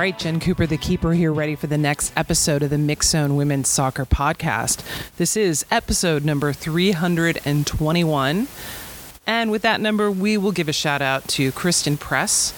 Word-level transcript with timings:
right, 0.00 0.18
Jen 0.18 0.40
Cooper, 0.40 0.66
the 0.66 0.78
keeper 0.78 1.12
here, 1.12 1.30
ready 1.30 1.54
for 1.54 1.66
the 1.66 1.76
next 1.76 2.10
episode 2.16 2.62
of 2.62 2.70
the 2.70 2.76
Mixxed 2.76 3.10
Zone 3.10 3.36
Women's 3.36 3.68
Soccer 3.68 4.06
Podcast. 4.06 4.82
This 5.18 5.36
is 5.36 5.66
episode 5.70 6.24
number 6.24 6.54
321. 6.54 8.48
And 9.26 9.50
with 9.50 9.60
that 9.60 9.78
number, 9.78 10.10
we 10.10 10.38
will 10.38 10.52
give 10.52 10.70
a 10.70 10.72
shout 10.72 11.02
out 11.02 11.28
to 11.28 11.52
Christen 11.52 11.98
Press 11.98 12.54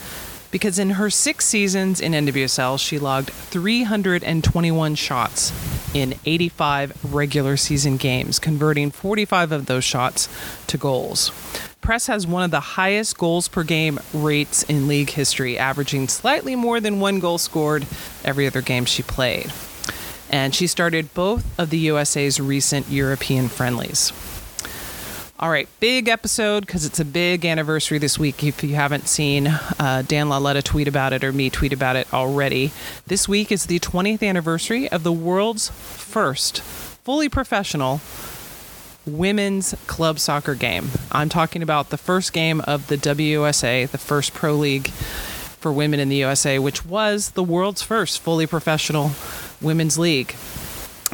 because 0.52 0.78
in 0.78 0.90
her 0.90 1.10
six 1.10 1.46
seasons 1.46 2.00
in 2.00 2.12
NWSL, 2.12 2.78
she 2.78 3.00
logged 3.00 3.30
321 3.30 4.94
shots 4.94 5.52
in 5.94 6.14
85 6.24 7.12
regular 7.12 7.56
season 7.56 7.96
games, 7.96 8.38
converting 8.38 8.92
45 8.92 9.50
of 9.50 9.66
those 9.66 9.82
shots 9.82 10.28
to 10.68 10.78
goals. 10.78 11.32
Press 11.80 12.06
has 12.06 12.26
one 12.26 12.44
of 12.44 12.52
the 12.52 12.60
highest 12.60 13.18
goals 13.18 13.48
per 13.48 13.64
game 13.64 13.98
rates 14.14 14.62
in 14.62 14.86
league 14.86 15.10
history, 15.10 15.58
averaging 15.58 16.06
slightly 16.06 16.54
more 16.54 16.78
than 16.78 17.00
one 17.00 17.18
goal 17.18 17.38
scored 17.38 17.86
every 18.24 18.46
other 18.46 18.60
game 18.60 18.84
she 18.84 19.02
played. 19.02 19.50
And 20.30 20.54
she 20.54 20.66
started 20.66 21.12
both 21.12 21.58
of 21.58 21.70
the 21.70 21.78
USA's 21.78 22.38
recent 22.38 22.88
European 22.88 23.48
friendlies. 23.48 24.12
All 25.42 25.50
right, 25.50 25.68
big 25.80 26.06
episode 26.06 26.64
because 26.64 26.84
it's 26.84 27.00
a 27.00 27.04
big 27.04 27.44
anniversary 27.44 27.98
this 27.98 28.16
week. 28.16 28.44
If 28.44 28.62
you 28.62 28.76
haven't 28.76 29.08
seen 29.08 29.48
uh, 29.48 30.04
Dan 30.06 30.28
Lauletta 30.28 30.62
tweet 30.62 30.86
about 30.86 31.12
it 31.12 31.24
or 31.24 31.32
me 31.32 31.50
tweet 31.50 31.72
about 31.72 31.96
it 31.96 32.14
already, 32.14 32.70
this 33.08 33.28
week 33.28 33.50
is 33.50 33.66
the 33.66 33.80
20th 33.80 34.22
anniversary 34.22 34.88
of 34.88 35.02
the 35.02 35.10
world's 35.10 35.68
first 35.68 36.60
fully 36.60 37.28
professional 37.28 38.00
women's 39.04 39.74
club 39.88 40.20
soccer 40.20 40.54
game. 40.54 40.92
I'm 41.10 41.28
talking 41.28 41.60
about 41.60 41.90
the 41.90 41.98
first 41.98 42.32
game 42.32 42.60
of 42.60 42.86
the 42.86 42.96
WUSA, 42.96 43.90
the 43.90 43.98
first 43.98 44.34
pro 44.34 44.54
league 44.54 44.90
for 44.90 45.72
women 45.72 45.98
in 45.98 46.08
the 46.08 46.18
USA, 46.18 46.60
which 46.60 46.86
was 46.86 47.32
the 47.32 47.42
world's 47.42 47.82
first 47.82 48.20
fully 48.20 48.46
professional 48.46 49.10
women's 49.60 49.98
league. 49.98 50.36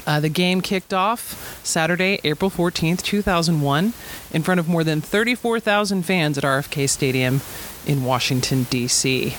Uh, 0.07 0.21
the 0.21 0.29
game 0.29 0.61
kicked 0.61 0.95
off 0.95 1.61
Saturday, 1.65 2.21
April 2.25 2.51
14th, 2.51 3.03
2001, 3.03 3.93
in 4.33 4.43
front 4.43 4.61
of 4.61 4.69
more 4.69 4.85
than 4.85 5.01
34,000 5.01 6.03
fans 6.03 6.39
at 6.39 6.45
RFK 6.45 6.89
Stadium 6.89 7.41
in 7.87 8.05
Washington, 8.05 8.65
D.C. 8.65 9.35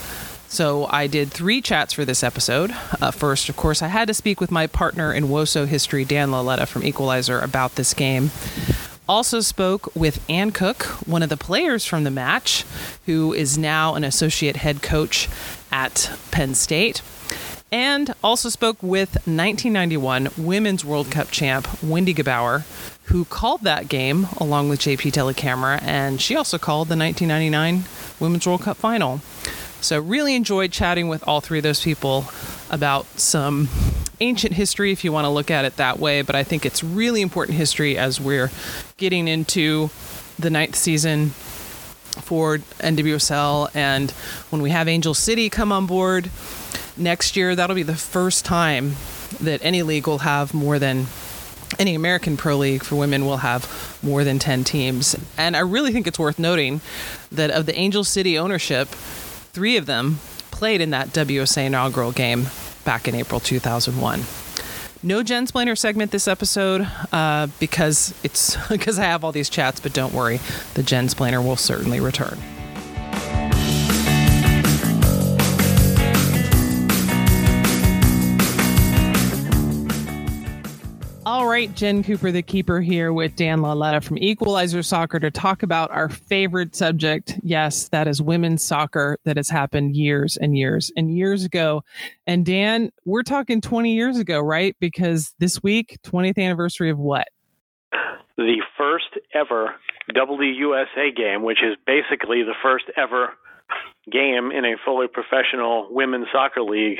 So 0.47 0.87
I 0.89 1.05
did 1.07 1.29
three 1.29 1.61
chats 1.61 1.93
for 1.93 2.05
this 2.05 2.23
episode. 2.23 2.71
Uh, 2.99 3.11
first, 3.11 3.49
of 3.49 3.55
course, 3.55 3.81
I 3.81 3.87
had 3.87 4.07
to 4.07 4.13
speak 4.13 4.41
with 4.41 4.49
my 4.49 4.65
partner 4.65 5.13
in 5.13 5.25
WOSO 5.25 5.67
history, 5.67 6.03
Dan 6.05 6.31
Lauletta 6.31 6.65
from 6.65 6.83
Equalizer, 6.83 7.39
about 7.39 7.75
this 7.75 7.93
game. 7.93 8.31
Also 9.07 9.41
spoke 9.41 9.95
with 9.95 10.23
Ann 10.29 10.51
Cook, 10.51 10.83
one 11.07 11.23
of 11.23 11.29
the 11.29 11.37
players 11.37 11.85
from 11.85 12.03
the 12.03 12.11
match, 12.11 12.65
who 13.05 13.33
is 13.33 13.57
now 13.57 13.95
an 13.95 14.03
associate 14.03 14.57
head 14.57 14.81
coach 14.81 15.29
at 15.71 16.11
Penn 16.31 16.55
State 16.55 17.01
and 17.71 18.13
also 18.23 18.49
spoke 18.49 18.81
with 18.81 19.13
1991 19.25 20.29
Women's 20.37 20.83
World 20.83 21.11
Cup 21.11 21.29
champ 21.31 21.67
Wendy 21.83 22.13
Gebauer, 22.13 22.63
who 23.05 23.25
called 23.25 23.61
that 23.61 23.89
game 23.89 24.27
along 24.37 24.69
with 24.69 24.79
JP 24.79 25.11
Dellacamera, 25.11 25.81
and 25.81 26.21
she 26.21 26.35
also 26.35 26.57
called 26.57 26.87
the 26.87 26.97
1999 26.97 27.83
Women's 28.19 28.47
World 28.47 28.61
Cup 28.61 28.77
final. 28.77 29.21
So, 29.81 29.99
really 29.99 30.35
enjoyed 30.35 30.71
chatting 30.71 31.07
with 31.07 31.25
all 31.27 31.39
three 31.41 31.59
of 31.59 31.63
those 31.63 31.81
people 31.81 32.25
about 32.69 33.05
some 33.19 33.69
ancient 34.19 34.53
history, 34.53 34.91
if 34.91 35.03
you 35.03 35.11
want 35.11 35.25
to 35.25 35.29
look 35.29 35.49
at 35.49 35.63
it 35.63 35.77
that 35.77 35.99
way. 35.99 36.21
But 36.21 36.35
I 36.35 36.43
think 36.43 36.65
it's 36.65 36.83
really 36.83 37.21
important 37.21 37.57
history 37.57 37.97
as 37.97 38.19
we're 38.19 38.51
getting 38.97 39.27
into 39.27 39.89
the 40.37 40.49
ninth 40.49 40.75
season 40.75 41.29
for 41.29 42.57
NWSL, 42.57 43.69
and 43.73 44.11
when 44.49 44.61
we 44.61 44.71
have 44.71 44.87
Angel 44.87 45.13
City 45.13 45.49
come 45.49 45.71
on 45.71 45.85
board 45.85 46.29
next 46.99 47.35
year, 47.35 47.55
that'll 47.55 47.75
be 47.75 47.83
the 47.83 47.95
first 47.95 48.45
time 48.45 48.95
that 49.41 49.63
any 49.63 49.83
league 49.83 50.07
will 50.07 50.19
have 50.19 50.53
more 50.53 50.79
than 50.79 51.07
any 51.77 51.93
American 51.95 52.35
Pro 52.35 52.57
League 52.57 52.83
for 52.83 52.95
women 52.95 53.25
will 53.25 53.37
have 53.37 53.99
more 54.01 54.23
than 54.23 54.39
10 54.39 54.63
teams. 54.63 55.15
And 55.37 55.55
I 55.55 55.59
really 55.59 55.91
think 55.91 56.07
it's 56.07 56.17
worth 56.17 56.39
noting 56.39 56.81
that 57.31 57.51
of 57.51 57.65
the 57.65 57.77
Angel 57.77 58.03
City 58.03 58.37
ownership, 58.39 58.87
three 58.87 59.77
of 59.77 59.85
them 59.85 60.19
played 60.51 60.81
in 60.81 60.89
that 60.89 61.09
WSA 61.09 61.67
inaugural 61.67 62.11
game 62.11 62.47
back 62.85 63.07
in 63.07 63.15
April 63.15 63.39
2001. 63.39 64.23
No 65.01 65.23
Jensplainer 65.23 65.77
segment 65.77 66.11
this 66.11 66.27
episode 66.27 66.85
uh, 67.13 67.47
because 67.59 68.13
it's 68.23 68.57
because 68.69 68.99
I 68.99 69.03
have 69.03 69.23
all 69.23 69.31
these 69.31 69.49
chats, 69.49 69.79
but 69.79 69.93
don't 69.93 70.13
worry, 70.13 70.37
the 70.73 70.81
Jensplainer 70.81 71.43
will 71.43 71.55
certainly 71.55 71.99
return. 71.99 72.37
Right, 81.59 81.75
Jen 81.75 82.03
Cooper, 82.03 82.31
the 82.31 82.41
keeper, 82.41 82.79
here 82.79 83.11
with 83.11 83.35
Dan 83.35 83.61
Lauletta 83.61 83.99
from 83.99 84.17
Equalizer 84.17 84.81
Soccer 84.81 85.19
to 85.19 85.29
talk 85.29 85.61
about 85.61 85.91
our 85.91 86.07
favorite 86.07 86.73
subject. 86.73 87.37
Yes, 87.43 87.89
that 87.89 88.07
is 88.07 88.21
women's 88.21 88.63
soccer 88.63 89.17
that 89.25 89.35
has 89.35 89.49
happened 89.49 89.97
years 89.97 90.37
and 90.37 90.57
years 90.57 90.89
and 90.95 91.13
years 91.13 91.43
ago. 91.43 91.83
And 92.25 92.45
Dan, 92.45 92.91
we're 93.03 93.23
talking 93.23 93.59
20 93.59 93.93
years 93.93 94.17
ago, 94.17 94.39
right? 94.39 94.73
Because 94.79 95.35
this 95.39 95.61
week, 95.61 95.99
20th 96.03 96.37
anniversary 96.37 96.91
of 96.91 96.97
what? 96.97 97.27
The 98.37 98.61
first 98.77 99.19
ever 99.33 99.75
WUSA 100.15 101.13
game, 101.13 101.43
which 101.43 101.59
is 101.61 101.75
basically 101.85 102.41
the 102.43 102.55
first 102.63 102.85
ever 102.95 103.33
game 104.09 104.51
in 104.51 104.63
a 104.63 104.77
fully 104.85 105.07
professional 105.09 105.89
women's 105.91 106.27
soccer 106.31 106.61
league 106.61 106.99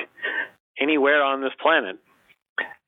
anywhere 0.78 1.24
on 1.24 1.40
this 1.40 1.54
planet. 1.62 1.98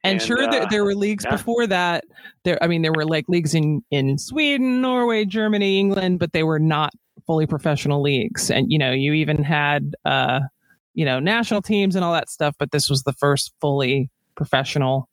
And, 0.04 0.14
and 0.14 0.22
sure, 0.22 0.44
uh, 0.44 0.50
there, 0.50 0.66
there, 0.70 0.84
were 0.84 0.96
leagues 0.96 1.26
yeah. 1.26 1.32
before 1.32 1.68
that. 1.68 2.06
There, 2.44 2.62
I 2.64 2.68
mean, 2.68 2.82
there 2.82 2.94
were 2.94 3.06
like 3.06 3.26
leagues 3.28 3.54
in 3.54 3.84
in 3.92 4.18
Sweden, 4.18 4.82
Norway, 4.82 5.26
Germany, 5.26 5.80
England, 5.80 6.20
but 6.20 6.34
they 6.34 6.44
were 6.44 6.60
not 6.60 6.92
fully 7.28 7.46
professional 7.46 8.02
leagues. 8.02 8.50
And 8.50 8.72
you 8.72 8.80
know, 8.80 8.92
you 8.92 9.14
even 9.14 9.44
had 9.44 9.94
uh, 10.06 10.42
you 10.94 11.06
know 11.06 11.20
national 11.20 11.62
teams 11.62 11.96
and 11.96 12.04
all 12.04 12.14
that 12.14 12.30
stuff. 12.30 12.56
But 12.58 12.72
this 12.72 12.90
was 12.90 13.04
the 13.04 13.14
first 13.14 13.54
fully 13.62 14.10
professional 14.36 15.08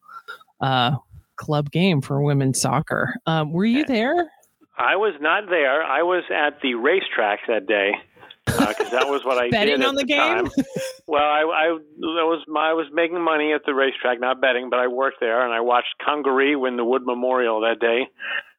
uh, 0.60 0.96
club 1.36 1.70
game 1.70 2.00
for 2.00 2.22
women's 2.22 2.60
soccer. 2.60 3.14
Um, 3.26 3.52
were 3.52 3.66
you 3.66 3.84
there? 3.84 4.30
I 4.78 4.96
was 4.96 5.14
not 5.20 5.50
there. 5.50 5.82
I 5.82 6.02
was 6.02 6.24
at 6.30 6.60
the 6.62 6.74
racetrack 6.74 7.40
that 7.48 7.66
day 7.66 7.92
because 8.56 8.86
uh, 8.86 8.98
that 8.98 9.08
was 9.08 9.24
what 9.24 9.38
I 9.38 9.50
betting 9.50 9.78
did 9.78 9.86
on 9.86 9.94
the, 9.94 10.02
the 10.02 10.06
game. 10.06 10.44
Time. 10.46 10.50
Well, 11.06 11.22
I, 11.22 11.40
I 11.40 11.78
that 11.78 12.26
was 12.28 12.44
my, 12.46 12.68
I 12.68 12.72
was 12.74 12.86
making 12.92 13.22
money 13.22 13.54
at 13.54 13.62
the 13.64 13.72
racetrack, 13.72 14.20
not 14.20 14.42
betting, 14.42 14.68
but 14.68 14.78
I 14.78 14.88
worked 14.88 15.20
there 15.20 15.42
and 15.42 15.54
I 15.54 15.60
watched 15.60 15.94
Congaree 16.04 16.54
win 16.54 16.76
the 16.76 16.84
Wood 16.84 17.06
Memorial 17.06 17.62
that 17.62 17.80
day. 17.80 18.08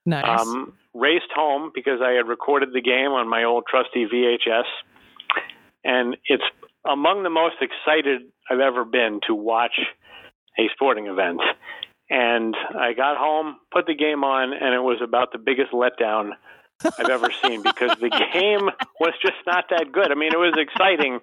Nice. 0.04 0.42
Um, 0.42 0.74
raced 0.96 1.30
home 1.36 1.72
because 1.76 2.00
I 2.04 2.14
had 2.14 2.28
recorded 2.28 2.70
the 2.74 2.82
game 2.82 3.12
on 3.12 3.30
my 3.30 3.44
old 3.44 3.66
trusty 3.70 4.08
VHS, 4.12 4.64
and 5.84 6.18
it's 6.26 6.44
among 6.90 7.22
the 7.22 7.30
most 7.30 7.58
excited 7.62 8.24
I've 8.50 8.60
ever 8.60 8.84
been 8.84 9.20
to 9.28 9.36
watch 9.36 9.80
a 10.58 10.64
sporting 10.74 11.06
event. 11.06 11.42
And 12.10 12.56
I 12.76 12.94
got 12.94 13.18
home, 13.18 13.58
put 13.72 13.86
the 13.86 13.94
game 13.94 14.24
on, 14.24 14.54
and 14.54 14.74
it 14.74 14.82
was 14.82 15.00
about 15.04 15.32
the 15.32 15.38
biggest 15.38 15.72
letdown 15.72 16.32
I've 16.84 17.10
ever 17.10 17.30
seen 17.44 17.62
because 17.62 17.98
the 18.00 18.10
game 18.10 18.70
was 19.00 19.14
just 19.22 19.38
not 19.46 19.66
that 19.70 19.92
good. 19.92 20.12
I 20.12 20.16
mean, 20.16 20.32
it 20.34 20.38
was 20.38 20.56
exciting. 20.58 21.20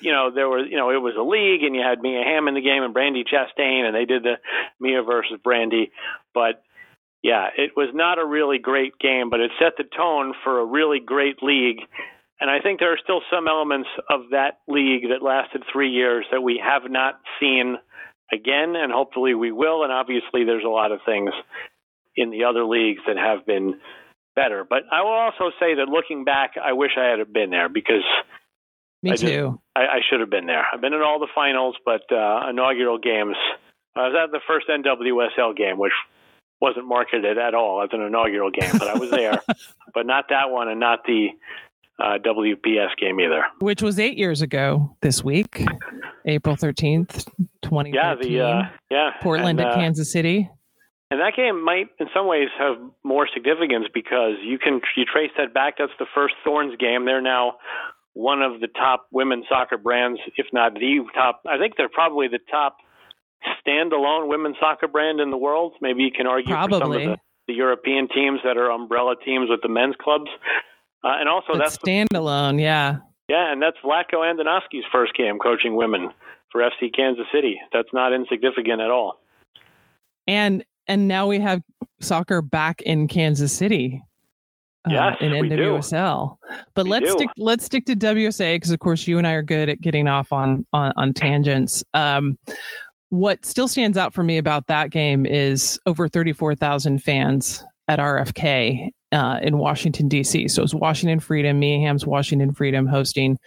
You 0.00 0.12
know, 0.12 0.30
there 0.30 0.48
was, 0.48 0.68
you 0.70 0.76
know, 0.76 0.90
it 0.90 1.02
was 1.02 1.14
a 1.18 1.22
league 1.22 1.64
and 1.64 1.74
you 1.74 1.82
had 1.82 2.00
Mia 2.00 2.22
Hamm 2.22 2.48
in 2.48 2.54
the 2.54 2.60
game 2.60 2.82
and 2.82 2.94
Brandi 2.94 3.24
Chastain 3.26 3.84
and 3.84 3.94
they 3.94 4.04
did 4.04 4.22
the 4.22 4.36
Mia 4.80 5.02
versus 5.02 5.38
Brandi. 5.44 5.90
But 6.34 6.62
yeah, 7.22 7.48
it 7.56 7.72
was 7.76 7.88
not 7.94 8.18
a 8.18 8.24
really 8.24 8.58
great 8.58 8.98
game, 8.98 9.30
but 9.30 9.40
it 9.40 9.50
set 9.58 9.72
the 9.76 9.84
tone 9.84 10.34
for 10.44 10.60
a 10.60 10.64
really 10.64 11.00
great 11.00 11.42
league. 11.42 11.80
And 12.40 12.50
I 12.50 12.60
think 12.60 12.80
there 12.80 12.92
are 12.92 12.98
still 13.02 13.22
some 13.30 13.46
elements 13.46 13.88
of 14.10 14.30
that 14.32 14.58
league 14.66 15.08
that 15.10 15.22
lasted 15.22 15.62
three 15.72 15.90
years 15.90 16.26
that 16.32 16.42
we 16.42 16.60
have 16.62 16.90
not 16.90 17.20
seen 17.38 17.76
again, 18.32 18.74
and 18.74 18.90
hopefully 18.90 19.34
we 19.34 19.52
will. 19.52 19.84
And 19.84 19.92
obviously, 19.92 20.44
there's 20.44 20.64
a 20.64 20.68
lot 20.68 20.90
of 20.90 20.98
things 21.06 21.30
in 22.16 22.30
the 22.30 22.42
other 22.42 22.64
leagues 22.64 23.02
that 23.06 23.16
have 23.16 23.46
been 23.46 23.78
better. 24.34 24.64
But 24.68 24.82
I 24.90 25.02
will 25.02 25.12
also 25.12 25.50
say 25.60 25.74
that 25.74 25.88
looking 25.88 26.24
back, 26.24 26.52
I 26.62 26.72
wish 26.72 26.92
I 26.98 27.16
had 27.16 27.32
been 27.32 27.50
there 27.50 27.68
because 27.68 28.04
me 29.02 29.12
I 29.12 29.16
too. 29.16 29.26
Just, 29.26 29.58
I, 29.76 29.80
I, 29.80 30.00
should 30.08 30.20
have 30.20 30.30
been 30.30 30.46
there. 30.46 30.64
I've 30.72 30.80
been 30.80 30.92
in 30.92 31.02
all 31.02 31.18
the 31.18 31.28
finals, 31.34 31.76
but 31.84 32.02
uh, 32.12 32.48
inaugural 32.50 32.98
games. 32.98 33.36
I 33.96 34.08
was 34.08 34.16
at 34.16 34.30
the 34.30 34.40
first 34.46 34.68
NWSL 34.68 35.56
game, 35.56 35.78
which 35.78 35.92
wasn't 36.60 36.86
marketed 36.86 37.36
at 37.38 37.54
all 37.54 37.82
as 37.82 37.90
an 37.92 38.00
inaugural 38.00 38.50
game, 38.50 38.70
but 38.78 38.88
I 38.88 38.94
was 38.94 39.10
there. 39.10 39.42
but 39.94 40.06
not 40.06 40.26
that 40.30 40.50
one, 40.50 40.68
and 40.68 40.80
not 40.80 41.00
the 41.04 41.28
uh, 41.98 42.18
WPS 42.24 42.96
game 42.98 43.20
either. 43.20 43.44
Which 43.58 43.82
was 43.82 43.98
eight 43.98 44.16
years 44.16 44.40
ago 44.40 44.96
this 45.02 45.22
week, 45.24 45.66
April 46.24 46.56
thirteenth, 46.56 47.28
twenty. 47.60 47.90
Yeah, 47.92 48.14
the 48.14 48.40
uh, 48.40 48.62
yeah 48.90 49.10
Portland 49.20 49.58
and, 49.58 49.68
at 49.68 49.72
uh, 49.72 49.76
Kansas 49.76 50.10
City. 50.10 50.48
And 51.12 51.20
that 51.20 51.36
game 51.36 51.62
might, 51.62 51.88
in 52.00 52.06
some 52.16 52.26
ways, 52.26 52.48
have 52.58 52.78
more 53.04 53.28
significance 53.34 53.84
because 53.92 54.40
you 54.42 54.58
can 54.58 54.80
you 54.96 55.04
trace 55.04 55.30
that 55.36 55.52
back. 55.52 55.74
That's 55.76 55.92
the 55.98 56.06
first 56.14 56.32
Thorns 56.42 56.74
game. 56.78 57.04
They're 57.04 57.20
now 57.20 57.58
one 58.14 58.40
of 58.40 58.62
the 58.62 58.68
top 58.68 59.08
women's 59.12 59.44
soccer 59.46 59.76
brands, 59.76 60.20
if 60.38 60.46
not 60.54 60.72
the 60.72 61.00
top. 61.12 61.42
I 61.46 61.58
think 61.58 61.74
they're 61.76 61.90
probably 61.90 62.28
the 62.28 62.38
top 62.50 62.78
standalone 63.60 64.28
women's 64.28 64.56
soccer 64.58 64.88
brand 64.88 65.20
in 65.20 65.30
the 65.30 65.36
world. 65.36 65.74
Maybe 65.82 66.02
you 66.02 66.10
can 66.10 66.26
argue 66.26 66.54
probably. 66.54 66.78
for 66.78 66.84
some 66.84 66.92
of 66.94 67.02
the, 67.02 67.16
the 67.46 67.54
European 67.56 68.08
teams 68.08 68.40
that 68.42 68.56
are 68.56 68.70
umbrella 68.70 69.14
teams 69.22 69.50
with 69.50 69.60
the 69.60 69.68
men's 69.68 69.96
clubs. 70.00 70.30
Uh, 71.04 71.20
and 71.20 71.28
also, 71.28 71.52
but 71.52 71.58
that's 71.58 71.76
standalone, 71.76 72.58
yeah. 72.58 73.00
Yeah, 73.28 73.52
and 73.52 73.60
that's 73.60 73.76
Vlatko 73.84 74.24
Andonovski's 74.24 74.86
first 74.90 75.14
game 75.14 75.38
coaching 75.38 75.76
women 75.76 76.08
for 76.50 76.62
FC 76.62 76.88
Kansas 76.94 77.26
City. 77.30 77.60
That's 77.70 77.92
not 77.92 78.14
insignificant 78.14 78.80
at 78.80 78.90
all. 78.90 79.20
And 80.26 80.64
and 80.86 81.08
now 81.08 81.26
we 81.26 81.40
have 81.40 81.62
soccer 82.00 82.42
back 82.42 82.82
in 82.82 83.08
Kansas 83.08 83.52
City. 83.52 84.02
Uh, 84.84 84.90
yes, 84.92 85.16
in 85.20 85.30
NWSL. 85.30 86.36
But 86.74 86.84
we 86.84 86.90
let's 86.90 87.06
do. 87.06 87.12
stick 87.12 87.28
let's 87.36 87.64
stick 87.64 87.86
to 87.86 87.94
WSA 87.94 88.56
because 88.56 88.72
of 88.72 88.80
course 88.80 89.06
you 89.06 89.16
and 89.16 89.26
I 89.26 89.32
are 89.32 89.42
good 89.42 89.68
at 89.68 89.80
getting 89.80 90.08
off 90.08 90.32
on 90.32 90.66
on, 90.72 90.92
on 90.96 91.12
tangents. 91.12 91.84
Um, 91.94 92.36
what 93.10 93.44
still 93.44 93.68
stands 93.68 93.96
out 93.96 94.12
for 94.12 94.24
me 94.24 94.38
about 94.38 94.66
that 94.68 94.90
game 94.90 95.26
is 95.26 95.78
over 95.84 96.08
34,000 96.08 96.98
fans 97.02 97.62
at 97.86 97.98
RFK 97.98 98.90
uh, 99.12 99.38
in 99.42 99.58
Washington, 99.58 100.08
D.C. 100.08 100.48
So 100.48 100.62
it's 100.62 100.74
Washington 100.74 101.20
Freedom, 101.20 101.58
Mia 101.58 101.78
Hamm's 101.86 102.06
Washington 102.06 102.52
Freedom 102.52 102.86
hosting 102.86 103.38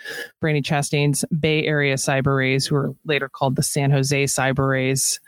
Brandi 0.44 0.62
Chastain's 0.64 1.26
Bay 1.40 1.66
Area 1.66 1.96
Cyber 1.96 2.38
Rays, 2.38 2.68
who 2.68 2.76
were 2.76 2.92
later 3.06 3.28
called 3.30 3.56
the 3.56 3.64
San 3.64 3.92
Jose 3.92 4.26
Cyber 4.26 4.70
Rays. 4.70 5.20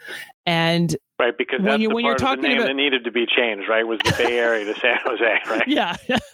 And 0.46 0.96
right, 1.20 1.38
because 1.38 1.60
when 1.60 1.66
that's 1.66 1.82
you- 1.82 1.90
the 1.90 1.96
when 1.96 2.06
you're 2.06 2.14
of 2.14 2.20
the 2.20 2.26
talking 2.26 2.44
name 2.44 2.58
about- 2.60 2.68
that 2.68 2.76
needed 2.76 3.04
to 3.04 3.12
be 3.12 3.26
changed, 3.26 3.68
right? 3.68 3.86
Was 3.86 4.00
the 4.06 4.14
Bay 4.18 4.38
Area 4.38 4.66
to 4.72 4.80
San 4.80 4.98
Jose, 5.04 5.40
right? 5.50 5.68
yeah 5.68 5.96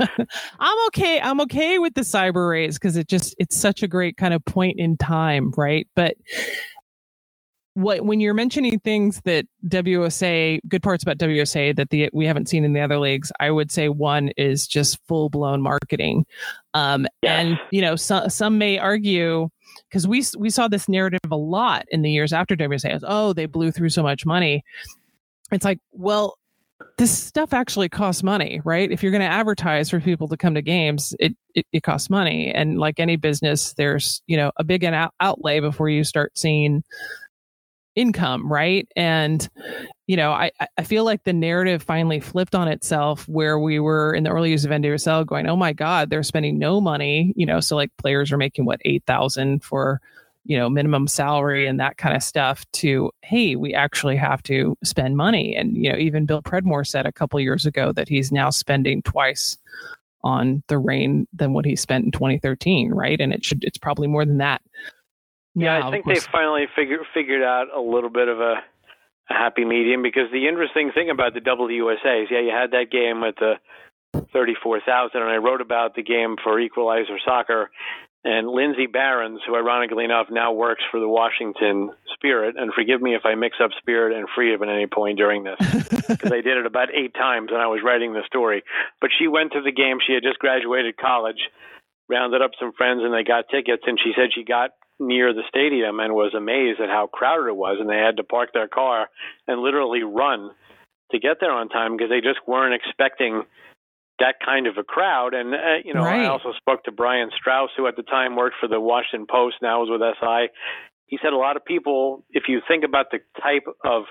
i'm 0.59 0.87
okay 0.87 1.19
i'm 1.21 1.39
okay 1.41 1.79
with 1.79 1.93
the 1.95 2.01
cyber 2.01 2.49
rays 2.49 2.77
because 2.77 2.95
it 2.97 3.07
just 3.07 3.33
it's 3.39 3.55
such 3.57 3.81
a 3.83 3.87
great 3.87 4.17
kind 4.17 4.33
of 4.33 4.43
point 4.45 4.77
in 4.79 4.97
time 4.97 5.51
right 5.57 5.87
but 5.95 6.15
what 7.75 8.05
when 8.05 8.19
you're 8.19 8.33
mentioning 8.33 8.79
things 8.79 9.21
that 9.25 9.45
WSA 9.67 10.59
good 10.67 10.83
parts 10.83 11.03
about 11.03 11.17
WSA 11.17 11.75
that 11.75 11.89
the 11.89 12.09
we 12.13 12.25
haven't 12.25 12.49
seen 12.49 12.63
in 12.63 12.73
the 12.73 12.81
other 12.81 12.99
leagues 12.99 13.31
I 13.39 13.51
would 13.51 13.71
say 13.71 13.89
one 13.89 14.29
is 14.37 14.67
just 14.67 14.99
full 15.07 15.29
blown 15.29 15.61
marketing 15.61 16.25
um 16.73 17.07
Yes. 17.21 17.39
and 17.39 17.59
you 17.71 17.81
know 17.81 17.95
some 17.95 18.29
some 18.29 18.57
may 18.57 18.77
argue 18.77 19.49
because 19.89 20.07
we 20.07 20.23
we 20.37 20.49
saw 20.49 20.67
this 20.67 20.87
narrative 20.87 21.19
a 21.31 21.37
lot 21.37 21.85
in 21.89 22.01
the 22.03 22.11
years 22.11 22.33
after 22.33 22.55
WSA 22.55 22.93
was, 22.93 23.05
oh 23.07 23.33
they 23.33 23.47
blew 23.47 23.71
through 23.71 23.89
so 23.89 24.03
much 24.03 24.25
money 24.25 24.63
it's 25.51 25.65
like 25.65 25.79
well 25.91 26.35
this 26.97 27.17
stuff 27.17 27.53
actually 27.53 27.89
costs 27.89 28.23
money, 28.23 28.61
right? 28.65 28.91
If 28.91 29.01
you're 29.01 29.11
going 29.11 29.21
to 29.21 29.27
advertise 29.27 29.89
for 29.89 29.99
people 29.99 30.27
to 30.27 30.37
come 30.37 30.53
to 30.55 30.61
games, 30.61 31.15
it, 31.19 31.35
it, 31.55 31.65
it 31.71 31.83
costs 31.83 32.09
money. 32.09 32.51
And 32.53 32.77
like 32.79 32.99
any 32.99 33.15
business, 33.15 33.73
there's, 33.75 34.21
you 34.27 34.37
know, 34.37 34.51
a 34.57 34.63
big 34.63 34.83
out- 34.85 35.13
outlay 35.19 35.59
before 35.59 35.89
you 35.89 36.03
start 36.03 36.37
seeing 36.37 36.83
income, 37.95 38.51
right? 38.51 38.87
And, 38.95 39.47
you 40.07 40.17
know, 40.17 40.31
I, 40.31 40.51
I- 40.77 40.83
feel 40.83 41.05
like 41.05 41.23
the 41.23 41.33
narrative 41.33 41.81
finally 41.83 42.19
flipped 42.19 42.55
on 42.55 42.67
itself 42.67 43.27
where 43.27 43.57
we 43.57 43.79
were 43.79 44.13
in 44.13 44.23
the 44.23 44.29
early 44.31 44.49
years 44.49 44.65
of 44.65 44.71
NWSL 44.71 45.25
going, 45.25 45.47
oh 45.47 45.55
my 45.55 45.73
God, 45.73 46.09
they're 46.09 46.23
spending 46.23 46.59
no 46.59 46.81
money, 46.81 47.33
you 47.35 47.45
know, 47.45 47.59
so 47.59 47.75
like 47.75 47.91
players 47.97 48.31
are 48.31 48.37
making 48.37 48.65
what, 48.65 48.81
8,000 48.83 49.63
for, 49.63 50.01
you 50.45 50.57
know, 50.57 50.69
minimum 50.69 51.07
salary 51.07 51.67
and 51.67 51.79
that 51.79 51.97
kind 51.97 52.15
of 52.15 52.21
stuff 52.21 52.65
to, 52.73 53.11
hey, 53.21 53.55
we 53.55 53.73
actually 53.73 54.17
have 54.17 54.43
to 54.43 54.77
spend 54.83 55.15
money. 55.15 55.55
And, 55.55 55.77
you 55.77 55.91
know, 55.91 55.97
even 55.97 56.25
Bill 56.25 56.41
Predmore 56.41 56.85
said 56.85 57.05
a 57.05 57.11
couple 57.13 57.39
years 57.39 57.65
ago 57.65 57.93
that 57.93 58.09
he's 58.09 58.31
now 58.31 58.49
spending 58.49 59.01
twice 59.03 59.57
on 60.23 60.63
the 60.67 60.77
Reign 60.77 61.27
than 61.33 61.53
what 61.53 61.65
he 61.65 61.75
spent 61.75 62.05
in 62.05 62.11
2013, 62.11 62.91
right? 62.91 63.19
And 63.21 63.33
it 63.33 63.43
should, 63.45 63.63
it's 63.63 63.77
probably 63.77 64.07
more 64.07 64.25
than 64.25 64.37
that. 64.39 64.61
Yeah, 65.55 65.79
Now, 65.79 65.87
I 65.87 65.91
think 65.91 66.05
they 66.05 66.19
finally 66.19 66.65
figured 66.75 67.01
figured 67.13 67.43
out 67.43 67.67
a 67.75 67.79
little 67.79 68.09
bit 68.09 68.27
of 68.27 68.39
a, 68.39 68.55
a 69.29 69.33
happy 69.33 69.65
medium 69.65 70.01
because 70.01 70.31
the 70.31 70.47
interesting 70.47 70.91
thing 70.93 71.09
about 71.09 71.33
the 71.33 71.41
WUSA 71.41 72.23
is, 72.23 72.29
yeah, 72.31 72.41
you 72.41 72.51
had 72.51 72.71
that 72.71 72.91
game 72.91 73.21
with 73.21 73.35
the 73.35 73.53
thirty-four 74.33 74.81
thousand, 74.85 75.21
and 75.21 75.29
I 75.29 75.37
wrote 75.37 75.61
about 75.61 75.95
the 75.95 76.03
game 76.03 76.37
for 76.43 76.59
Equalizer 76.59 77.19
Soccer, 77.23 77.69
and 78.23 78.47
Lindsay 78.47 78.87
Barons, 78.87 79.41
who 79.45 79.55
ironically 79.55 80.05
enough 80.05 80.27
now 80.31 80.53
works 80.53 80.83
for 80.89 80.99
the 80.99 81.07
Washington 81.07 81.91
Spirit, 82.13 82.55
and 82.57 82.73
forgive 82.73 83.01
me 83.01 83.15
if 83.15 83.21
I 83.25 83.35
mix 83.35 83.57
up 83.61 83.71
Spirit 83.77 84.17
and 84.17 84.27
Freedom 84.33 84.63
at 84.63 84.69
any 84.69 84.87
point 84.87 85.17
during 85.17 85.43
this 85.43 85.59
because 86.07 86.31
I 86.31 86.41
did 86.41 86.57
it 86.57 86.65
about 86.65 86.87
eight 86.93 87.13
times 87.13 87.51
when 87.51 87.59
I 87.59 87.67
was 87.67 87.81
writing 87.83 88.13
the 88.13 88.23
story. 88.25 88.63
But 89.01 89.11
she 89.19 89.27
went 89.27 89.51
to 89.53 89.61
the 89.61 89.71
game. 89.71 89.97
She 90.05 90.13
had 90.13 90.23
just 90.23 90.39
graduated 90.39 90.97
college, 90.97 91.49
rounded 92.09 92.41
up 92.41 92.51
some 92.59 92.71
friends, 92.71 93.01
and 93.03 93.13
they 93.13 93.23
got 93.23 93.49
tickets. 93.49 93.83
And 93.85 93.99
she 94.01 94.13
said 94.15 94.29
she 94.33 94.45
got 94.45 94.71
near 95.07 95.33
the 95.33 95.43
stadium 95.47 95.99
and 95.99 96.13
was 96.13 96.33
amazed 96.33 96.79
at 96.79 96.89
how 96.89 97.07
crowded 97.07 97.49
it 97.49 97.55
was, 97.55 97.77
and 97.79 97.89
they 97.89 97.97
had 97.97 98.17
to 98.17 98.23
park 98.23 98.49
their 98.53 98.67
car 98.67 99.09
and 99.47 99.61
literally 99.61 100.03
run 100.03 100.51
to 101.11 101.19
get 101.19 101.37
there 101.39 101.51
on 101.51 101.69
time 101.69 101.95
because 101.95 102.09
they 102.09 102.21
just 102.21 102.39
weren't 102.47 102.73
expecting 102.73 103.43
that 104.19 104.35
kind 104.43 104.67
of 104.67 104.77
a 104.77 104.83
crowd. 104.83 105.33
And 105.33 105.53
uh, 105.53 105.83
you 105.83 105.93
know, 105.93 106.03
Right. 106.03 106.25
I 106.25 106.27
also 106.27 106.53
spoke 106.57 106.83
to 106.85 106.91
Brian 106.91 107.29
Straus, 107.35 107.69
who 107.77 107.87
at 107.87 107.95
the 107.95 108.03
time 108.03 108.35
worked 108.35 108.55
for 108.59 108.67
the 108.67 108.79
Washington 108.79 109.27
Post, 109.29 109.57
now 109.61 109.83
is 109.83 109.89
with 109.89 110.01
SI. 110.01 110.49
He 111.07 111.19
said 111.21 111.33
a 111.33 111.37
lot 111.37 111.57
of 111.57 111.65
people, 111.65 112.23
if 112.31 112.43
you 112.47 112.61
think 112.67 112.83
about 112.83 113.11
the 113.11 113.19
type 113.41 113.65
of 113.83 114.03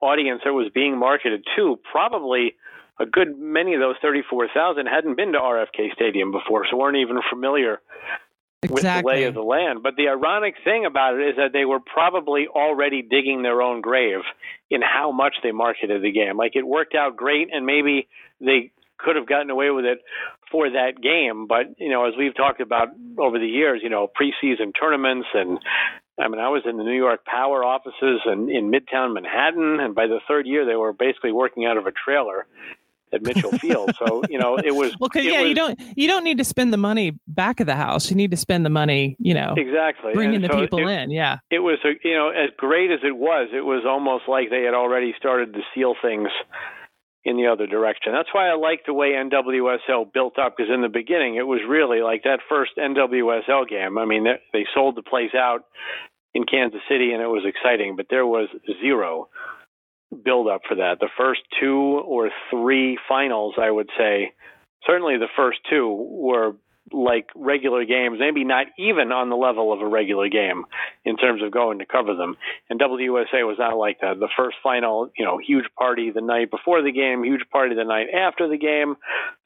audience 0.00 0.42
that 0.44 0.52
was 0.52 0.70
being 0.74 0.98
marketed 0.98 1.44
to, 1.56 1.78
probably 1.90 2.56
a 2.98 3.06
good 3.06 3.38
many 3.38 3.74
of 3.74 3.80
those 3.80 3.94
34,000 4.02 4.86
hadn't 4.86 5.16
been 5.16 5.32
to 5.32 5.38
RFK 5.38 5.92
Stadium 5.94 6.32
before, 6.32 6.66
so 6.70 6.76
weren't 6.76 6.96
even 6.96 7.18
familiar 7.30 7.80
with 8.68 8.82
the 8.82 9.02
lay 9.04 9.24
of 9.24 9.34
the 9.34 9.42
land. 9.42 9.82
But 9.82 9.96
the 9.96 10.08
ironic 10.08 10.54
thing 10.64 10.86
about 10.86 11.18
it 11.18 11.30
is 11.30 11.36
that 11.36 11.52
they 11.52 11.64
were 11.64 11.80
probably 11.80 12.46
already 12.48 13.02
digging 13.02 13.42
their 13.42 13.60
own 13.60 13.80
grave 13.80 14.20
in 14.70 14.80
how 14.82 15.12
much 15.12 15.36
they 15.42 15.52
marketed 15.52 16.02
the 16.02 16.12
game. 16.12 16.36
Like 16.36 16.54
it 16.54 16.66
worked 16.66 16.94
out 16.94 17.16
great, 17.16 17.48
and 17.52 17.66
maybe 17.66 18.08
they 18.40 18.70
could 18.98 19.16
have 19.16 19.26
gotten 19.26 19.50
away 19.50 19.70
with 19.70 19.84
it 19.84 19.98
for 20.50 20.70
that 20.70 21.00
game. 21.02 21.46
But 21.46 21.78
you 21.78 21.90
know, 21.90 22.06
as 22.06 22.14
we've 22.16 22.36
talked 22.36 22.60
about 22.60 22.88
over 23.18 23.38
the 23.38 23.46
years, 23.46 23.80
you 23.82 23.90
know, 23.90 24.08
preseason 24.08 24.72
tournaments 24.78 25.28
and. 25.34 25.58
I 26.20 26.28
mean, 26.28 26.40
I 26.40 26.50
was 26.50 26.62
in 26.66 26.76
the 26.76 26.84
New 26.84 26.94
York 26.94 27.24
Power 27.24 27.64
offices 27.64 28.20
and 28.26 28.50
in 28.50 28.70
Midtown 28.70 29.14
Manhattan, 29.14 29.80
and 29.80 29.94
by 29.94 30.06
the 30.06 30.20
third 30.28 30.46
year, 30.46 30.66
they 30.66 30.76
were 30.76 30.92
basically 30.92 31.32
working 31.32 31.64
out 31.64 31.78
of 31.78 31.86
a 31.86 31.90
trailer 31.90 32.46
at 33.12 33.22
Mitchell 33.22 33.52
Field. 33.58 33.94
So, 33.98 34.22
you 34.28 34.38
know, 34.38 34.56
it 34.58 34.74
was 34.74 34.94
well, 35.00 35.08
because 35.12 35.26
it 35.26 35.32
yeah, 35.32 35.42
you 35.42 35.54
don't 35.54 35.78
you 35.96 36.08
don't 36.08 36.24
need 36.24 36.38
to 36.38 36.44
spend 36.44 36.72
the 36.72 36.78
money 36.78 37.18
back 37.26 37.60
of 37.60 37.66
the 37.66 37.76
house. 37.76 38.10
You 38.10 38.16
need 38.16 38.30
to 38.30 38.36
spend 38.36 38.64
the 38.64 38.70
money, 38.70 39.16
you 39.18 39.34
know, 39.34 39.54
exactly 39.56 40.12
bringing 40.12 40.36
And 40.36 40.44
the 40.44 40.52
so 40.52 40.60
people 40.60 40.86
it, 40.86 40.92
in. 40.92 41.10
Yeah, 41.10 41.38
it 41.50 41.60
was 41.60 41.78
a, 41.84 41.92
you 42.02 42.14
know 42.14 42.30
as 42.30 42.50
great 42.56 42.90
as 42.90 43.00
it 43.02 43.16
was 43.16 43.48
it 43.52 43.64
was 43.64 43.84
almost 43.86 44.24
like 44.28 44.50
they 44.50 44.62
had 44.62 44.74
already 44.74 45.14
started 45.18 45.52
to 45.54 45.60
seal 45.74 45.94
things 46.00 46.28
in 47.24 47.36
the 47.36 47.46
other 47.46 47.66
direction 47.66 48.12
that's 48.12 48.32
why 48.32 48.48
i 48.48 48.54
like 48.54 48.80
the 48.86 48.92
way 48.92 49.10
nwsl 49.10 50.12
built 50.12 50.38
up 50.38 50.54
because 50.56 50.70
in 50.72 50.82
the 50.82 50.88
beginning 50.88 51.36
it 51.36 51.46
was 51.46 51.60
really 51.68 52.00
like 52.00 52.22
that 52.24 52.40
first 52.48 52.72
nwsl 52.78 53.68
game 53.68 53.98
i 53.98 54.04
mean 54.04 54.24
they, 54.24 54.38
they 54.52 54.66
sold 54.74 54.96
the 54.96 55.02
place 55.02 55.34
out 55.34 55.64
in 56.34 56.44
kansas 56.44 56.80
city 56.88 57.12
and 57.12 57.22
it 57.22 57.26
was 57.26 57.44
exciting 57.46 57.94
but 57.96 58.06
there 58.10 58.26
was 58.26 58.48
zero 58.80 59.28
build 60.24 60.48
up 60.48 60.62
for 60.68 60.76
that 60.76 60.98
the 61.00 61.08
first 61.16 61.40
two 61.60 62.02
or 62.04 62.30
three 62.50 62.98
finals 63.08 63.54
i 63.58 63.70
would 63.70 63.88
say 63.96 64.32
certainly 64.86 65.16
the 65.16 65.28
first 65.36 65.58
two 65.70 65.88
were 66.10 66.54
like 66.92 67.26
regular 67.34 67.84
games, 67.84 68.18
maybe 68.18 68.44
not 68.44 68.66
even 68.78 69.12
on 69.12 69.30
the 69.30 69.36
level 69.36 69.72
of 69.72 69.80
a 69.80 69.86
regular 69.86 70.28
game 70.28 70.64
in 71.04 71.16
terms 71.16 71.42
of 71.42 71.52
going 71.52 71.78
to 71.78 71.86
cover 71.86 72.14
them. 72.14 72.36
And 72.68 72.80
WUSA 72.80 73.46
was 73.46 73.56
not 73.58 73.76
like 73.76 74.00
that. 74.00 74.18
The 74.18 74.28
first 74.36 74.56
final, 74.62 75.10
you 75.16 75.24
know, 75.24 75.38
huge 75.38 75.64
party 75.78 76.10
the 76.10 76.20
night 76.20 76.50
before 76.50 76.82
the 76.82 76.92
game, 76.92 77.24
huge 77.24 77.42
party 77.50 77.74
the 77.74 77.84
night 77.84 78.08
after 78.14 78.48
the 78.48 78.58
game. 78.58 78.96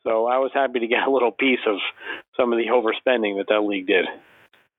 So 0.03 0.27
I 0.27 0.39
was 0.39 0.51
happy 0.55 0.81
to 0.81 0.87
get 0.87 1.07
a 1.07 1.11
little 1.11 1.33
piece 1.33 1.61
of 1.67 1.77
some 2.37 2.53
of 2.53 2.59
the 2.59 2.67
overspending 2.67 3.39
that 3.39 3.47
that 3.49 3.61
league 3.61 3.87
did. 3.87 4.07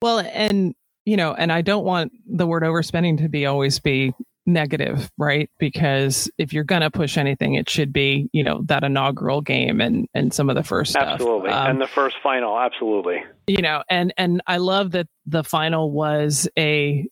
Well, 0.01 0.19
and 0.19 0.75
you 1.05 1.15
know, 1.15 1.33
and 1.33 1.51
I 1.51 1.61
don't 1.61 1.85
want 1.85 2.11
the 2.25 2.45
word 2.45 2.63
overspending 2.63 3.19
to 3.19 3.29
be 3.29 3.45
always 3.45 3.79
be 3.79 4.13
negative, 4.47 5.11
right? 5.17 5.49
Because 5.59 6.31
if 6.37 6.53
you're 6.53 6.63
gonna 6.63 6.89
push 6.89 7.17
anything, 7.17 7.53
it 7.53 7.69
should 7.69 7.93
be, 7.93 8.29
you 8.31 8.43
know, 8.43 8.61
that 8.65 8.83
inaugural 8.83 9.41
game 9.41 9.81
and 9.81 10.07
and 10.13 10.33
some 10.33 10.49
of 10.49 10.55
the 10.55 10.63
first 10.63 10.91
stuff. 10.91 11.03
Absolutely. 11.03 11.51
Um, 11.51 11.71
and 11.71 11.81
the 11.81 11.87
first 11.87 12.15
final, 12.23 12.57
absolutely. 12.57 13.23
you 13.45 13.61
know, 13.61 13.83
and 13.89 14.13
and 14.17 14.41
I 14.47 14.57
love 14.57 14.91
that 14.91 15.07
the 15.25 15.43
final 15.43 15.91
was 15.91 16.47
a 16.57 17.07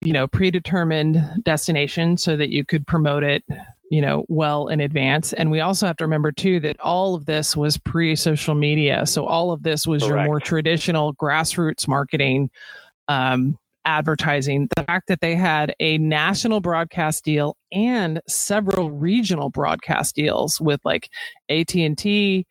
you 0.00 0.12
know 0.12 0.28
predetermined 0.28 1.22
destination 1.42 2.16
so 2.16 2.36
that 2.36 2.50
you 2.50 2.64
could 2.64 2.86
promote 2.86 3.24
it 3.24 3.42
you 3.90 4.00
know 4.00 4.24
well 4.28 4.68
in 4.68 4.80
advance 4.80 5.32
and 5.32 5.50
we 5.50 5.60
also 5.60 5.86
have 5.86 5.96
to 5.96 6.04
remember 6.04 6.30
too 6.30 6.60
that 6.60 6.78
all 6.80 7.14
of 7.14 7.26
this 7.26 7.56
was 7.56 7.78
pre 7.78 8.14
social 8.14 8.54
media 8.54 9.06
so 9.06 9.26
all 9.26 9.50
of 9.50 9.62
this 9.62 9.86
was 9.86 10.06
your 10.06 10.22
more 10.24 10.38
traditional 10.38 11.14
grassroots 11.14 11.88
marketing 11.88 12.48
um 13.08 13.58
advertising 13.84 14.68
the 14.76 14.84
fact 14.84 15.08
that 15.08 15.20
they 15.20 15.34
had 15.34 15.74
a 15.80 15.98
national 15.98 16.60
broadcast 16.60 17.24
deal 17.24 17.56
and 17.72 18.20
several 18.28 18.90
regional 18.90 19.50
broadcast 19.50 20.14
deals 20.14 20.60
with 20.60 20.80
like 20.84 21.08
AT&T 21.48 22.46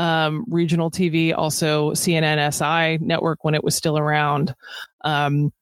um, 0.00 0.44
regional 0.48 0.90
TV, 0.90 1.34
also 1.36 1.90
CNN 1.90 2.52
SI 2.52 3.04
network 3.04 3.44
when 3.44 3.54
it 3.54 3.62
was 3.62 3.74
still 3.74 3.98
around 3.98 4.54
um, 5.04 5.52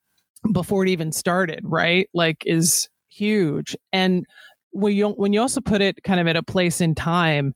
before 0.53 0.83
it 0.83 0.89
even 0.89 1.11
started, 1.11 1.59
right? 1.63 2.09
Like 2.13 2.43
is 2.45 2.87
huge. 3.09 3.75
And 3.91 4.25
when 4.71 4.93
you 4.93 5.09
when 5.09 5.33
you 5.33 5.41
also 5.41 5.59
put 5.59 5.81
it 5.81 6.01
kind 6.03 6.21
of 6.21 6.27
at 6.27 6.37
a 6.37 6.43
place 6.43 6.79
in 6.79 6.95
time, 6.95 7.53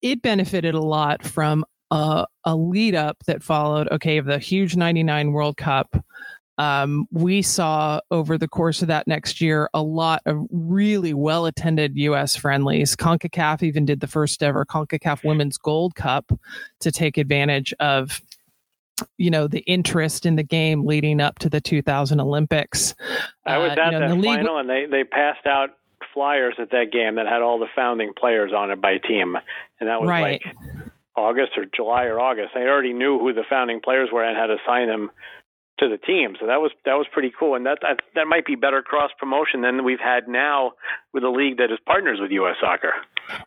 it 0.00 0.22
benefited 0.22 0.74
a 0.74 0.80
lot 0.80 1.22
from 1.22 1.64
a, 1.90 2.26
a 2.44 2.56
lead 2.56 2.94
up 2.94 3.18
that 3.26 3.42
followed. 3.42 3.88
Okay, 3.92 4.18
of 4.18 4.26
the 4.26 4.38
huge 4.38 4.76
'99 4.76 5.32
World 5.32 5.56
Cup. 5.56 5.94
Um, 6.58 7.06
we 7.12 7.40
saw 7.40 8.00
over 8.10 8.36
the 8.36 8.48
course 8.48 8.82
of 8.82 8.88
that 8.88 9.06
next 9.06 9.40
year 9.40 9.70
a 9.72 9.82
lot 9.82 10.22
of 10.26 10.44
really 10.50 11.14
well 11.14 11.46
attended 11.46 11.96
U.S. 11.96 12.34
friendlies. 12.36 12.96
CONCACAF 12.96 13.62
even 13.62 13.84
did 13.84 14.00
the 14.00 14.08
first 14.08 14.42
ever 14.42 14.64
CONCACAF 14.64 15.24
Women's 15.24 15.56
Gold 15.56 15.94
Cup 15.94 16.32
to 16.80 16.90
take 16.90 17.16
advantage 17.16 17.72
of 17.78 18.20
you 19.16 19.30
know 19.30 19.46
the 19.46 19.60
interest 19.60 20.26
in 20.26 20.34
the 20.34 20.42
game 20.42 20.84
leading 20.84 21.20
up 21.20 21.38
to 21.38 21.48
the 21.48 21.60
2000 21.60 22.20
Olympics. 22.20 22.94
I 23.46 23.58
was 23.58 23.70
uh, 23.70 23.80
at 23.80 23.92
you 23.92 23.98
know, 24.00 24.08
that 24.08 24.24
final, 24.24 24.56
league... 24.56 24.60
and 24.60 24.70
they 24.70 24.86
they 24.86 25.04
passed 25.04 25.46
out 25.46 25.70
flyers 26.12 26.54
at 26.58 26.70
that 26.72 26.90
game 26.92 27.14
that 27.16 27.26
had 27.26 27.42
all 27.42 27.58
the 27.58 27.68
founding 27.76 28.12
players 28.18 28.52
on 28.52 28.72
it 28.72 28.80
by 28.80 28.98
team, 28.98 29.36
and 29.78 29.88
that 29.88 30.00
was 30.00 30.08
right. 30.08 30.42
like 30.44 30.56
August 31.16 31.52
or 31.56 31.64
July 31.64 32.04
or 32.04 32.20
August. 32.20 32.50
They 32.54 32.62
already 32.62 32.92
knew 32.92 33.18
who 33.18 33.32
the 33.32 33.44
founding 33.48 33.80
players 33.80 34.08
were 34.12 34.24
and 34.24 34.36
had 34.36 34.46
to 34.46 34.56
sign 34.66 34.88
them 34.88 35.10
to 35.78 35.88
the 35.88 35.98
team. 35.98 36.36
So 36.40 36.46
that 36.46 36.60
was 36.60 36.70
that 36.84 36.94
was 36.94 37.06
pretty 37.12 37.32
cool, 37.38 37.54
and 37.54 37.66
that 37.66 37.78
that, 37.82 38.00
that 38.14 38.26
might 38.26 38.46
be 38.46 38.54
better 38.54 38.82
cross 38.82 39.10
promotion 39.18 39.62
than 39.62 39.84
we've 39.84 40.00
had 40.00 40.28
now 40.28 40.72
with 41.12 41.24
a 41.24 41.30
league 41.30 41.58
that 41.58 41.70
is 41.70 41.78
partners 41.86 42.18
with 42.20 42.30
U.S. 42.32 42.56
Soccer. 42.60 42.92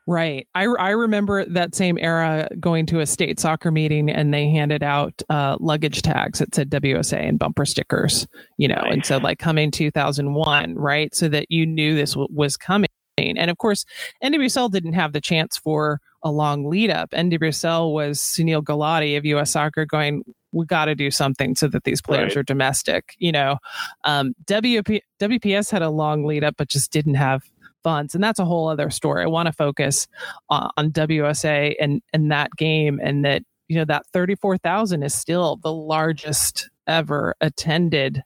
Right. 0.08 0.48
I 0.56 0.66
I 0.66 0.90
remember 0.92 1.46
that 1.46 1.76
same 1.76 1.98
era 2.00 2.48
going 2.60 2.86
to 2.88 3.00
a 3.00 3.06
state 3.06 3.40
soccer 3.40 3.72
meeting 3.72 4.10
and 4.10 4.34
they 4.34 4.50
handed 4.50 4.84
out 4.84 5.22
uh, 5.30 5.58
luggage 5.60 6.02
tags 6.02 6.40
that 6.40 6.54
said 6.54 6.70
WSA 6.70 7.28
and 7.28 7.40
bumper 7.40 7.66
stickers. 7.66 8.28
You 8.58 8.68
know, 8.68 8.76
right. 8.76 8.94
and 8.94 9.06
so 9.06 9.18
like 9.18 9.40
coming 9.40 9.72
2001, 9.72 10.76
right, 10.76 11.14
so 11.16 11.28
that 11.30 11.48
you 11.50 11.66
knew 11.66 11.96
this 11.96 12.12
w- 12.12 12.28
was 12.32 12.58
coming. 12.58 12.88
And 13.18 13.50
of 13.50 13.58
course, 13.58 13.86
NWSL 14.24 14.72
didn't 14.72 14.94
have 14.94 15.14
the 15.14 15.22
chance 15.22 15.58
for 15.58 16.00
a 16.24 16.32
long 16.32 16.70
lead 16.70 16.90
up. 16.90 17.12
NWSL 17.12 17.94
was 17.94 18.20
Sunil 18.20 18.64
Gulati 18.64 19.18
of 19.18 19.26
US 19.26 19.52
Soccer 19.52 19.86
going, 19.86 20.24
we 20.52 20.66
got 20.66 20.86
to 20.86 20.96
do 20.96 21.12
something 21.12 21.56
so 21.56 21.68
that 21.68 21.84
these 21.84 22.02
players 22.02 22.36
right. 22.36 22.38
are 22.38 22.44
domestic. 22.44 23.16
You 23.18 23.32
know, 23.32 23.58
um, 24.04 24.34
WP, 24.46 25.02
WPS 25.20 25.72
had 25.72 25.82
a 25.82 25.90
long 25.90 26.26
lead 26.26 26.44
up, 26.44 26.56
but 26.58 26.68
just 26.68 26.92
didn't 26.92 27.16
have 27.16 27.44
funds, 27.84 28.14
and 28.16 28.24
that's 28.24 28.40
a 28.40 28.46
whole 28.46 28.68
other 28.68 28.90
story. 28.90 29.24
I 29.24 29.28
want 29.28 29.48
to 29.48 29.54
focus 29.54 30.08
on, 30.50 30.70
on 30.78 30.92
WSA 30.92 31.76
and 31.80 32.02
and 32.14 32.32
that 32.32 32.52
game, 32.58 33.00
and 33.02 33.26
that 33.26 33.44
you 33.68 33.78
know 33.78 33.86
that 33.86 34.06
thirty 34.08 34.36
four 34.36 34.58
thousand 34.58 35.04
is 35.04 35.14
still 35.14 35.58
the 35.58 35.74
largest 35.74 36.70
ever 36.88 37.36
attended 37.42 38.24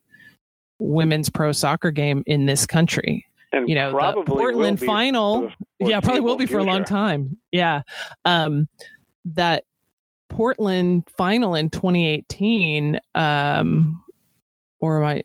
women's 0.79 1.29
pro 1.29 1.51
soccer 1.51 1.91
game 1.91 2.23
in 2.25 2.45
this 2.45 2.65
country. 2.65 3.25
And 3.51 3.69
you 3.69 3.75
know, 3.75 3.91
the 3.91 4.23
Portland 4.23 4.79
final, 4.79 5.51
yeah, 5.79 6.01
probably 6.01 6.21
will 6.21 6.35
be 6.35 6.45
for 6.45 6.57
a 6.57 6.63
long 6.63 6.83
time. 6.83 7.37
Yeah, 7.51 7.83
um, 8.25 8.67
that 9.25 9.63
Portland 10.29 11.07
final 11.17 11.55
in 11.55 11.69
2018, 11.69 12.99
um, 13.15 14.03
or 14.79 15.01
am 15.01 15.07
I? 15.07 15.23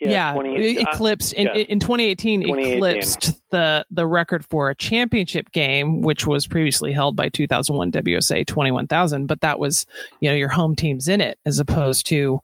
Yeah, 0.00 0.34
yeah 0.34 0.80
eclipsed 0.80 1.32
in, 1.34 1.46
yeah. 1.46 1.54
in 1.54 1.78
2018, 1.78 2.42
2018, 2.42 2.76
eclipsed 2.76 3.40
the 3.50 3.86
the 3.90 4.06
record 4.06 4.44
for 4.44 4.68
a 4.68 4.74
championship 4.74 5.50
game, 5.52 6.02
which 6.02 6.26
was 6.26 6.46
previously 6.46 6.92
held 6.92 7.16
by 7.16 7.28
2001 7.28 7.92
WSA 7.92 8.46
21,000. 8.46 9.26
But 9.26 9.40
that 9.40 9.58
was 9.58 9.86
you 10.20 10.28
know 10.28 10.34
your 10.34 10.48
home 10.48 10.74
teams 10.74 11.08
in 11.08 11.20
it, 11.20 11.38
as 11.46 11.58
opposed 11.58 12.06
to 12.08 12.40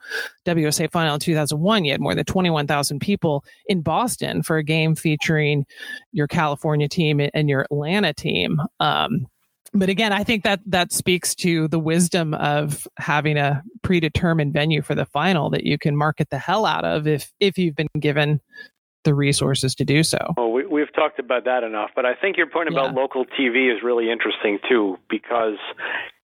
WSA 0.46 0.90
final 0.90 1.14
in 1.14 1.20
2001. 1.20 1.84
You 1.84 1.92
had 1.92 2.00
more 2.00 2.14
than 2.14 2.24
21,000 2.24 3.00
people 3.00 3.44
in 3.66 3.82
Boston 3.82 4.42
for 4.42 4.56
a 4.56 4.64
game 4.64 4.94
featuring 4.94 5.66
your 6.12 6.28
California 6.28 6.88
team 6.88 7.20
and 7.34 7.48
your 7.48 7.62
Atlanta 7.62 8.14
team. 8.14 8.60
Um, 8.78 9.26
but 9.72 9.88
again, 9.88 10.12
I 10.12 10.24
think 10.24 10.44
that 10.44 10.60
that 10.66 10.92
speaks 10.92 11.34
to 11.36 11.68
the 11.68 11.78
wisdom 11.78 12.34
of 12.34 12.88
having 12.96 13.36
a 13.36 13.62
predetermined 13.82 14.52
venue 14.52 14.82
for 14.82 14.94
the 14.94 15.06
final 15.06 15.50
that 15.50 15.64
you 15.64 15.78
can 15.78 15.96
market 15.96 16.30
the 16.30 16.38
hell 16.38 16.66
out 16.66 16.84
of 16.84 17.06
if 17.06 17.32
if 17.38 17.56
you've 17.56 17.76
been 17.76 17.88
given 17.98 18.40
the 19.04 19.14
resources 19.14 19.74
to 19.76 19.84
do 19.84 20.02
so. 20.02 20.18
Well, 20.36 20.50
we, 20.50 20.80
have 20.80 20.92
talked 20.92 21.18
about 21.18 21.44
that 21.44 21.62
enough, 21.62 21.90
but 21.96 22.04
I 22.04 22.14
think 22.14 22.36
your 22.36 22.48
point 22.48 22.68
about 22.68 22.92
yeah. 22.92 23.00
local 23.00 23.24
TV 23.24 23.74
is 23.74 23.82
really 23.82 24.10
interesting 24.10 24.58
too, 24.68 24.98
because 25.08 25.56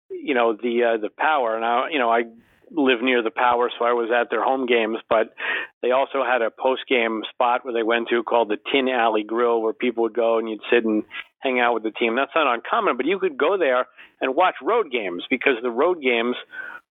you 0.09 0.33
know 0.33 0.53
the 0.53 0.93
uh, 0.93 0.97
the 1.01 1.09
power. 1.09 1.59
Now, 1.59 1.87
you 1.87 1.99
know, 1.99 2.09
I 2.09 2.23
live 2.69 3.01
near 3.01 3.21
the 3.23 3.31
power, 3.31 3.69
so 3.77 3.83
I 3.83 3.93
was 3.93 4.09
at 4.15 4.29
their 4.29 4.43
home 4.43 4.65
games, 4.65 4.99
but 5.09 5.33
they 5.81 5.91
also 5.91 6.23
had 6.23 6.41
a 6.41 6.49
post 6.51 6.83
game 6.87 7.23
spot 7.33 7.65
where 7.65 7.73
they 7.73 7.83
went 7.83 8.07
to 8.09 8.23
called 8.23 8.49
the 8.49 8.57
Tin 8.71 8.87
Alley 8.87 9.23
Grill, 9.23 9.61
where 9.61 9.73
people 9.73 10.03
would 10.03 10.15
go 10.15 10.37
and 10.37 10.49
you'd 10.49 10.61
sit 10.71 10.85
and 10.85 11.03
hang 11.41 11.59
out 11.59 11.73
with 11.73 11.83
the 11.83 11.91
team. 11.91 12.15
That's 12.15 12.31
not 12.35 12.53
uncommon, 12.53 12.97
but 12.97 13.05
you 13.05 13.19
could 13.19 13.37
go 13.37 13.57
there 13.57 13.87
and 14.21 14.35
watch 14.35 14.55
road 14.61 14.91
games 14.91 15.23
because 15.29 15.55
the 15.61 15.71
road 15.71 16.01
games 16.01 16.35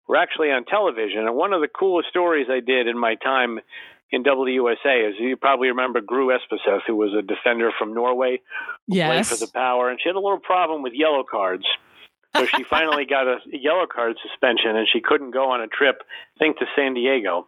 were 0.06 0.16
actually 0.16 0.50
on 0.50 0.64
television. 0.64 1.20
And 1.20 1.34
one 1.34 1.52
of 1.52 1.60
the 1.60 1.68
coolest 1.68 2.08
stories 2.08 2.48
I 2.50 2.60
did 2.60 2.88
in 2.88 2.98
my 2.98 3.14
time 3.14 3.60
in 4.10 4.24
WUSA 4.24 5.10
is 5.10 5.14
you 5.20 5.36
probably 5.36 5.68
remember 5.68 6.00
Gro 6.00 6.28
Espeseth, 6.28 6.80
who 6.86 6.96
was 6.96 7.14
a 7.14 7.22
defender 7.22 7.70
from 7.78 7.94
Norway, 7.94 8.40
yes. 8.88 9.08
played 9.08 9.38
for 9.38 9.46
the 9.46 9.52
Power, 9.52 9.88
and 9.88 10.00
she 10.02 10.08
had 10.08 10.16
a 10.16 10.20
little 10.20 10.40
problem 10.40 10.82
with 10.82 10.92
yellow 10.94 11.22
cards. 11.22 11.64
So 12.36 12.44
she 12.46 12.64
finally 12.68 13.06
got 13.06 13.28
a 13.28 13.38
yellow 13.52 13.86
card 13.86 14.16
suspension, 14.28 14.76
and 14.76 14.88
she 14.92 15.00
couldn't 15.00 15.30
go 15.30 15.50
on 15.52 15.60
a 15.60 15.68
trip, 15.68 16.02
I 16.36 16.38
think, 16.38 16.58
to 16.58 16.66
San 16.74 16.94
Diego. 16.94 17.46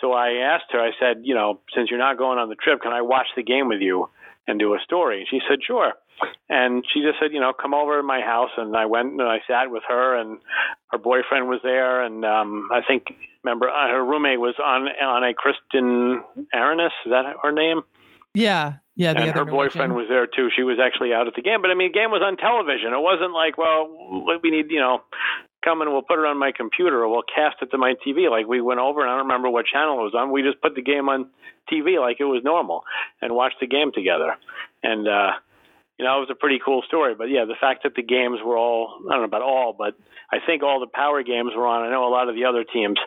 So 0.00 0.12
I 0.12 0.32
asked 0.44 0.66
her, 0.72 0.80
I 0.80 0.90
said, 1.00 1.22
you 1.24 1.34
know, 1.34 1.60
since 1.74 1.90
you're 1.90 1.98
not 1.98 2.18
going 2.18 2.38
on 2.38 2.48
the 2.48 2.54
trip, 2.54 2.82
can 2.82 2.92
I 2.92 3.02
watch 3.02 3.26
the 3.34 3.42
game 3.42 3.68
with 3.68 3.80
you 3.80 4.10
and 4.46 4.58
do 4.58 4.74
a 4.74 4.78
story? 4.84 5.26
She 5.30 5.40
said, 5.48 5.58
sure. 5.66 5.94
And 6.48 6.84
she 6.92 7.00
just 7.02 7.18
said, 7.20 7.32
you 7.32 7.40
know, 7.40 7.52
come 7.52 7.74
over 7.74 7.96
to 7.96 8.02
my 8.02 8.20
house. 8.20 8.50
And 8.56 8.76
I 8.76 8.86
went 8.86 9.12
and 9.12 9.22
I 9.22 9.38
sat 9.46 9.70
with 9.70 9.82
her, 9.88 10.16
and 10.16 10.38
her 10.92 10.98
boyfriend 10.98 11.48
was 11.48 11.60
there. 11.62 12.02
And 12.02 12.24
um, 12.24 12.68
I 12.72 12.80
think, 12.86 13.14
remember, 13.44 13.68
uh, 13.68 13.88
her 13.88 14.04
roommate 14.04 14.40
was 14.40 14.54
on 14.62 14.88
on 14.88 15.24
a 15.24 15.34
Kristen 15.34 16.22
Aranis. 16.54 16.94
Is 17.04 17.10
that 17.10 17.24
her 17.42 17.52
name? 17.52 17.82
Yeah, 18.34 18.74
yeah. 18.94 19.12
and 19.16 19.30
her 19.32 19.44
boyfriend 19.44 19.94
was 19.94 20.06
there 20.08 20.26
too. 20.26 20.48
She 20.54 20.62
was 20.62 20.78
actually 20.78 21.12
out 21.12 21.26
at 21.26 21.34
the 21.34 21.42
game, 21.42 21.62
but 21.62 21.70
I 21.70 21.74
mean, 21.74 21.92
the 21.92 21.98
game 21.98 22.10
was 22.10 22.22
on 22.22 22.36
television. 22.36 22.92
It 22.92 23.00
wasn't 23.00 23.32
like, 23.32 23.58
well, 23.58 23.88
we 24.42 24.50
need, 24.50 24.70
you 24.70 24.78
know, 24.78 25.02
come 25.64 25.80
and 25.80 25.90
we'll 25.90 26.02
put 26.02 26.18
it 26.18 26.26
on 26.26 26.38
my 26.38 26.52
computer 26.52 27.02
or 27.02 27.08
we'll 27.08 27.22
cast 27.22 27.56
it 27.62 27.70
to 27.70 27.78
my 27.78 27.94
TV. 28.06 28.30
Like 28.30 28.46
we 28.46 28.60
went 28.60 28.80
over 28.80 29.00
and 29.00 29.10
I 29.10 29.16
don't 29.16 29.26
remember 29.26 29.50
what 29.50 29.66
channel 29.66 30.00
it 30.00 30.04
was 30.04 30.14
on. 30.14 30.30
We 30.30 30.42
just 30.42 30.60
put 30.60 30.74
the 30.74 30.82
game 30.82 31.08
on 31.08 31.30
TV 31.70 32.00
like 32.00 32.18
it 32.20 32.24
was 32.24 32.42
normal 32.44 32.84
and 33.20 33.34
watched 33.34 33.60
the 33.60 33.66
game 33.66 33.90
together. 33.92 34.36
And 34.82 35.08
uh 35.08 35.32
you 35.98 36.04
know, 36.04 36.16
it 36.18 36.20
was 36.20 36.30
a 36.30 36.34
pretty 36.34 36.60
cool 36.64 36.82
story. 36.86 37.14
But 37.14 37.24
yeah, 37.24 37.44
the 37.44 37.56
fact 37.60 37.82
that 37.82 37.94
the 37.96 38.02
games 38.02 38.38
were 38.44 38.56
all 38.56 39.00
I 39.08 39.12
don't 39.12 39.22
know 39.22 39.26
about 39.26 39.42
all, 39.42 39.74
but 39.76 39.94
I 40.32 40.38
think 40.44 40.62
all 40.62 40.80
the 40.80 40.86
power 40.86 41.22
games 41.22 41.52
were 41.56 41.66
on. 41.66 41.82
I 41.86 41.90
know 41.90 42.06
a 42.06 42.10
lot 42.12 42.28
of 42.28 42.34
the 42.34 42.44
other 42.44 42.64
teams 42.64 42.98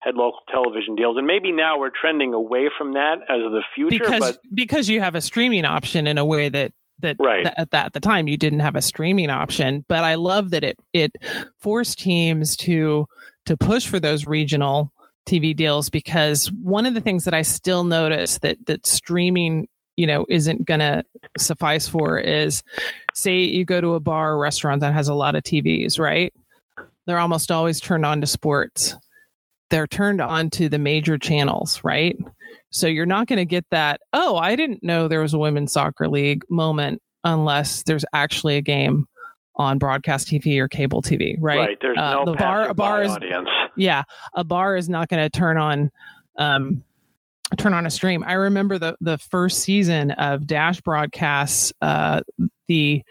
had 0.00 0.14
local 0.14 0.40
television 0.50 0.94
deals, 0.94 1.16
and 1.16 1.26
maybe 1.26 1.50
now 1.50 1.78
we're 1.78 1.90
trending 1.90 2.34
away 2.34 2.70
from 2.78 2.94
that 2.94 3.16
as 3.28 3.44
of 3.44 3.52
the 3.52 3.62
future. 3.74 3.98
Because 3.98 4.20
but, 4.20 4.38
because 4.54 4.88
you 4.88 5.00
have 5.00 5.14
a 5.14 5.20
streaming 5.20 5.64
option 5.64 6.06
in 6.06 6.18
a 6.18 6.24
way 6.24 6.48
that 6.48 6.72
that, 7.00 7.16
right. 7.18 7.44
that 7.44 7.60
at 7.60 7.70
that 7.72 7.86
at 7.86 7.92
the 7.92 8.00
time 8.00 8.28
you 8.28 8.36
didn't 8.36 8.60
have 8.60 8.76
a 8.76 8.82
streaming 8.82 9.30
option. 9.30 9.84
But 9.88 10.04
I 10.04 10.14
love 10.14 10.50
that 10.50 10.62
it 10.62 10.78
it 10.92 11.12
forced 11.58 11.98
teams 11.98 12.56
to 12.58 13.06
to 13.46 13.56
push 13.56 13.86
for 13.86 13.98
those 13.98 14.26
regional 14.26 14.92
TV 15.28 15.54
deals 15.54 15.90
because 15.90 16.50
one 16.52 16.86
of 16.86 16.94
the 16.94 17.00
things 17.00 17.24
that 17.24 17.34
I 17.34 17.42
still 17.42 17.82
notice 17.82 18.38
that 18.38 18.64
that 18.66 18.86
streaming 18.86 19.66
you 19.96 20.06
know 20.06 20.26
isn't 20.28 20.66
going 20.66 20.80
to 20.80 21.04
suffice 21.38 21.88
for 21.88 22.18
is 22.18 22.62
say 23.14 23.40
you 23.40 23.64
go 23.64 23.80
to 23.80 23.94
a 23.94 24.00
bar 24.00 24.32
or 24.32 24.38
restaurant 24.38 24.80
that 24.80 24.94
has 24.94 25.08
a 25.08 25.14
lot 25.14 25.34
of 25.34 25.42
TVs, 25.42 25.98
right? 25.98 26.32
They're 27.06 27.18
almost 27.18 27.50
always 27.50 27.80
turned 27.80 28.04
on 28.04 28.20
to 28.20 28.26
sports. 28.26 28.94
They're 29.70 29.86
turned 29.86 30.20
on 30.20 30.50
to 30.50 30.68
the 30.68 30.78
major 30.78 31.18
channels, 31.18 31.80
right? 31.82 32.16
So 32.70 32.86
you're 32.86 33.06
not 33.06 33.26
going 33.26 33.38
to 33.38 33.44
get 33.44 33.64
that, 33.70 34.00
oh, 34.12 34.36
I 34.36 34.54
didn't 34.54 34.82
know 34.82 35.08
there 35.08 35.22
was 35.22 35.34
a 35.34 35.38
women's 35.38 35.72
soccer 35.72 36.08
league 36.08 36.44
moment 36.50 37.00
unless 37.24 37.82
there's 37.84 38.04
actually 38.12 38.56
a 38.56 38.60
game 38.60 39.06
on 39.56 39.78
broadcast 39.78 40.28
TV 40.28 40.58
or 40.58 40.68
cable 40.68 41.00
TV, 41.00 41.36
right? 41.40 41.58
Right. 41.58 41.78
There's 41.80 41.96
uh, 41.98 42.14
no 42.14 42.24
the 42.26 42.32
bar. 42.34 42.68
A 42.68 42.74
bar 42.74 43.02
is 43.02 43.10
audience. 43.12 43.48
yeah. 43.76 44.02
A 44.34 44.44
bar 44.44 44.76
is 44.76 44.88
not 44.88 45.08
going 45.08 45.22
to 45.22 45.30
turn 45.30 45.56
on 45.56 45.90
um, 46.36 46.84
turn 47.56 47.74
on 47.74 47.86
a 47.86 47.90
stream. 47.90 48.24
I 48.26 48.34
remember 48.34 48.78
the 48.78 48.96
the 49.00 49.18
first 49.18 49.60
season 49.60 50.10
of 50.12 50.46
Dash 50.46 50.80
broadcasts. 50.80 51.72
Uh, 51.80 52.22
the 52.68 53.02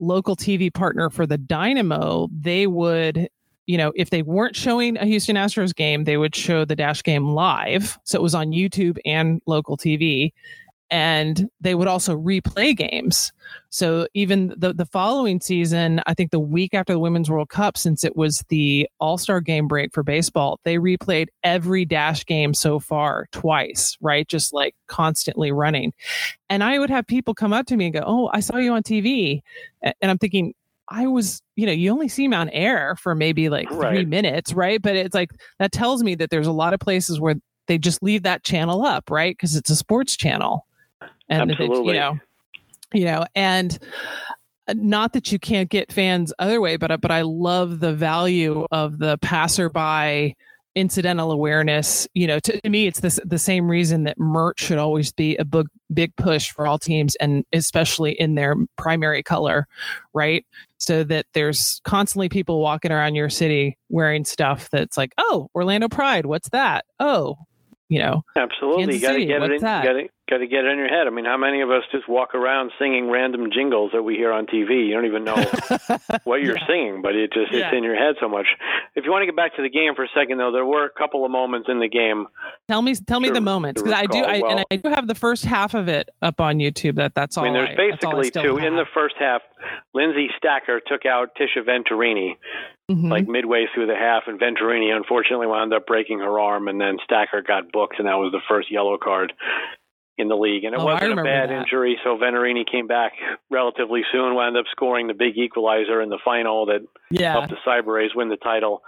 local 0.00 0.34
TV 0.34 0.72
partner 0.72 1.10
for 1.10 1.26
the 1.26 1.38
Dynamo, 1.38 2.28
they 2.32 2.66
would, 2.66 3.28
you 3.66 3.78
know, 3.78 3.92
if 3.94 4.10
they 4.10 4.22
weren't 4.22 4.56
showing 4.56 4.96
a 4.96 5.04
Houston 5.04 5.36
Astros 5.36 5.74
game, 5.74 6.04
they 6.04 6.16
would 6.16 6.34
show 6.34 6.64
the 6.64 6.74
Dash 6.74 7.02
game 7.02 7.28
live. 7.28 7.98
So 8.04 8.18
it 8.18 8.22
was 8.22 8.34
on 8.34 8.48
YouTube 8.48 8.98
and 9.04 9.40
local 9.46 9.76
TV. 9.76 10.32
And 10.90 11.48
they 11.60 11.74
would 11.74 11.86
also 11.88 12.16
replay 12.16 12.76
games. 12.76 13.32
So 13.70 14.06
even 14.14 14.54
the 14.56 14.72
the 14.72 14.86
following 14.86 15.40
season, 15.40 16.00
I 16.06 16.14
think 16.14 16.30
the 16.30 16.40
week 16.40 16.74
after 16.74 16.92
the 16.92 16.98
Women's 16.98 17.30
World 17.30 17.48
Cup, 17.48 17.76
since 17.78 18.04
it 18.04 18.16
was 18.16 18.44
the 18.48 18.88
All 18.98 19.18
Star 19.18 19.40
game 19.40 19.68
break 19.68 19.92
for 19.94 20.02
baseball, 20.02 20.58
they 20.64 20.76
replayed 20.76 21.28
every 21.44 21.84
Dash 21.84 22.24
game 22.26 22.54
so 22.54 22.78
far 22.78 23.26
twice, 23.32 23.96
right? 24.00 24.26
Just 24.28 24.52
like 24.52 24.74
constantly 24.88 25.52
running. 25.52 25.92
And 26.48 26.64
I 26.64 26.78
would 26.78 26.90
have 26.90 27.06
people 27.06 27.34
come 27.34 27.52
up 27.52 27.66
to 27.66 27.76
me 27.76 27.86
and 27.86 27.94
go, 27.94 28.02
"Oh, 28.06 28.30
I 28.32 28.40
saw 28.40 28.56
you 28.58 28.72
on 28.72 28.82
TV," 28.82 29.42
and 29.82 29.94
I'm 30.10 30.18
thinking. 30.18 30.54
I 30.92 31.06
was, 31.06 31.40
you 31.54 31.66
know, 31.66 31.72
you 31.72 31.92
only 31.92 32.08
see 32.08 32.26
me 32.26 32.36
on 32.36 32.48
air 32.48 32.96
for 32.96 33.14
maybe 33.14 33.48
like 33.48 33.68
three 33.70 34.04
Right. 34.04 34.08
minutes, 34.08 34.52
right? 34.52 34.82
But 34.82 34.96
it's 34.96 35.14
like 35.14 35.30
that 35.60 35.70
tells 35.70 36.02
me 36.02 36.16
that 36.16 36.30
there's 36.30 36.48
a 36.48 36.52
lot 36.52 36.74
of 36.74 36.80
places 36.80 37.20
where 37.20 37.36
they 37.68 37.78
just 37.78 38.02
leave 38.02 38.24
that 38.24 38.42
channel 38.42 38.84
up, 38.84 39.08
right? 39.08 39.32
Because 39.32 39.54
it's 39.54 39.70
a 39.70 39.76
sports 39.76 40.16
channel, 40.16 40.66
and 41.30 41.50
Absolutely. 41.52 41.94
you 41.94 42.00
know, 42.00 42.18
you 42.92 43.04
know, 43.04 43.24
and 43.34 43.78
uh, 44.68 44.74
not 44.76 45.12
that 45.14 45.32
you 45.32 45.38
can't 45.38 45.70
get 45.70 45.92
fans 45.92 46.32
other 46.38 46.60
way, 46.60 46.76
but 46.76 47.00
but 47.00 47.10
I 47.10 47.22
love 47.22 47.80
the 47.80 47.94
value 47.94 48.66
of 48.70 48.98
the 48.98 49.16
passerby 49.18 50.36
incidental 50.74 51.32
awareness. 51.32 52.06
You 52.14 52.26
know, 52.26 52.38
to, 52.40 52.60
to 52.60 52.68
me, 52.68 52.86
it's 52.86 53.00
this 53.00 53.20
the 53.24 53.38
same 53.38 53.70
reason 53.70 54.04
that 54.04 54.18
merch 54.18 54.60
should 54.60 54.78
always 54.78 55.12
be 55.12 55.36
a 55.36 55.44
big 55.44 55.66
big 55.92 56.14
push 56.16 56.50
for 56.50 56.66
all 56.66 56.78
teams, 56.78 57.16
and 57.16 57.44
especially 57.52 58.12
in 58.12 58.34
their 58.34 58.56
primary 58.76 59.22
color, 59.22 59.66
right? 60.12 60.44
So 60.78 61.04
that 61.04 61.26
there's 61.34 61.80
constantly 61.84 62.28
people 62.28 62.60
walking 62.60 62.90
around 62.90 63.14
your 63.14 63.30
city 63.30 63.76
wearing 63.88 64.24
stuff 64.24 64.68
that's 64.70 64.96
like, 64.96 65.12
oh, 65.18 65.48
Orlando 65.54 65.88
Pride, 65.88 66.26
what's 66.26 66.48
that? 66.50 66.84
Oh, 66.98 67.36
you 67.88 67.98
know, 67.98 68.22
Absolutely, 68.36 68.84
Kansas 68.84 69.00
you 69.00 69.06
got 69.06 69.08
to 69.08 69.14
City, 69.14 69.26
get 69.26 69.42
it. 69.42 69.52
In, 69.52 69.60
that? 69.62 69.84
got 69.84 69.92
to 69.94 70.08
got 70.30 70.38
to 70.38 70.46
get 70.46 70.64
it 70.64 70.70
in 70.70 70.78
your 70.78 70.88
head. 70.88 71.06
I 71.06 71.10
mean, 71.10 71.24
how 71.24 71.36
many 71.36 71.60
of 71.60 71.70
us 71.70 71.82
just 71.92 72.08
walk 72.08 72.34
around 72.34 72.70
singing 72.78 73.10
random 73.10 73.50
jingles 73.52 73.90
that 73.92 74.02
we 74.02 74.14
hear 74.14 74.32
on 74.32 74.46
TV? 74.46 74.86
You 74.86 74.94
don't 74.94 75.06
even 75.06 75.24
know 75.24 75.34
what 76.24 76.40
you're 76.42 76.56
Yeah. 76.56 76.66
singing, 76.66 77.02
but 77.02 77.14
it 77.16 77.32
just 77.32 77.52
Yeah. 77.52 77.66
it's 77.68 77.76
in 77.76 77.82
your 77.84 77.96
head 77.96 78.14
so 78.20 78.28
much. 78.28 78.46
If 78.94 79.04
you 79.04 79.10
want 79.10 79.22
to 79.22 79.26
get 79.26 79.36
back 79.36 79.56
to 79.56 79.62
the 79.62 79.68
game 79.68 79.94
for 79.94 80.04
a 80.04 80.08
second, 80.14 80.38
though, 80.38 80.52
there 80.52 80.64
were 80.64 80.84
a 80.84 80.90
couple 80.90 81.24
of 81.24 81.30
moments 81.30 81.68
in 81.68 81.80
the 81.80 81.88
game. 81.88 82.26
Tell 82.68 82.80
me, 82.82 82.94
tell 82.94 83.20
me 83.20 83.28
To- 83.28 83.34
the 83.34 83.40
moments 83.40 83.82
because 83.82 83.98
I 83.98 84.06
do, 84.06 84.18
I, 84.20 84.34
and 84.48 84.64
I 84.70 84.76
do 84.76 84.88
have 84.90 85.06
the 85.08 85.14
first 85.14 85.44
half 85.44 85.74
of 85.74 85.88
it 85.88 86.08
up 86.22 86.40
on 86.40 86.58
YouTube. 86.58 86.94
That 86.94 87.14
that's 87.14 87.36
all. 87.36 87.44
I 87.44 87.48
mean, 87.48 87.54
there's 87.54 87.68
I 87.70 87.74
basically 87.76 88.30
two 88.30 88.58
in 88.58 88.76
the 88.76 88.86
first 88.94 89.16
half. 89.18 89.42
Lindsay 89.94 90.28
Stacker 90.38 90.80
took 90.86 91.04
out 91.04 91.30
Tisha 91.36 91.62
Venturini 91.66 92.36
Mhm. 92.90 93.10
like 93.10 93.28
midway 93.28 93.66
through 93.74 93.86
the 93.86 93.94
half, 93.96 94.24
and 94.26 94.40
Venturini 94.40 94.94
unfortunately 94.94 95.46
wound 95.46 95.72
up 95.74 95.86
breaking 95.86 96.20
her 96.20 96.38
arm, 96.40 96.66
and 96.68 96.80
then 96.80 96.98
Stacker 97.04 97.42
got 97.42 97.70
booked, 97.72 97.98
and 97.98 98.08
that 98.08 98.18
was 98.18 98.32
the 98.32 98.40
first 98.48 98.70
yellow 98.70 98.96
card 98.98 99.32
in 100.20 100.28
the 100.28 100.36
league. 100.36 100.64
And 100.64 100.74
it 100.74 100.80
Oh, 100.80 100.84
wasn't 100.84 101.18
a 101.18 101.22
bad 101.24 101.50
that. 101.50 101.62
injury, 101.62 101.98
so 102.04 102.16
Venturini 102.16 102.64
came 102.70 102.86
back 102.86 103.12
relatively 103.50 104.02
soon, 104.12 104.34
wound 104.34 104.56
up 104.56 104.66
scoring 104.70 105.06
the 105.08 105.14
big 105.14 105.36
equalizer 105.38 106.00
in 106.00 106.08
the 106.10 106.18
final 106.24 106.66
that 106.66 106.80
yeah, 107.10 107.32
helped 107.32 107.48
the 107.50 107.56
Cyber 107.66 107.94
Rays 107.94 108.14
win 108.14 108.28
the 108.28 108.36
title. 108.36 108.82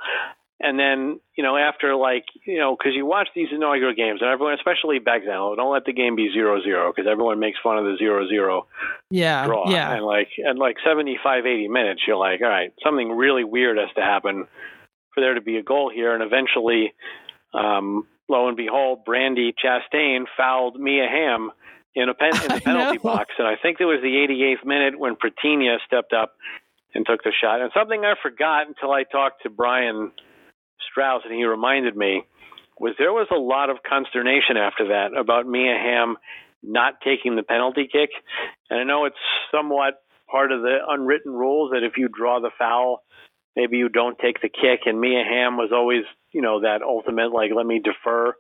And 0.65 0.79
then, 0.79 1.19
you 1.37 1.43
know, 1.43 1.57
after 1.57 1.97
like, 1.97 2.25
you 2.47 2.59
know, 2.59 2.77
because 2.77 2.93
you 2.95 3.05
watch 3.05 3.27
these 3.35 3.49
inaugural 3.51 3.95
games, 3.95 4.21
and 4.23 4.31
everyone, 4.31 4.55
especially 4.55 5.01
back 5.01 5.23
then, 5.27 5.35
don't 5.35 5.73
let 5.73 5.85
the 5.85 5.93
game 5.93 6.15
be 6.15 6.31
zero 6.33 6.63
zero, 6.63 6.93
because 6.95 7.11
everyone 7.11 7.41
makes 7.41 7.59
fun 7.65 7.79
of 7.79 7.85
the 7.85 7.97
zero 7.99 8.29
zero 8.29 8.69
yeah, 9.11 9.45
draw. 9.45 9.69
yeah. 9.69 9.93
And 9.93 10.05
like 10.07 10.29
at 10.49 10.57
like 10.57 10.77
75, 10.87 11.47
80 11.47 11.67
minutes, 11.67 12.03
you're 12.07 12.17
like, 12.17 12.41
all 12.43 12.49
right, 12.49 12.73
something 12.85 13.11
really 13.11 13.43
weird 13.43 13.77
has 13.77 13.89
to 13.97 14.03
happen 14.03 14.47
for 15.15 15.21
there 15.21 15.35
to 15.35 15.41
be 15.41 15.57
a 15.57 15.65
goal 15.65 15.91
here. 15.93 16.15
And 16.15 16.23
eventually, 16.23 16.95
um, 17.55 18.07
lo 18.29 18.49
and 18.49 18.57
behold, 18.57 19.05
Brandi 19.07 19.53
Chastain 19.55 20.25
fouled 20.37 20.79
Mia 20.79 21.07
Hamm 21.09 21.51
in 21.95 22.09
a 22.09 22.15
pen, 22.15 22.35
in 22.35 22.55
the 22.55 22.61
penalty 22.65 22.99
box. 22.99 23.35
And 23.39 23.47
I 23.47 23.57
think 23.61 23.79
it 23.81 23.85
was 23.85 24.01
the 24.03 24.09
88th 24.09 24.67
minute 24.67 24.99
when 24.99 25.17
Pretinha 25.17 25.77
stepped 25.87 26.13
up 26.13 26.35
and 26.95 27.07
took 27.07 27.23
the 27.23 27.33
shot. 27.39 27.61
And 27.61 27.71
something 27.75 28.05
I 28.05 28.15
forgot 28.23 28.67
until 28.69 28.93
I 28.93 29.05
talked 29.05 29.43
to 29.43 29.51
Brian 29.51 30.13
Straus, 30.91 31.23
and 31.25 31.35
he 31.35 31.45
reminded 31.45 31.97
me 31.97 32.23
was 32.79 32.95
there 32.99 33.13
was 33.13 33.29
a 33.31 33.39
lot 33.39 33.71
of 33.71 33.77
consternation 33.89 34.57
after 34.57 34.89
that 34.89 35.17
about 35.17 35.47
Mia 35.47 35.77
Hamm 35.79 36.17
not 36.63 36.95
taking 37.05 37.37
the 37.37 37.43
penalty 37.43 37.89
kick. 37.91 38.11
And 38.71 38.81
I 38.81 38.85
know 38.85 39.05
it's 39.05 39.17
somewhat 39.53 39.95
part 40.31 40.53
of 40.53 40.63
the 40.63 40.79
unwritten 40.89 41.33
rules 41.33 41.71
that 41.73 41.85
if 41.85 41.93
you 41.97 42.09
draw 42.09 42.41
the 42.41 42.51
foul, 42.59 43.03
maybe 43.57 43.77
you 43.77 43.89
don't 43.89 44.19
take 44.19 44.41
the 44.41 44.49
kick. 44.49 44.81
And 44.87 45.01
Mia 45.01 45.23
Hamm 45.29 45.57
was 45.57 45.71
always, 45.73 46.03
you 46.33 46.43
know, 46.43 46.61
that 46.61 46.83
ultimate 46.83 47.33
like 47.33 47.51
let 47.55 47.67
me 47.67 47.81
defer 47.83 48.33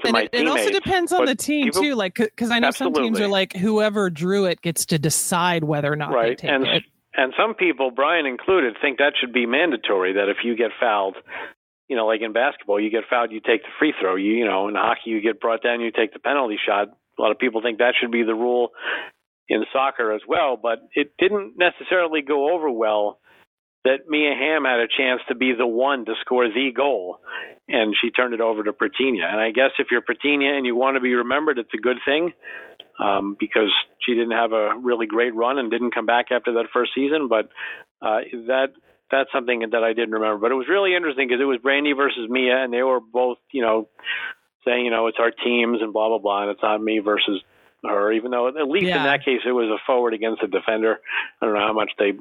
to 0.00 0.06
And 0.06 0.12
my 0.12 0.22
it, 0.22 0.30
it 0.32 0.46
also 0.48 0.70
depends 0.70 1.12
on 1.12 1.20
but 1.20 1.26
the 1.26 1.34
team 1.34 1.66
people- 1.66 1.82
too. 1.82 1.94
Like, 1.94 2.14
because 2.14 2.50
I 2.50 2.58
know 2.58 2.70
some 2.70 2.92
teams 2.92 3.20
are 3.20 3.28
like 3.28 3.52
whoever 3.54 4.10
drew 4.10 4.44
it 4.44 4.60
gets 4.62 4.86
to 4.86 4.98
decide 4.98 5.64
whether 5.64 5.92
or 5.92 5.96
not 5.96 6.12
right, 6.12 6.38
they 6.38 6.46
take 6.46 6.50
and 6.50 6.66
it. 6.66 6.84
and 7.14 7.32
some 7.36 7.54
people, 7.54 7.90
Brian 7.90 8.26
included, 8.26 8.76
think 8.80 8.98
that 8.98 9.14
should 9.20 9.32
be 9.32 9.46
mandatory. 9.46 10.14
That 10.14 10.28
if 10.28 10.38
you 10.44 10.56
get 10.56 10.70
fouled, 10.80 11.16
you 11.88 11.96
know, 11.96 12.06
like 12.06 12.20
in 12.20 12.32
basketball, 12.32 12.78
you 12.80 12.90
get 12.90 13.04
fouled, 13.10 13.32
you 13.32 13.40
take 13.40 13.62
the 13.62 13.70
free 13.78 13.92
throw. 14.00 14.14
You 14.16 14.32
you 14.34 14.44
know, 14.44 14.68
in 14.68 14.74
hockey, 14.76 15.10
you 15.10 15.20
get 15.20 15.40
brought 15.40 15.62
down, 15.62 15.80
you 15.80 15.90
take 15.90 16.12
the 16.12 16.20
penalty 16.20 16.58
shot. 16.64 16.88
A 17.18 17.22
lot 17.22 17.32
of 17.32 17.38
people 17.38 17.60
think 17.62 17.78
that 17.78 17.94
should 18.00 18.12
be 18.12 18.22
the 18.22 18.34
rule 18.34 18.70
in 19.48 19.64
soccer 19.72 20.12
as 20.12 20.20
well, 20.28 20.56
but 20.62 20.78
it 20.94 21.14
didn't 21.18 21.54
necessarily 21.56 22.22
go 22.22 22.54
over 22.54 22.70
well. 22.70 23.18
That 23.88 24.06
Mia 24.06 24.34
Hamm 24.34 24.66
had 24.66 24.80
a 24.80 24.86
chance 24.86 25.22
to 25.28 25.34
be 25.34 25.54
the 25.56 25.66
one 25.66 26.04
to 26.04 26.12
score 26.20 26.46
the 26.46 26.70
goal, 26.76 27.20
and 27.68 27.96
she 27.98 28.10
turned 28.10 28.34
it 28.34 28.40
over 28.42 28.62
to 28.62 28.72
Pretinha. 28.72 29.24
And 29.24 29.40
I 29.40 29.50
guess 29.50 29.70
if 29.78 29.86
you're 29.90 30.02
Pretinha 30.02 30.56
and 30.56 30.66
you 30.66 30.76
want 30.76 30.96
to 30.96 31.00
be 31.00 31.14
remembered, 31.14 31.58
it's 31.58 31.72
a 31.72 31.80
good 31.80 31.96
thing 32.04 32.32
um, 32.98 33.34
because 33.40 33.72
she 34.04 34.12
didn't 34.12 34.32
have 34.32 34.52
a 34.52 34.76
really 34.76 35.06
great 35.06 35.34
run 35.34 35.58
and 35.58 35.70
didn't 35.70 35.94
come 35.94 36.04
back 36.04 36.26
after 36.30 36.52
that 36.52 36.66
first 36.70 36.90
season. 36.94 37.28
But 37.28 37.48
uh, 38.02 38.20
that 38.48 38.74
that's 39.10 39.32
something 39.32 39.60
that 39.72 39.82
I 39.82 39.94
didn't 39.94 40.12
remember. 40.12 40.36
But 40.38 40.52
it 40.52 40.56
was 40.56 40.68
really 40.68 40.94
interesting 40.94 41.26
because 41.26 41.40
it 41.40 41.46
was 41.46 41.58
Brandi 41.64 41.96
versus 41.96 42.28
Mia, 42.28 42.62
and 42.62 42.70
they 42.72 42.82
were 42.82 43.00
both, 43.00 43.38
you 43.52 43.62
know, 43.62 43.88
saying, 44.66 44.84
you 44.84 44.90
know, 44.90 45.06
it's 45.06 45.18
our 45.18 45.30
teams 45.30 45.80
and 45.80 45.94
blah 45.94 46.08
blah 46.08 46.18
blah, 46.18 46.42
and 46.42 46.50
it's 46.50 46.62
not 46.62 46.82
me 46.82 46.98
versus 46.98 47.40
her. 47.84 48.12
Even 48.12 48.32
though 48.32 48.48
at 48.48 48.68
least 48.68 48.86
Yeah. 48.86 48.98
in 48.98 49.04
that 49.04 49.24
case 49.24 49.40
it 49.46 49.52
was 49.52 49.70
a 49.70 49.78
forward 49.86 50.12
against 50.12 50.42
a 50.42 50.46
defender. 50.46 51.00
I 51.40 51.46
don't 51.46 51.54
know 51.54 51.66
how 51.66 51.72
much 51.72 51.92
they 51.98 52.12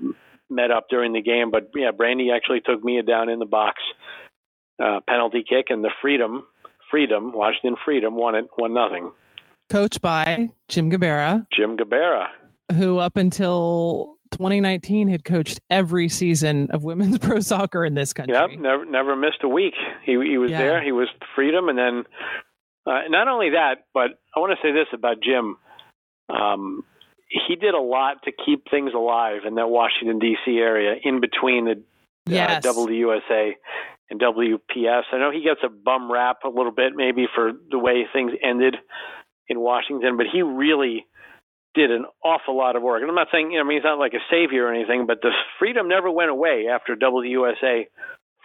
met 0.50 0.72
up 0.72 0.88
during 0.90 1.14
the 1.14 1.22
game, 1.22 1.52
but 1.52 1.70
yeah, 1.76 1.92
Brandi 1.92 2.36
actually 2.36 2.62
took 2.62 2.84
Mia 2.84 3.04
down 3.04 3.30
in 3.30 3.40
the 3.40 3.46
box, 3.46 3.82
uh, 4.84 5.00
penalty 5.08 5.44
kick, 5.48 5.66
and 5.70 5.84
the 5.84 5.92
Freedom, 6.02 6.44
Freedom, 6.90 7.32
Washington 7.34 7.76
Freedom 7.84 8.16
won 8.16 8.36
it 8.36 8.46
one 8.56 8.74
nothing. 8.74 9.12
Coached 9.70 10.02
by 10.02 10.50
Jim 10.70 10.90
Gabarra, 10.90 11.46
Jim 11.54 11.76
Gabarra. 11.78 12.28
who 12.74 12.98
up 13.00 13.18
until 13.18 14.16
2019 14.32 15.08
had 15.10 15.24
coached 15.26 15.60
every 15.70 16.08
season 16.10 16.70
of 16.72 16.84
women's 16.84 17.18
pro 17.20 17.40
soccer 17.42 17.84
in 17.86 17.94
this 17.94 18.14
country. 18.14 18.36
Yep, 18.36 18.60
never 18.60 18.86
never 18.86 19.16
missed 19.16 19.44
a 19.44 19.50
week. 19.50 19.74
He 20.06 20.14
he 20.14 20.38
was 20.38 20.52
Yeah. 20.52 20.60
there. 20.60 20.84
He 20.84 20.92
was 20.94 21.08
freedom, 21.36 21.68
and 21.70 21.78
then 21.78 22.04
uh, 22.86 23.02
not 23.10 23.28
only 23.28 23.50
that, 23.52 23.86
but 23.94 24.12
I 24.36 24.40
want 24.40 24.58
to 24.58 24.66
say 24.66 24.72
this 24.72 24.88
about 24.94 25.18
Jim. 25.22 25.58
Um, 26.30 26.84
he 27.30 27.56
did 27.56 27.74
a 27.74 27.80
lot 27.80 28.24
to 28.24 28.32
keep 28.32 28.70
things 28.70 28.92
alive 28.94 29.42
in 29.46 29.56
that 29.56 29.70
Washington 29.70 30.20
D.C. 30.20 30.58
area 30.58 30.96
in 31.04 31.20
between 31.20 31.66
the 31.66 31.84
Yes. 32.28 32.66
uh, 32.66 32.74
WUSA 32.74 33.54
and 34.10 34.20
WPS. 34.20 35.04
I 35.12 35.18
know 35.18 35.32
he 35.32 35.42
gets 35.42 35.62
a 35.64 35.70
bum 35.70 36.12
rap 36.12 36.40
a 36.44 36.50
little 36.50 36.72
bit, 36.72 36.94
maybe 36.96 37.28
for 37.34 37.52
the 37.72 37.80
way 37.80 38.06
things 38.12 38.34
ended 38.44 38.76
in 39.48 39.60
Washington, 39.60 40.18
but 40.18 40.26
he 40.32 40.42
really 40.42 41.06
did 41.74 41.92
an 41.92 42.06
awful 42.24 42.58
lot 42.58 42.76
of 42.76 42.82
work. 42.82 43.02
And 43.02 43.10
I'm 43.10 43.16
not 43.16 43.28
saying, 43.32 43.52
you 43.52 43.58
know, 43.58 43.66
I 43.66 43.68
mean, 43.68 43.78
he's 43.78 43.84
not 43.84 44.00
like 44.00 44.14
a 44.14 44.24
savior 44.32 44.66
or 44.66 44.74
anything, 44.74 45.06
but 45.06 45.22
the 45.22 45.32
freedom 45.60 45.88
never 45.88 46.10
went 46.10 46.32
away 46.32 46.66
after 46.72 46.96
WUSA 46.96 47.88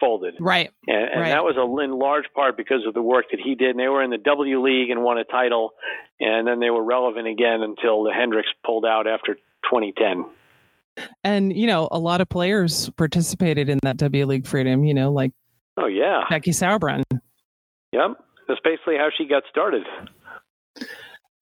folded. 0.03 0.35
Right. 0.41 0.71
And, 0.88 0.97
and 1.12 1.21
Right. 1.21 1.29
that 1.31 1.45
was 1.45 1.55
a, 1.57 1.85
in 1.85 1.97
large 1.99 2.25
part 2.35 2.57
because 2.57 2.85
of 2.87 2.95
the 2.95 3.01
work 3.03 3.27
that 3.31 3.38
he 3.41 3.55
did. 3.55 3.71
And 3.71 3.79
they 3.79 3.87
were 3.88 4.03
in 4.03 4.11
the 4.11 4.19
W 4.19 4.61
League 4.61 4.91
and 4.91 5.03
won 5.05 5.17
a 5.19 5.25
title, 5.25 5.71
and 6.19 6.47
then 6.47 6.59
they 6.59 6.71
were 6.71 6.83
relevant 6.83 7.29
again 7.29 7.62
until 7.62 8.03
the 8.03 8.12
Hendricks 8.12 8.49
pulled 8.67 8.85
out 8.85 9.07
after 9.07 9.35
2010. 9.71 10.27
And, 11.25 11.57
you 11.57 11.67
know, 11.69 11.88
a 11.93 11.99
lot 11.99 12.21
of 12.21 12.29
players 12.29 12.91
participated 12.99 13.69
in 13.69 13.79
that 13.85 13.97
W 13.99 14.27
League 14.27 14.47
Freedom, 14.47 14.85
you 14.85 14.93
know, 14.95 15.12
like 15.12 15.31
Oh 15.79 15.87
yeah, 15.87 16.25
Becky 16.29 16.51
Sauerbrunn. 16.51 17.03
yep. 17.93 18.11
That's 18.49 18.61
basically 18.65 18.97
how 18.99 19.09
she 19.17 19.27
got 19.27 19.45
started. 19.49 19.85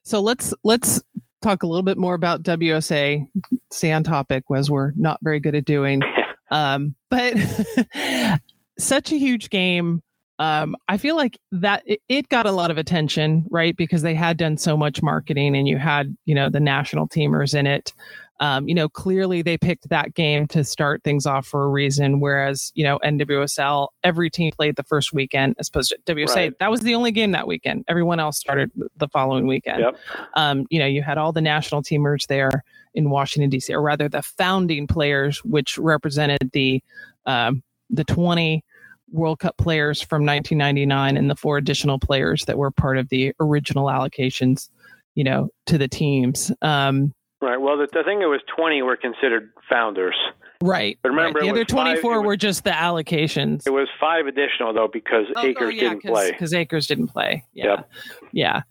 So 0.04 0.20
let's 0.20 0.54
let's 0.64 1.02
talk 1.42 1.62
a 1.62 1.66
little 1.66 1.82
bit 1.82 1.96
more 1.98 2.14
about 2.14 2.42
WSA. 2.42 3.26
Stay 3.72 3.90
on 3.92 4.04
topic, 4.04 4.44
as 4.54 4.70
we're 4.70 4.92
not 4.96 5.18
very 5.22 5.40
good 5.40 5.54
at 5.54 5.64
doing. 5.64 6.02
Um, 6.52 6.96
but 7.10 7.34
such 8.84 9.12
a 9.12 9.16
huge 9.16 9.50
game. 9.50 10.02
Um, 10.38 10.74
I 10.88 10.96
feel 10.96 11.16
like 11.16 11.38
that 11.52 11.82
it, 11.84 12.00
it 12.08 12.28
got 12.30 12.46
a 12.46 12.52
lot 12.52 12.70
of 12.70 12.78
attention, 12.78 13.46
right? 13.50 13.76
Because 13.76 14.02
they 14.02 14.14
had 14.14 14.38
done 14.38 14.56
so 14.56 14.76
much 14.76 15.02
marketing, 15.02 15.54
and 15.54 15.68
you 15.68 15.76
had 15.76 16.16
you 16.24 16.34
know 16.34 16.48
the 16.48 16.60
national 16.60 17.08
teamers 17.08 17.54
in 17.54 17.66
it. 17.66 17.92
Um, 18.40 18.66
you 18.66 18.74
know, 18.74 18.88
clearly 18.88 19.42
they 19.42 19.58
picked 19.58 19.90
that 19.90 20.14
game 20.14 20.46
to 20.48 20.64
start 20.64 21.04
things 21.04 21.26
off 21.26 21.46
for 21.46 21.64
a 21.64 21.68
reason, 21.68 22.20
whereas, 22.20 22.72
you 22.74 22.82
know, 22.82 22.98
NWSL, 23.04 23.88
every 24.02 24.30
team 24.30 24.50
played 24.56 24.76
the 24.76 24.82
first 24.82 25.12
weekend 25.12 25.56
as 25.58 25.68
opposed 25.68 25.90
to 26.06 26.14
WSA. 26.14 26.34
Right. 26.34 26.58
That 26.58 26.70
was 26.70 26.80
the 26.80 26.94
only 26.94 27.12
game 27.12 27.32
that 27.32 27.46
weekend. 27.46 27.84
Everyone 27.86 28.18
else 28.18 28.38
started 28.38 28.70
the 28.96 29.08
following 29.08 29.46
weekend. 29.46 29.80
Yep. 29.80 29.96
Um, 30.36 30.66
you 30.70 30.78
know, 30.78 30.86
you 30.86 31.02
had 31.02 31.18
all 31.18 31.32
the 31.32 31.42
national 31.42 31.82
teamers 31.82 32.26
there 32.28 32.64
in 32.94 33.10
Washington, 33.10 33.50
D.C., 33.50 33.74
or 33.74 33.82
rather 33.82 34.08
the 34.08 34.22
founding 34.22 34.86
players, 34.86 35.44
which 35.44 35.76
represented 35.76 36.50
the 36.54 36.82
um, 37.26 37.62
the 37.90 38.04
20 38.04 38.64
World 39.12 39.38
Cup 39.40 39.56
players 39.56 40.00
from 40.00 40.24
1999 40.24 41.16
and 41.16 41.30
the 41.30 41.36
four 41.36 41.58
additional 41.58 41.98
players 41.98 42.44
that 42.46 42.58
were 42.58 42.70
part 42.70 42.98
of 42.98 43.08
the 43.08 43.32
original 43.40 43.86
allocations, 43.86 44.68
you 45.14 45.24
know, 45.24 45.48
to 45.66 45.78
the 45.78 45.88
teams. 45.88 46.52
Um, 46.62 47.12
right. 47.40 47.60
Well, 47.60 47.76
the, 47.76 47.88
I 47.98 48.02
think 48.02 48.22
it 48.22 48.26
was 48.26 48.40
20 48.54 48.82
were 48.82 48.96
considered 48.96 49.50
founders. 49.68 50.16
Right. 50.62 50.98
But 51.02 51.10
remember, 51.10 51.40
right. 51.40 51.46
the 51.46 51.50
other 51.50 51.64
24 51.64 52.16
five, 52.16 52.24
were 52.24 52.36
just 52.36 52.64
the 52.64 52.70
allocations. 52.70 53.66
It 53.66 53.70
was 53.70 53.88
five 53.98 54.26
additional 54.26 54.74
though 54.74 54.88
because 54.92 55.24
oh, 55.34 55.46
Akers 55.46 55.62
oh, 55.62 55.68
yeah, 55.68 55.80
didn't 55.80 56.02
play. 56.02 56.30
Because 56.30 56.52
Akers 56.52 56.86
didn't 56.86 57.08
play. 57.08 57.44
Yeah. 57.54 57.64
Yep. 57.64 57.90
Yeah. 58.32 58.62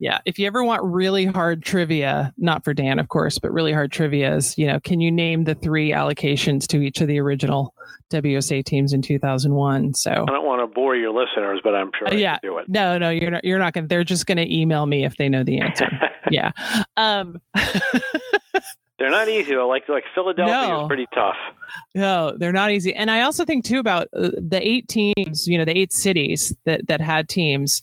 Yeah. 0.00 0.18
If 0.24 0.38
you 0.38 0.46
ever 0.46 0.64
want 0.64 0.82
really 0.82 1.26
hard 1.26 1.62
trivia, 1.62 2.32
not 2.38 2.64
for 2.64 2.72
Dan, 2.72 2.98
of 2.98 3.08
course, 3.08 3.38
but 3.38 3.52
really 3.52 3.72
hard 3.72 3.92
trivia 3.92 4.34
is, 4.34 4.56
you 4.56 4.66
know, 4.66 4.80
can 4.80 4.98
you 5.00 5.12
name 5.12 5.44
the 5.44 5.54
three 5.54 5.90
allocations 5.90 6.66
to 6.68 6.78
each 6.78 7.02
of 7.02 7.06
the 7.06 7.20
original 7.20 7.74
WSA 8.10 8.64
teams 8.64 8.94
in 8.94 9.02
2001? 9.02 9.92
So 9.92 10.10
I 10.10 10.14
don't 10.14 10.46
want 10.46 10.62
to 10.62 10.74
bore 10.74 10.96
your 10.96 11.12
listeners, 11.12 11.60
but 11.62 11.74
I'm 11.74 11.90
sure 11.98 12.08
uh, 12.08 12.14
yeah. 12.14 12.38
do 12.42 12.56
it. 12.56 12.66
No, 12.66 12.96
no, 12.96 13.10
you're 13.10 13.30
not, 13.30 13.44
you're 13.44 13.58
not 13.58 13.74
going 13.74 13.84
to, 13.84 13.88
they're 13.88 14.02
just 14.02 14.24
going 14.24 14.38
to 14.38 14.50
email 14.50 14.86
me 14.86 15.04
if 15.04 15.16
they 15.18 15.28
know 15.28 15.44
the 15.44 15.60
answer. 15.60 15.90
yeah. 16.30 16.52
Um, 16.96 17.38
they're 18.98 19.10
not 19.10 19.28
easy 19.28 19.54
though. 19.54 19.68
Like, 19.68 19.86
like 19.86 20.04
Philadelphia 20.14 20.68
no. 20.68 20.82
is 20.84 20.88
pretty 20.88 21.08
tough. 21.12 21.36
No, 21.94 22.34
they're 22.38 22.52
not 22.52 22.70
easy. 22.70 22.94
And 22.94 23.10
I 23.10 23.20
also 23.20 23.44
think 23.44 23.66
too 23.66 23.78
about 23.80 24.08
uh, 24.16 24.30
the 24.38 24.60
eight 24.62 24.88
teams, 24.88 25.46
you 25.46 25.58
know, 25.58 25.66
the 25.66 25.76
eight 25.76 25.92
cities 25.92 26.56
that, 26.64 26.86
that 26.86 27.02
had 27.02 27.28
teams 27.28 27.82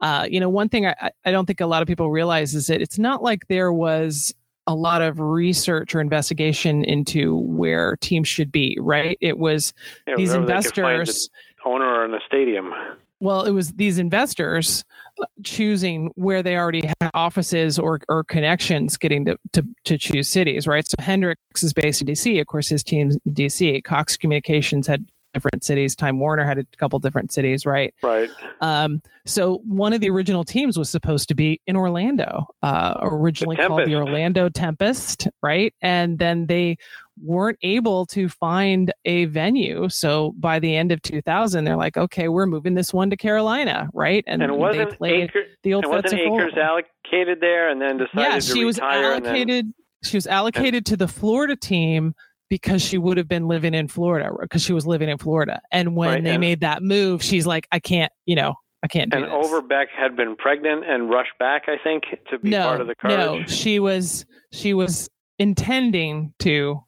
uh, 0.00 0.26
you 0.30 0.40
know, 0.40 0.48
one 0.48 0.68
thing 0.68 0.86
I, 0.86 1.10
I 1.24 1.30
don't 1.30 1.46
think 1.46 1.60
a 1.60 1.66
lot 1.66 1.82
of 1.82 1.88
people 1.88 2.10
realize 2.10 2.54
is 2.54 2.66
that 2.66 2.80
it's 2.80 2.98
not 2.98 3.22
like 3.22 3.46
there 3.48 3.72
was 3.72 4.34
a 4.66 4.74
lot 4.74 5.00
of 5.00 5.20
research 5.20 5.94
or 5.94 6.00
investigation 6.00 6.84
into 6.84 7.36
where 7.36 7.96
teams 8.00 8.28
should 8.28 8.50
be, 8.50 8.76
right? 8.80 9.16
It 9.20 9.38
was 9.38 9.72
yeah, 10.06 10.14
these 10.16 10.32
investors, 10.32 11.30
the 11.62 11.70
owner 11.70 12.04
in 12.04 12.10
the 12.10 12.20
stadium. 12.26 12.72
Well, 13.20 13.44
it 13.44 13.52
was 13.52 13.72
these 13.72 13.98
investors 13.98 14.84
uh, 15.22 15.24
choosing 15.42 16.10
where 16.16 16.42
they 16.42 16.56
already 16.56 16.86
had 16.86 17.10
offices 17.14 17.78
or, 17.78 18.00
or 18.08 18.24
connections 18.24 18.98
getting 18.98 19.24
to, 19.24 19.38
to, 19.54 19.64
to 19.84 19.96
choose 19.96 20.28
cities, 20.28 20.66
right? 20.66 20.86
So 20.86 20.96
Hendricks 20.98 21.62
is 21.62 21.72
based 21.72 22.02
in 22.02 22.08
DC. 22.08 22.38
Of 22.40 22.46
course, 22.46 22.68
his 22.68 22.82
team's 22.82 23.16
in 23.24 23.32
DC. 23.32 23.82
Cox 23.84 24.18
Communications 24.18 24.86
had 24.86 25.06
different 25.36 25.62
cities. 25.64 25.94
Time 25.94 26.18
Warner 26.18 26.44
had 26.44 26.58
a 26.58 26.64
couple 26.78 26.98
different 26.98 27.30
cities, 27.30 27.66
right? 27.66 27.92
Right. 28.02 28.30
Um, 28.62 29.02
so 29.26 29.58
one 29.66 29.92
of 29.92 30.00
the 30.00 30.08
original 30.08 30.44
teams 30.44 30.78
was 30.78 30.88
supposed 30.88 31.28
to 31.28 31.34
be 31.34 31.60
in 31.66 31.76
Orlando, 31.76 32.46
uh, 32.62 32.94
originally 33.02 33.56
the 33.56 33.66
called 33.66 33.86
the 33.86 33.94
Orlando 33.94 34.48
Tempest, 34.48 35.28
right? 35.42 35.74
And 35.82 36.18
then 36.18 36.46
they 36.46 36.78
weren't 37.22 37.58
able 37.62 38.06
to 38.06 38.30
find 38.30 38.92
a 39.04 39.26
venue. 39.26 39.90
So 39.90 40.34
by 40.38 40.58
the 40.58 40.74
end 40.74 40.90
of 40.90 41.02
2000, 41.02 41.64
they're 41.64 41.76
like, 41.76 41.98
okay, 41.98 42.28
we're 42.28 42.46
moving 42.46 42.74
this 42.74 42.94
one 42.94 43.10
to 43.10 43.16
Carolina, 43.16 43.90
right? 43.92 44.24
And, 44.26 44.42
and 44.42 44.74
they 44.74 44.86
played 44.86 45.24
Acre, 45.24 45.44
the 45.62 45.74
old 45.74 45.84
and 45.84 45.92
wasn't 45.92 46.14
Akers 46.14 46.54
allocated 46.56 47.40
there 47.40 47.68
and 47.68 47.80
then 47.80 47.98
decided 47.98 48.14
yeah, 48.16 48.38
she 48.38 48.64
was 48.64 48.78
allocated. 48.78 49.66
Then, 49.66 49.74
she 50.02 50.16
was 50.16 50.26
allocated 50.26 50.86
to 50.86 50.96
the 50.96 51.08
Florida 51.08 51.56
team 51.56 52.14
because 52.48 52.82
she 52.82 52.98
would 52.98 53.16
have 53.16 53.28
been 53.28 53.48
living 53.48 53.74
in 53.74 53.88
Florida 53.88 54.30
because 54.40 54.62
she 54.62 54.72
was 54.72 54.86
living 54.86 55.08
in 55.08 55.18
Florida. 55.18 55.60
And 55.72 55.96
when 55.96 56.08
right, 56.08 56.24
they 56.24 56.30
and, 56.32 56.40
made 56.40 56.60
that 56.60 56.82
move, 56.82 57.22
she's 57.22 57.46
like, 57.46 57.66
I 57.72 57.78
can't, 57.78 58.12
you 58.24 58.36
know, 58.36 58.54
I 58.82 58.88
can't 58.88 59.10
do 59.10 59.18
and 59.18 59.26
this. 59.26 59.32
Overbeck 59.32 59.88
had 59.90 60.16
been 60.16 60.36
pregnant 60.36 60.84
and 60.88 61.10
rushed 61.10 61.36
back, 61.38 61.64
I 61.66 61.76
think, 61.82 62.04
to 62.30 62.38
be 62.38 62.50
no, 62.50 62.62
part 62.62 62.80
of 62.80 62.86
the 62.86 62.94
courage. 62.94 63.16
No, 63.16 63.44
she 63.46 63.80
was 63.80 64.26
she 64.52 64.74
was 64.74 65.08
intending 65.38 66.32
to 66.40 66.82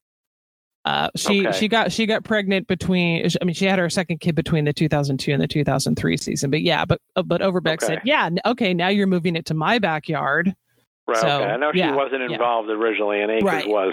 uh, 0.84 1.10
she 1.16 1.46
okay. 1.46 1.58
she 1.58 1.68
got 1.68 1.92
she 1.92 2.06
got 2.06 2.24
pregnant 2.24 2.66
between 2.66 3.28
I 3.42 3.44
mean 3.44 3.54
she 3.54 3.66
had 3.66 3.78
her 3.78 3.90
second 3.90 4.20
kid 4.20 4.34
between 4.34 4.64
the 4.64 4.72
2002 4.72 5.32
and 5.32 5.42
the 5.42 5.46
2003 5.46 6.16
season 6.16 6.50
but 6.50 6.62
yeah 6.62 6.86
but 6.86 6.98
uh, 7.14 7.22
but 7.22 7.42
Overbeck 7.42 7.82
okay. 7.82 7.94
said 7.94 8.02
yeah 8.04 8.30
okay 8.46 8.72
now 8.72 8.88
you're 8.88 9.06
moving 9.06 9.36
it 9.36 9.44
to 9.46 9.54
my 9.54 9.78
backyard 9.78 10.54
right 11.06 11.18
so, 11.18 11.28
okay 11.28 11.44
I 11.44 11.56
know 11.58 11.72
she 11.72 11.80
yeah, 11.80 11.94
wasn't 11.94 12.22
involved 12.22 12.70
yeah. 12.70 12.76
originally 12.76 13.20
and 13.20 13.30
Akers 13.30 13.44
right. 13.44 13.68
was 13.68 13.92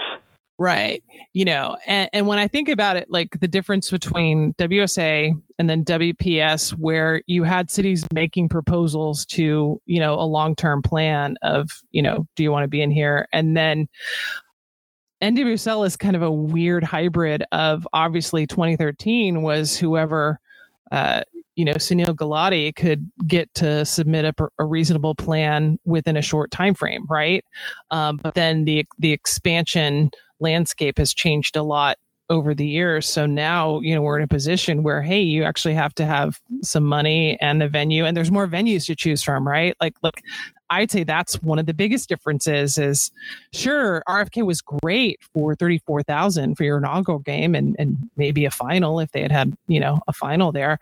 Right. 0.58 1.04
You 1.34 1.44
know, 1.44 1.76
and, 1.86 2.08
and 2.14 2.26
when 2.26 2.38
I 2.38 2.48
think 2.48 2.70
about 2.70 2.96
it, 2.96 3.10
like 3.10 3.38
the 3.40 3.48
difference 3.48 3.90
between 3.90 4.54
WSA 4.54 5.34
and 5.58 5.68
then 5.68 5.84
WPS, 5.84 6.70
where 6.70 7.22
you 7.26 7.42
had 7.42 7.70
cities 7.70 8.06
making 8.12 8.48
proposals 8.48 9.26
to, 9.26 9.80
you 9.84 10.00
know, 10.00 10.14
a 10.14 10.24
long 10.24 10.56
term 10.56 10.80
plan 10.80 11.36
of, 11.42 11.68
you 11.90 12.00
know, 12.00 12.26
do 12.36 12.42
you 12.42 12.50
want 12.50 12.64
to 12.64 12.68
be 12.68 12.80
in 12.80 12.90
here? 12.90 13.28
And 13.34 13.54
then 13.54 13.86
NWSL 15.22 15.86
is 15.86 15.96
kind 15.96 16.16
of 16.16 16.22
a 16.22 16.30
weird 16.30 16.84
hybrid 16.84 17.44
of 17.52 17.86
obviously 17.92 18.46
2013 18.46 19.42
was 19.42 19.76
whoever, 19.76 20.40
uh, 20.90 21.22
you 21.54 21.64
know, 21.64 21.72
Sunil 21.72 22.14
Gulati 22.14 22.74
could 22.74 23.10
get 23.26 23.52
to 23.54 23.84
submit 23.84 24.26
a, 24.26 24.34
a, 24.58 24.64
reasonable 24.64 25.14
plan 25.14 25.78
within 25.86 26.16
a 26.18 26.22
short 26.22 26.50
time 26.50 26.74
frame, 26.74 27.06
right? 27.08 27.44
Um, 27.90 28.20
but 28.22 28.34
then 28.34 28.66
the 28.66 28.86
the 28.98 29.12
expansion 29.12 30.10
landscape 30.40 30.98
has 30.98 31.14
changed 31.14 31.56
a 31.56 31.62
lot 31.62 31.98
over 32.28 32.54
the 32.54 32.66
years. 32.66 33.08
So 33.08 33.24
now, 33.26 33.80
you 33.80 33.94
know, 33.94 34.02
we're 34.02 34.16
in 34.18 34.24
a 34.24 34.28
position 34.28 34.82
where, 34.82 35.00
hey, 35.00 35.20
you 35.20 35.44
actually 35.44 35.74
have 35.74 35.94
to 35.94 36.04
have 36.04 36.40
some 36.62 36.84
money 36.84 37.38
and 37.40 37.62
a 37.62 37.68
venue, 37.68 38.04
and 38.04 38.16
there's 38.16 38.32
more 38.32 38.48
venues 38.48 38.86
to 38.86 38.96
choose 38.96 39.22
from, 39.22 39.46
right? 39.46 39.76
Like, 39.80 39.94
look, 40.02 40.20
I'd 40.68 40.90
say 40.90 41.04
that's 41.04 41.40
one 41.42 41.60
of 41.60 41.66
the 41.66 41.74
biggest 41.74 42.08
differences 42.08 42.78
is 42.78 43.12
sure, 43.52 44.02
RFK 44.08 44.44
was 44.44 44.60
great 44.60 45.20
for 45.32 45.54
34,000 45.54 46.56
for 46.56 46.64
your 46.64 46.78
inaugural 46.78 47.20
game 47.20 47.54
and, 47.54 47.76
and 47.78 47.96
maybe 48.16 48.44
a 48.44 48.50
final 48.50 48.98
if 48.98 49.12
they 49.12 49.22
had 49.22 49.30
had, 49.30 49.56
you 49.68 49.78
know, 49.78 50.00
a 50.08 50.12
final 50.12 50.50
there. 50.50 50.78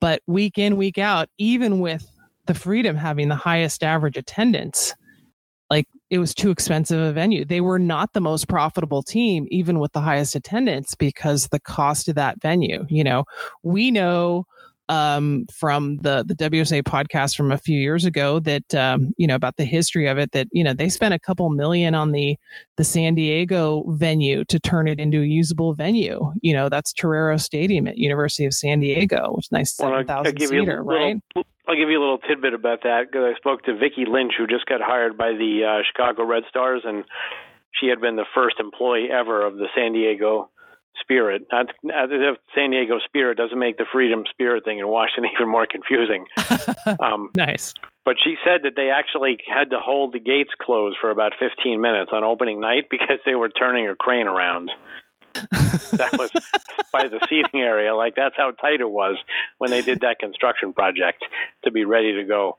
But 0.00 0.22
week 0.26 0.58
in, 0.58 0.76
week 0.76 0.98
out, 0.98 1.28
even 1.38 1.78
with 1.78 2.10
the 2.46 2.54
Freedom 2.54 2.96
having 2.96 3.28
the 3.28 3.36
highest 3.36 3.84
average 3.84 4.16
attendance, 4.16 4.94
like 5.68 5.86
it 6.10 6.18
was 6.18 6.34
too 6.34 6.50
expensive 6.50 7.00
a 7.00 7.12
venue. 7.12 7.44
They 7.44 7.60
were 7.60 7.78
not 7.78 8.12
the 8.12 8.20
most 8.20 8.48
profitable 8.48 9.02
team, 9.02 9.46
even 9.50 9.78
with 9.78 9.92
the 9.92 10.00
highest 10.00 10.34
attendance, 10.34 10.94
because 10.96 11.48
the 11.48 11.60
cost 11.60 12.08
of 12.08 12.16
that 12.16 12.40
venue. 12.42 12.84
You 12.88 13.04
know, 13.04 13.24
we 13.62 13.90
know 13.90 14.46
um, 14.90 15.46
from 15.54 15.98
the 15.98 16.24
the 16.26 16.34
WSA 16.34 16.82
podcast 16.82 17.36
from 17.36 17.52
a 17.52 17.58
few 17.58 17.78
years 17.78 18.04
ago 18.04 18.40
that 18.40 18.74
um, 18.74 19.12
you 19.16 19.26
know 19.26 19.36
about 19.36 19.56
the 19.56 19.64
history 19.64 20.08
of 20.08 20.18
it 20.18 20.32
that 20.32 20.48
you 20.50 20.64
know 20.64 20.74
they 20.74 20.88
spent 20.88 21.14
a 21.14 21.18
couple 21.18 21.48
million 21.50 21.94
on 21.94 22.10
the 22.10 22.36
the 22.76 22.82
San 22.82 23.14
Diego 23.14 23.84
venue 23.86 24.44
to 24.46 24.58
turn 24.58 24.88
it 24.88 24.98
into 24.98 25.22
a 25.22 25.26
usable 25.26 25.74
venue. 25.74 26.32
You 26.42 26.54
know 26.54 26.68
that's 26.68 26.92
Torero 26.92 27.36
Stadium 27.36 27.86
at 27.86 27.98
University 27.98 28.44
of 28.44 28.52
San 28.52 28.80
Diego, 28.80 29.30
which 29.30 29.46
is 29.46 29.52
nice 29.52 29.74
seven 29.76 30.04
thousand 30.04 30.40
seater, 30.40 30.82
right? 30.82 31.22
I'll 31.70 31.76
give 31.76 31.88
you 31.88 32.00
a 32.00 32.02
little 32.02 32.18
tidbit 32.18 32.52
about 32.52 32.82
that 32.82 33.06
because 33.06 33.22
I 33.22 33.38
spoke 33.38 33.62
to 33.64 33.76
Vicki 33.78 34.02
Lynch, 34.04 34.32
who 34.36 34.48
just 34.48 34.66
got 34.66 34.80
hired 34.82 35.16
by 35.16 35.30
the 35.30 35.62
uh, 35.62 35.82
Chicago 35.86 36.24
Red 36.24 36.42
Stars, 36.48 36.82
and 36.84 37.04
she 37.78 37.86
had 37.86 38.00
been 38.00 38.16
the 38.16 38.26
first 38.34 38.56
employee 38.58 39.06
ever 39.12 39.46
of 39.46 39.54
the 39.54 39.68
San 39.72 39.92
Diego 39.92 40.50
Spirit. 41.00 41.46
Not, 41.52 41.66
not 41.84 42.12
as 42.12 42.20
if 42.34 42.38
San 42.56 42.72
Diego 42.72 42.98
Spirit 43.04 43.38
doesn't 43.38 43.56
make 43.56 43.78
the 43.78 43.86
Freedom 43.92 44.24
Spirit 44.30 44.64
thing 44.64 44.80
in 44.80 44.88
Washington 44.88 45.30
even 45.36 45.48
more 45.48 45.66
confusing. 45.70 46.26
Um, 46.98 47.30
nice. 47.36 47.74
But 48.04 48.16
she 48.22 48.34
said 48.42 48.62
that 48.64 48.72
they 48.74 48.90
actually 48.90 49.38
had 49.46 49.70
to 49.70 49.78
hold 49.78 50.12
the 50.12 50.18
gates 50.18 50.50
closed 50.60 50.96
for 51.00 51.10
about 51.10 51.32
15 51.38 51.80
minutes 51.80 52.10
on 52.12 52.24
opening 52.24 52.58
night 52.58 52.86
because 52.90 53.18
they 53.24 53.34
were 53.34 53.48
turning 53.48 53.86
a 53.86 53.94
crane 53.94 54.26
around. 54.26 54.70
that 55.92 56.16
was 56.18 56.30
by 56.92 57.08
the 57.08 57.20
seating 57.28 57.60
area. 57.60 57.94
Like 57.94 58.14
that's 58.16 58.36
how 58.36 58.50
tight 58.52 58.80
it 58.80 58.90
was 58.90 59.16
when 59.58 59.70
they 59.70 59.82
did 59.82 60.00
that 60.00 60.18
construction 60.18 60.72
project 60.72 61.24
to 61.64 61.70
be 61.70 61.84
ready 61.84 62.14
to 62.14 62.24
go. 62.24 62.58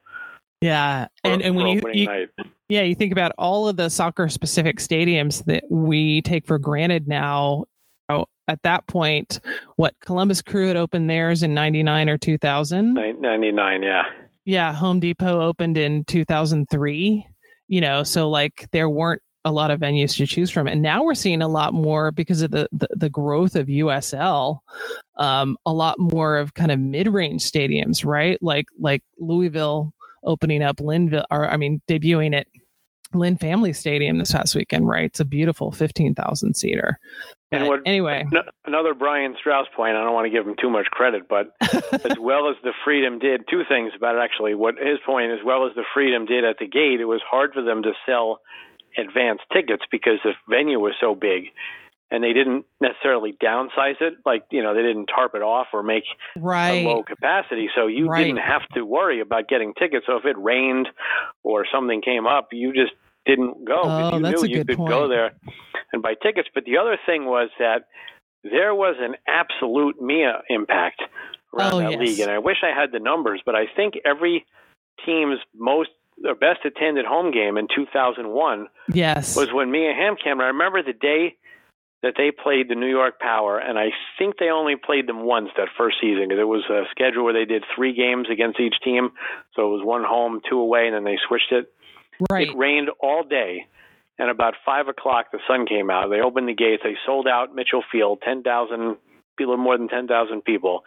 Yeah, 0.61 1.07
for, 1.23 1.31
and 1.31 1.41
and 1.41 1.55
when 1.55 1.67
you, 1.67 1.81
you 1.91 2.27
yeah 2.69 2.83
you 2.83 2.93
think 2.93 3.11
about 3.11 3.31
all 3.37 3.67
of 3.67 3.77
the 3.77 3.89
soccer 3.89 4.29
specific 4.29 4.77
stadiums 4.77 5.43
that 5.45 5.63
we 5.69 6.21
take 6.21 6.45
for 6.45 6.57
granted 6.57 7.07
now. 7.07 7.65
At 8.47 8.63
that 8.63 8.85
point, 8.85 9.39
what 9.77 9.93
Columbus 10.01 10.41
Crew 10.41 10.67
had 10.67 10.75
opened 10.75 11.09
theirs 11.09 11.41
in 11.41 11.53
'99 11.53 12.09
or 12.09 12.17
2000. 12.17 12.95
'99, 12.95 13.83
yeah. 13.83 14.03
Yeah, 14.43 14.73
Home 14.73 14.99
Depot 14.99 15.39
opened 15.39 15.77
in 15.77 16.03
2003. 16.05 17.25
You 17.69 17.81
know, 17.81 18.03
so 18.03 18.29
like 18.29 18.67
there 18.71 18.89
weren't 18.89 19.21
a 19.43 19.51
lot 19.51 19.71
of 19.71 19.79
venues 19.79 20.15
to 20.17 20.27
choose 20.27 20.51
from. 20.51 20.67
And 20.67 20.81
now 20.81 21.03
we're 21.03 21.15
seeing 21.15 21.41
a 21.41 21.47
lot 21.47 21.73
more 21.73 22.11
because 22.11 22.41
of 22.41 22.51
the, 22.51 22.67
the, 22.71 22.87
the 22.91 23.09
growth 23.09 23.55
of 23.55 23.67
USL, 23.67 24.59
um, 25.17 25.57
a 25.65 25.73
lot 25.73 25.97
more 25.99 26.37
of 26.37 26.53
kind 26.53 26.71
of 26.71 26.79
mid 26.79 27.07
range 27.07 27.41
stadiums, 27.41 28.05
right? 28.05 28.37
Like, 28.41 28.67
like 28.79 29.03
Louisville 29.17 29.93
opening 30.23 30.61
up 30.61 30.79
Linville, 30.79 31.25
or 31.31 31.49
I 31.49 31.57
mean, 31.57 31.81
debuting 31.87 32.35
it 32.35 32.47
Lynn 33.13 33.37
Family 33.37 33.73
Stadium 33.73 34.19
this 34.19 34.31
past 34.31 34.55
weekend, 34.55 34.87
right? 34.87 35.05
It's 35.05 35.19
a 35.19 35.25
beautiful 35.25 35.71
15,000 35.71 36.53
seater. 36.55 36.99
And 37.51 37.67
what, 37.67 37.81
anyway, 37.85 38.25
another 38.65 38.93
Brian 38.93 39.35
Straus 39.37 39.67
point. 39.75 39.97
I 39.97 40.03
don't 40.03 40.13
want 40.13 40.25
to 40.25 40.29
give 40.29 40.47
him 40.47 40.55
too 40.59 40.69
much 40.69 40.85
credit, 40.85 41.27
but 41.27 41.53
as 41.61 42.17
well 42.17 42.49
as 42.49 42.55
the 42.63 42.71
Freedom 42.85 43.19
did, 43.19 43.43
two 43.49 43.63
things 43.67 43.91
about 43.95 44.15
it 44.15 44.19
actually. 44.19 44.55
What 44.55 44.77
his 44.77 44.99
point, 45.05 45.31
as 45.31 45.39
well 45.43 45.65
as 45.67 45.75
the 45.75 45.83
Freedom 45.93 46.25
did 46.25 46.45
at 46.45 46.59
the 46.59 46.67
gate, 46.67 47.01
it 47.01 47.05
was 47.05 47.21
hard 47.29 47.53
for 47.53 47.61
them 47.61 47.83
to 47.83 47.91
sell 48.05 48.39
advance 48.97 49.39
tickets 49.53 49.83
because 49.91 50.19
the 50.23 50.33
venue 50.49 50.79
was 50.79 50.93
so 50.99 51.15
big, 51.15 51.45
and 52.09 52.23
they 52.23 52.33
didn't 52.33 52.65
necessarily 52.79 53.33
downsize 53.43 54.01
it. 54.01 54.15
Like 54.25 54.43
you 54.51 54.61
know, 54.61 54.73
they 54.73 54.81
didn't 54.81 55.07
tarp 55.07 55.35
it 55.35 55.41
off 55.41 55.67
or 55.73 55.83
make 55.83 56.03
right. 56.37 56.85
a 56.85 56.87
low 56.87 57.03
capacity, 57.03 57.69
so 57.75 57.87
you 57.87 58.07
right. 58.07 58.23
didn't 58.23 58.39
have 58.39 58.67
to 58.75 58.85
worry 58.85 59.21
about 59.21 59.47
getting 59.47 59.73
tickets. 59.73 60.05
So 60.07 60.17
if 60.17 60.25
it 60.25 60.37
rained 60.37 60.87
or 61.43 61.65
something 61.71 62.01
came 62.01 62.27
up, 62.27 62.49
you 62.51 62.73
just 62.73 62.93
didn't 63.25 63.65
go 63.65 63.81
oh, 63.83 64.15
you 64.15 64.19
knew 64.19 64.45
you 64.45 64.65
could 64.65 64.77
point. 64.77 64.89
go 64.89 65.07
there 65.07 65.31
and 65.93 66.01
buy 66.01 66.15
tickets. 66.21 66.49
But 66.53 66.65
the 66.65 66.77
other 66.77 66.97
thing 67.05 67.25
was 67.25 67.49
that 67.59 67.87
there 68.43 68.73
was 68.73 68.95
an 68.99 69.15
absolute 69.27 70.01
Mia 70.01 70.41
impact 70.49 71.01
around 71.53 71.73
oh, 71.73 71.79
that 71.79 71.91
yes. 71.91 71.99
league, 71.99 72.19
and 72.19 72.31
I 72.31 72.39
wish 72.39 72.57
I 72.63 72.77
had 72.77 72.91
the 72.91 72.99
numbers, 72.99 73.41
but 73.45 73.55
I 73.55 73.65
think 73.75 73.95
every 74.05 74.45
team's 75.05 75.39
most 75.55 75.89
or 76.25 76.35
best 76.35 76.59
attended 76.65 77.05
home 77.05 77.31
game 77.31 77.57
in 77.57 77.67
2001 77.73 78.67
yes 78.93 79.35
was 79.35 79.51
when 79.53 79.71
Mia 79.71 79.93
Hamm 79.93 80.15
came. 80.21 80.39
I 80.39 80.45
remember 80.45 80.83
the 80.83 80.93
day 80.93 81.37
that 82.03 82.13
they 82.17 82.31
played 82.31 82.67
the 82.67 82.75
New 82.75 82.89
York 82.89 83.19
Power, 83.19 83.59
and 83.59 83.77
I 83.77 83.89
think 84.17 84.37
they 84.39 84.49
only 84.49 84.75
played 84.75 85.07
them 85.07 85.23
once 85.23 85.49
that 85.55 85.67
first 85.77 85.97
season 86.01 86.27
because 86.27 86.41
it 86.41 86.47
was 86.47 86.63
a 86.69 86.83
schedule 86.89 87.23
where 87.23 87.33
they 87.33 87.45
did 87.45 87.63
three 87.75 87.93
games 87.93 88.27
against 88.31 88.59
each 88.59 88.75
team, 88.83 89.11
so 89.55 89.67
it 89.67 89.77
was 89.77 89.85
one 89.85 90.03
home, 90.03 90.41
two 90.49 90.59
away, 90.59 90.87
and 90.87 90.95
then 90.95 91.03
they 91.03 91.17
switched 91.27 91.51
it. 91.51 91.71
Right. 92.29 92.49
It 92.49 92.57
rained 92.57 92.89
all 92.99 93.23
day, 93.23 93.67
and 94.17 94.29
about 94.29 94.55
five 94.65 94.87
o'clock 94.87 95.27
the 95.31 95.39
sun 95.47 95.67
came 95.67 95.91
out. 95.91 96.09
They 96.09 96.21
opened 96.21 96.49
the 96.49 96.55
gates. 96.55 96.81
They 96.83 96.97
sold 97.05 97.27
out 97.27 97.53
Mitchell 97.53 97.83
Field, 97.91 98.21
ten 98.25 98.41
thousand, 98.41 98.97
little 99.45 99.63
more 99.63 99.77
than 99.77 99.87
ten 99.87 100.07
thousand 100.07 100.43
people, 100.43 100.83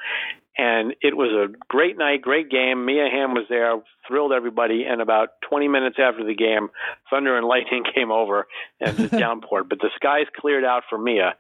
and 0.57 0.95
it 1.01 1.17
was 1.17 1.31
a 1.33 1.53
great 1.69 1.99
night, 1.99 2.23
great 2.23 2.49
game. 2.49 2.87
Mia 2.87 3.09
Hamm 3.11 3.35
was 3.35 3.47
there, 3.49 3.75
thrilled 4.07 4.33
everybody. 4.33 4.85
And 4.85 5.03
about 5.03 5.31
20 5.49 5.67
minutes 5.67 5.97
after 5.99 6.25
the 6.25 6.35
game, 6.35 6.69
thunder 7.11 7.37
and 7.37 7.47
lightning 7.47 7.83
came 7.95 8.13
over 8.13 8.47
and 8.81 8.97
just 8.97 9.13
downpoured. 9.13 9.69
But 9.69 9.81
the 9.81 9.91
skies 9.97 10.27
cleared 10.39 10.65
out 10.65 10.85
for 10.89 10.99
Mia. 10.99 11.35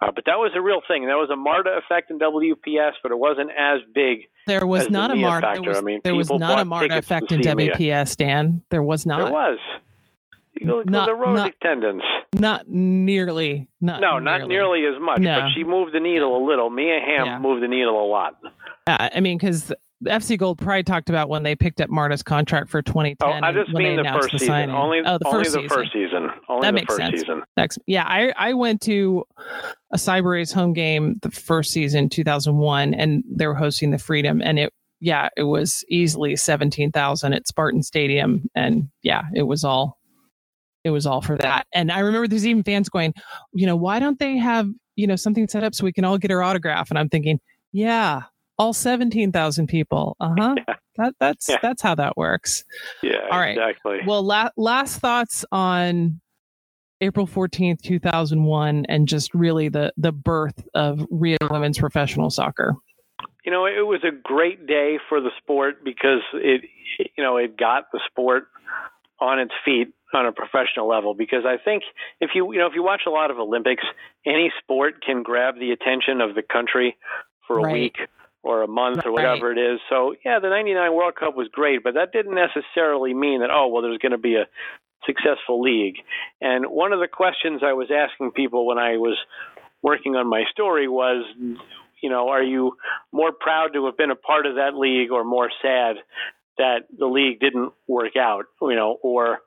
Uh, 0.00 0.12
but 0.14 0.24
that 0.26 0.36
was 0.36 0.52
a 0.54 0.60
real 0.60 0.80
thing. 0.86 1.06
There 1.06 1.16
was 1.16 1.30
a 1.30 1.36
Marta 1.36 1.70
effect 1.82 2.10
in 2.10 2.20
WPS, 2.20 2.92
but 3.02 3.10
it 3.10 3.18
wasn't 3.18 3.50
as 3.50 3.80
big. 3.92 4.28
There 4.46 4.66
was 4.66 4.90
not 4.90 5.10
the 5.10 5.14
a 5.14 5.20
Marta. 5.20 5.46
Factor. 5.46 5.62
There 5.62 5.70
was, 5.70 5.78
I 5.78 5.80
mean, 5.80 6.00
there 6.04 6.14
was 6.14 6.30
not 6.30 6.60
a 6.60 6.64
Marta 6.64 6.98
effect 6.98 7.32
in 7.32 7.40
WPS, 7.40 8.16
Dan. 8.16 8.62
There 8.70 8.82
was 8.82 9.06
not. 9.06 9.24
There 9.24 9.32
was. 9.32 9.58
Not, 10.62 11.06
the 11.06 11.14
road 11.14 11.34
not, 11.34 11.50
attendance. 11.60 12.02
Not 12.34 12.68
nearly. 12.68 13.68
Not 13.80 14.00
no, 14.00 14.18
nearly. 14.18 14.24
not 14.40 14.48
nearly 14.48 14.84
as 14.86 15.00
much. 15.00 15.20
No. 15.20 15.40
But 15.40 15.50
she 15.54 15.64
moved 15.64 15.92
the 15.94 16.00
needle 16.00 16.36
a 16.36 16.42
little. 16.46 16.70
Mia 16.70 16.98
Hamm 17.04 17.26
Yeah. 17.26 17.38
moved 17.38 17.62
the 17.62 17.68
needle 17.68 18.02
a 18.02 18.06
lot. 18.06 18.34
Uh, 18.86 19.08
I 19.14 19.20
mean, 19.20 19.38
because 19.38 19.72
FC 20.06 20.38
Gold 20.38 20.58
Pride 20.58 20.86
talked 20.86 21.10
about 21.10 21.28
when 21.28 21.42
they 21.42 21.56
picked 21.56 21.80
up 21.80 21.90
Marta's 21.90 22.22
contract 22.22 22.70
for 22.70 22.80
2010. 22.82 23.28
Oh, 23.28 23.46
I 23.46 23.52
just 23.52 23.70
mean 23.72 23.96
the 23.96 24.04
first 24.04 24.32
the 24.32 24.38
season. 24.38 24.46
signing. 24.54 24.74
Only, 24.74 25.00
oh, 25.04 25.18
the 25.18 25.26
only 25.26 25.40
first 25.44 25.52
the 25.54 25.62
season. 25.62 25.76
first 25.76 25.92
season. 25.92 26.28
Only 26.48 26.60
That 26.62 26.66
the 26.68 26.72
makes 26.72 26.94
first 26.94 26.98
sense. 26.98 27.20
season. 27.20 27.42
Next, 27.56 27.78
yeah, 27.86 28.04
I 28.06 28.32
I 28.36 28.54
went 28.54 28.80
to 28.82 29.24
a 29.92 29.96
Cyber 29.96 30.52
home 30.54 30.72
game 30.72 31.18
the 31.22 31.30
first 31.30 31.72
season, 31.72 32.08
2001, 32.08 32.94
and 32.94 33.24
they 33.28 33.46
were 33.46 33.54
hosting 33.54 33.90
the 33.90 33.98
Freedom, 33.98 34.40
and 34.42 34.58
it 34.58 34.72
yeah, 35.00 35.28
it 35.36 35.44
was 35.44 35.84
easily 35.88 36.34
17,000 36.34 37.32
at 37.32 37.46
Spartan 37.46 37.82
Stadium, 37.82 38.48
and 38.54 38.88
yeah, 39.02 39.22
it 39.34 39.44
was 39.44 39.62
all 39.64 39.97
it 40.84 40.90
was 40.90 41.06
all 41.06 41.20
for 41.20 41.36
that. 41.38 41.66
And 41.72 41.90
I 41.92 42.00
remember 42.00 42.28
there's 42.28 42.46
even 42.46 42.62
fans 42.62 42.88
going, 42.88 43.14
you 43.52 43.66
know, 43.66 43.76
why 43.76 43.98
don't 43.98 44.18
they 44.18 44.36
have 44.36 44.68
you 44.96 45.06
know 45.06 45.16
something 45.16 45.46
set 45.48 45.62
up 45.64 45.74
so 45.74 45.84
we 45.84 45.92
can 45.92 46.04
all 46.04 46.18
get 46.18 46.30
our 46.30 46.42
autograph? 46.42 46.90
And 46.90 46.98
I'm 46.98 47.08
thinking, 47.08 47.40
yeah, 47.72 48.22
all 48.58 48.72
17,000 48.72 49.66
people. 49.66 50.16
Uh 50.20 50.34
huh. 50.38 50.54
Yeah. 50.66 50.74
That 51.04 51.14
that's 51.20 51.48
Yeah. 51.48 51.58
that's 51.62 51.80
how 51.80 51.94
that 51.94 52.16
works. 52.16 52.64
Yeah, 53.04 53.18
All 53.30 53.38
right. 53.38 53.56
exactly. 53.56 53.98
Well, 54.04 54.20
la- 54.24 54.48
last 54.56 54.98
thoughts 54.98 55.44
on 55.52 56.20
April 57.00 57.24
14th, 57.24 57.80
2001, 57.82 58.84
and 58.88 59.06
just 59.06 59.32
really 59.32 59.68
the, 59.68 59.92
the 59.96 60.10
birth 60.10 60.66
of 60.74 61.06
real 61.08 61.36
women's 61.52 61.78
professional 61.78 62.30
soccer. 62.30 62.74
You 63.44 63.52
know, 63.52 63.64
it 63.66 63.86
was 63.86 64.00
a 64.02 64.10
great 64.10 64.66
day 64.66 64.98
for 65.08 65.20
the 65.20 65.30
sport 65.40 65.84
because 65.84 66.22
it, 66.34 66.62
you 67.16 67.22
know, 67.22 67.36
it 67.36 67.56
got 67.56 67.84
the 67.92 68.00
sport 68.10 68.48
on 69.20 69.38
its 69.38 69.52
feet 69.64 69.88
on 70.14 70.26
a 70.26 70.32
professional 70.32 70.88
level. 70.88 71.14
Because 71.14 71.44
I 71.44 71.56
think 71.62 71.82
if 72.20 72.30
you, 72.34 72.52
you 72.52 72.58
know, 72.58 72.66
if 72.66 72.74
you 72.74 72.82
watch 72.82 73.02
a 73.06 73.10
lot 73.10 73.30
of 73.30 73.38
Olympics, 73.38 73.84
any 74.26 74.52
sport 74.62 75.02
can 75.04 75.22
grab 75.22 75.54
the 75.58 75.70
attention 75.72 76.20
of 76.20 76.34
the 76.34 76.42
country 76.42 76.96
for 77.46 77.58
a 77.58 77.62
Right. 77.62 77.72
week 77.72 77.96
or 78.42 78.62
a 78.62 78.68
month 78.68 79.00
or 79.04 79.12
Right. 79.12 79.14
whatever 79.24 79.52
it 79.52 79.58
is. 79.58 79.80
So 79.88 80.14
yeah, 80.24 80.38
the 80.38 80.48
'99 80.48 80.94
World 80.94 81.14
Cup 81.16 81.36
was 81.36 81.48
great, 81.48 81.82
but 81.82 81.94
that 81.94 82.12
didn't 82.12 82.34
necessarily 82.34 83.14
mean 83.14 83.40
that 83.40 83.50
oh 83.50 83.68
well, 83.68 83.82
there's 83.82 83.98
going 83.98 84.12
to 84.12 84.18
be 84.18 84.36
a 84.36 84.46
successful 85.06 85.60
league. 85.60 85.96
And 86.40 86.66
one 86.66 86.92
of 86.92 87.00
the 87.00 87.08
questions 87.08 87.62
I 87.64 87.72
was 87.72 87.88
asking 87.90 88.32
people 88.32 88.66
when 88.66 88.78
I 88.78 88.96
was 88.96 89.16
working 89.82 90.16
on 90.16 90.26
my 90.26 90.44
story 90.50 90.88
was, 90.88 91.24
you 92.02 92.10
know, 92.10 92.28
are 92.28 92.42
you 92.42 92.76
more 93.12 93.32
proud 93.32 93.72
to 93.74 93.86
have 93.86 93.96
been 93.96 94.10
a 94.10 94.16
part 94.16 94.46
of 94.46 94.56
that 94.56 94.74
league 94.74 95.10
or 95.12 95.24
more 95.24 95.50
sad 95.62 95.96
that 96.58 96.82
the 96.96 97.06
league 97.06 97.40
didn't 97.40 97.72
work 97.86 98.16
out, 98.16 98.44
you 98.60 98.76
know, 98.76 98.98
or, 99.02 99.38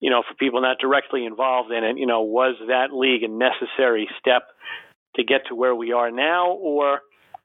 you 0.00 0.10
know, 0.10 0.22
for 0.26 0.34
people 0.34 0.60
not 0.60 0.78
directly 0.80 1.24
involved 1.24 1.70
in 1.70 1.84
it, 1.84 1.98
you 1.98 2.06
know, 2.06 2.22
was 2.22 2.56
that 2.68 2.92
league 2.92 3.22
a 3.22 3.28
necessary 3.28 4.08
step 4.18 4.42
to 5.16 5.24
get 5.24 5.42
to 5.48 5.54
where 5.54 5.74
we 5.74 5.92
are 5.92 6.10
now 6.10 6.52
or 6.52 7.00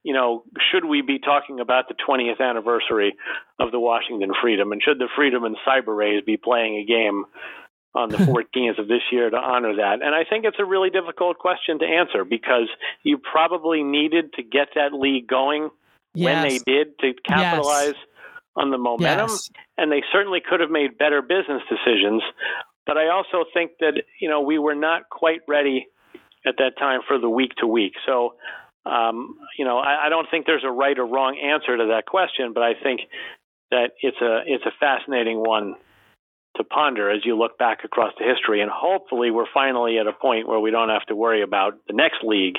you 0.06 0.14
know, 0.14 0.44
should 0.72 0.86
we 0.86 1.02
be 1.02 1.18
talking 1.18 1.60
about 1.60 1.88
the 1.88 1.96
20th 1.96 2.40
anniversary 2.40 3.16
of 3.60 3.72
the 3.72 3.80
Washington 3.80 4.34
Freedom? 4.40 4.72
And 4.72 4.80
should 4.80 5.00
the 5.00 5.10
Freedom 5.16 5.44
and 5.44 5.58
Cyber 5.68 5.98
Rays 5.98 6.24
be 6.24 6.38
playing 6.38 6.76
a 6.76 6.86
game 6.86 7.26
on 7.96 8.10
the 8.10 8.18
14th 8.56 8.78
of 8.78 8.88
this 8.88 9.02
year 9.12 9.32
to 9.32 9.36
honor 9.36 9.78
that? 9.78 10.04
And 10.04 10.14
I 10.14 10.24
think 10.24 10.46
it's 10.46 10.60
a 10.60 10.64
really 10.64 10.92
difficult 10.92 11.40
question 11.40 11.80
to 11.80 11.86
answer 11.86 12.24
because 12.24 12.70
you 13.02 13.18
probably 13.18 13.82
needed 13.82 14.34
to 14.34 14.44
get 14.44 14.68
that 14.76 14.94
league 14.94 15.28
going 15.28 15.72
when 16.14 16.44
they 16.44 16.60
did 16.60 17.00
to 17.00 17.14
capitalize 17.28 17.96
on 18.56 18.72
the 18.72 18.78
momentum. 18.78 19.30
Yes. 19.30 19.50
And 19.78 19.92
they 19.92 20.04
certainly 20.12 20.42
could 20.48 20.60
have 20.60 20.70
made 20.72 20.98
better 20.98 21.22
business 21.22 21.62
decisions. 21.70 22.24
But 22.86 22.98
I 22.98 23.10
also 23.10 23.46
think 23.54 23.72
that, 23.80 23.94
you 24.22 24.30
know, 24.30 24.42
we 24.42 24.60
were 24.60 24.76
not 24.76 25.10
quite 25.10 25.42
ready 25.48 25.88
at 26.46 26.56
that 26.58 26.78
time 26.78 27.02
for 27.08 27.18
the 27.18 27.30
week 27.30 27.52
to 27.58 27.68
week. 27.68 27.94
So, 28.06 28.36
um, 28.86 29.36
you 29.58 29.66
know, 29.66 29.80
I, 29.80 30.06
I 30.06 30.10
don't 30.10 30.28
think 30.30 30.46
there's 30.46 30.64
a 30.64 30.72
right 30.72 30.98
or 30.98 31.06
wrong 31.06 31.38
answer 31.38 31.76
to 31.76 31.88
that 31.88 32.06
question, 32.06 32.54
but 32.54 32.62
I 32.62 32.74
think 32.82 33.02
that 33.72 33.92
it's 34.02 34.22
a 34.22 34.44
it's 34.46 34.66
a 34.66 34.72
fascinating 34.80 35.40
one 35.40 35.74
to 36.58 36.64
ponder 36.64 37.10
as 37.10 37.26
you 37.26 37.38
look 37.38 37.58
back 37.58 37.84
across 37.84 38.14
the 38.18 38.26
history, 38.26 38.62
and 38.62 38.72
hopefully 38.72 39.32
we're 39.32 39.46
finally 39.54 39.98
at 39.98 40.08
a 40.08 40.14
point 40.14 40.48
where 40.48 40.60
we 40.60 40.72
don't 40.72 40.90
have 40.90 41.06
to 41.08 41.16
worry 41.16 41.42
about 41.42 41.74
the 41.88 41.94
next 41.94 42.24
league 42.24 42.58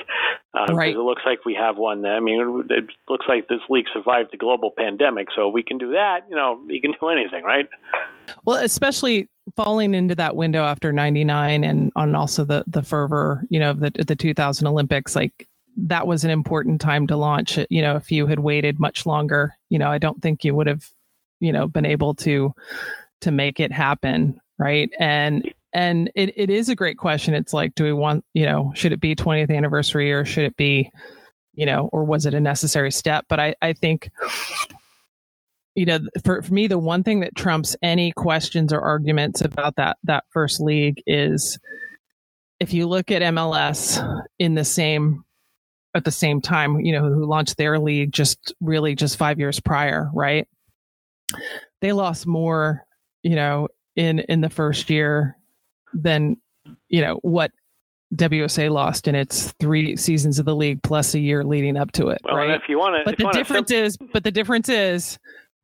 uh, 0.53 0.65
because 0.65 0.77
Right. 0.77 0.95
it 0.95 0.99
looks 0.99 1.23
like 1.25 1.45
we 1.45 1.55
have 1.55 1.77
one. 1.77 2.01
That, 2.01 2.13
I 2.13 2.19
mean, 2.19 2.65
it 2.69 2.85
looks 3.09 3.25
like 3.27 3.47
this 3.47 3.61
league 3.69 3.85
survived 3.93 4.29
the 4.31 4.37
global 4.37 4.71
pandemic, 4.75 5.27
so 5.35 5.49
we 5.49 5.63
can 5.63 5.77
do 5.77 5.91
that. 5.91 6.21
You 6.29 6.35
know, 6.35 6.59
you 6.67 6.81
can 6.81 6.93
do 6.99 7.09
anything, 7.09 7.43
right? 7.43 7.67
Well, 8.45 8.63
especially 8.63 9.29
falling 9.55 9.93
into 9.93 10.15
that 10.15 10.35
window 10.35 10.63
after 10.63 10.91
99 10.91 11.63
and 11.63 11.91
on 11.95 12.15
also 12.15 12.43
the, 12.43 12.63
the 12.67 12.83
fervor, 12.83 13.45
you 13.49 13.59
know, 13.59 13.71
of 13.71 13.79
the, 13.79 13.91
the 14.05 14.15
2000 14.15 14.67
Olympics, 14.67 15.15
like 15.15 15.47
that 15.77 16.07
was 16.07 16.23
an 16.23 16.31
important 16.31 16.81
time 16.81 17.07
to 17.07 17.15
launch 17.15 17.57
it. 17.57 17.67
You 17.71 17.81
know, 17.81 17.95
if 17.95 18.11
you 18.11 18.27
had 18.27 18.39
waited 18.39 18.79
much 18.79 19.05
longer, 19.05 19.55
you 19.69 19.79
know, 19.79 19.89
I 19.89 19.99
don't 19.99 20.21
think 20.21 20.43
you 20.43 20.53
would 20.55 20.67
have, 20.67 20.91
you 21.39 21.51
know, 21.51 21.67
been 21.67 21.85
able 21.85 22.15
to, 22.15 22.53
to 23.21 23.31
make 23.31 23.59
it 23.59 23.71
happen. 23.71 24.39
Right. 24.59 24.89
And, 24.99 25.51
and 25.73 26.11
it, 26.15 26.33
it 26.35 26.49
is 26.49 26.69
a 26.69 26.75
great 26.75 26.97
question. 26.97 27.33
It's 27.33 27.53
like, 27.53 27.75
do 27.75 27.83
we 27.83 27.93
want, 27.93 28.25
you 28.33 28.45
know, 28.45 28.71
should 28.75 28.91
it 28.91 28.99
be 28.99 29.15
20th 29.15 29.55
anniversary 29.55 30.11
or 30.11 30.25
should 30.25 30.45
it 30.45 30.57
be, 30.57 30.89
you 31.53 31.65
know, 31.65 31.89
or 31.91 32.03
was 32.03 32.25
it 32.25 32.33
a 32.33 32.39
necessary 32.39 32.91
step? 32.91 33.25
But 33.29 33.39
I, 33.39 33.55
I 33.61 33.73
think, 33.73 34.09
you 35.75 35.85
know, 35.85 35.99
for, 36.23 36.41
for 36.41 36.53
me, 36.53 36.65
the 36.65 36.79
one 36.79 37.03
thing 37.03 37.19
that 37.19 37.35
trumps 37.35 37.75
any 37.83 38.11
questions 38.11 38.73
or 38.73 38.81
arguments 38.81 39.41
about 39.41 39.75
that 39.75 39.97
that 40.05 40.23
first 40.31 40.59
league 40.59 41.03
is 41.05 41.59
if 42.59 42.73
you 42.73 42.87
look 42.87 43.11
at 43.11 43.21
MLS 43.21 44.01
in 44.39 44.55
the 44.55 44.65
same 44.65 45.23
at 45.93 46.03
the 46.03 46.11
same 46.11 46.41
time, 46.41 46.79
you 46.79 46.91
know, 46.91 47.01
who 47.01 47.25
launched 47.25 47.57
their 47.57 47.79
league 47.79 48.11
just 48.11 48.53
really 48.61 48.95
just 48.95 49.17
five 49.17 49.39
years 49.39 49.59
prior, 49.59 50.09
right? 50.13 50.47
They 51.81 51.91
lost 51.91 52.25
more, 52.25 52.83
you 53.23 53.35
know, 53.35 53.67
in 53.95 54.19
in 54.19 54.41
the 54.41 54.49
first 54.49 54.89
year 54.89 55.37
than 55.93 56.37
you 56.89 57.01
know 57.01 57.15
what 57.23 57.51
WSA 58.15 58.69
lost 58.71 59.07
in 59.07 59.15
its 59.15 59.53
three 59.59 59.95
seasons 59.97 60.39
of 60.39 60.45
the 60.45 60.55
league 60.55 60.81
plus 60.83 61.13
a 61.13 61.19
year 61.19 61.43
leading 61.43 61.75
up 61.77 61.91
to 61.93 62.07
it, 62.09 62.19
Well, 62.23 62.35
right? 62.37 62.51
if 62.51 62.63
you 62.69 62.77
want 62.79 62.95
to, 62.95 63.03
but 63.05 63.17
the 63.17 63.31
difference 63.37 63.71
is 63.71 63.97
but 64.13 64.23
the 64.23 64.31
difference 64.31 64.69
is 64.69 65.17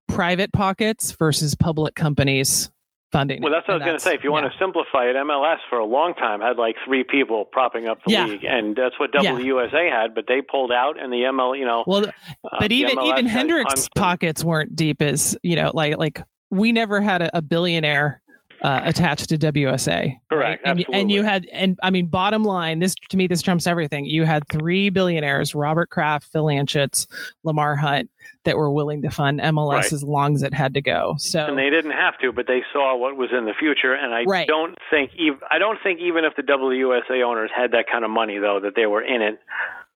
private 0.09 0.51
pockets 0.51 1.11
versus 1.13 1.55
public 1.55 1.95
companies 1.95 2.69
funding. 3.13 3.41
Well, 3.41 3.51
that's 3.53 3.67
what 3.67 3.75
I 3.75 3.77
was 3.77 3.85
going 3.85 3.97
to 3.97 4.03
say. 4.03 4.15
If 4.15 4.23
you 4.23 4.31
yeah. 4.31 4.41
want 4.41 4.51
to 4.51 4.57
simplify 4.59 5.05
it, 5.05 5.15
MLS 5.15 5.57
for 5.69 5.77
a 5.77 5.85
long 5.85 6.15
time 6.15 6.41
had 6.41 6.57
like 6.57 6.75
three 6.83 7.03
people 7.03 7.45
propping 7.45 7.87
up 7.87 7.99
the 8.05 8.11
Yeah. 8.11 8.25
league, 8.25 8.43
and 8.43 8.75
that's 8.75 8.99
what 8.99 9.11
Yeah. 9.13 9.35
WUSA 9.35 9.89
had. 9.91 10.13
But 10.15 10.25
they 10.27 10.41
pulled 10.41 10.71
out, 10.71 11.01
and 11.01 11.13
the 11.13 11.23
ML, 11.23 11.55
you 11.57 11.63
know, 11.63 11.83
Well, 11.87 12.07
uh, 12.07 12.11
but 12.59 12.69
the 12.69 12.75
even 12.75 12.99
even 12.99 13.25
Hendricks' 13.27 13.87
pockets 13.95 14.43
weren't 14.43 14.75
deep 14.75 15.01
as 15.01 15.37
you 15.43 15.55
know, 15.55 15.71
like 15.73 15.97
like 15.97 16.21
we 16.53 16.71
never 16.71 17.01
had 17.01 17.21
a, 17.21 17.37
a 17.37 17.41
billionaire 17.41 18.21
uh, 18.61 18.79
attached 18.85 19.27
to 19.27 19.37
WSA. 19.37 20.15
Correct, 20.29 20.61
And, 20.65 20.79
y- 20.79 20.85
and 20.93 21.11
you 21.11 21.23
had, 21.23 21.45
and 21.51 21.77
I 21.83 21.89
mean, 21.89 22.07
bottom 22.07 22.45
line, 22.45 22.79
this 22.79 22.95
to 23.09 23.17
me, 23.17 23.27
this 23.27 23.41
trumps 23.41 23.67
everything. 23.67 24.05
You 24.05 24.23
had 24.23 24.47
three 24.47 24.89
billionaires: 24.89 25.53
Robert 25.53 25.89
Kraft, 25.89 26.27
Phil 26.31 26.45
Anschutz, 26.45 27.05
Lamar 27.43 27.75
Hunt, 27.75 28.09
that 28.45 28.55
were 28.55 28.71
willing 28.71 29.01
to 29.01 29.09
fund 29.09 29.41
MLS 29.41 29.69
Right. 29.73 29.91
as 29.93 30.01
long 30.03 30.35
as 30.35 30.43
it 30.43 30.53
had 30.53 30.73
to 30.75 30.81
go. 30.81 31.15
So 31.17 31.45
and 31.45 31.57
they 31.57 31.69
didn't 31.69 31.91
have 31.91 32.17
to, 32.19 32.31
but 32.31 32.47
they 32.47 32.63
saw 32.71 32.95
what 32.95 33.17
was 33.17 33.31
in 33.37 33.43
the 33.45 33.53
future. 33.59 33.93
And 33.95 34.13
I 34.13 34.23
Right. 34.23 34.47
don't 34.47 34.77
think 34.89 35.11
even 35.17 35.39
I 35.51 35.57
don't 35.59 35.79
think 35.83 35.99
even 35.99 36.23
if 36.23 36.33
the 36.37 36.43
WUSA 36.43 37.21
owners 37.21 37.49
had 37.53 37.71
that 37.71 37.85
kind 37.91 38.05
of 38.05 38.11
money, 38.11 38.37
though, 38.37 38.61
that 38.61 38.75
they 38.77 38.85
were 38.85 39.01
in 39.01 39.21
it 39.21 39.39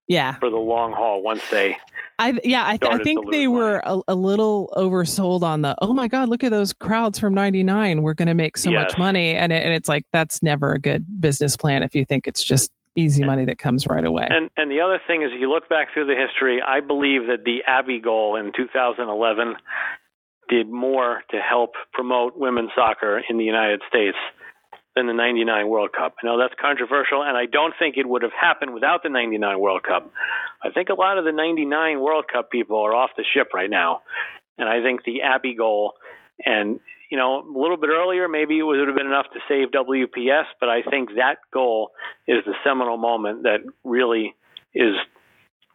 yeah, 0.08 0.36
for 0.40 0.50
the 0.50 0.58
long 0.58 0.94
haul 0.94 1.22
once 1.22 1.42
they. 1.50 1.78
I 2.20 2.40
yeah, 2.44 2.66
I, 2.66 2.78
th- 2.78 2.92
I 2.92 2.98
think 3.04 3.30
they 3.32 3.46
money. 3.46 3.48
were 3.48 3.82
a, 3.86 4.00
a 4.08 4.16
little 4.16 4.74
oversold 4.76 5.44
on 5.44 5.62
the. 5.62 5.76
Oh 5.82 5.94
my 5.94 6.08
God, 6.08 6.30
look 6.30 6.44
at 6.44 6.52
those 6.52 6.74
crowds 6.74 7.20
from 7.20 7.34
'99. 7.34 8.02
We're 8.02 8.14
going 8.14 8.28
to 8.28 8.34
make 8.34 8.58
so 8.58 8.72
much 8.72 8.98
money, 8.98 9.36
and 9.36 9.52
it, 9.52 9.64
and 9.64 9.74
it's 9.74 9.88
like 9.88 10.06
that's 10.12 10.42
never 10.42 10.74
a 10.74 10.80
good 10.80 11.06
business 11.22 11.56
plan 11.56 11.84
if 11.84 11.94
you 11.94 12.06
think 12.06 12.28
it's 12.28 12.44
just 12.44 12.72
easy 12.96 13.24
money 13.24 13.46
that 13.46 13.60
comes 13.60 13.86
right 13.86 14.04
away. 14.04 14.28
And 14.30 14.50
and 14.58 14.72
the 14.72 14.82
other 14.82 15.00
thing 15.06 15.22
is, 15.22 15.30
if 15.34 15.40
you 15.40 15.50
look 15.50 15.70
back 15.70 15.94
through 15.94 16.08
the 16.08 16.16
history, 16.16 16.62
I 16.62 16.80
believe 16.80 17.28
that 17.28 17.44
the 17.46 17.60
Abby 17.68 18.00
goal 18.00 18.36
in 18.36 18.52
2011 18.56 19.56
did 20.50 20.70
more 20.70 21.24
to 21.30 21.38
help 21.38 21.74
promote 21.94 22.38
women's 22.38 22.72
soccer 22.76 23.22
in 23.30 23.38
the 23.38 23.44
United 23.44 23.82
States 23.88 24.18
than 24.98 25.06
the 25.06 25.14
99 25.14 25.68
World 25.68 25.92
Cup. 25.94 26.16
I 26.22 26.26
know 26.26 26.40
that's 26.40 26.56
controversial, 26.60 27.22
and 27.22 27.38
I 27.38 27.46
don't 27.46 27.74
think 27.78 27.98
it 27.98 28.10
would 28.10 28.24
have 28.24 28.34
happened 28.34 28.74
without 28.74 29.04
the 29.04 29.10
99 29.10 29.60
World 29.60 29.84
Cup. 29.84 30.12
I 30.64 30.72
think 30.72 30.90
a 30.90 30.96
lot 30.96 31.20
of 31.20 31.24
the 31.24 31.32
99 31.32 32.00
World 32.00 32.26
Cup 32.32 32.50
people 32.50 32.78
are 32.80 32.96
off 32.96 33.12
the 33.16 33.24
ship 33.24 33.50
right 33.54 33.70
now. 33.70 34.02
And 34.58 34.68
I 34.68 34.82
think 34.82 35.04
the 35.04 35.22
Abby 35.22 35.54
goal, 35.54 35.94
and, 36.44 36.80
you 37.12 37.18
know, 37.18 37.46
a 37.48 37.60
little 37.60 37.78
bit 37.78 37.92
earlier, 37.92 38.28
maybe 38.28 38.58
it 38.58 38.64
would 38.64 38.88
have 38.88 38.98
been 38.98 39.06
enough 39.06 39.28
to 39.34 39.40
save 39.48 39.70
WPS, 39.70 40.46
but 40.60 40.68
I 40.68 40.82
think 40.82 41.10
that 41.16 41.38
goal 41.54 41.92
is 42.28 42.44
the 42.46 42.56
seminal 42.64 42.98
moment 42.98 43.44
that 43.44 43.60
really 43.84 44.36
is 44.74 44.96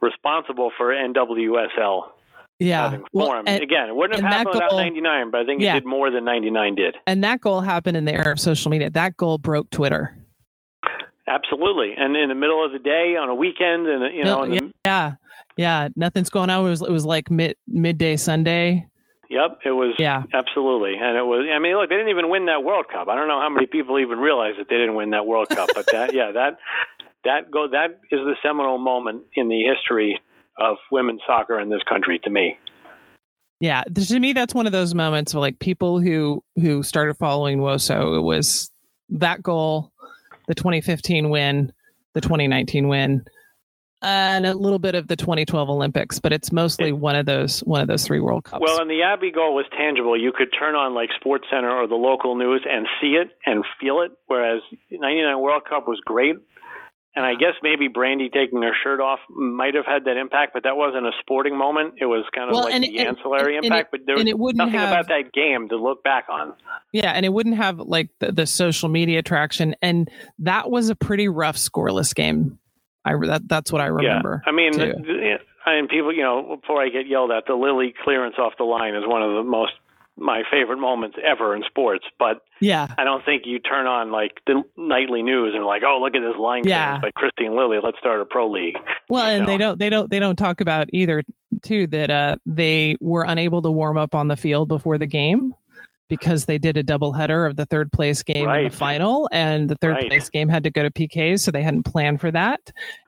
responsible 0.01 0.73
for 0.77 0.93
NWSL 0.93 2.09
yeah, 2.59 2.83
having 2.91 3.05
well, 3.13 3.27
formed. 3.27 3.49
and, 3.49 3.63
Again, 3.63 3.89
it 3.89 3.97
wouldn't 3.97 4.21
have 4.21 4.33
happened 4.33 4.55
without 4.55 4.73
99, 4.77 5.31
but 5.31 5.41
I 5.41 5.45
think 5.45 5.61
Yeah. 5.63 5.73
it 5.73 5.81
did 5.81 5.87
more 5.87 6.11
than 6.11 6.25
99 6.25 6.75
did. 6.75 6.97
and 7.07 7.23
that 7.25 7.41
goal 7.41 7.61
happened 7.61 7.97
in 7.97 8.05
the 8.05 8.13
era 8.15 8.33
of 8.33 8.41
social 8.41 8.71
media. 8.71 8.91
That 8.91 9.17
goal 9.17 9.39
broke 9.39 9.71
Twitter. 9.71 10.17
Absolutely. 11.29 11.95
And 11.97 12.17
in 12.17 12.29
the 12.29 12.35
middle 12.35 12.65
of 12.65 12.73
the 12.73 12.79
day 12.79 13.17
on 13.17 13.29
a 13.29 13.35
weekend 13.35 13.87
and, 13.87 14.15
you 14.15 14.25
know, 14.25 14.45
No, 14.45 14.55
the, 14.55 14.73
yeah, 14.85 15.13
yeah, 15.57 15.89
nothing's 15.97 16.31
going 16.31 16.51
on. 16.51 16.67
It 16.67 16.69
was 16.69 16.83
it 16.83 16.91
was 16.91 17.07
like 17.07 17.31
mid 17.31 17.57
midday 17.69 18.17
Sunday. 18.17 18.87
Yep, 19.31 19.61
it 19.65 19.71
was 19.71 19.95
Yeah. 19.99 20.25
absolutely, 20.35 20.95
and 21.01 21.17
it 21.17 21.25
was. 21.25 21.47
I 21.51 21.59
mean, 21.59 21.77
look, 21.77 21.89
they 21.89 21.95
didn't 21.97 22.11
even 22.11 22.29
win 22.29 22.47
that 22.47 22.65
World 22.65 22.87
Cup. 22.93 23.09
I 23.09 23.15
don't 23.15 23.29
know 23.29 23.41
how 23.41 23.49
many 23.49 23.67
people 23.67 23.99
even 23.99 24.19
realize 24.19 24.55
that 24.59 24.69
they 24.69 24.77
didn't 24.77 24.95
win 24.95 25.11
that 25.11 25.25
World 25.27 25.49
Cup, 25.49 25.71
but 25.75 25.87
that, 25.93 26.13
yeah, 26.15 26.33
that 26.33 26.59
that 27.25 27.51
go 27.51 27.69
that 27.69 28.01
is 28.11 28.21
the 28.21 28.35
seminal 28.43 28.77
moment 28.79 29.23
in 29.35 29.49
the 29.49 29.63
history 29.63 30.21
of 30.59 30.77
women's 30.91 31.21
soccer 31.27 31.59
in 31.59 31.71
this 31.71 31.83
country 31.89 32.19
to 32.25 32.31
me. 32.31 32.59
Yeah, 33.61 33.85
to 33.85 34.19
me, 34.19 34.33
that's 34.33 34.55
one 34.55 34.67
of 34.67 34.73
those 34.73 34.93
moments 34.95 35.33
where 35.33 35.41
like 35.41 35.61
people 35.61 36.01
who 36.01 36.43
who 36.57 36.83
started 36.83 37.15
following 37.15 37.59
Woso, 37.59 38.17
it 38.17 38.23
was 38.23 38.71
that 39.11 39.43
goal, 39.43 39.93
the 40.49 40.55
2015 40.55 41.31
win, 41.31 41.73
the 42.15 42.21
2019 42.21 42.89
win, 42.89 43.25
and 44.03 44.47
a 44.47 44.55
little 44.55 44.81
bit 44.81 44.97
of 44.97 45.07
the 45.07 45.15
2012 45.15 45.71
Olympics, 45.71 46.19
but 46.19 46.33
it's 46.33 46.51
mostly 46.51 46.91
one 46.91 47.15
of 47.15 47.25
those 47.25 47.61
one 47.61 47.81
of 47.81 47.87
those 47.87 48.05
three 48.05 48.19
World 48.19 48.45
Cups. 48.45 48.61
Well, 48.61 48.81
and 48.81 48.91
the 48.91 49.03
Abby 49.03 49.31
goal 49.31 49.55
was 49.55 49.67
tangible. 49.77 50.21
You 50.21 50.33
could 50.33 50.49
turn 50.59 50.75
on 50.75 50.95
like 50.95 51.11
Sports 51.15 51.47
Center 51.51 51.71
or 51.71 51.87
the 51.87 51.95
local 51.95 52.35
news 52.35 52.67
and 52.69 52.87
see 53.01 53.13
it 53.13 53.31
and 53.47 53.65
feel 53.81 54.01
it. 54.01 54.11
Whereas 54.27 54.61
'99 54.91 55.41
World 55.41 55.63
Cup 55.69 55.87
was 55.87 56.01
great, 56.05 56.35
and 57.15 57.27
I 57.27 57.35
guess 57.35 57.55
maybe 57.63 57.89
Brandi 57.89 58.33
taking 58.33 58.63
her 58.63 58.73
shirt 58.83 59.01
off 59.01 59.19
might 59.29 59.75
have 59.75 59.85
had 59.87 60.05
that 60.07 60.17
impact, 60.17 60.53
but 60.55 60.63
that 60.65 60.77
wasn't 60.77 61.07
a 61.07 61.13
sporting 61.21 61.57
moment. 61.57 61.95
It 62.01 62.07
was 62.07 62.25
kind 62.35 62.49
of 62.49 62.55
Well, 62.55 62.65
like 62.65 62.75
and 62.75 62.85
the 62.85 62.99
it- 62.99 63.07
ancillary 63.07 63.57
and 63.57 63.65
impact. 63.67 63.89
it- 63.95 63.99
but 64.01 64.07
there 64.07 64.15
was 64.15 64.21
and 64.23 64.29
it 64.29 64.39
wouldn't 64.39 64.59
nothing 64.59 64.75
have- 64.81 64.91
about 64.91 65.09
that 65.09 65.33
game 65.33 65.69
to 65.69 65.77
look 65.77 66.03
back 66.03 66.27
on. 66.31 66.55
yeah, 66.93 67.11
and 67.13 67.25
it 67.27 67.33
wouldn't 67.33 67.57
have 67.57 67.79
like 67.81 68.09
the, 68.19 68.33
the 68.33 68.47
social 68.47 68.89
media 68.89 69.23
traction, 69.23 69.75
and 69.83 70.11
that 70.39 70.71
was 70.71 70.89
a 70.89 70.95
pretty 70.97 71.29
rough 71.29 71.57
scoreless 71.57 72.15
game. 72.15 72.59
I 73.05 73.15
that 73.27 73.49
that's 73.49 73.73
what 73.73 73.81
I 73.83 73.87
remember. 73.87 74.43
Yeah, 74.47 74.51
I 74.51 74.55
mean, 74.55 74.73
too. 74.73 74.79
the- 74.79 75.39
I 75.67 75.77
mean, 75.77 75.87
people, 75.89 76.13
you 76.13 76.23
know, 76.23 76.57
before 76.61 76.83
I 76.83 76.89
get 76.89 77.07
yelled 77.07 77.31
at, 77.31 77.47
the 77.47 77.55
Lilly 77.55 77.95
clearance 78.03 78.35
off 78.39 78.55
the 78.59 78.65
line 78.65 78.95
is 78.97 79.05
one 79.07 79.23
of 79.23 79.33
the 79.35 79.43
most 79.45 79.73
my 80.17 80.43
favorite 80.51 80.79
moments 80.79 81.17
ever 81.25 81.55
in 81.57 81.63
sports. 81.65 82.05
But 82.19 82.43
yeah, 82.61 82.95
I 82.99 83.05
don't 83.05 83.25
think 83.25 83.43
you 83.47 83.59
turn 83.59 83.87
on 83.87 84.11
like 84.13 84.33
the 84.47 84.63
nightly 84.77 85.23
news 85.23 85.55
and 85.55 85.65
like, 85.65 85.83
oh, 85.87 85.99
look 86.01 86.15
at 86.15 86.21
this 86.21 86.39
line 86.39 86.63
Yeah. 86.65 86.99
by 87.01 87.11
Kristine 87.13 87.57
Lilly. 87.57 87.79
Let's 87.83 87.99
start 87.99 88.21
a 88.21 88.25
pro 88.25 88.51
league. 88.51 88.77
Well, 89.09 89.27
and 89.27 89.41
know. 89.41 89.47
they 89.47 89.59
don't 89.59 89.79
they 89.79 89.91
don't 89.91 90.11
they 90.11 90.19
don't 90.19 90.37
talk 90.37 90.61
about 90.61 90.89
either 90.93 91.23
too 91.63 91.87
that 91.89 92.11
uh 92.11 92.37
they 92.47 92.97
were 93.01 93.25
unable 93.25 93.63
to 93.63 93.71
warm 93.71 93.97
up 93.99 94.15
on 94.15 94.29
the 94.29 94.37
field 94.37 94.69
before 94.69 94.99
the 94.99 95.07
game 95.07 95.55
because 96.17 96.45
they 96.45 96.59
did 96.59 96.77
a 96.77 96.83
double 96.83 97.13
header 97.15 97.47
of 97.47 97.57
the 97.57 97.65
third 97.65 97.91
place 97.91 98.23
game 98.23 98.47
in 98.51 98.65
the 98.65 98.71
final 98.71 99.29
and 99.33 99.71
the 99.71 99.77
third 99.77 99.93
Right. 99.93 100.09
place 100.09 100.29
game 100.29 100.47
had 100.47 100.63
to 100.65 100.71
go 100.71 100.83
to 100.83 100.91
PKs 100.91 101.41
so 101.41 101.51
they 101.51 101.63
hadn't 101.63 101.85
planned 101.85 102.21
for 102.21 102.31
that. 102.31 102.61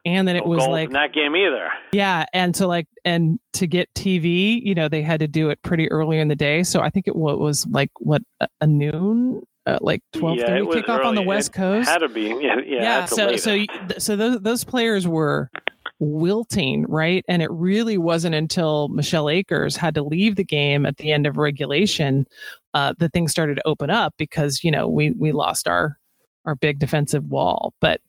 And 0.06 0.26
then 0.26 0.36
it 0.36 0.44
No 0.44 0.50
was 0.50 0.66
like 0.66 0.90
that 0.92 1.12
game 1.12 1.36
either. 1.36 1.68
yeah, 1.92 2.24
and 2.32 2.56
so 2.56 2.66
like 2.66 2.86
and 3.04 3.38
to 3.52 3.66
get 3.66 3.92
TV, 3.94 4.58
you 4.64 4.74
know, 4.74 4.88
they 4.88 5.02
had 5.02 5.20
to 5.20 5.28
do 5.28 5.50
it 5.50 5.60
pretty 5.62 5.90
early 5.90 6.18
in 6.18 6.28
the 6.28 6.34
day. 6.36 6.62
So 6.62 6.80
I 6.80 6.88
think 6.88 7.06
it 7.06 7.14
was 7.16 7.66
like 7.70 7.90
what 8.00 8.22
a, 8.62 8.66
noon 8.66 9.42
uh, 9.66 9.78
like 9.82 10.00
12:30 10.14 10.36
yeah, 10.38 10.56
it 10.56 10.66
was 10.66 10.76
kickoff 10.76 11.04
on 11.04 11.14
the. 11.14 11.22
West 11.22 11.50
It 11.50 11.52
Coast 11.52 11.88
Had 11.90 11.98
to 11.98 12.08
be. 12.08 12.22
Yeah, 12.40 12.56
yeah. 12.66 12.82
yeah 12.82 13.04
so 13.04 13.36
so 13.36 13.58
so 13.98 14.16
those 14.16 14.40
those 14.40 14.64
players 14.64 15.06
were 15.06 15.50
wilting 16.00 16.84
right 16.88 17.24
and 17.28 17.40
it 17.40 17.50
really 17.50 17.96
wasn't 17.96 18.34
until 18.34 18.88
michelle 18.88 19.30
akers 19.30 19.76
had 19.76 19.94
to 19.94 20.02
leave 20.02 20.36
the 20.36 20.44
game 20.44 20.84
at 20.84 20.96
the 20.96 21.12
end 21.12 21.26
of 21.26 21.36
regulation 21.36 22.26
uh 22.74 22.92
that 22.98 23.12
things 23.12 23.30
started 23.30 23.54
to 23.56 23.66
open 23.66 23.90
up 23.90 24.12
because 24.18 24.62
you 24.62 24.70
know 24.70 24.86
we 24.88 25.12
we 25.12 25.32
lost 25.32 25.66
our 25.66 25.98
our 26.44 26.54
big 26.54 26.78
defensive 26.78 27.24
wall 27.24 27.72
but 27.80 28.00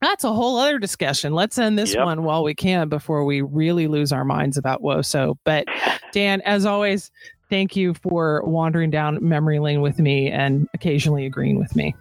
that's 0.00 0.24
a 0.24 0.32
whole 0.32 0.56
other 0.56 0.78
discussion 0.78 1.34
let's 1.34 1.58
end 1.58 1.78
this 1.78 1.94
Yep. 1.94 2.04
one 2.04 2.22
while 2.24 2.42
we 2.44 2.54
can 2.54 2.88
before 2.88 3.24
we 3.24 3.40
really 3.42 3.86
lose 3.88 4.12
our 4.12 4.24
minds 4.24 4.56
about 4.56 4.82
woso 4.82 5.34
but 5.44 5.66
dan 6.12 6.40
as 6.42 6.64
always 6.66 7.10
thank 7.50 7.76
you 7.76 7.94
for 7.94 8.42
wandering 8.44 8.90
down 8.90 9.18
memory 9.20 9.58
lane 9.58 9.80
with 9.82 9.98
me 9.98 10.30
and 10.30 10.66
occasionally 10.74 11.26
agreeing 11.26 11.58
with 11.58 11.74
me 11.76 11.94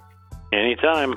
Anytime. 0.54 1.16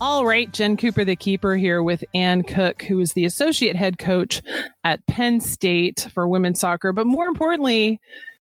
All 0.00 0.24
right, 0.24 0.50
Jen 0.52 0.76
Cooper, 0.76 1.04
the 1.04 1.16
keeper, 1.16 1.56
here 1.56 1.82
with 1.82 2.04
Ann 2.14 2.44
Cook, 2.44 2.82
who 2.82 3.00
is 3.00 3.14
the 3.14 3.24
associate 3.24 3.74
head 3.74 3.98
coach 3.98 4.40
at 4.84 5.04
Penn 5.06 5.40
State 5.40 6.06
for 6.14 6.28
women's 6.28 6.60
soccer. 6.60 6.92
But 6.92 7.06
more 7.06 7.26
importantly, 7.26 8.00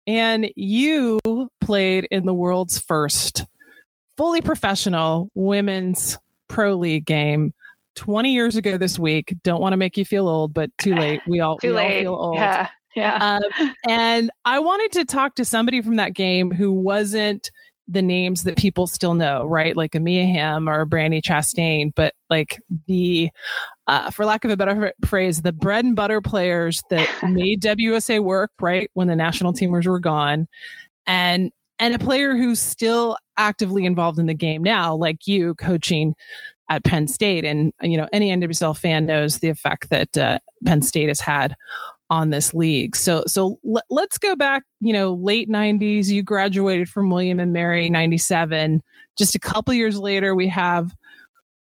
Ann, 0.07 0.47
you 0.55 1.19
played 1.61 2.07
in 2.13 2.27
the 2.27 2.35
world's 2.35 2.79
first 2.79 3.45
fully 4.17 4.41
professional 4.41 5.31
women's 5.35 6.17
pro 6.47 6.75
league 6.77 7.07
game 7.07 7.53
20 7.97 8.33
years 8.33 8.55
ago 8.55 8.79
this 8.79 8.97
week. 8.97 9.35
Don't 9.43 9.61
want 9.61 9.73
to 9.73 9.77
make 9.77 9.97
you 9.97 10.05
feel 10.05 10.29
old, 10.29 10.55
but 10.55 10.71
too 10.79 10.95
late. 10.95 11.23
We 11.27 11.41
all, 11.41 11.59
Too 11.59 11.75
we 11.75 11.81
all 11.81 11.89
late. 11.89 12.01
feel 12.03 12.15
old. 12.15 12.35
Yeah. 12.37 12.69
Yeah. 12.95 13.41
Um, 13.61 13.73
and 13.89 14.31
I 14.45 14.61
wanted 14.61 14.93
to 14.93 15.05
talk 15.07 15.35
to 15.37 15.45
somebody 15.45 15.83
from 15.83 15.97
that 15.97 16.15
game 16.15 16.51
who 16.53 16.71
wasn't 16.71 17.51
the 17.89 18.03
names 18.03 18.45
that 18.45 18.57
people 18.57 18.87
still 18.87 19.15
know, 19.15 19.45
right? 19.45 19.77
Like 19.77 19.95
a 19.95 20.01
Mia 20.01 20.25
Hamm 20.25 20.69
or 20.69 20.87
Brandi 20.87 21.21
Chastain, 21.21 21.93
but 21.95 22.15
like 22.31 22.61
the, 22.87 23.31
uh, 23.87 24.11
for 24.11 24.25
lack 24.25 24.45
of 24.45 24.51
a 24.51 24.57
better 24.57 24.93
phrase, 25.05 25.43
the 25.43 25.53
bread 25.53 25.85
and 25.85 25.97
butter 25.97 26.21
players 26.21 26.83
that 26.91 27.09
made 27.23 27.63
WUSA 27.63 28.23
work, 28.23 28.51
right? 28.61 28.91
When 28.95 29.09
the 29.09 29.17
national 29.17 29.53
teamers 29.53 29.87
were 29.87 30.01
gone. 30.01 30.47
And, 31.07 31.51
and 31.79 31.95
a 31.95 31.99
player 31.99 32.37
who's 32.37 32.61
still 32.61 33.17
actively 33.37 33.85
involved 33.85 34.19
in 34.19 34.27
the 34.27 34.35
game 34.35 34.63
now, 34.63 34.95
like 34.95 35.27
you 35.27 35.55
coaching 35.57 36.15
at 36.69 36.85
Penn 36.85 37.09
State. 37.09 37.45
And, 37.45 37.73
you 37.83 37.97
know, 37.97 38.09
any 38.13 38.31
NWSL 38.31 38.77
fan 38.77 39.05
knows 39.05 39.39
the 39.39 39.49
effect 39.49 39.91
that 39.91 40.17
uh, 40.17 40.39
Penn 40.65 40.81
State 40.81 41.09
has 41.09 41.21
had 41.21 41.55
on 42.13 42.29
this 42.29 42.53
league. 42.53 42.95
So 42.95 43.25
so 43.27 43.59
let, 43.65 43.85
let's 43.89 44.19
go 44.19 44.37
back, 44.37 44.65
you 44.81 44.93
know, 44.93 45.15
late 45.15 45.49
90s, 45.49 46.09
you 46.09 46.23
graduated 46.23 46.91
from 46.91 47.09
William 47.09 47.41
and 47.41 47.55
Mary 47.55 47.89
97. 47.89 48.83
Just 49.17 49.35
a 49.35 49.39
couple 49.39 49.73
years 49.73 49.99
later 49.99 50.35
we 50.35 50.47
have 50.49 50.95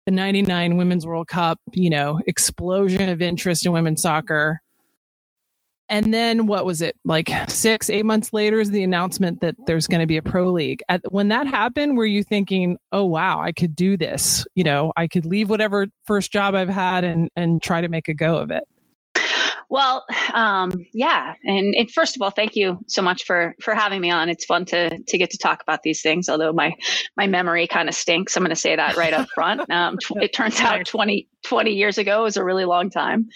the 0.04 0.12
99 0.12 0.76
Women's 0.76 1.06
World 1.06 1.26
Cup, 1.26 1.58
you 1.72 1.88
know, 1.88 2.20
explosion 2.26 3.08
of 3.08 3.22
interest 3.22 3.64
in 3.64 3.72
women's 3.72 4.02
soccer. 4.02 4.60
And 5.88 6.12
then 6.12 6.46
what 6.46 6.66
was 6.66 6.82
it 6.82 6.96
like 7.06 7.30
six, 7.48 7.88
eight 7.88 8.04
months 8.04 8.34
later 8.34 8.60
is 8.60 8.70
the 8.70 8.82
announcement 8.82 9.40
that 9.40 9.54
there's 9.66 9.86
going 9.86 10.00
to 10.00 10.06
be 10.06 10.18
a 10.18 10.22
pro 10.22 10.50
league. 10.50 10.82
At, 10.90 11.00
when 11.10 11.28
that 11.28 11.46
happened, 11.46 11.96
were 11.96 12.04
you 12.04 12.22
thinking, 12.22 12.76
oh, 12.92 13.06
wow, 13.06 13.40
I 13.40 13.52
could 13.52 13.74
do 13.74 13.96
this? 13.96 14.44
You 14.54 14.64
know, 14.64 14.92
I 14.98 15.06
could 15.06 15.24
leave 15.24 15.48
whatever 15.48 15.86
first 16.04 16.30
job 16.30 16.54
I've 16.54 16.68
had 16.68 17.04
and, 17.04 17.30
and 17.36 17.62
try 17.62 17.80
to 17.80 17.88
make 17.88 18.08
a 18.08 18.14
go 18.14 18.36
of 18.36 18.50
it. 18.50 18.64
Well, 19.68 20.04
um, 20.32 20.72
yeah, 20.92 21.34
and, 21.44 21.74
and, 21.74 21.90
first 21.90 22.16
of 22.16 22.22
all, 22.22 22.30
thank 22.30 22.54
you 22.54 22.78
so 22.86 23.02
much 23.02 23.24
for 23.24 23.54
for 23.60 23.74
having 23.74 24.00
me 24.00 24.10
on. 24.10 24.28
It's 24.28 24.44
fun 24.44 24.64
to 24.66 24.98
to 24.98 25.18
get 25.18 25.30
to 25.30 25.38
talk 25.38 25.62
about 25.62 25.82
these 25.82 26.02
things. 26.02 26.28
Although 26.28 26.52
my 26.52 26.72
my 27.16 27.26
memory 27.26 27.66
kind 27.66 27.88
of 27.88 27.94
stinks, 27.94 28.36
I'm 28.36 28.42
going 28.42 28.50
to 28.50 28.56
say 28.56 28.76
that 28.76 28.96
right 28.96 29.12
up 29.12 29.28
front. 29.34 29.62
Um, 29.76 29.98
it 30.22 30.32
turns 30.32 30.58
out 30.60 30.86
20, 30.86 31.28
20 31.44 31.70
years 31.70 31.98
ago 31.98 32.22
was 32.22 32.36
a 32.36 32.44
really 32.44 32.64
long 32.64 32.88
time. 32.88 33.28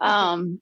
Um, 0.00 0.60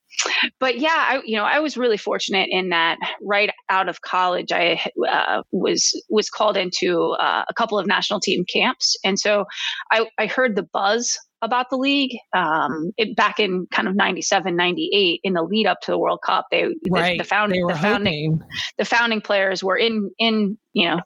but 0.58 0.78
yeah, 0.78 0.88
I, 0.96 1.22
you 1.24 1.36
know, 1.36 1.44
I 1.44 1.60
was 1.60 1.76
really 1.76 1.96
fortunate 1.96 2.48
in 2.50 2.70
that 2.70 2.98
right 3.22 3.50
out 3.68 3.88
of 3.88 4.00
college, 4.00 4.50
I 4.50 4.80
uh, 5.08 5.42
was 5.52 5.92
was 6.08 6.30
called 6.30 6.56
into 6.56 7.10
uh, 7.20 7.44
a 7.48 7.54
couple 7.54 7.78
of 7.78 7.86
national 7.86 8.20
team 8.20 8.44
camps, 8.52 8.96
and 9.04 9.18
so 9.18 9.44
I, 9.92 10.06
I 10.18 10.26
heard 10.26 10.56
the 10.56 10.66
buzz 10.72 11.16
about 11.42 11.70
the 11.70 11.76
league 11.76 12.16
um, 12.34 12.92
it, 12.96 13.16
back 13.16 13.40
in 13.40 13.66
kind 13.70 13.88
of 13.88 13.94
97 13.94 14.54
98 14.54 15.20
in 15.22 15.32
the 15.34 15.42
lead 15.42 15.66
up 15.66 15.80
to 15.80 15.90
the 15.90 15.98
world 15.98 16.20
cup 16.24 16.46
they 16.50 16.64
right. 16.90 17.12
the, 17.12 17.18
the 17.18 17.24
founding 17.24 17.66
the 17.66 17.74
founding 17.74 18.40
the 18.78 18.84
founding 18.84 19.20
players 19.20 19.62
were 19.62 19.76
in 19.76 20.10
in 20.18 20.56
you 20.72 20.88
know 20.88 21.00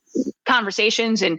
conversations 0.47 1.23
and 1.23 1.39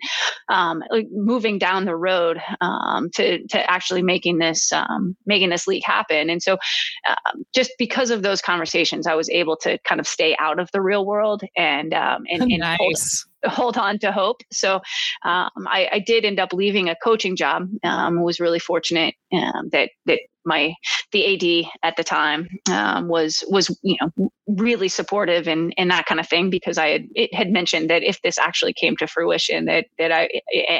um, 0.49 0.83
moving 1.11 1.57
down 1.57 1.85
the 1.85 1.95
road 1.95 2.39
um, 2.61 3.09
to 3.13 3.45
to 3.47 3.71
actually 3.71 4.01
making 4.01 4.37
this 4.39 4.71
um, 4.73 5.15
making 5.25 5.49
this 5.49 5.67
league 5.67 5.83
happen. 5.85 6.29
And 6.29 6.41
so, 6.41 6.57
uh, 7.07 7.15
just 7.53 7.71
because 7.77 8.09
of 8.09 8.23
those 8.23 8.41
conversations, 8.41 9.07
I 9.07 9.15
was 9.15 9.29
able 9.29 9.57
to 9.57 9.77
kind 9.79 9.99
of 9.99 10.07
stay 10.07 10.35
out 10.39 10.59
of 10.59 10.69
the 10.71 10.81
real 10.81 11.05
world 11.05 11.43
and 11.55 11.93
um, 11.93 12.23
and, 12.29 12.43
and 12.43 12.59
nice. 12.59 12.77
hold, 12.79 12.95
hold, 13.47 13.77
on 13.77 13.99
to 13.99 14.11
hope. 14.11 14.41
So 14.51 14.75
um, 15.23 15.67
I, 15.67 15.89
I, 15.91 15.99
did 15.99 16.23
end 16.25 16.39
up 16.39 16.53
leaving 16.53 16.89
a 16.89 16.95
coaching 17.03 17.35
job. 17.35 17.67
Um, 17.83 18.21
was 18.21 18.39
really 18.39 18.59
fortunate 18.59 19.15
that 19.31 19.89
that 20.05 20.19
my 20.45 20.73
the 21.11 21.65
AD 21.65 21.71
at 21.83 21.97
the 21.97 22.03
time 22.03 22.47
um, 22.71 23.07
was 23.07 23.43
was 23.47 23.75
you 23.81 23.97
know 24.01 24.31
really 24.47 24.87
supportive 24.87 25.47
and 25.47 25.73
and 25.77 25.89
that 25.91 26.05
kind 26.05 26.19
of 26.19 26.27
thing 26.27 26.49
because 26.49 26.77
I 26.77 26.89
had 26.89 27.07
it 27.15 27.33
had 27.33 27.51
mentioned 27.51 27.89
that 27.89 28.03
if 28.03 28.21
this 28.21 28.37
actually 28.37 28.73
came 28.73 28.95
to 28.97 29.07
fruition 29.07 29.65
that 29.65 29.85
that 29.97 30.11
I 30.11 30.29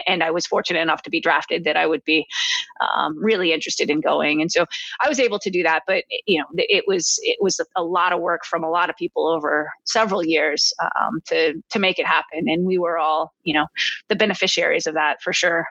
and 0.07 0.23
I 0.23 0.31
was 0.31 0.45
fortunate 0.45 0.81
enough 0.81 1.01
to 1.03 1.09
be 1.09 1.19
drafted 1.19 1.63
that 1.63 1.77
I 1.77 1.87
would 1.87 2.03
be 2.03 2.25
um, 2.81 3.17
really 3.17 3.51
interested 3.51 3.89
in 3.89 4.01
going 4.01 4.41
and 4.41 4.51
so 4.51 4.65
I 5.01 5.09
was 5.09 5.19
able 5.19 5.39
to 5.39 5.49
do 5.49 5.63
that 5.63 5.83
but 5.87 6.03
you 6.25 6.39
know 6.39 6.45
it 6.55 6.85
was 6.87 7.19
it 7.23 7.37
was 7.41 7.59
a 7.75 7.83
lot 7.83 8.13
of 8.13 8.21
work 8.21 8.45
from 8.45 8.63
a 8.63 8.69
lot 8.69 8.89
of 8.89 8.95
people 8.95 9.27
over 9.27 9.69
several 9.85 10.23
years 10.23 10.71
um, 11.01 11.21
to 11.27 11.61
to 11.71 11.79
make 11.79 11.99
it 11.99 12.05
happen 12.05 12.47
and 12.47 12.65
we 12.65 12.77
were 12.77 12.97
all 12.97 13.33
you 13.43 13.53
know 13.53 13.65
the 14.09 14.15
beneficiaries 14.15 14.87
of 14.87 14.93
that 14.93 15.21
for 15.21 15.33
sure. 15.33 15.65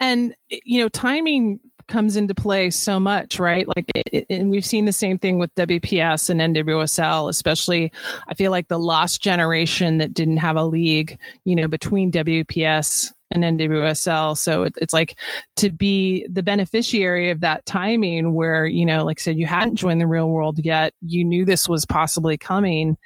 And 0.00 0.34
you 0.50 0.80
know, 0.80 0.88
timing 0.88 1.60
comes 1.88 2.16
into 2.16 2.34
play 2.34 2.70
so 2.70 2.98
much, 2.98 3.38
right? 3.38 3.66
Like, 3.68 3.90
it, 3.94 4.26
and 4.28 4.50
we've 4.50 4.64
seen 4.64 4.84
the 4.84 4.92
same 4.92 5.18
thing 5.18 5.38
with 5.38 5.54
WPS 5.54 6.30
and 6.30 6.40
NWSL, 6.40 7.28
especially. 7.28 7.92
I 8.28 8.34
feel 8.34 8.50
like 8.50 8.68
the 8.68 8.78
lost 8.78 9.22
generation 9.22 9.98
that 9.98 10.14
didn't 10.14 10.38
have 10.38 10.56
a 10.56 10.64
league, 10.64 11.18
you 11.44 11.56
know, 11.56 11.68
between 11.68 12.12
WPS 12.12 13.12
and 13.30 13.42
NWSL. 13.42 14.36
So 14.36 14.64
it, 14.64 14.74
it's 14.80 14.92
like 14.92 15.18
to 15.56 15.70
be 15.70 16.26
the 16.30 16.42
beneficiary 16.42 17.30
of 17.30 17.40
that 17.40 17.66
timing 17.66 18.34
where, 18.34 18.66
you 18.66 18.86
know, 18.86 19.04
like 19.04 19.20
I 19.20 19.22
said, 19.22 19.38
you 19.38 19.46
hadn't 19.46 19.76
joined 19.76 20.00
the 20.00 20.06
real 20.06 20.30
world 20.30 20.58
yet. 20.64 20.94
You 21.00 21.24
knew 21.24 21.44
this 21.44 21.68
was 21.68 21.84
possibly 21.84 22.36
coming. 22.36 22.96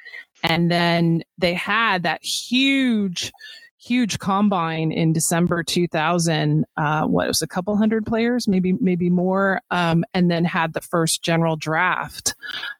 And 0.42 0.70
then 0.70 1.22
they 1.38 1.54
had 1.54 2.02
that 2.02 2.24
huge 2.24 3.32
huge 3.80 4.18
combine 4.18 4.92
in 4.92 5.12
December 5.12 5.62
2000. 5.62 6.64
Uh, 6.76 7.06
what 7.06 7.26
was 7.26 7.42
a 7.42 7.46
couple 7.46 7.76
hundred 7.76 8.06
players, 8.06 8.46
maybe 8.46 8.74
maybe 8.74 9.10
more, 9.10 9.60
um, 9.70 10.04
and 10.14 10.30
then 10.30 10.44
had 10.44 10.72
the 10.72 10.80
first 10.80 11.22
general 11.22 11.56
draft. 11.56 12.34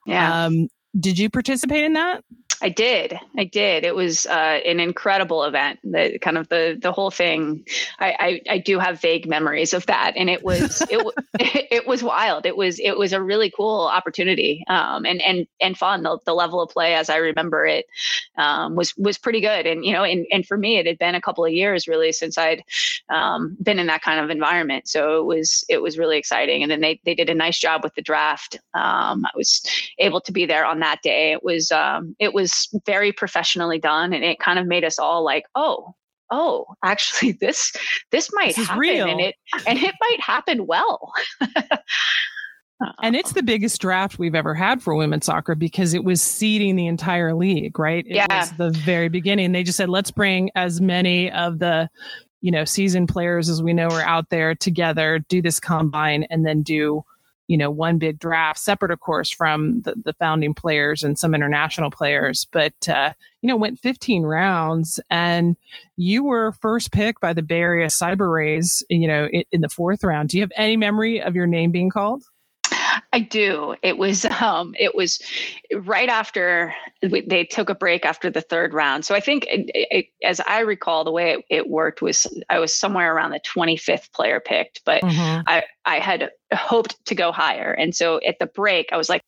Yeah. 0.05 0.45
Um, 0.45 0.69
did 0.99 1.17
you 1.17 1.29
participate 1.29 1.83
in 1.83 1.93
that? 1.93 2.23
I 2.61 2.69
did. 2.69 3.19
I 3.37 3.43
did. 3.43 3.83
It 3.83 3.95
was 3.95 4.25
uh, 4.25 4.59
an 4.65 4.79
incredible 4.79 5.43
event. 5.43 5.79
The 5.83 6.19
kind 6.19 6.37
of 6.37 6.47
the 6.49 6.77
the 6.79 6.91
whole 6.91 7.11
thing. 7.11 7.65
I, 7.99 8.41
I, 8.47 8.53
I 8.53 8.57
do 8.59 8.77
have 8.79 9.01
vague 9.01 9.27
memories 9.27 9.73
of 9.73 9.85
that, 9.87 10.13
and 10.15 10.29
it 10.29 10.43
was 10.43 10.81
it 10.89 11.05
it 11.39 11.87
was 11.87 12.03
wild. 12.03 12.45
It 12.45 12.55
was 12.55 12.79
it 12.79 12.97
was 12.97 13.13
a 13.13 13.21
really 13.21 13.51
cool 13.51 13.87
opportunity, 13.87 14.63
um, 14.67 15.05
and 15.05 15.21
and 15.21 15.47
and 15.59 15.77
fun. 15.77 16.03
The, 16.03 16.19
the 16.25 16.35
level 16.35 16.61
of 16.61 16.69
play, 16.69 16.93
as 16.93 17.09
I 17.09 17.17
remember 17.17 17.65
it, 17.65 17.85
um, 18.37 18.75
was 18.75 18.95
was 18.97 19.17
pretty 19.17 19.41
good. 19.41 19.65
And 19.65 19.83
you 19.83 19.93
know, 19.93 20.03
and 20.03 20.25
and 20.31 20.45
for 20.45 20.57
me, 20.57 20.77
it 20.77 20.85
had 20.85 20.99
been 20.99 21.15
a 21.15 21.21
couple 21.21 21.45
of 21.45 21.51
years 21.51 21.87
really 21.87 22.11
since 22.11 22.37
I'd 22.37 22.63
um, 23.09 23.57
been 23.61 23.79
in 23.79 23.87
that 23.87 24.03
kind 24.03 24.19
of 24.19 24.29
environment. 24.29 24.87
So 24.87 25.19
it 25.19 25.25
was 25.25 25.63
it 25.67 25.81
was 25.81 25.97
really 25.97 26.17
exciting. 26.17 26.61
And 26.61 26.71
then 26.71 26.81
they 26.81 26.99
they 27.05 27.15
did 27.15 27.29
a 27.29 27.35
nice 27.35 27.59
job 27.59 27.83
with 27.83 27.95
the 27.95 28.01
draft. 28.01 28.57
Um, 28.73 29.25
I 29.25 29.31
was 29.35 29.63
able 29.97 30.21
to 30.21 30.31
be 30.31 30.45
there 30.45 30.65
on 30.65 30.79
that 30.79 31.01
day. 31.01 31.31
It 31.31 31.43
was 31.43 31.71
um, 31.71 32.15
it 32.19 32.33
was 32.33 32.50
was 32.51 32.81
very 32.85 33.11
professionally 33.11 33.79
done 33.79 34.13
and 34.13 34.23
it 34.23 34.39
kind 34.39 34.59
of 34.59 34.67
made 34.67 34.83
us 34.83 34.99
all 34.99 35.23
like 35.23 35.45
oh 35.55 35.93
oh 36.29 36.65
actually 36.83 37.31
this 37.41 37.73
this 38.11 38.29
might 38.33 38.55
this 38.55 38.67
happen 38.67 38.79
real. 38.79 39.07
and 39.07 39.19
it 39.19 39.35
and 39.67 39.79
it 39.79 39.95
might 39.99 40.19
happen 40.19 40.65
well 40.67 41.11
and 43.01 43.15
it's 43.15 43.29
um. 43.29 43.35
the 43.35 43.43
biggest 43.43 43.81
draft 43.81 44.19
we've 44.19 44.35
ever 44.35 44.53
had 44.53 44.81
for 44.81 44.95
women's 44.95 45.25
soccer 45.25 45.55
because 45.55 45.93
it 45.93 46.03
was 46.03 46.21
seeding 46.21 46.75
the 46.75 46.87
entire 46.87 47.35
league, 47.35 47.77
right? 47.77 48.05
It 48.07 48.15
yeah. 48.15 48.39
was 48.39 48.51
the 48.53 48.71
very 48.71 49.07
beginning. 49.07 49.51
They 49.51 49.61
just 49.61 49.77
said, 49.77 49.87
let's 49.87 50.09
bring 50.09 50.49
as 50.55 50.81
many 50.81 51.31
of 51.31 51.59
the, 51.59 51.91
you 52.41 52.51
know, 52.51 52.65
seasoned 52.65 53.07
players 53.07 53.49
as 53.49 53.61
we 53.61 53.71
know 53.71 53.89
are 53.89 54.01
out 54.01 54.31
there 54.31 54.55
together, 54.55 55.19
do 55.29 55.43
this 55.43 55.59
combine, 55.59 56.23
and 56.31 56.43
then 56.43 56.63
do 56.63 57.03
you 57.51 57.57
know, 57.57 57.69
one 57.69 57.97
big 57.97 58.17
draft, 58.17 58.57
separate, 58.59 58.91
of 58.91 59.01
course, 59.01 59.29
from 59.29 59.81
the, 59.81 59.93
the 60.05 60.13
founding 60.13 60.53
players 60.53 61.03
and 61.03 61.19
some 61.19 61.35
international 61.35 61.91
players. 61.91 62.47
But, 62.49 62.87
uh, 62.87 63.11
you 63.41 63.49
know, 63.49 63.57
went 63.57 63.77
15 63.77 64.23
rounds 64.23 65.01
and 65.09 65.57
you 65.97 66.23
were 66.23 66.53
first 66.53 66.93
picked 66.93 67.19
by 67.19 67.33
the 67.33 67.41
Bay 67.41 67.59
Area 67.59 67.87
Cyber 67.87 68.33
Rays, 68.33 68.85
you 68.89 69.05
know, 69.05 69.27
in, 69.29 69.43
in 69.51 69.59
the 69.59 69.67
fourth 69.67 70.01
round. 70.01 70.29
Do 70.29 70.37
you 70.37 70.43
have 70.43 70.53
any 70.55 70.77
memory 70.77 71.21
of 71.21 71.35
your 71.35 71.45
name 71.45 71.71
being 71.71 71.89
called? 71.89 72.23
I 73.13 73.19
do. 73.19 73.75
It 73.81 73.97
was 73.97 74.25
um, 74.25 74.73
it 74.79 74.95
was 74.95 75.21
right 75.73 76.09
after 76.09 76.73
they 77.01 77.43
took 77.43 77.69
a 77.69 77.75
break 77.75 78.05
after 78.05 78.29
the 78.29 78.41
third 78.41 78.73
round. 78.73 79.05
So 79.05 79.15
I 79.15 79.19
think, 79.19 79.45
it, 79.49 79.69
it, 79.73 80.05
as 80.23 80.39
I 80.41 80.59
recall, 80.61 81.03
the 81.03 81.11
way 81.11 81.31
it, 81.33 81.45
it, 81.49 81.69
worked 81.69 82.01
was 82.01 82.25
I 82.49 82.59
was 82.59 82.73
somewhere 82.73 83.13
around 83.13 83.31
the 83.31 83.41
25th 83.41 84.11
player 84.13 84.39
picked, 84.39 84.81
but 84.85 85.01
mm-hmm. 85.01 85.41
I 85.47 85.63
I 85.85 85.99
had 85.99 86.31
hoped 86.53 87.03
to 87.05 87.15
go 87.15 87.31
higher, 87.31 87.73
and 87.73 87.93
so 87.93 88.19
at 88.25 88.39
the 88.39 88.47
break 88.47 88.89
I 88.91 88.97
was 88.97 89.09
like, 89.09 89.21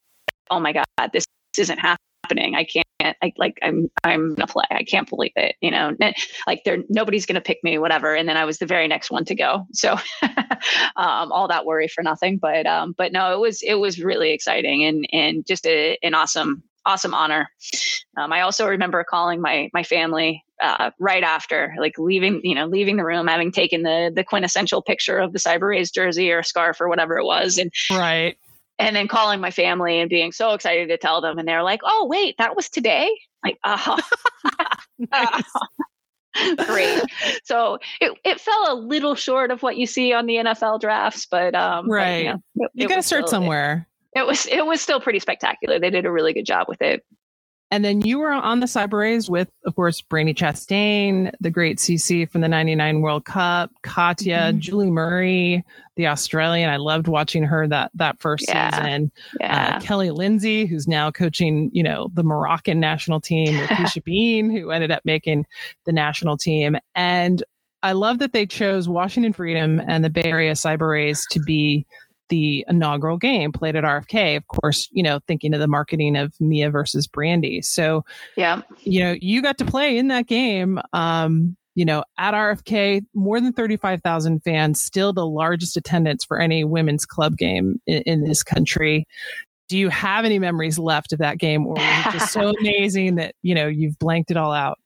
oh 0.49 0.59
my 0.59 0.71
god, 0.71 0.86
this 1.11 1.25
isn't 1.57 1.79
happening. 2.24 2.55
I 2.55 2.63
can't 2.63 2.84
I 2.99 3.34
like 3.38 3.59
I'm 3.61 3.89
I'm 4.03 4.34
gonna 4.36 4.47
play. 4.47 4.63
I 4.71 4.84
can't 4.84 5.09
believe 5.09 5.34
it. 5.36 5.55
You 5.61 5.71
know, 5.71 5.95
like 6.47 6.63
there 6.63 6.78
nobody's 6.89 7.26
gonna 7.26 7.41
pick 7.41 7.59
me, 7.63 7.78
whatever. 7.78 8.15
And 8.15 8.30
then 8.30 8.38
I 8.38 8.45
was 8.45 8.59
the 8.59 8.65
very 8.65 8.88
next 8.88 9.11
one 9.11 9.26
to 9.26 9.36
go. 9.36 9.65
So 9.74 9.93
um, 10.95 11.32
all 11.32 11.47
that 11.49 11.65
worry 11.65 11.89
for 11.89 12.01
nothing. 12.01 12.38
But 12.38 12.65
um, 12.65 12.95
but 12.97 13.11
no, 13.11 13.34
it 13.34 13.39
was 13.39 13.61
it 13.61 13.76
was 13.76 14.01
really 14.01 14.32
exciting 14.32 14.86
and 14.86 15.07
and 15.11 15.45
just 15.45 15.65
a, 15.65 15.97
an 16.01 16.13
awesome 16.13 16.63
awesome 16.86 17.13
honor. 17.13 17.49
Um, 18.17 18.32
I 18.32 18.41
also 18.41 18.67
remember 18.67 19.03
calling 19.03 19.41
my 19.41 19.69
my 19.74 19.84
family 19.84 20.43
uh, 20.61 20.91
right 20.99 21.24
after, 21.24 21.74
like 21.80 21.97
leaving, 21.97 22.39
you 22.43 22.55
know, 22.55 22.67
leaving 22.67 22.95
the 22.95 23.03
room, 23.03 23.28
having 23.28 23.51
taken 23.51 23.84
the 23.84 24.11
the 24.15 24.24
quintessential 24.24 24.82
picture 24.82 25.17
of 25.17 25.34
the 25.34 25.39
Cyber 25.39 25.69
Rays 25.69 25.91
jersey 25.91 26.32
or 26.32 26.41
scarf 26.41 26.80
or 26.80 26.88
whatever 26.88 27.17
it 27.17 27.26
was, 27.26 27.57
and 27.57 27.71
right, 27.91 28.38
and 28.80 28.95
then 28.95 29.07
calling 29.07 29.39
my 29.39 29.51
family 29.51 29.99
and 29.99 30.09
being 30.09 30.32
so 30.32 30.53
excited 30.53 30.89
to 30.89 30.97
tell 30.97 31.21
them 31.21 31.38
and 31.38 31.47
they're 31.47 31.63
like 31.63 31.82
oh 31.84 32.07
wait 32.09 32.36
that 32.38 32.55
was 32.55 32.69
today? 32.69 33.09
Like 33.43 33.57
oh 33.65 33.99
great. 36.65 37.03
So 37.43 37.78
it, 38.01 38.17
it 38.26 38.39
fell 38.39 38.74
a 38.74 38.76
little 38.76 39.13
short 39.13 39.51
of 39.51 39.61
what 39.61 39.78
you 39.78 39.86
see 39.86 40.13
on 40.13 40.26
the 40.26 40.36
nfl 40.36 40.80
drafts 40.80 41.28
but 41.28 41.53
um 41.53 41.88
right 41.89 42.26
but, 42.26 42.41
you, 42.55 42.61
know, 42.63 42.69
you 42.74 42.88
got 42.88 42.95
to 42.95 43.03
start 43.03 43.28
still, 43.28 43.41
somewhere. 43.41 43.88
it, 44.15 44.21
it 44.21 44.28
was 44.28 44.47
it 44.47 44.65
was 44.65 44.82
still 44.82 44.99
pretty 44.99 45.19
spectacular. 45.19 45.80
They 45.80 45.89
did 45.89 46.05
a 46.05 46.11
really 46.11 46.34
good 46.34 46.45
job 46.45 46.67
with 46.67 46.82
it 46.82 47.03
and 47.72 47.84
then 47.84 48.01
you 48.01 48.20
were 48.20 48.32
on 48.32 48.59
the 48.59 48.68
Cyber 48.68 48.99
Rays 48.99 49.30
with, 49.30 49.49
of 49.66 49.76
course, 49.76 50.01
Brandi 50.01 50.36
Chastain, 50.36 51.32
the 51.41 51.49
great 51.49 51.80
Sissi 51.80 52.30
from 52.30 52.41
the 52.41 52.47
99 52.47 53.01
World 53.01 53.26
Cup, 53.26 53.72
Katya, 53.82 54.38
mm-hmm. 54.38 54.59
Julie 54.59 54.91
Murray, 54.91 55.64
the 55.95 56.07
Australian. 56.07 56.70
I 56.70 56.78
loved 56.78 57.07
watching 57.07 57.43
her 57.43 57.68
that, 57.68 57.89
that 57.95 58.22
first 58.22 58.45
yeah. 58.47 58.70
season. 58.70 59.11
Uh, 59.16 59.38
yeah. 59.39 59.78
Uh, 59.78 59.80
Kelly 59.82 60.11
Lindsey, 60.11 60.66
who's 60.68 60.88
now 60.88 61.09
coaching, 61.09 61.72
you 61.74 61.82
know, 61.82 62.09
the 62.14 62.24
Moroccan 62.24 62.80
national 62.80 63.20
team, 63.20 63.55
Keisha 63.68 64.03
Bean, 64.05 64.51
who 64.51 64.70
ended 64.70 64.91
up 64.91 65.01
making 65.03 65.45
the 65.86 65.93
national 65.93 66.38
team. 66.38 66.78
And 66.93 67.43
I 67.82 67.93
love 67.93 68.20
that 68.20 68.34
they 68.34 68.45
chose 68.45 68.88
Washington 68.88 69.34
Freedom 69.34 69.82
and 69.88 70.05
the 70.05 70.09
Bay 70.09 70.24
Area 70.24 70.53
Cyber 70.53 70.91
Rays 70.91 71.26
to 71.32 71.39
be 71.39 71.86
the 72.34 72.65
inaugural 72.67 73.17
game 73.17 73.51
played 73.51 73.75
at 73.75 73.84
RFK. 73.84 74.36
Of 74.36 74.47
course, 74.47 74.89
you 74.91 75.03
know, 75.03 75.19
thinking 75.27 75.53
of 75.53 75.59
the 75.59 75.67
marketing 75.67 76.15
of 76.15 76.34
Mia 76.39 76.71
versus 76.71 77.07
Brandi. 77.07 77.63
So, 77.63 78.03
yeah, 78.36 78.63
you 78.79 79.01
know, 79.01 79.15
you 79.21 79.43
got 79.43 79.59
to 79.59 79.65
play 79.65 79.99
in 79.99 80.07
that 80.07 80.25
game. 80.25 80.79
Um, 80.93 81.55
you 81.75 81.86
know, 81.86 82.03
at 82.17 82.34
RFK, 82.34 83.01
more 83.13 83.39
than 83.39 83.53
35,000 83.53 84.39
fans, 84.39 84.81
still 84.81 85.13
the 85.13 85.27
largest 85.27 85.77
attendance 85.77 86.25
for 86.25 86.39
any 86.39 86.63
women's 86.63 87.05
club 87.05 87.38
game 87.38 87.79
in, 87.86 88.01
in 88.01 88.23
this 88.23 88.41
country. 88.41 89.05
Do 89.69 89.77
you 89.77 89.89
have 89.89 90.25
any 90.25 90.39
memories 90.39 90.79
left 90.79 91.13
of 91.13 91.19
that 91.19 91.38
game, 91.38 91.67
or 91.67 91.75
was 91.75 91.84
it 91.84 92.11
just 92.13 92.34
so 92.34 92.51
amazing 92.59 93.15
that 93.15 93.36
you 93.43 93.53
know 93.53 93.67
you've 93.67 93.99
blanked 93.99 94.31
it 94.31 94.38
all 94.38 94.53
out? 94.53 94.79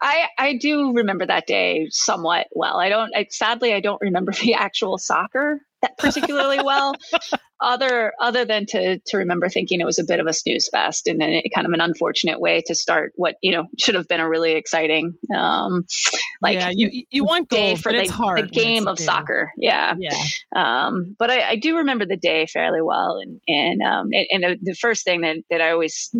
I, 0.00 0.28
I 0.38 0.56
do 0.56 0.92
remember 0.92 1.24
that 1.26 1.46
day 1.46 1.88
somewhat 1.90 2.48
well. 2.52 2.78
I 2.78 2.90
don't, 2.90 3.14
I, 3.16 3.26
sadly, 3.30 3.72
I 3.72 3.80
don't 3.80 4.00
remember 4.02 4.32
the 4.42 4.54
actual 4.54 4.96
soccer 4.96 5.60
particularly 5.98 6.62
well. 6.62 6.94
Other 7.60 8.12
other 8.20 8.44
than 8.44 8.66
to 8.66 8.98
to 9.06 9.16
remember 9.16 9.48
thinking 9.48 9.80
it 9.80 9.86
was 9.86 9.98
a 9.98 10.04
bit 10.04 10.20
of 10.20 10.26
a 10.26 10.32
snooze 10.32 10.68
fest 10.68 11.06
and 11.06 11.20
then 11.20 11.40
kind 11.54 11.66
of 11.66 11.72
an 11.72 11.80
unfortunate 11.80 12.40
way 12.40 12.62
to 12.66 12.74
start 12.74 13.12
what 13.14 13.36
you 13.42 13.52
know 13.52 13.66
should 13.78 13.94
have 13.94 14.08
been 14.08 14.20
a 14.20 14.28
really 14.28 14.52
exciting 14.52 15.14
um 15.34 15.84
like 16.42 16.56
yeah, 16.56 16.70
you 16.74 17.04
you 17.10 17.24
want 17.24 17.48
day 17.48 17.76
for 17.76 17.92
the, 17.92 18.04
the 18.36 18.48
game 18.52 18.86
of 18.86 18.98
soccer. 18.98 19.52
Yeah. 19.56 19.94
Yeah. 19.98 20.18
Um 20.54 21.16
but 21.18 21.30
I, 21.30 21.50
I 21.50 21.56
do 21.56 21.78
remember 21.78 22.04
the 22.04 22.16
day 22.18 22.46
fairly 22.46 22.82
well 22.82 23.18
and 23.22 23.40
and 23.48 23.80
um 23.82 24.08
and, 24.12 24.44
and 24.44 24.58
the 24.60 24.74
first 24.74 25.04
thing 25.04 25.22
that 25.22 25.36
that 25.48 25.60
I 25.62 25.70
always 25.70 26.14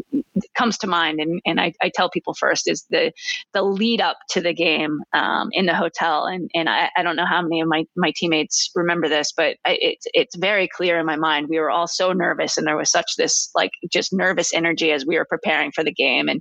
comes 0.56 0.78
to 0.78 0.86
mind 0.86 1.20
and 1.20 1.40
and 1.44 1.60
I, 1.60 1.72
I 1.82 1.90
tell 1.94 2.10
people 2.10 2.34
first 2.34 2.68
is 2.68 2.84
the 2.90 3.12
the 3.52 3.62
lead 3.62 4.00
up 4.00 4.18
to 4.30 4.40
the 4.40 4.54
game 4.54 5.00
um 5.12 5.48
in 5.52 5.66
the 5.66 5.74
hotel 5.74 6.26
and 6.26 6.50
and 6.54 6.68
I, 6.68 6.90
I 6.96 7.02
don't 7.02 7.16
know 7.16 7.26
how 7.26 7.42
many 7.42 7.60
of 7.60 7.68
my 7.68 7.84
my 7.96 8.12
teammates 8.16 8.70
remember 8.74 9.08
this 9.08 9.32
but 9.36 9.56
it's 9.66 10.06
it's 10.12 10.36
very 10.36 10.68
clear 10.68 10.98
in 10.98 11.06
my 11.06 11.16
mind. 11.16 11.48
We 11.48 11.58
were 11.58 11.70
all 11.70 11.86
so 11.86 12.12
nervous, 12.12 12.56
and 12.56 12.66
there 12.66 12.76
was 12.76 12.90
such 12.90 13.16
this 13.16 13.50
like 13.54 13.70
just 13.90 14.12
nervous 14.12 14.52
energy 14.52 14.92
as 14.92 15.06
we 15.06 15.16
were 15.16 15.24
preparing 15.24 15.72
for 15.72 15.84
the 15.84 15.92
game. 15.92 16.28
And, 16.28 16.40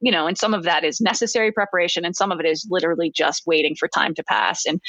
you 0.00 0.12
know, 0.12 0.26
and 0.26 0.38
some 0.38 0.54
of 0.54 0.64
that 0.64 0.84
is 0.84 1.00
necessary 1.00 1.52
preparation, 1.52 2.04
and 2.04 2.16
some 2.16 2.32
of 2.32 2.40
it 2.40 2.46
is 2.46 2.66
literally 2.70 3.12
just 3.14 3.42
waiting 3.46 3.74
for 3.78 3.88
time 3.88 4.14
to 4.14 4.24
pass. 4.24 4.64
And, 4.66 4.80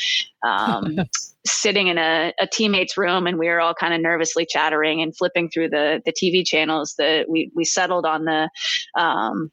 um, 0.47 0.97
sitting 1.45 1.87
in 1.87 1.97
a, 1.97 2.33
a, 2.39 2.47
teammate's 2.47 2.97
room 2.97 3.27
and 3.27 3.37
we 3.37 3.47
were 3.47 3.59
all 3.59 3.73
kind 3.73 3.93
of 3.93 4.01
nervously 4.01 4.45
chattering 4.49 5.01
and 5.01 5.15
flipping 5.15 5.49
through 5.49 5.69
the 5.69 6.01
the 6.05 6.13
TV 6.13 6.45
channels 6.45 6.95
that 6.97 7.29
we 7.29 7.51
we 7.53 7.65
settled 7.65 8.05
on 8.05 8.25
the 8.25 8.49
um, 8.97 9.51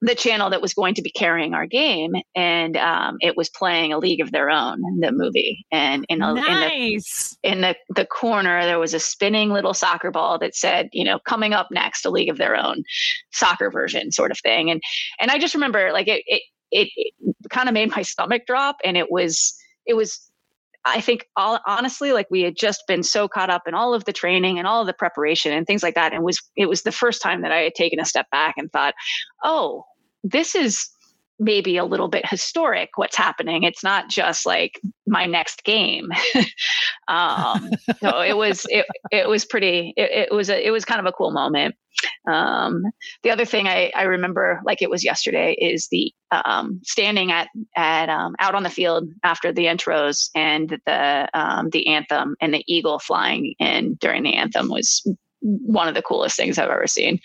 the 0.00 0.14
channel 0.14 0.50
that 0.50 0.60
was 0.60 0.74
going 0.74 0.94
to 0.94 1.02
be 1.02 1.10
carrying 1.10 1.54
our 1.54 1.66
game, 1.66 2.12
and 2.34 2.76
um, 2.76 3.16
it 3.20 3.36
was 3.36 3.48
playing 3.48 3.92
A 3.92 3.98
League 3.98 4.20
of 4.20 4.32
Their 4.32 4.50
Own, 4.50 4.82
the 5.00 5.10
movie. 5.12 5.64
And 5.72 6.04
in, 6.08 6.22
a, 6.22 6.34
nice. 6.34 7.36
in, 7.42 7.60
the, 7.62 7.68
in 7.68 7.74
the 7.88 8.02
the 8.02 8.06
corner, 8.06 8.64
there 8.64 8.78
was 8.78 8.92
a 8.92 9.00
spinning 9.00 9.50
little 9.50 9.74
soccer 9.74 10.10
ball 10.10 10.38
that 10.40 10.54
said, 10.54 10.88
you 10.92 11.04
know, 11.04 11.18
coming 11.20 11.54
up 11.54 11.68
next, 11.70 12.04
A 12.04 12.10
League 12.10 12.28
of 12.28 12.38
Their 12.38 12.54
Own, 12.54 12.82
soccer 13.32 13.70
version, 13.70 14.12
sort 14.12 14.30
of 14.30 14.38
thing. 14.40 14.70
And 14.70 14.82
and 15.20 15.30
I 15.30 15.38
just 15.38 15.54
remember, 15.54 15.90
like 15.92 16.08
it 16.08 16.22
it, 16.26 16.42
it, 16.70 16.88
it 16.96 17.14
kind 17.50 17.68
of 17.68 17.72
made 17.72 17.90
my 17.90 18.02
stomach 18.02 18.42
drop, 18.46 18.76
and 18.84 18.96
it 18.96 19.10
was 19.10 19.56
it 19.86 19.94
was 19.94 20.30
I 20.86 21.00
think 21.00 21.26
all 21.36 21.60
honestly, 21.66 22.12
like 22.12 22.26
we 22.30 22.42
had 22.42 22.56
just 22.56 22.84
been 22.86 23.02
so 23.02 23.26
caught 23.26 23.50
up 23.50 23.62
in 23.66 23.74
all 23.74 23.94
of 23.94 24.04
the 24.04 24.12
training 24.12 24.58
and 24.58 24.66
all 24.66 24.82
of 24.82 24.86
the 24.86 24.92
preparation 24.92 25.52
and 25.52 25.66
things 25.66 25.82
like 25.82 25.94
that. 25.94 26.12
And 26.12 26.22
was 26.22 26.38
it 26.56 26.68
was 26.68 26.82
the 26.82 26.92
first 26.92 27.22
time 27.22 27.42
that 27.42 27.52
I 27.52 27.60
had 27.60 27.74
taken 27.74 28.00
a 28.00 28.04
step 28.04 28.30
back 28.30 28.56
and 28.58 28.70
thought, 28.70 28.94
oh, 29.42 29.84
this 30.22 30.54
is 30.54 30.88
maybe 31.38 31.76
a 31.76 31.84
little 31.84 32.08
bit 32.08 32.28
historic 32.28 32.90
what's 32.96 33.16
happening. 33.16 33.62
It's 33.64 33.82
not 33.82 34.08
just 34.08 34.46
like 34.46 34.80
my 35.06 35.26
next 35.26 35.64
game. 35.64 36.10
Um, 37.06 37.70
so 38.00 38.20
it 38.20 38.34
was 38.34 38.66
it, 38.70 38.86
it 39.12 39.28
was 39.28 39.44
pretty 39.44 39.92
it, 39.94 40.28
it, 40.30 40.34
was 40.34 40.48
a 40.48 40.66
it 40.66 40.70
was 40.70 40.86
kind 40.86 41.00
of 41.00 41.06
a 41.06 41.12
cool 41.12 41.32
moment. 41.32 41.74
Um, 42.26 42.84
the 43.22 43.30
other 43.30 43.44
thing 43.44 43.68
I, 43.68 43.92
I 43.94 44.04
remember 44.04 44.60
like 44.64 44.80
it 44.80 44.88
was 44.90 45.04
yesterday 45.04 45.52
is 45.52 45.88
the 45.90 46.12
um, 46.30 46.80
standing 46.82 47.30
at 47.30 47.48
at 47.76 48.08
um, 48.08 48.34
out 48.38 48.54
on 48.54 48.62
the 48.62 48.70
field 48.70 49.08
after 49.22 49.52
the 49.52 49.66
intros 49.66 50.30
and 50.34 50.78
the 50.86 51.28
um, 51.34 51.68
the 51.70 51.88
anthem 51.88 52.36
and 52.40 52.54
the 52.54 52.64
eagle 52.66 52.98
flying 52.98 53.54
in 53.58 53.94
during 53.94 54.22
the 54.22 54.34
anthem 54.34 54.68
was 54.68 55.06
one 55.44 55.88
of 55.88 55.94
the 55.94 56.02
coolest 56.02 56.36
things 56.36 56.58
I've 56.58 56.70
ever 56.70 56.86
seen. 56.86 57.20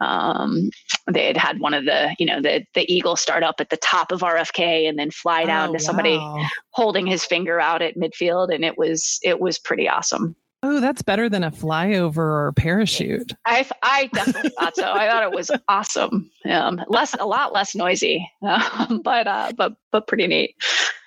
Um, 0.00 0.70
they 1.10 1.26
had 1.26 1.36
had 1.36 1.60
one 1.60 1.74
of 1.74 1.84
the, 1.84 2.16
you 2.18 2.26
know, 2.26 2.40
the 2.40 2.64
the 2.74 2.90
eagle 2.92 3.14
start 3.14 3.42
up 3.42 3.56
at 3.60 3.70
the 3.70 3.76
top 3.76 4.10
of 4.10 4.20
RFK 4.20 4.88
and 4.88 4.98
then 4.98 5.10
fly 5.10 5.44
down 5.44 5.70
oh, 5.70 5.72
to 5.74 5.78
somebody 5.78 6.16
wow. 6.16 6.44
holding 6.70 7.06
his 7.06 7.24
finger 7.24 7.60
out 7.60 7.82
at 7.82 7.96
midfield, 7.96 8.52
and 8.52 8.64
it 8.64 8.78
was 8.78 9.18
it 9.22 9.40
was 9.40 9.58
pretty 9.58 9.88
awesome. 9.88 10.34
Oh, 10.64 10.78
that's 10.78 11.02
better 11.02 11.28
than 11.28 11.42
a 11.42 11.50
flyover 11.50 12.18
or 12.18 12.46
a 12.48 12.52
parachute. 12.52 13.32
I, 13.46 13.68
I 13.82 14.08
definitely 14.14 14.50
thought 14.60 14.76
so. 14.76 14.92
I 14.92 15.08
thought 15.08 15.24
it 15.24 15.32
was 15.32 15.50
awesome. 15.68 16.30
Um, 16.48 16.80
less, 16.86 17.16
a 17.18 17.26
lot 17.26 17.52
less 17.52 17.74
noisy, 17.74 18.30
um, 18.42 19.00
but 19.02 19.26
uh, 19.26 19.52
but 19.56 19.74
but 19.90 20.06
pretty 20.06 20.26
neat. 20.28 20.54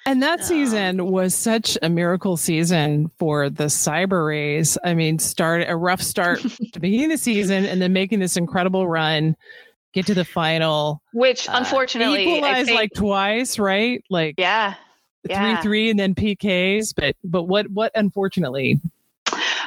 And 0.07 0.21
that 0.21 0.45
season 0.45 1.11
was 1.11 1.33
such 1.33 1.79
a 1.81 1.89
miracle 1.89 2.37
season 2.37 3.09
for 3.17 3.49
the 3.49 3.65
Cyber 3.65 4.27
Rays. 4.27 4.77
I 4.83 4.93
mean, 4.93 5.17
start 5.17 5.65
a 5.67 5.75
rough 5.75 6.01
start 6.01 6.39
to 6.73 6.79
begin 6.79 7.09
the 7.09 7.17
season 7.17 7.65
and 7.65 7.81
then 7.81 7.91
making 7.91 8.19
this 8.19 8.37
incredible 8.37 8.87
run, 8.87 9.35
get 9.93 10.05
to 10.05 10.13
the 10.13 10.25
final. 10.25 11.01
Which 11.11 11.49
uh, 11.49 11.53
unfortunately 11.55 12.27
uh, 12.27 12.35
equalized 12.35 12.67
think, 12.67 12.79
like 12.79 12.93
twice, 12.93 13.57
right? 13.57 14.03
Like 14.09 14.35
yeah. 14.37 14.75
Yeah. 15.27 15.55
Three 15.55 15.63
three 15.63 15.89
and 15.89 15.99
then 15.99 16.13
PKs, 16.13 16.93
but 16.95 17.15
but 17.23 17.43
what 17.43 17.71
what 17.71 17.91
unfortunately 17.95 18.79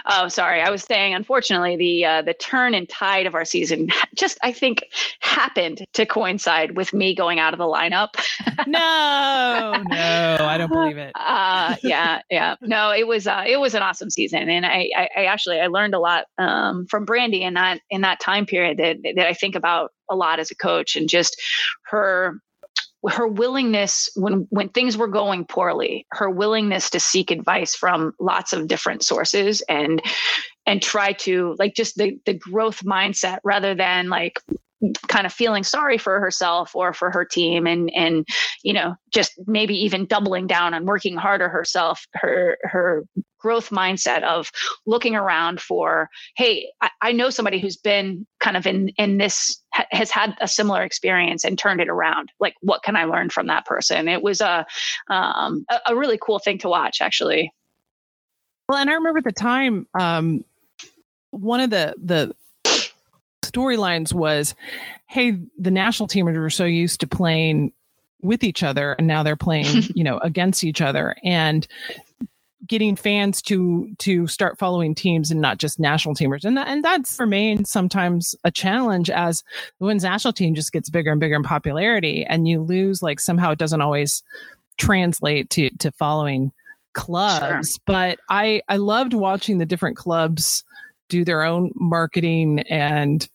Oh, 0.06 0.28
sorry. 0.28 0.60
I 0.60 0.70
was 0.70 0.82
saying, 0.82 1.14
unfortunately, 1.14 1.76
the 1.76 2.04
uh, 2.04 2.22
the 2.22 2.34
turn 2.34 2.74
and 2.74 2.88
tide 2.88 3.26
of 3.26 3.34
our 3.34 3.44
season 3.44 3.88
just, 4.14 4.38
I 4.42 4.52
think, 4.52 4.84
happened 5.20 5.84
to 5.94 6.06
coincide 6.06 6.76
with 6.76 6.92
me 6.92 7.14
going 7.14 7.38
out 7.38 7.52
of 7.52 7.58
the 7.58 7.64
lineup. 7.64 8.08
no, 8.66 9.82
no, 9.88 10.36
I 10.40 10.56
don't 10.58 10.72
believe 10.72 10.98
it. 10.98 11.12
uh, 11.18 11.76
yeah, 11.82 12.22
yeah. 12.30 12.56
No, 12.60 12.92
it 12.92 13.06
was 13.06 13.26
uh, 13.26 13.44
it 13.46 13.58
was 13.58 13.74
an 13.74 13.82
awesome 13.82 14.10
season, 14.10 14.48
and 14.48 14.66
I, 14.66 14.90
I, 14.96 15.08
I 15.16 15.24
actually 15.24 15.60
I 15.60 15.66
learned 15.68 15.94
a 15.94 16.00
lot 16.00 16.24
um, 16.38 16.86
from 16.86 17.06
Brandi 17.06 17.40
in 17.40 17.54
that 17.54 17.80
in 17.90 18.02
that 18.02 18.20
time 18.20 18.46
period 18.46 18.78
that 18.78 18.96
that 19.16 19.26
I 19.26 19.34
think 19.34 19.54
about 19.54 19.92
a 20.10 20.16
lot 20.16 20.40
as 20.40 20.50
a 20.50 20.56
coach, 20.56 20.96
and 20.96 21.08
just 21.08 21.40
her 21.90 22.40
her 23.06 23.28
willingness 23.28 24.08
when 24.16 24.46
when 24.50 24.68
things 24.70 24.96
were 24.96 25.06
going 25.06 25.44
poorly 25.44 26.06
her 26.10 26.28
willingness 26.28 26.90
to 26.90 26.98
seek 26.98 27.30
advice 27.30 27.74
from 27.74 28.12
lots 28.18 28.52
of 28.52 28.66
different 28.66 29.02
sources 29.04 29.62
and 29.68 30.02
and 30.66 30.82
try 30.82 31.12
to 31.12 31.54
like 31.58 31.74
just 31.74 31.96
the 31.96 32.18
the 32.26 32.34
growth 32.34 32.84
mindset 32.84 33.38
rather 33.44 33.74
than 33.74 34.08
like 34.08 34.40
kind 35.08 35.26
of 35.26 35.32
feeling 35.32 35.64
sorry 35.64 35.98
for 35.98 36.20
herself 36.20 36.74
or 36.74 36.92
for 36.92 37.10
her 37.10 37.24
team 37.24 37.66
and 37.66 37.90
and 37.94 38.26
you 38.62 38.72
know 38.72 38.94
just 39.12 39.32
maybe 39.46 39.74
even 39.74 40.06
doubling 40.06 40.46
down 40.46 40.72
on 40.72 40.86
working 40.86 41.16
harder 41.16 41.48
herself 41.48 42.06
her 42.14 42.58
her 42.62 43.04
growth 43.40 43.70
mindset 43.70 44.22
of 44.22 44.50
looking 44.86 45.14
around 45.14 45.60
for 45.60 46.08
hey 46.36 46.70
I, 46.80 46.90
I, 47.02 47.12
know 47.12 47.30
somebody 47.30 47.60
who's 47.60 47.76
been 47.76 48.26
kind 48.48 48.56
of 48.56 48.66
in 48.66 48.88
in 48.96 49.18
this 49.18 49.60
ha, 49.74 49.84
has 49.90 50.10
had 50.10 50.34
a 50.40 50.48
similar 50.48 50.82
experience 50.82 51.44
and 51.44 51.58
turned 51.58 51.82
it 51.82 51.88
around. 51.88 52.32
Like 52.40 52.54
what 52.62 52.82
can 52.82 52.96
i 52.96 53.04
learn 53.04 53.28
from 53.28 53.46
that 53.48 53.66
person? 53.66 54.08
It 54.08 54.22
was 54.22 54.40
a 54.40 54.66
um, 55.08 55.66
a, 55.68 55.80
a 55.88 55.96
really 55.96 56.18
cool 56.20 56.38
thing 56.38 56.56
to 56.58 56.68
watch 56.68 57.02
actually. 57.02 57.52
Well 58.68 58.78
and 58.78 58.88
i 58.88 58.94
remember 58.94 59.18
at 59.18 59.24
the 59.24 59.32
time 59.32 59.86
um, 59.98 60.44
one 61.30 61.60
of 61.60 61.70
the 61.70 61.94
the 62.02 62.34
storylines 63.42 64.14
was 64.14 64.54
hey 65.06 65.38
the 65.58 65.70
national 65.70 66.06
team 66.06 66.26
are 66.26 66.50
so 66.50 66.64
used 66.64 67.00
to 67.00 67.06
playing 67.06 67.72
with 68.20 68.42
each 68.42 68.62
other 68.62 68.92
and 68.94 69.06
now 69.06 69.22
they're 69.22 69.36
playing 69.36 69.66
you 69.94 70.04
know 70.04 70.18
against 70.18 70.64
each 70.64 70.80
other. 70.80 71.16
And 71.22 71.66
getting 72.66 72.96
fans 72.96 73.40
to 73.42 73.88
to 73.98 74.26
start 74.26 74.58
following 74.58 74.94
teams 74.94 75.30
and 75.30 75.40
not 75.40 75.58
just 75.58 75.78
national 75.78 76.14
teamers 76.14 76.44
and 76.44 76.56
that, 76.56 76.66
and 76.66 76.82
that's 76.82 77.18
remained 77.18 77.68
sometimes 77.68 78.34
a 78.44 78.50
challenge 78.50 79.10
as 79.10 79.44
the 79.78 79.84
women's 79.84 80.02
national 80.02 80.32
team 80.32 80.54
just 80.54 80.72
gets 80.72 80.90
bigger 80.90 81.12
and 81.12 81.20
bigger 81.20 81.36
in 81.36 81.42
popularity 81.42 82.24
and 82.24 82.48
you 82.48 82.60
lose 82.60 83.02
like 83.02 83.20
somehow 83.20 83.52
it 83.52 83.58
doesn't 83.58 83.80
always 83.80 84.22
translate 84.76 85.48
to 85.50 85.70
to 85.78 85.92
following 85.92 86.50
clubs 86.94 87.72
sure. 87.72 87.78
but 87.86 88.18
i 88.28 88.60
i 88.68 88.76
loved 88.76 89.14
watching 89.14 89.58
the 89.58 89.66
different 89.66 89.96
clubs 89.96 90.64
do 91.08 91.24
their 91.24 91.44
own 91.44 91.70
marketing 91.76 92.60
and 92.60 93.28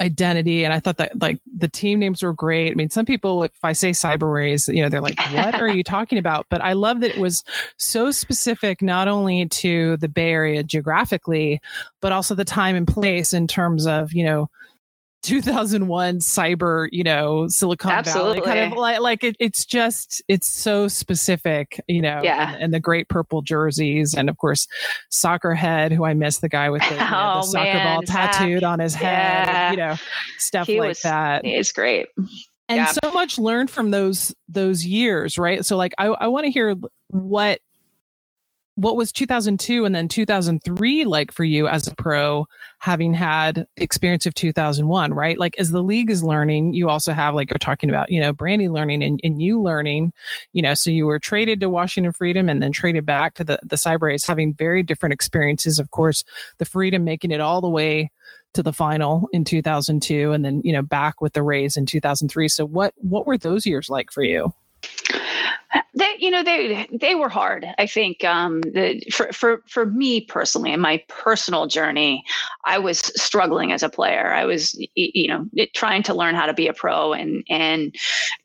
identity 0.00 0.64
and 0.64 0.72
i 0.72 0.80
thought 0.80 0.96
that 0.96 1.20
like 1.20 1.40
the 1.56 1.68
team 1.68 1.98
names 1.98 2.22
were 2.22 2.32
great. 2.32 2.72
I 2.72 2.74
mean 2.74 2.90
some 2.90 3.06
people 3.06 3.44
if 3.44 3.52
i 3.62 3.72
say 3.72 3.90
cyber 3.90 4.32
rays 4.32 4.68
you 4.68 4.82
know 4.82 4.88
they're 4.88 5.00
like 5.00 5.18
what 5.32 5.54
are 5.60 5.68
you 5.68 5.82
talking 5.82 6.18
about? 6.18 6.46
But 6.48 6.60
i 6.60 6.72
love 6.72 7.00
that 7.00 7.16
it 7.16 7.18
was 7.18 7.44
so 7.76 8.10
specific 8.10 8.82
not 8.82 9.08
only 9.08 9.46
to 9.46 9.96
the 9.98 10.08
bay 10.08 10.30
area 10.30 10.62
geographically 10.62 11.60
but 12.00 12.12
also 12.12 12.34
the 12.34 12.44
time 12.44 12.76
and 12.76 12.86
place 12.86 13.32
in 13.32 13.46
terms 13.46 13.86
of 13.86 14.12
you 14.12 14.24
know 14.24 14.50
2001 15.28 16.18
cyber, 16.18 16.88
you 16.92 17.04
know, 17.04 17.46
Silicon 17.48 17.90
Absolutely. 17.90 18.40
Valley 18.40 18.46
kind 18.46 18.72
of 18.72 18.78
like, 18.78 19.00
like 19.00 19.24
it, 19.24 19.36
it's 19.38 19.64
just, 19.64 20.22
it's 20.28 20.46
so 20.48 20.88
specific, 20.88 21.80
you 21.86 22.00
know, 22.02 22.20
Yeah. 22.22 22.54
and, 22.54 22.62
and 22.64 22.74
the 22.74 22.80
great 22.80 23.08
purple 23.08 23.42
jerseys. 23.42 24.14
And 24.14 24.28
of 24.28 24.36
course, 24.38 24.66
Soccer 25.10 25.54
Head, 25.54 25.92
who 25.92 26.04
I 26.04 26.14
miss 26.14 26.38
the 26.38 26.48
guy 26.48 26.70
with 26.70 26.82
the, 26.82 26.94
you 26.94 27.00
know, 27.00 27.06
the 27.06 27.08
Oh, 27.38 27.42
soccer 27.42 27.64
man, 27.64 27.96
ball 27.96 28.02
Zach. 28.06 28.32
tattooed 28.32 28.64
on 28.64 28.78
his 28.80 28.94
head, 28.94 29.46
Yeah. 29.48 29.70
you 29.70 29.76
know, 29.76 29.96
stuff 30.38 30.66
He 30.66 30.80
like 30.80 30.88
was- 30.88 31.02
that. 31.02 31.44
It's 31.44 31.72
great. 31.72 32.06
and 32.70 32.76
yeah. 32.78 32.86
so 33.02 33.10
much 33.12 33.38
learned 33.38 33.70
from 33.70 33.90
those 33.90 34.34
those 34.48 34.84
years 34.84 35.38
right 35.38 35.64
so 35.64 35.76
like 35.76 35.94
i, 35.98 36.06
I 36.06 36.26
want 36.28 36.44
to 36.44 36.50
hear 36.50 36.74
what 37.08 37.60
what 38.78 38.94
was 38.94 39.10
2002 39.10 39.84
and 39.84 39.92
then 39.92 40.06
2003 40.06 41.04
like 41.04 41.32
for 41.32 41.42
you 41.42 41.66
as 41.66 41.88
a 41.88 41.94
pro 41.96 42.46
having 42.78 43.12
had 43.12 43.66
experience 43.76 44.24
of 44.24 44.34
2001 44.34 45.12
right? 45.12 45.36
Like 45.36 45.58
as 45.58 45.72
the 45.72 45.82
league 45.82 46.10
is 46.10 46.22
learning 46.22 46.74
you 46.74 46.88
also 46.88 47.12
have 47.12 47.34
like 47.34 47.50
you're 47.50 47.58
talking 47.58 47.90
about 47.90 48.08
you 48.08 48.20
know 48.20 48.32
brandi 48.32 48.70
learning 48.70 49.02
and, 49.02 49.18
and 49.24 49.42
you 49.42 49.60
learning 49.60 50.12
you 50.52 50.62
know 50.62 50.74
so 50.74 50.90
you 50.90 51.06
were 51.06 51.18
traded 51.18 51.58
to 51.58 51.68
washington 51.68 52.12
freedom 52.12 52.48
and 52.48 52.62
then 52.62 52.70
traded 52.70 53.04
back 53.04 53.34
to 53.34 53.42
the 53.42 53.58
the 53.64 53.74
cyber 53.74 54.08
having 54.26 54.54
very 54.54 54.84
different 54.84 55.12
experiences 55.12 55.80
of 55.80 55.90
course 55.90 56.22
the 56.58 56.64
freedom 56.64 57.02
making 57.04 57.32
it 57.32 57.40
all 57.40 57.60
the 57.60 57.68
way 57.68 58.10
to 58.54 58.62
the 58.62 58.72
final 58.72 59.28
in 59.32 59.44
2002 59.44 60.32
and 60.32 60.44
then 60.44 60.62
you 60.64 60.72
know 60.72 60.82
back 60.82 61.20
with 61.20 61.32
the 61.32 61.42
Rays 61.42 61.76
in 61.76 61.84
2003 61.84 62.46
so 62.46 62.64
what 62.64 62.94
what 62.96 63.26
were 63.26 63.38
those 63.38 63.66
years 63.66 63.90
like 63.90 64.12
for 64.12 64.22
you 64.22 64.52
They, 65.94 66.14
you 66.18 66.30
know, 66.30 66.42
they 66.42 66.88
they 66.92 67.14
were 67.14 67.28
hard. 67.28 67.66
I 67.78 67.86
think 67.86 68.24
um, 68.24 68.62
the, 68.62 69.02
for 69.12 69.30
for 69.32 69.62
for 69.66 69.84
me 69.84 70.22
personally, 70.22 70.72
in 70.72 70.80
my 70.80 71.02
personal 71.08 71.66
journey, 71.66 72.24
I 72.64 72.78
was 72.78 72.98
struggling 73.20 73.72
as 73.72 73.82
a 73.82 73.90
player. 73.90 74.32
I 74.32 74.46
was, 74.46 74.74
you 74.94 75.28
know, 75.28 75.46
trying 75.74 76.02
to 76.04 76.14
learn 76.14 76.34
how 76.34 76.46
to 76.46 76.54
be 76.54 76.68
a 76.68 76.72
pro, 76.72 77.12
and 77.12 77.44
and 77.50 77.94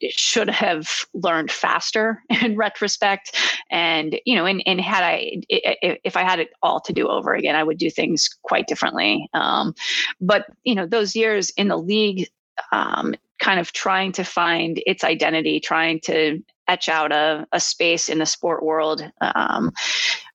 should 0.10 0.50
have 0.50 1.06
learned 1.14 1.50
faster 1.50 2.22
in 2.42 2.58
retrospect. 2.58 3.38
And 3.70 4.20
you 4.26 4.36
know, 4.36 4.46
and 4.46 4.62
and 4.66 4.82
had 4.82 5.04
I 5.04 5.42
if 5.50 6.18
I 6.18 6.24
had 6.24 6.40
it 6.40 6.50
all 6.62 6.82
to 6.82 6.92
do 6.92 7.08
over 7.08 7.34
again, 7.34 7.56
I 7.56 7.64
would 7.64 7.78
do 7.78 7.90
things 7.90 8.30
quite 8.42 8.68
differently. 8.68 9.30
Um, 9.34 9.76
but 10.20 10.48
you 10.64 10.76
know, 10.76 10.86
those 10.86 11.16
years 11.16 11.52
in 11.52 11.70
the 11.70 11.78
league. 11.78 12.30
Um, 12.72 13.16
kind 13.44 13.60
of 13.60 13.74
trying 13.74 14.14
to 14.14 14.24
find 14.24 14.82
its 14.86 15.04
identity, 15.04 15.60
trying 15.60 16.00
to 16.00 16.42
etch 16.68 16.88
out 16.88 17.12
a, 17.12 17.46
a 17.52 17.60
space 17.60 18.08
in 18.08 18.20
the 18.20 18.26
sport 18.26 18.64
world 18.64 19.04
um, 19.20 19.72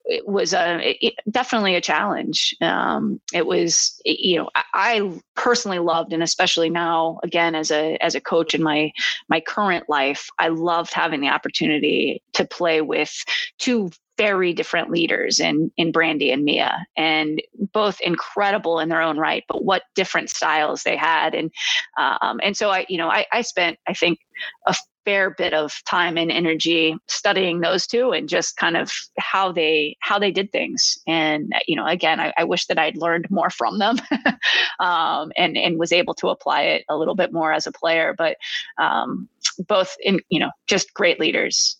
it 0.09 0.27
was 0.27 0.53
a 0.53 0.97
it, 0.99 1.13
definitely 1.29 1.75
a 1.75 1.81
challenge. 1.81 2.55
Um, 2.61 3.21
it 3.31 3.45
was 3.45 4.01
you 4.03 4.37
know 4.37 4.49
I, 4.55 4.63
I 4.73 5.21
personally 5.35 5.79
loved 5.79 6.11
and 6.11 6.23
especially 6.23 6.69
now 6.69 7.19
again 7.23 7.55
as 7.55 7.71
a 7.71 7.95
as 8.01 8.15
a 8.15 8.21
coach 8.21 8.55
in 8.55 8.63
my 8.63 8.91
my 9.29 9.39
current 9.39 9.87
life 9.87 10.27
I 10.39 10.49
loved 10.49 10.93
having 10.93 11.21
the 11.21 11.29
opportunity 11.29 12.21
to 12.33 12.45
play 12.45 12.81
with 12.81 13.13
two 13.59 13.91
very 14.19 14.51
different 14.51 14.91
leaders 14.91 15.39
in 15.39 15.71
in 15.77 15.93
Brandi 15.93 16.33
and 16.33 16.43
Mia 16.43 16.85
and 16.97 17.41
both 17.71 18.01
incredible 18.01 18.81
in 18.81 18.89
their 18.89 19.01
own 19.01 19.17
right 19.17 19.45
but 19.47 19.63
what 19.63 19.83
different 19.95 20.29
styles 20.29 20.83
they 20.83 20.97
had. 20.97 21.33
And 21.33 21.49
um, 21.97 22.41
and 22.43 22.55
so 22.57 22.69
I 22.69 22.85
you 22.89 22.97
know 22.97 23.07
I, 23.07 23.25
I 23.31 23.41
spent 23.41 23.79
I 23.87 23.93
think 23.93 24.19
a 24.67 24.75
fair 25.05 25.29
bit 25.29 25.53
of 25.53 25.81
time 25.89 26.17
and 26.17 26.29
energy 26.31 26.97
studying 27.07 27.61
those 27.61 27.87
two 27.87 28.11
and 28.11 28.27
just 28.27 28.57
kind 28.57 28.75
of 28.75 28.91
how 29.17 29.53
they 29.53 29.95
how 30.01 30.19
they 30.19 30.31
did 30.31 30.51
things. 30.51 30.97
And 31.07 31.53
you 31.65 31.77
know 31.77 31.87
again 31.87 32.19
i, 32.19 32.33
I 32.37 32.43
wish 32.43 32.65
that 32.67 32.77
i'd 32.77 32.97
learned 32.97 33.27
more 33.29 33.49
from 33.49 33.79
them 33.79 33.99
um, 34.81 35.31
and 35.37 35.55
and 35.57 35.79
was 35.79 35.93
able 35.93 36.13
to 36.15 36.27
apply 36.27 36.63
it 36.63 36.83
a 36.89 36.97
little 36.97 37.15
bit 37.15 37.31
more 37.31 37.53
as 37.53 37.67
a 37.67 37.71
player. 37.71 38.13
But 38.17 38.35
um, 38.77 39.29
both 39.69 39.95
in 40.01 40.19
you 40.27 40.41
know 40.41 40.51
just 40.67 40.93
great 40.93 41.21
leaders 41.21 41.77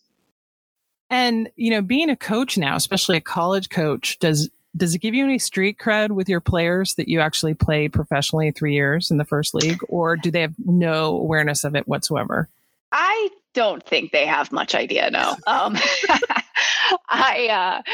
and 1.09 1.49
you 1.55 1.71
know 1.71 1.81
being 1.81 2.09
a 2.09 2.15
coach 2.15 2.57
now 2.57 2.75
especially 2.75 3.17
a 3.17 3.21
college 3.21 3.69
coach 3.69 4.19
does 4.19 4.49
does 4.77 4.93
it 4.93 4.99
give 4.99 5.13
you 5.13 5.23
any 5.23 5.39
street 5.39 5.77
cred 5.77 6.11
with 6.11 6.29
your 6.29 6.39
players 6.39 6.95
that 6.95 7.07
you 7.07 7.19
actually 7.19 7.53
played 7.53 7.91
professionally 7.91 8.51
three 8.51 8.73
years 8.73 9.09
in 9.11 9.17
the 9.17 9.25
first 9.25 9.53
league 9.53 9.79
or 9.89 10.15
do 10.15 10.29
they 10.31 10.41
have 10.41 10.53
no 10.65 11.17
awareness 11.17 11.63
of 11.63 11.75
it 11.75 11.87
whatsoever 11.87 12.47
I 12.91 13.29
don't 13.53 13.83
think 13.85 14.11
they 14.11 14.25
have 14.25 14.51
much 14.51 14.75
idea. 14.75 15.09
No, 15.11 15.35
um, 15.47 15.77
I, 17.09 17.47
uh, 17.47 17.91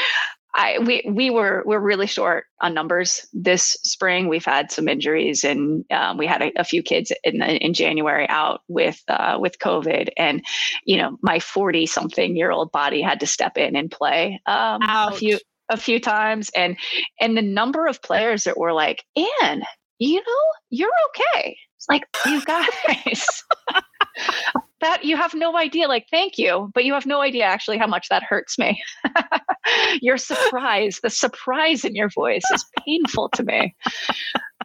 I, 0.56 0.80
we, 0.80 1.04
we 1.06 1.30
were, 1.30 1.64
we're 1.66 1.80
really 1.80 2.08
short 2.08 2.46
on 2.62 2.74
numbers 2.74 3.28
this 3.34 3.78
spring. 3.84 4.30
We've 4.30 4.46
had 4.46 4.72
some 4.72 4.88
injuries 4.88 5.44
and 5.44 5.84
um, 5.92 6.18
we 6.18 6.26
had 6.26 6.42
a, 6.42 6.52
a 6.56 6.64
few 6.64 6.82
kids 6.82 7.12
in 7.26 7.40
the, 7.40 7.58
in 7.58 7.74
January 7.74 8.26
out 8.30 8.62
with, 8.70 9.02
uh, 9.10 9.38
with 9.40 9.60
COVID 9.60 10.10
and, 10.18 10.44
you 10.86 10.96
know, 10.96 11.18
my 11.22 11.40
40 11.40 11.86
something 11.88 12.38
year 12.38 12.52
old 12.52 12.72
body 12.72 13.02
had 13.02 13.20
to 13.20 13.28
step 13.28 13.58
in 13.58 13.76
and 13.76 13.92
play 13.92 14.40
um, 14.46 14.82
a 14.82 15.12
few, 15.12 15.40
a 15.68 15.76
few 15.76 16.00
times. 16.00 16.50
And, 16.56 16.78
and 17.20 17.36
the 17.36 17.42
number 17.42 17.86
of 17.86 18.02
players 18.02 18.46
that 18.46 18.58
were 18.58 18.72
like, 18.72 19.04
Ann, 19.18 19.64
you 20.00 20.16
know, 20.16 20.44
you're 20.70 20.90
okay. 21.10 21.58
It's 21.76 21.90
like, 21.90 22.04
you 22.26 22.42
guys. 22.46 23.44
that 24.86 25.04
you 25.04 25.18
have 25.18 25.34
no 25.34 25.58
idea 25.58 25.88
like 25.88 26.06
thank 26.12 26.38
you 26.38 26.70
but 26.76 26.86
you 26.86 26.94
have 26.94 27.08
no 27.08 27.20
idea 27.22 27.44
actually 27.44 27.78
how 27.78 27.88
much 27.88 28.08
that 28.10 28.24
hurts 28.24 28.58
me. 28.60 28.82
Your 30.02 30.18
surprise 30.18 31.00
the 31.02 31.10
surprise 31.10 31.84
in 31.84 31.96
your 31.96 32.10
voice 32.10 32.44
is 32.54 32.66
painful 32.86 33.30
to 33.30 33.44
me. 33.44 33.76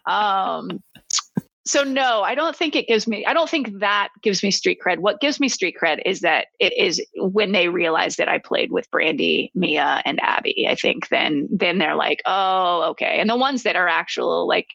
Um 0.06 0.82
so 1.66 1.84
no 1.84 2.22
i 2.22 2.34
don't 2.34 2.56
think 2.56 2.74
it 2.74 2.88
gives 2.88 3.06
me 3.06 3.24
i 3.26 3.34
don't 3.34 3.50
think 3.50 3.80
that 3.80 4.08
gives 4.22 4.42
me 4.42 4.50
street 4.50 4.78
cred. 4.84 4.98
What 4.98 5.20
gives 5.20 5.38
me 5.38 5.48
street 5.48 5.76
cred 5.80 6.00
is 6.04 6.20
that 6.20 6.46
it 6.58 6.72
is 6.76 7.02
when 7.16 7.52
they 7.52 7.68
realize 7.68 8.16
that 8.16 8.28
i 8.28 8.38
played 8.38 8.72
with 8.72 8.90
brandi 8.90 9.50
mia 9.54 10.02
and 10.04 10.18
abby 10.22 10.66
i 10.68 10.74
think 10.74 11.08
then 11.08 11.48
then 11.50 11.78
they're 11.78 11.96
like 11.96 12.22
oh 12.26 12.90
okay. 12.90 13.18
And 13.20 13.28
the 13.28 13.36
ones 13.36 13.62
that 13.62 13.76
are 13.76 13.88
actual 13.88 14.48
like 14.48 14.68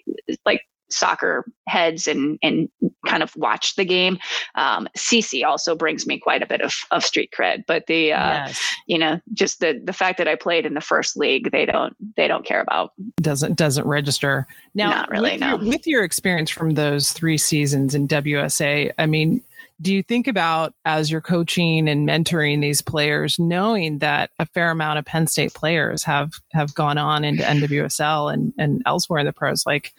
like 0.45 0.61
soccer 0.89 1.45
heads 1.67 2.07
and 2.07 2.37
and 2.41 2.69
kind 3.07 3.23
of 3.23 3.35
watch 3.35 3.75
the 3.75 3.85
game. 3.85 4.17
Um, 4.55 4.87
Sissi 4.97 5.43
also 5.45 5.75
brings 5.75 6.07
me 6.07 6.19
quite 6.19 6.41
a 6.41 6.47
bit 6.47 6.61
of, 6.61 6.73
of 6.91 7.03
street 7.03 7.31
cred, 7.37 7.65
but 7.67 7.87
the 7.87 8.13
uh, 8.13 8.47
yes 8.47 8.61
you 8.87 8.97
know 8.97 9.19
just 9.33 9.59
the 9.59 9.81
the 9.83 9.93
fact 9.93 10.17
that 10.17 10.27
I 10.27 10.35
played 10.35 10.65
in 10.65 10.73
the 10.73 10.81
first 10.81 11.17
league, 11.17 11.51
they 11.51 11.65
don't 11.65 11.95
they 12.15 12.27
don't 12.27 12.45
care 12.45 12.61
about. 12.61 12.91
doesn't 13.17 13.57
doesn't 13.57 13.85
register 13.87 14.47
now 14.73 14.89
Not 14.89 15.09
really, 15.09 15.31
with, 15.31 15.39
no. 15.39 15.47
your, 15.47 15.69
with 15.69 15.87
your 15.87 16.03
experience 16.03 16.49
from 16.49 16.71
those 16.71 17.11
three 17.11 17.37
seasons 17.37 17.95
in 17.95 18.07
wusa 18.07 18.91
i 18.97 19.05
mean 19.05 19.41
do 19.81 19.93
you 19.93 20.01
think 20.03 20.27
about 20.27 20.73
as 20.85 21.11
you're 21.11 21.21
coaching 21.21 21.89
and 21.89 22.07
mentoring 22.07 22.61
these 22.61 22.81
players 22.81 23.37
knowing 23.39 23.99
that 23.99 24.31
a 24.39 24.45
fair 24.45 24.71
amount 24.71 24.99
of 24.99 25.05
penn 25.05 25.27
state 25.27 25.53
players 25.53 26.03
have 26.03 26.33
have 26.53 26.73
gone 26.75 26.97
on 26.97 27.23
into 27.23 27.43
nwsl 27.43 28.31
and 28.33 28.53
and 28.57 28.81
elsewhere 28.85 29.19
in 29.19 29.25
the 29.25 29.33
pros 29.33 29.65
like 29.65 29.93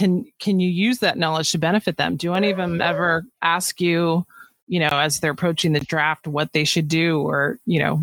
can 0.00 0.24
can 0.38 0.60
you 0.60 0.70
use 0.70 1.00
that 1.00 1.18
knowledge 1.18 1.52
to 1.52 1.58
benefit 1.58 1.98
them? 1.98 2.16
Do 2.16 2.32
any 2.32 2.50
of 2.50 2.56
them 2.56 2.80
ever 2.80 3.24
ask 3.42 3.82
you 3.82 4.24
you 4.66 4.80
know 4.80 4.88
as 4.88 5.20
they're 5.20 5.32
approaching 5.32 5.74
the 5.74 5.80
draft 5.80 6.26
what 6.26 6.54
they 6.54 6.64
should 6.64 6.88
do 6.88 7.20
or 7.20 7.58
you 7.66 7.78
know 7.78 8.02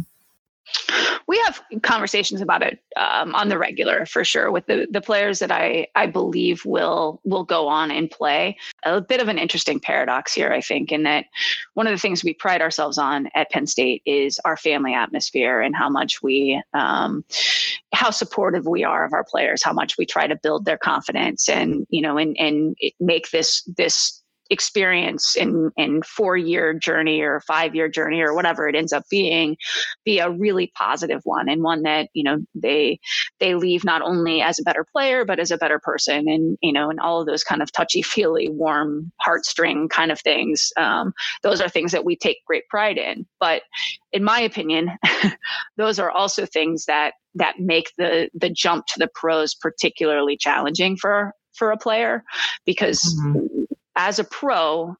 we 1.28 1.38
have 1.40 1.62
conversations 1.82 2.40
about 2.42 2.64
it 2.64 2.80
um, 2.96 3.36
on 3.36 3.50
the 3.50 3.58
regular 3.58 4.06
for 4.06 4.24
sure 4.24 4.50
with 4.50 4.66
the 4.68 4.88
the 4.90 5.02
players 5.02 5.40
that 5.40 5.52
I 5.52 5.88
I 5.96 6.08
believe 6.08 6.66
will 6.66 7.22
will 7.26 7.44
go 7.44 7.68
on 7.68 7.92
and 7.92 8.10
play. 8.10 8.58
A 8.84 9.02
bit 9.02 9.20
of 9.20 9.28
an 9.28 9.38
interesting 9.38 9.80
paradox 9.80 10.34
here, 10.34 10.52
I 10.52 10.62
think, 10.62 10.92
in 10.92 11.04
that 11.04 11.26
one 11.74 11.86
of 11.86 11.92
the 11.92 12.00
things 12.00 12.24
we 12.24 12.34
pride 12.34 12.62
ourselves 12.62 12.98
on 12.98 13.30
at 13.36 13.50
Penn 13.52 13.68
State 13.68 14.02
is 14.06 14.40
our 14.46 14.56
family 14.56 14.94
atmosphere 14.94 15.62
and 15.62 15.76
how 15.76 15.90
much 15.90 16.24
we 16.24 16.62
um, 16.74 17.26
how 17.94 18.10
supportive 18.10 18.66
we 18.66 18.84
are 18.84 19.06
of 19.06 19.14
our 19.14 19.26
players, 19.26 19.64
how 19.64 19.74
much 19.74 19.98
we 19.98 20.06
try 20.06 20.28
to 20.28 20.36
build 20.36 20.66
their 20.66 20.78
confidence, 20.78 21.50
and 21.50 21.86
you 21.90 22.02
know, 22.02 22.18
and 22.18 22.38
and 22.40 22.78
make 23.02 23.32
this 23.32 23.64
this 23.76 24.16
experience 24.50 25.36
in 25.36 25.72
in 25.78 26.02
four 26.04 26.38
year 26.38 26.74
journey 26.74 27.22
or 27.22 27.39
five 27.41 27.76
year 27.76 27.89
journey 27.89 28.22
or 28.22 28.34
whatever 28.34 28.68
it 28.68 28.76
ends 28.76 28.93
up 28.93 29.04
being 29.10 29.58
be 30.06 30.20
a 30.20 30.30
really 30.30 30.72
positive 30.76 31.22
one 31.24 31.50
and 31.50 31.64
one 31.64 31.84
that 31.84 32.10
you 32.14 32.24
know 32.24 32.38
they 32.56 33.00
they 33.39 33.56
leave 33.56 33.84
not 33.84 34.02
only 34.02 34.41
as 34.41 34.60
a 34.60 34.64
better 34.64 34.86
player 34.91 35.26
but 35.26 35.39
as 35.39 35.52
a 35.52 35.58
better 35.58 35.80
person 35.80 36.28
and 36.28 36.58
you 36.62 36.74
know 36.74 36.89
and 36.89 37.00
all 37.00 37.22
of 37.22 37.28
those 37.28 37.43
kind 37.43 37.62
of 37.62 37.72
touchy 37.72 38.02
feely 38.02 38.50
warm 38.50 39.12
heartstring 39.26 39.89
kind 39.89 40.12
of 40.12 40.20
things. 40.20 40.72
Um, 40.78 41.14
those 41.43 41.62
are 41.62 41.70
things 41.70 41.91
that 41.91 42.06
we 42.06 42.16
take 42.16 42.45
great 42.45 42.68
pride 42.70 42.98
in. 42.98 43.26
But 43.39 43.64
in 44.12 44.24
my 44.24 44.39
opinion 44.41 44.91
those 45.78 46.00
are 46.00 46.12
also 46.12 46.45
things 46.45 46.86
that 46.86 47.14
that 47.36 47.60
make 47.60 47.91
the 47.98 48.30
the 48.34 48.50
jump 48.50 48.86
to 48.88 49.00
the 49.00 49.10
pros 49.14 49.54
particularly 49.56 50.38
challenging 50.38 50.98
for 50.98 51.34
for 51.54 51.72
a 51.72 51.78
player 51.78 52.24
because 52.66 53.20
as 53.98 54.20
a 54.20 54.24
pro 54.24 54.95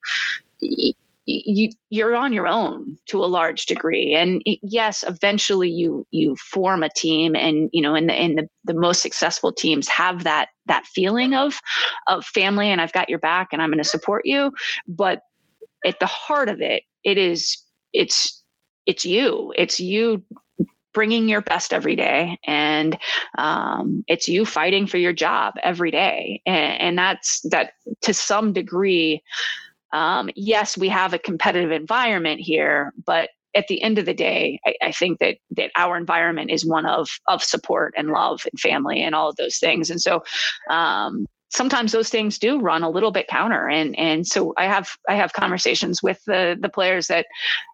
you 1.28 1.70
you're 1.90 2.16
on 2.16 2.32
your 2.32 2.48
own 2.48 2.98
to 3.08 3.24
a 3.24 3.28
large 3.28 3.66
degree. 3.66 4.16
And 4.16 4.42
yes 4.46 5.04
eventually 5.06 5.70
you 5.70 6.08
you 6.12 6.36
form 6.38 6.84
a 6.84 6.90
team 6.90 7.36
and 7.36 7.70
you 7.74 7.82
know 7.82 7.94
the 7.94 8.14
and 8.14 8.38
the, 8.38 8.48
the 8.64 8.74
most 8.74 9.02
successful 9.02 9.52
teams 9.52 9.88
have 9.90 10.24
that 10.24 10.50
that 10.68 10.86
feeling 10.86 11.34
of 11.34 11.60
of 12.08 12.26
family 12.26 12.70
and 12.70 12.80
I've 12.80 12.94
got 12.94 13.10
your 13.10 13.20
back 13.20 13.50
and 13.52 13.62
I'm 13.62 13.70
going 13.70 13.78
to 13.78 13.84
support 13.84 14.22
you. 14.26 14.52
But 14.88 15.22
at 15.86 16.00
the 16.00 16.06
heart 16.06 16.50
of 16.50 16.62
it 16.62 16.84
it 17.04 17.18
is 17.18 17.58
it's 17.94 18.42
it's 18.86 19.06
you. 19.06 19.54
It's 19.58 19.82
you 19.82 20.24
bringing 20.98 21.30
your 21.30 21.42
best 21.42 21.74
every 21.74 21.96
day. 21.96 22.40
And 22.46 22.98
um, 23.38 24.04
it's 24.08 24.28
you 24.28 24.46
fighting 24.46 24.88
for 24.88 24.98
your 24.98 25.14
job 25.14 25.54
every 25.62 25.92
day. 25.92 26.42
And, 26.48 26.82
and 26.82 26.98
that's 26.98 27.40
that 27.52 27.74
to 28.02 28.16
some 28.16 28.52
degree 28.52 29.22
um, 29.94 30.30
yes 30.36 30.78
we 30.78 30.90
have 30.90 31.14
a 31.14 31.20
competitive 31.20 31.72
environment 31.72 32.42
here 32.42 32.92
but 33.06 33.30
at 33.56 33.68
the 33.70 33.82
end 33.82 33.98
of 33.98 34.06
the 34.06 34.14
day 34.14 34.60
I, 34.66 34.74
I, 34.82 34.92
think 34.92 35.20
that 35.20 35.38
that 35.52 35.72
our 35.78 35.96
environment 35.96 36.52
is 36.52 36.66
one 36.66 36.86
of 36.86 37.08
of 37.28 37.42
support 37.42 37.94
and 37.96 38.10
love 38.10 38.42
and 38.52 38.60
family 38.60 39.02
and 39.02 39.16
all 39.16 39.30
of 39.30 39.38
those 39.38 39.58
things. 39.58 39.90
And 39.90 40.02
so 40.02 40.24
um, 40.70 41.26
sometimes 41.50 41.92
those 41.92 42.10
things 42.10 42.38
do 42.38 42.60
run 42.60 42.84
a 42.84 42.90
little 42.90 43.12
bit 43.12 43.28
counter. 43.28 43.70
And 43.70 43.98
and 43.98 44.26
so 44.26 44.54
i 44.58 44.66
have 44.66 44.90
i 45.08 45.16
have 45.16 45.34
conversations 45.34 46.04
with 46.04 46.24
the 46.26 46.58
the 46.60 46.70
players 46.70 47.08
that 47.08 47.26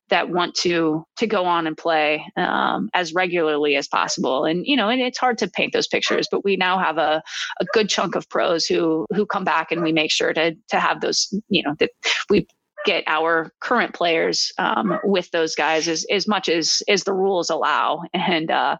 that 0.10 0.30
want 0.30 0.54
to 0.56 1.06
to 1.18 1.26
go 1.26 1.46
on 1.46 1.66
and 1.66 1.78
play 1.78 2.24
um, 2.38 2.90
as 2.94 3.14
regularly 3.14 3.76
as 3.76 3.88
possible. 3.88 4.46
And 4.46 4.66
you 4.66 4.76
know 4.76 4.90
and 4.90 5.02
it's 5.02 5.18
hard 5.18 5.38
to 5.40 5.48
paint 5.48 5.74
those 5.74 5.88
pictures 5.88 6.28
but 6.32 6.44
we 6.44 6.56
now 6.56 6.78
have 6.78 6.98
a, 6.98 7.22
a 7.60 7.66
good 7.74 7.90
chunk 7.90 8.16
of 8.16 8.30
pros 8.30 8.66
who 8.66 9.06
who 9.14 9.26
come 9.26 9.44
back 9.44 9.72
and 9.72 9.82
we 9.82 9.92
make 9.92 10.12
sure 10.12 10.34
to 10.34 10.56
to 10.70 10.80
have 10.80 11.02
those 11.02 11.34
you 11.50 11.64
know 11.64 11.76
that 11.80 11.92
we 12.30 12.48
get 12.86 13.04
our 13.08 13.52
current 13.62 13.94
players 13.94 14.52
um, 14.58 15.00
with 15.04 15.32
those 15.32 15.56
guys 15.56 15.88
as, 15.88 16.06
as 16.12 16.28
much 16.28 16.50
as 16.50 16.82
as 16.88 17.04
the 17.04 17.14
rules 17.14 17.50
allow 17.50 18.02
and 18.14 18.52
uh, 18.52 18.78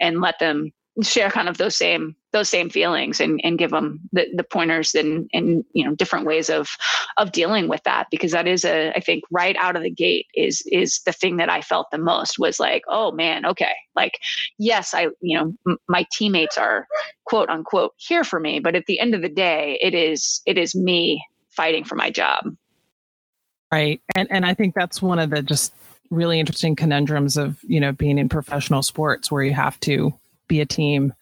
and 0.00 0.20
let 0.20 0.38
them 0.38 0.72
share 1.02 1.30
kind 1.30 1.48
of 1.48 1.58
those 1.58 1.76
same 1.76 2.16
those 2.32 2.48
same 2.48 2.70
feelings 2.70 3.20
and, 3.20 3.40
and 3.44 3.58
give 3.58 3.70
them 3.70 4.00
the, 4.12 4.26
the 4.34 4.44
pointers 4.44 4.94
and, 4.94 5.28
and 5.32 5.64
you 5.72 5.84
know 5.84 5.94
different 5.94 6.26
ways 6.26 6.50
of 6.50 6.68
of 7.18 7.32
dealing 7.32 7.68
with 7.68 7.82
that 7.84 8.06
because 8.10 8.32
that 8.32 8.48
is 8.48 8.64
a 8.64 8.90
I 8.96 9.00
think 9.00 9.24
right 9.30 9.56
out 9.58 9.76
of 9.76 9.82
the 9.82 9.90
gate 9.90 10.26
is 10.34 10.62
is 10.66 11.00
the 11.04 11.12
thing 11.12 11.36
that 11.36 11.50
I 11.50 11.60
felt 11.60 11.90
the 11.90 11.98
most 11.98 12.38
was 12.38 12.58
like 12.58 12.82
oh 12.88 13.12
man 13.12 13.46
okay 13.46 13.74
like 13.94 14.18
yes 14.58 14.94
I 14.94 15.08
you 15.20 15.38
know 15.38 15.54
m- 15.66 15.78
my 15.88 16.06
teammates 16.12 16.58
are 16.58 16.86
quote 17.24 17.50
unquote 17.50 17.92
here 17.96 18.24
for 18.24 18.40
me 18.40 18.60
but 18.60 18.74
at 18.74 18.86
the 18.86 18.98
end 18.98 19.14
of 19.14 19.22
the 19.22 19.28
day 19.28 19.78
it 19.82 19.94
is 19.94 20.40
it 20.46 20.58
is 20.58 20.74
me 20.74 21.24
fighting 21.50 21.84
for 21.84 21.96
my 21.96 22.10
job. 22.10 22.44
Right 23.70 24.00
and 24.14 24.28
and 24.30 24.46
I 24.46 24.54
think 24.54 24.74
that's 24.74 25.02
one 25.02 25.18
of 25.18 25.30
the 25.30 25.42
just 25.42 25.74
really 26.10 26.38
interesting 26.38 26.76
conundrums 26.76 27.36
of 27.36 27.58
you 27.62 27.80
know 27.80 27.92
being 27.92 28.18
in 28.18 28.28
professional 28.28 28.82
sports 28.82 29.30
where 29.30 29.42
you 29.42 29.52
have 29.52 29.78
to 29.80 30.12
be 30.48 30.60
a 30.60 30.66
team 30.66 31.12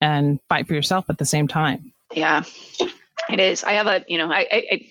and 0.00 0.40
fight 0.48 0.66
for 0.66 0.74
yourself 0.74 1.06
at 1.08 1.18
the 1.18 1.24
same 1.24 1.48
time. 1.48 1.92
Yeah, 2.12 2.44
it 3.30 3.40
is. 3.40 3.64
I 3.64 3.72
have 3.72 3.86
a, 3.86 4.04
you 4.08 4.18
know, 4.18 4.30
I, 4.30 4.46
I, 4.50 4.64
I 4.70 4.88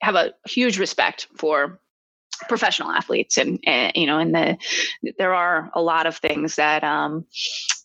have 0.00 0.14
a 0.14 0.32
huge 0.46 0.78
respect 0.78 1.28
for 1.36 1.80
professional 2.48 2.90
athletes 2.90 3.38
and, 3.38 3.60
and, 3.64 3.92
you 3.94 4.06
know 4.06 4.18
and 4.18 4.34
the 4.34 4.58
there 5.18 5.34
are 5.34 5.70
a 5.74 5.80
lot 5.80 6.04
of 6.04 6.16
things 6.16 6.56
that 6.56 6.82
um 6.82 7.24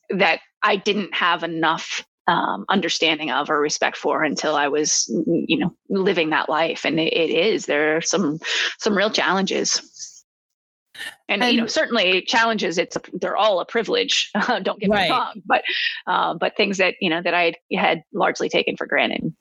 that 0.09 0.39
i 0.63 0.76
didn't 0.76 1.13
have 1.13 1.43
enough 1.43 2.03
um, 2.30 2.65
understanding 2.70 3.32
of 3.32 3.49
or 3.49 3.59
respect 3.59 3.97
for 3.97 4.24
until 4.24 4.55
I 4.55 4.67
was, 4.67 5.09
you 5.26 5.57
know, 5.57 5.76
living 5.89 6.30
that 6.30 6.47
life. 6.47 6.86
And 6.86 6.99
it, 6.99 7.11
it 7.11 7.32
is 7.32 7.65
there 7.65 7.97
are 7.97 8.01
some 8.01 8.39
some 8.78 8.95
real 8.95 9.09
challenges 9.09 9.82
and, 11.28 11.43
and, 11.43 11.54
you 11.54 11.62
know 11.62 11.68
certainly 11.68 12.22
challenges 12.22 12.78
it's 12.78 12.95
a, 12.95 13.02
they're 13.14 13.38
all 13.38 13.60
a 13.60 13.66
privilege 13.66 14.32
don't 14.64 14.80
get 14.80 14.89
right. 14.89 15.10
me 15.10 15.12
wrong 15.12 15.41
but 15.45 15.64
uh, 16.08 16.34
but 16.34 16.56
things 16.56 16.78
that 16.78 16.95
you 17.02 17.10
know 17.10 17.22
that 17.22 17.34
i 17.34 17.54
had 17.74 18.04
largely 18.14 18.50
taken 18.50 18.76
for 18.76 18.86
granted 18.86 19.34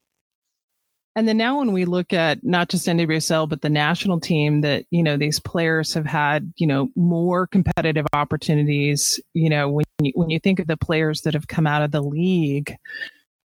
and 1.17 1.27
then 1.27 1.37
now 1.37 1.59
when 1.59 1.73
we 1.73 1.85
look 1.85 2.13
at 2.13 2.45
not 2.45 2.69
just 2.69 2.87
NWSL 2.87 3.49
but 3.49 3.61
the 3.61 3.69
national 3.69 4.21
team 4.21 4.61
that 4.61 4.85
you 4.91 5.03
know 5.03 5.17
these 5.17 5.41
players 5.41 5.93
have 5.95 6.07
had 6.07 6.53
you 6.57 6.67
know 6.67 6.91
more 6.95 7.47
competitive 7.49 8.07
opportunities 8.13 9.19
you 9.35 9.51
know 9.51 9.69
when 9.69 9.85
you, 10.01 10.13
when 10.15 10.31
you 10.31 10.39
think 10.39 10.61
of 10.61 10.69
the 10.69 10.77
players 10.77 11.23
that 11.23 11.35
have 11.35 11.49
come 11.49 11.67
out 11.67 11.83
of 11.83 11.91
the 11.91 12.03
league 12.03 12.77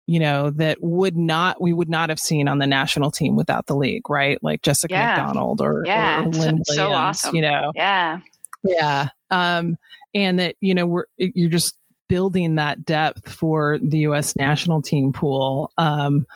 you 0.08 0.18
know, 0.18 0.48
that 0.48 0.78
would 0.80 1.18
not, 1.18 1.60
we 1.60 1.74
would 1.74 1.90
not 1.90 2.08
have 2.08 2.18
seen 2.18 2.48
on 2.48 2.58
the 2.58 2.66
national 2.66 3.10
team 3.10 3.36
without 3.36 3.66
the 3.66 3.76
league, 3.76 4.08
right? 4.08 4.42
Like 4.42 4.62
Jessica 4.62 4.94
yeah. 4.94 5.16
McDonald 5.16 5.60
or, 5.60 5.82
yeah. 5.84 6.20
or 6.20 6.22
Lynn 6.22 6.32
Williams, 6.32 6.68
so 6.74 6.90
awesome. 6.90 7.36
you 7.36 7.42
know? 7.42 7.72
Yeah. 7.74 8.20
Yeah. 8.64 9.10
Um, 9.30 9.76
and 10.14 10.38
that, 10.38 10.56
you 10.62 10.74
know, 10.74 10.86
we're, 10.86 11.04
you're 11.18 11.50
just 11.50 11.76
building 12.08 12.54
that 12.54 12.86
depth 12.86 13.30
for 13.30 13.78
the 13.82 13.98
U.S. 13.98 14.34
national 14.34 14.80
team 14.80 15.12
pool. 15.12 15.72
Um, 15.76 16.26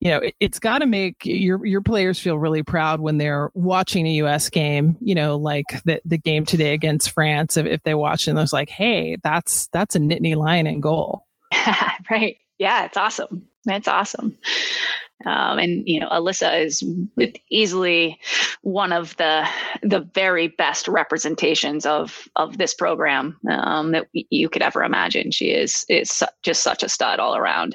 you 0.00 0.10
know, 0.10 0.18
it, 0.18 0.34
has 0.40 0.58
got 0.58 0.78
to 0.80 0.86
make 0.86 1.24
your 1.24 1.64
your 1.64 1.80
players 1.82 2.18
feel 2.18 2.36
really 2.36 2.64
proud 2.64 3.00
when 3.00 3.16
they're 3.16 3.50
watching 3.54 4.08
a 4.08 4.14
U.S. 4.14 4.50
game. 4.50 4.98
You 5.00 5.14
know, 5.14 5.36
like 5.36 5.66
the 5.84 6.02
the 6.04 6.18
game 6.18 6.44
today 6.44 6.74
against 6.74 7.12
France. 7.12 7.56
If, 7.56 7.64
if 7.64 7.82
they 7.84 7.94
watch 7.94 8.26
and 8.26 8.38
it's 8.38 8.52
like, 8.52 8.68
hey, 8.68 9.16
that's 9.22 9.68
that's 9.68 9.94
a 9.94 10.00
Nittany 10.00 10.34
Lion 10.36 10.66
in 10.66 10.80
goal. 10.80 11.26
right 12.10 12.36
yeah, 12.58 12.84
it's 12.84 12.96
awesome. 12.96 13.48
It's 13.66 13.88
awesome. 13.88 14.36
Um, 15.26 15.58
and 15.58 15.88
you 15.88 16.00
know, 16.00 16.08
Alyssa 16.08 16.64
is 16.64 16.82
easily 17.48 18.18
one 18.62 18.92
of 18.92 19.16
the 19.16 19.46
the 19.82 20.00
very 20.14 20.48
best 20.48 20.86
representations 20.88 21.86
of 21.86 22.28
of 22.36 22.58
this 22.58 22.74
program 22.74 23.38
um, 23.48 23.92
that 23.92 24.06
you 24.12 24.48
could 24.48 24.62
ever 24.62 24.82
imagine. 24.82 25.30
She 25.30 25.50
is 25.50 25.84
is 25.88 26.22
just 26.42 26.62
such 26.62 26.82
a 26.82 26.88
stud 26.88 27.20
all 27.20 27.36
around. 27.36 27.74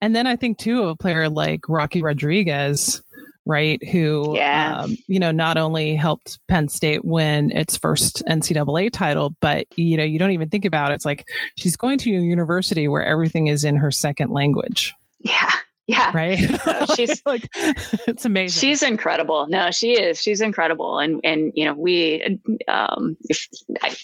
And 0.00 0.14
then 0.14 0.26
I 0.26 0.36
think 0.36 0.58
too 0.58 0.82
of 0.82 0.88
a 0.90 0.96
player 0.96 1.28
like 1.28 1.68
Rocky 1.68 2.02
Rodriguez, 2.02 3.02
right? 3.48 3.82
Who, 3.88 4.36
yeah. 4.36 4.82
Um, 4.82 4.96
you 5.08 5.18
know, 5.18 5.32
not 5.32 5.56
only 5.56 5.96
helped 5.96 6.38
Penn 6.48 6.68
State 6.68 7.04
win 7.04 7.50
its 7.50 7.76
first 7.76 8.22
NCAA 8.28 8.92
title, 8.92 9.34
but, 9.40 9.66
you 9.76 9.96
know, 9.96 10.04
you 10.04 10.18
don't 10.18 10.32
even 10.32 10.50
think 10.50 10.66
about 10.66 10.92
it. 10.92 10.96
It's 10.96 11.06
like 11.06 11.26
she's 11.56 11.76
going 11.76 11.98
to 11.98 12.10
a 12.10 12.20
university 12.20 12.86
where 12.86 13.04
everything 13.04 13.46
is 13.46 13.64
in 13.64 13.76
her 13.76 13.90
second 13.90 14.30
language. 14.30 14.94
Yeah. 15.20 15.50
Yeah. 15.86 16.12
Right. 16.14 16.38
she's 16.96 17.22
like, 17.24 17.48
it's 18.06 18.26
amazing. 18.26 18.60
She's 18.60 18.82
incredible. 18.82 19.46
No, 19.48 19.70
she 19.70 19.92
is. 19.92 20.20
She's 20.20 20.42
incredible. 20.42 20.98
And, 20.98 21.20
and, 21.24 21.50
you 21.54 21.64
know, 21.64 21.74
we, 21.74 22.38
um, 22.68 23.16
I 23.82 23.96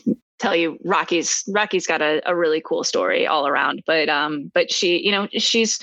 tell 0.44 0.56
you 0.56 0.78
Rocky's, 0.84 1.44
Rocky's 1.48 1.86
got 1.86 2.02
a, 2.02 2.22
a 2.26 2.36
really 2.36 2.60
cool 2.60 2.84
story 2.84 3.26
all 3.26 3.46
around, 3.46 3.82
but, 3.86 4.08
um, 4.08 4.50
but 4.54 4.70
she, 4.70 5.04
you 5.04 5.10
know, 5.10 5.28
she's, 5.32 5.78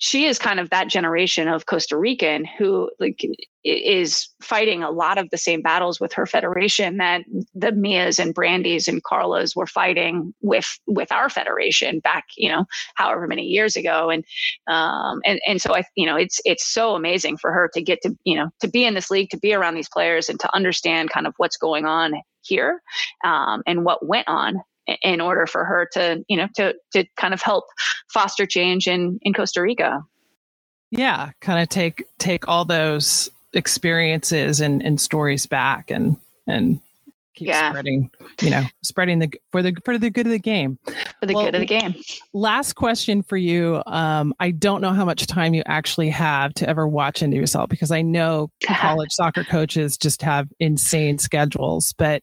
she 0.00 0.24
is 0.24 0.38
kind 0.38 0.58
of 0.58 0.70
that 0.70 0.88
generation 0.88 1.46
of 1.46 1.66
Costa 1.66 1.96
Rican 1.96 2.46
who 2.46 2.90
like 2.98 3.22
is 3.64 4.28
fighting 4.40 4.82
a 4.82 4.90
lot 4.90 5.18
of 5.18 5.28
the 5.28 5.36
same 5.36 5.60
battles 5.60 6.00
with 6.00 6.10
her 6.14 6.24
federation 6.24 6.96
that 6.96 7.22
the 7.54 7.70
Mias 7.72 8.18
and 8.18 8.34
Brandis 8.34 8.88
and 8.88 9.04
Carlas 9.04 9.54
were 9.54 9.66
fighting 9.66 10.32
with 10.40 10.78
with 10.86 11.12
our 11.12 11.28
federation 11.28 12.00
back, 12.00 12.24
you 12.38 12.48
know, 12.48 12.64
however 12.94 13.26
many 13.26 13.42
years 13.42 13.76
ago. 13.76 14.08
And 14.08 14.24
um 14.66 15.20
and, 15.26 15.38
and 15.46 15.60
so 15.60 15.74
I 15.74 15.84
you 15.96 16.06
know 16.06 16.16
it's 16.16 16.40
it's 16.46 16.66
so 16.66 16.94
amazing 16.94 17.36
for 17.36 17.52
her 17.52 17.70
to 17.74 17.82
get 17.82 18.00
to, 18.02 18.16
you 18.24 18.36
know, 18.36 18.48
to 18.60 18.68
be 18.68 18.86
in 18.86 18.94
this 18.94 19.10
league, 19.10 19.28
to 19.30 19.38
be 19.38 19.52
around 19.52 19.74
these 19.74 19.90
players 19.90 20.30
and 20.30 20.40
to 20.40 20.54
understand 20.54 21.10
kind 21.10 21.26
of 21.26 21.34
what's 21.36 21.58
going 21.58 21.84
on 21.84 22.14
here 22.42 22.82
um, 23.24 23.62
and 23.66 23.84
what 23.84 24.06
went 24.06 24.28
on 24.28 24.62
in 25.02 25.20
order 25.20 25.46
for 25.46 25.64
her 25.64 25.88
to 25.92 26.24
you 26.28 26.36
know 26.36 26.48
to 26.56 26.74
to 26.92 27.04
kind 27.16 27.34
of 27.34 27.42
help 27.42 27.64
foster 28.12 28.46
change 28.46 28.86
in 28.86 29.18
in 29.22 29.32
Costa 29.32 29.62
Rica. 29.62 30.02
Yeah, 30.90 31.30
kind 31.40 31.62
of 31.62 31.68
take 31.68 32.04
take 32.18 32.48
all 32.48 32.64
those 32.64 33.30
experiences 33.52 34.60
and, 34.60 34.82
and 34.82 35.00
stories 35.00 35.46
back 35.46 35.90
and 35.90 36.16
and 36.46 36.80
keep 37.40 37.48
yeah. 37.48 37.70
spreading, 37.70 38.10
you 38.42 38.50
know, 38.50 38.64
spreading 38.82 39.18
the 39.18 39.32
for 39.50 39.62
the 39.62 39.74
for 39.84 39.96
the 39.96 40.10
good 40.10 40.26
of 40.26 40.32
the 40.32 40.38
game. 40.38 40.78
For 40.84 41.26
the 41.26 41.34
well, 41.34 41.46
good 41.46 41.54
of 41.54 41.60
the 41.60 41.66
game. 41.66 41.94
Last 42.34 42.74
question 42.74 43.22
for 43.22 43.36
you. 43.38 43.82
Um, 43.86 44.34
I 44.38 44.50
don't 44.50 44.82
know 44.82 44.92
how 44.92 45.06
much 45.06 45.26
time 45.26 45.54
you 45.54 45.62
actually 45.66 46.10
have 46.10 46.52
to 46.54 46.68
ever 46.68 46.86
watch 46.86 47.22
into 47.22 47.36
yourself 47.36 47.70
because 47.70 47.90
I 47.90 48.02
know 48.02 48.50
college 48.62 49.10
soccer 49.12 49.42
coaches 49.42 49.96
just 49.96 50.22
have 50.22 50.48
insane 50.60 51.18
schedules. 51.18 51.94
But 51.96 52.22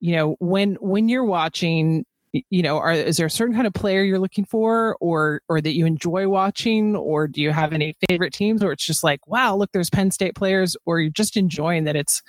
you 0.00 0.16
know, 0.16 0.36
when 0.40 0.76
when 0.80 1.08
you're 1.08 1.24
watching 1.24 2.06
you 2.50 2.62
know 2.62 2.78
are 2.78 2.92
is 2.92 3.16
there 3.16 3.26
a 3.26 3.30
certain 3.30 3.54
kind 3.54 3.66
of 3.66 3.72
player 3.72 4.02
you're 4.02 4.18
looking 4.18 4.44
for 4.44 4.96
or 5.00 5.40
or 5.48 5.60
that 5.60 5.74
you 5.74 5.86
enjoy 5.86 6.28
watching 6.28 6.94
or 6.94 7.26
do 7.26 7.40
you 7.40 7.50
have 7.50 7.72
any 7.72 7.96
favorite 8.08 8.32
teams 8.32 8.62
or 8.62 8.72
it's 8.72 8.84
just 8.84 9.02
like 9.02 9.26
wow 9.26 9.56
look 9.56 9.70
there's 9.72 9.88
penn 9.88 10.10
state 10.10 10.34
players 10.34 10.76
or 10.84 11.00
you're 11.00 11.10
just 11.10 11.36
enjoying 11.36 11.84
that 11.84 11.96
it's 11.96 12.22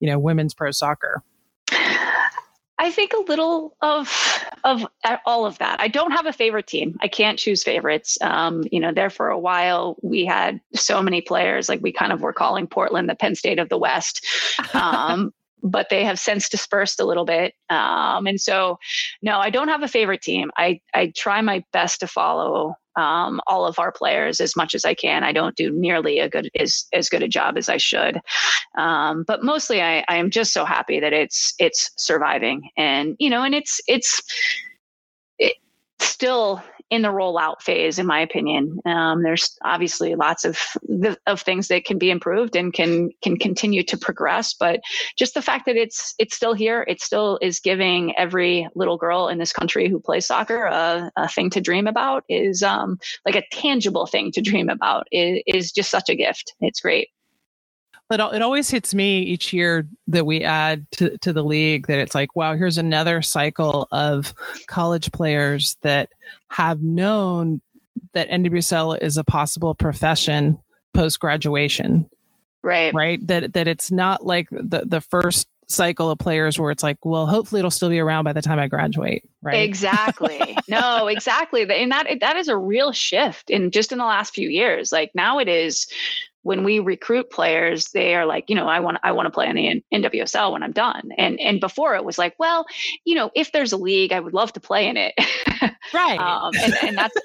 you 0.00 0.08
know 0.08 0.18
women's 0.18 0.52
pro 0.52 0.70
soccer 0.70 1.22
I 2.78 2.90
think 2.90 3.12
a 3.12 3.22
little 3.28 3.76
of 3.80 4.10
of 4.64 4.86
all 5.26 5.46
of 5.46 5.58
that. 5.58 5.80
I 5.80 5.88
don't 5.88 6.10
have 6.10 6.26
a 6.26 6.32
favorite 6.32 6.66
team. 6.66 6.96
I 7.00 7.08
can't 7.08 7.38
choose 7.38 7.62
favorites. 7.62 8.18
Um, 8.20 8.64
you 8.72 8.80
know, 8.80 8.92
there 8.92 9.10
for 9.10 9.28
a 9.28 9.38
while 9.38 9.96
we 10.02 10.24
had 10.24 10.60
so 10.74 11.00
many 11.00 11.20
players, 11.20 11.68
like 11.68 11.80
we 11.82 11.92
kind 11.92 12.12
of 12.12 12.20
were 12.20 12.32
calling 12.32 12.66
Portland 12.66 13.08
the 13.08 13.14
Penn 13.14 13.36
State 13.36 13.58
of 13.58 13.68
the 13.68 13.78
West. 13.78 14.26
Um, 14.74 15.32
but 15.62 15.88
they 15.88 16.04
have 16.04 16.18
since 16.18 16.48
dispersed 16.48 17.00
a 17.00 17.06
little 17.06 17.24
bit. 17.24 17.54
Um, 17.70 18.26
and 18.26 18.38
so, 18.40 18.78
no, 19.22 19.38
I 19.38 19.48
don't 19.50 19.68
have 19.68 19.82
a 19.82 19.88
favorite 19.88 20.20
team. 20.20 20.50
I 20.56 20.80
I 20.92 21.12
try 21.16 21.40
my 21.40 21.64
best 21.72 22.00
to 22.00 22.06
follow 22.06 22.74
um, 22.96 23.40
all 23.46 23.66
of 23.66 23.78
our 23.78 23.92
players 23.92 24.40
as 24.40 24.56
much 24.56 24.74
as 24.74 24.84
I 24.84 24.94
can. 24.94 25.24
I 25.24 25.32
don't 25.32 25.56
do 25.56 25.70
nearly 25.70 26.18
a 26.18 26.28
good 26.28 26.50
as 26.58 26.86
as 26.92 27.08
good 27.08 27.22
a 27.22 27.28
job 27.28 27.56
as 27.56 27.68
I 27.68 27.76
should, 27.76 28.20
um, 28.76 29.24
but 29.26 29.42
mostly 29.42 29.82
I, 29.82 30.04
I 30.08 30.16
am 30.16 30.30
just 30.30 30.52
so 30.52 30.64
happy 30.64 31.00
that 31.00 31.12
it's 31.12 31.54
it's 31.58 31.90
surviving, 31.96 32.70
and 32.76 33.16
you 33.18 33.30
know, 33.30 33.42
and 33.42 33.54
it's 33.54 33.80
it's 33.88 34.22
it 35.38 35.54
still 36.00 36.62
in 36.90 37.02
the 37.02 37.08
rollout 37.08 37.60
phase, 37.60 37.98
in 37.98 38.06
my 38.06 38.20
opinion. 38.20 38.78
Um, 38.84 39.22
there's 39.22 39.56
obviously 39.64 40.14
lots 40.14 40.44
of 40.44 40.58
of 41.26 41.40
things 41.40 41.68
that 41.68 41.84
can 41.84 41.98
be 41.98 42.10
improved 42.10 42.56
and 42.56 42.72
can 42.72 43.10
can 43.22 43.36
continue 43.38 43.82
to 43.84 43.96
progress, 43.96 44.54
but 44.54 44.80
just 45.16 45.34
the 45.34 45.42
fact 45.42 45.66
that 45.66 45.76
it's 45.76 46.14
it's 46.18 46.36
still 46.36 46.54
here, 46.54 46.84
it 46.88 47.00
still 47.00 47.38
is 47.42 47.60
giving 47.60 48.16
every 48.16 48.68
little 48.74 48.96
girl 48.96 49.28
in 49.28 49.38
this 49.38 49.52
country 49.52 49.88
who 49.88 50.00
plays 50.00 50.26
soccer 50.26 50.64
a, 50.64 51.10
a 51.16 51.28
thing 51.28 51.50
to 51.50 51.60
dream 51.60 51.86
about 51.86 52.24
is 52.28 52.62
um, 52.62 52.98
like 53.24 53.36
a 53.36 53.44
tangible 53.52 54.06
thing 54.06 54.30
to 54.32 54.40
dream 54.40 54.68
about 54.68 55.06
is, 55.10 55.42
is 55.46 55.72
just 55.72 55.90
such 55.90 56.08
a 56.08 56.16
gift. 56.16 56.54
It's 56.60 56.80
great 56.80 57.08
it, 58.14 58.20
it 58.20 58.42
always 58.42 58.70
hits 58.70 58.94
me 58.94 59.20
each 59.22 59.52
year 59.52 59.86
that 60.08 60.26
we 60.26 60.42
add 60.42 60.90
to, 60.92 61.16
to 61.18 61.32
the 61.32 61.44
league 61.44 61.86
that 61.86 61.98
it's 61.98 62.14
like, 62.14 62.34
wow, 62.34 62.56
here's 62.56 62.78
another 62.78 63.22
cycle 63.22 63.88
of 63.92 64.34
college 64.66 65.12
players 65.12 65.76
that 65.82 66.10
have 66.48 66.82
known 66.82 67.60
that 68.12 68.28
NWSL 68.30 69.00
is 69.00 69.16
a 69.16 69.24
possible 69.24 69.74
profession 69.74 70.58
post 70.92 71.20
graduation. 71.20 72.08
Right. 72.62 72.94
Right. 72.94 73.24
That 73.26 73.52
that 73.52 73.68
it's 73.68 73.90
not 73.90 74.24
like 74.24 74.48
the 74.50 74.84
the 74.86 75.02
first 75.02 75.48
cycle 75.66 76.10
of 76.10 76.18
players 76.18 76.58
where 76.58 76.70
it's 76.70 76.82
like, 76.82 77.04
well, 77.04 77.26
hopefully 77.26 77.58
it'll 77.58 77.70
still 77.70 77.88
be 77.88 77.98
around 77.98 78.24
by 78.24 78.32
the 78.32 78.42
time 78.42 78.58
I 78.58 78.68
graduate. 78.68 79.28
Right. 79.42 79.62
Exactly. 79.62 80.56
no, 80.68 81.08
exactly. 81.08 81.62
And 81.62 81.92
that 81.92 82.06
that 82.20 82.36
is 82.36 82.48
a 82.48 82.56
real 82.56 82.92
shift 82.92 83.50
in 83.50 83.70
just 83.70 83.92
in 83.92 83.98
the 83.98 84.04
last 84.04 84.34
few 84.34 84.48
years. 84.48 84.92
Like 84.92 85.10
now 85.14 85.38
it 85.38 85.48
is 85.48 85.86
when 86.44 86.62
we 86.62 86.78
recruit 86.78 87.30
players, 87.30 87.90
they 87.92 88.14
are 88.14 88.26
like, 88.26 88.44
you 88.48 88.54
know, 88.54 88.68
I 88.68 88.78
want 88.78 88.98
I 89.02 89.12
want 89.12 89.26
to 89.26 89.30
play 89.30 89.48
in 89.48 89.56
the 89.56 89.82
NWSL 89.92 90.52
when 90.52 90.62
I'm 90.62 90.72
done. 90.72 91.10
And 91.16 91.40
and 91.40 91.58
before 91.58 91.96
it 91.96 92.04
was 92.04 92.18
like, 92.18 92.34
well, 92.38 92.66
you 93.04 93.14
know, 93.14 93.30
if 93.34 93.50
there's 93.50 93.72
a 93.72 93.78
league, 93.78 94.12
I 94.12 94.20
would 94.20 94.34
love 94.34 94.52
to 94.52 94.60
play 94.60 94.86
in 94.86 94.96
it. 94.96 95.14
Right. 95.92 96.18
um, 96.20 96.52
and, 96.62 96.74
and 96.82 96.98
that's 96.98 97.16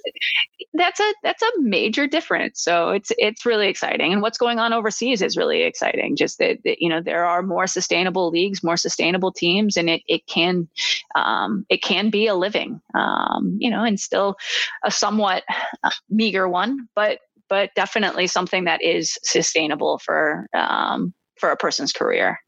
that's 0.73 0.99
a 1.01 1.13
that's 1.21 1.41
a 1.41 1.51
major 1.59 2.07
difference. 2.07 2.61
So 2.63 2.91
it's 2.91 3.11
it's 3.17 3.45
really 3.45 3.67
exciting. 3.67 4.13
And 4.13 4.21
what's 4.21 4.37
going 4.37 4.57
on 4.57 4.71
overseas 4.71 5.21
is 5.21 5.35
really 5.35 5.63
exciting. 5.63 6.15
Just 6.15 6.37
that, 6.39 6.59
that 6.63 6.81
you 6.81 6.87
know 6.87 7.01
there 7.01 7.25
are 7.25 7.41
more 7.41 7.67
sustainable 7.67 8.29
leagues, 8.29 8.63
more 8.63 8.77
sustainable 8.77 9.33
teams, 9.33 9.75
and 9.75 9.89
it 9.89 10.01
it 10.07 10.25
can 10.27 10.69
um, 11.15 11.65
it 11.69 11.81
can 11.81 12.09
be 12.09 12.27
a 12.27 12.35
living, 12.35 12.79
um, 12.93 13.57
you 13.59 13.69
know, 13.69 13.83
and 13.83 13.99
still 13.99 14.37
a 14.83 14.91
somewhat 14.91 15.43
uh, 15.83 15.91
meager 16.09 16.47
one, 16.47 16.87
but 16.95 17.19
but 17.49 17.71
definitely 17.75 18.27
something 18.27 18.65
that 18.65 18.81
is 18.83 19.17
sustainable 19.23 19.99
for 19.99 20.47
um, 20.53 21.13
for 21.37 21.49
a 21.49 21.57
person's 21.57 21.91
career. 21.91 22.39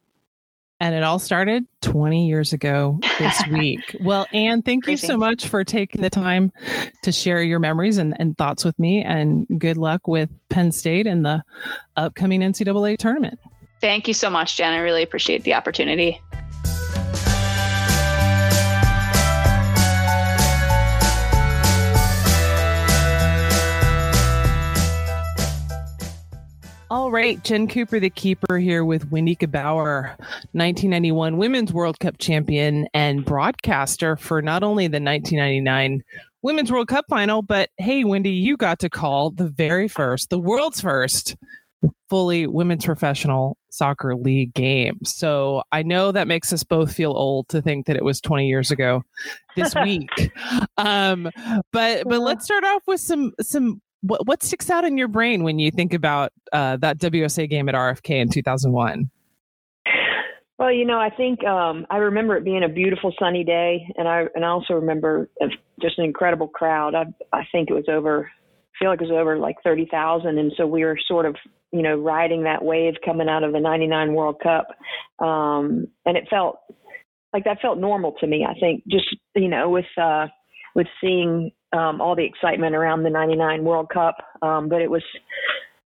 And 0.79 0.95
it 0.95 1.03
all 1.03 1.19
started 1.19 1.67
20 1.81 2.27
years 2.27 2.53
ago 2.53 2.99
this 3.19 3.43
week. 3.51 3.95
well, 4.01 4.25
Ann, 4.33 4.63
thank 4.63 4.85
Crazy. 4.85 5.05
you 5.05 5.11
so 5.13 5.17
much 5.17 5.47
for 5.47 5.63
taking 5.63 6.01
the 6.01 6.09
time 6.09 6.51
to 7.03 7.11
share 7.11 7.43
your 7.43 7.59
memories 7.59 7.99
and, 7.99 8.15
and 8.19 8.35
thoughts 8.35 8.65
with 8.65 8.79
me. 8.79 9.03
And 9.03 9.45
good 9.59 9.77
luck 9.77 10.07
with 10.07 10.31
Penn 10.49 10.71
State 10.71 11.05
and 11.05 11.23
the 11.23 11.43
upcoming 11.95 12.41
NCAA 12.41 12.97
tournament. 12.97 13.39
Thank 13.79 14.07
you 14.07 14.15
so 14.15 14.31
much, 14.31 14.57
Jen. 14.57 14.73
I 14.73 14.79
really 14.79 15.03
appreciate 15.03 15.43
the 15.43 15.53
opportunity. 15.53 16.19
All 27.11 27.15
right, 27.15 27.43
Jen 27.43 27.67
Cooper, 27.67 27.99
the 27.99 28.09
keeper, 28.09 28.57
here 28.57 28.85
with 28.85 29.11
Wendy 29.11 29.35
Gebauer, 29.35 30.17
1991 30.53 31.35
Women's 31.35 31.73
World 31.73 31.99
Cup 31.99 32.17
champion 32.19 32.87
and 32.93 33.25
broadcaster 33.25 34.15
for 34.15 34.41
not 34.41 34.63
only 34.63 34.87
the 34.87 35.01
1999 35.01 36.03
Women's 36.41 36.71
World 36.71 36.87
Cup 36.87 37.03
final, 37.09 37.41
but 37.41 37.69
hey, 37.77 38.05
Wendy, 38.05 38.29
you 38.29 38.55
got 38.55 38.79
to 38.79 38.89
call 38.89 39.29
the 39.29 39.49
very 39.49 39.89
first, 39.89 40.29
the 40.29 40.39
world's 40.39 40.79
first 40.79 41.35
fully 42.09 42.47
women's 42.47 42.85
professional 42.85 43.57
soccer 43.71 44.15
league 44.15 44.53
game. 44.53 44.97
So 45.03 45.63
I 45.73 45.83
know 45.83 46.13
that 46.13 46.29
makes 46.29 46.53
us 46.53 46.63
both 46.63 46.93
feel 46.93 47.11
old 47.11 47.49
to 47.49 47.61
think 47.61 47.87
that 47.87 47.97
it 47.97 48.05
was 48.05 48.21
20 48.21 48.47
years 48.47 48.71
ago 48.71 49.03
this 49.57 49.75
week. 49.83 50.31
um, 50.77 51.29
but 51.73 52.07
but 52.07 52.21
let's 52.21 52.45
start 52.45 52.63
off 52.63 52.83
with 52.87 53.01
some 53.01 53.33
some 53.41 53.81
what 54.01 54.25
what 54.27 54.43
sticks 54.43 54.69
out 54.69 54.83
in 54.83 54.97
your 54.97 55.07
brain 55.07 55.43
when 55.43 55.59
you 55.59 55.71
think 55.71 55.93
about 55.93 56.31
uh, 56.51 56.77
that 56.77 56.97
WUSA 56.97 57.49
game 57.49 57.69
at 57.69 57.75
RFK 57.75 58.21
in 58.21 58.29
2001? 58.29 59.09
Well, 60.61 60.71
you 60.71 60.85
know, 60.85 60.99
I 60.99 61.09
think 61.09 61.43
um, 61.43 61.87
I 61.89 61.97
remember 61.97 62.37
it 62.37 62.43
being 62.43 62.63
a 62.63 62.69
beautiful 62.69 63.11
sunny 63.17 63.43
day, 63.43 63.87
and 63.97 64.07
I 64.07 64.25
and 64.35 64.45
I 64.45 64.49
also 64.49 64.75
remember 64.75 65.27
just 65.81 65.97
an 65.97 66.05
incredible 66.05 66.47
crowd. 66.47 66.93
I 66.93 67.05
I 67.33 67.43
think 67.51 67.71
it 67.71 67.73
was 67.73 67.89
over, 67.89 68.29
I 68.29 68.73
feel 68.77 68.89
like 68.89 69.01
it 69.01 69.09
was 69.09 69.19
over 69.19 69.39
like 69.39 69.55
thirty 69.63 69.87
thousand, 69.89 70.37
and 70.37 70.51
so 70.55 70.67
we 70.67 70.83
were 70.83 70.99
sort 71.07 71.25
of 71.25 71.35
you 71.71 71.81
know 71.81 71.95
riding 71.95 72.43
that 72.43 72.63
wave 72.63 72.93
coming 73.03 73.27
out 73.27 73.43
of 73.43 73.53
the 73.53 73.59
'99 73.59 74.13
World 74.13 74.35
Cup, 74.43 74.67
um, 75.25 75.87
and 76.05 76.15
it 76.15 76.27
felt 76.29 76.59
like 77.33 77.45
that 77.45 77.61
felt 77.61 77.79
normal 77.79 78.13
to 78.19 78.27
me. 78.27 78.45
I 78.47 78.53
think 78.59 78.83
just 78.87 79.07
you 79.35 79.47
know 79.47 79.67
with 79.67 79.85
uh, 79.99 80.27
with 80.75 80.85
seeing 81.01 81.49
um, 81.73 82.01
all 82.01 82.15
the 82.15 82.25
excitement 82.25 82.75
around 82.75 83.03
the 83.03 83.09
99 83.09 83.63
World 83.63 83.89
Cup. 83.89 84.17
Um, 84.41 84.69
but 84.69 84.81
it 84.81 84.89
was, 84.89 85.03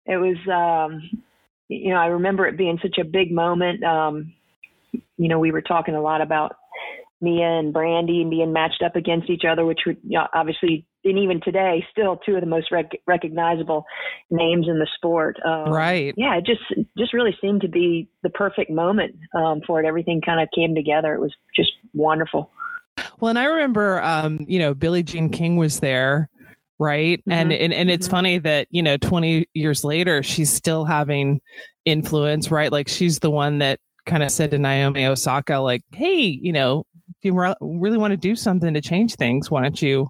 it 0.05 0.17
was, 0.17 0.38
um, 0.47 1.21
you 1.67 1.89
know, 1.93 1.99
I 1.99 2.07
remember 2.07 2.47
it 2.47 2.57
being 2.57 2.79
such 2.82 2.97
a 2.99 3.05
big 3.05 3.32
moment. 3.32 3.84
Um, 3.84 4.34
you 5.17 5.29
know, 5.29 5.39
we 5.39 5.51
were 5.51 5.61
talking 5.61 5.95
a 5.95 6.01
lot 6.01 6.21
about 6.21 6.55
Mia 7.21 7.45
and 7.45 7.73
Brandi 7.73 8.21
and 8.21 8.32
being 8.32 8.51
matched 8.51 8.82
up 8.84 8.95
against 8.95 9.29
each 9.29 9.43
other, 9.49 9.63
which 9.63 9.82
would 9.86 9.97
you 10.03 10.17
know, 10.17 10.27
obviously, 10.34 10.88
and 11.03 11.19
even 11.19 11.39
today, 11.41 11.86
still 11.91 12.17
two 12.17 12.36
of 12.36 12.41
the 12.41 12.47
most 12.47 12.71
rec- 12.71 12.99
recognizable 13.07 13.86
names 14.32 14.67
in 14.67 14.79
the 14.79 14.88
sport. 14.95 15.38
Um, 15.45 15.71
right. 15.71 16.13
Yeah, 16.17 16.38
it 16.38 16.45
just 16.45 16.61
just 16.97 17.13
really 17.13 17.36
seemed 17.39 17.61
to 17.61 17.69
be 17.69 18.09
the 18.23 18.29
perfect 18.32 18.71
moment 18.71 19.15
um, 19.36 19.61
for 19.65 19.79
it. 19.79 19.86
Everything 19.86 20.21
kind 20.25 20.41
of 20.41 20.49
came 20.53 20.73
together. 20.73 21.13
It 21.13 21.21
was 21.21 21.34
just 21.55 21.71
wonderful. 21.93 22.49
Well, 23.19 23.29
and 23.29 23.39
I 23.39 23.45
remember, 23.45 24.01
um, 24.01 24.39
you 24.47 24.59
know, 24.59 24.73
Billie 24.73 25.03
Jean 25.03 25.29
King 25.29 25.57
was 25.57 25.79
there, 25.79 26.29
right? 26.79 27.19
Mm-hmm. 27.19 27.31
And, 27.31 27.53
and 27.53 27.73
and 27.73 27.89
it's 27.89 28.07
mm-hmm. 28.07 28.15
funny 28.15 28.37
that 28.39 28.67
you 28.71 28.83
know, 28.83 28.97
twenty 28.97 29.47
years 29.53 29.83
later, 29.83 30.23
she's 30.23 30.51
still 30.51 30.85
having 30.85 31.41
influence, 31.85 32.51
right? 32.51 32.71
Like 32.71 32.87
she's 32.87 33.19
the 33.19 33.31
one 33.31 33.59
that 33.59 33.79
kind 34.05 34.23
of 34.23 34.31
said 34.31 34.51
to 34.51 34.57
Naomi 34.57 35.05
Osaka, 35.05 35.57
like, 35.57 35.83
"Hey, 35.93 36.21
you 36.23 36.51
know, 36.51 36.85
if 37.09 37.23
you 37.23 37.33
re- 37.33 37.55
really 37.61 37.97
want 37.97 38.11
to 38.11 38.17
do 38.17 38.35
something 38.35 38.73
to 38.73 38.81
change 38.81 39.15
things, 39.15 39.49
why 39.49 39.61
don't 39.61 39.81
you 39.81 40.09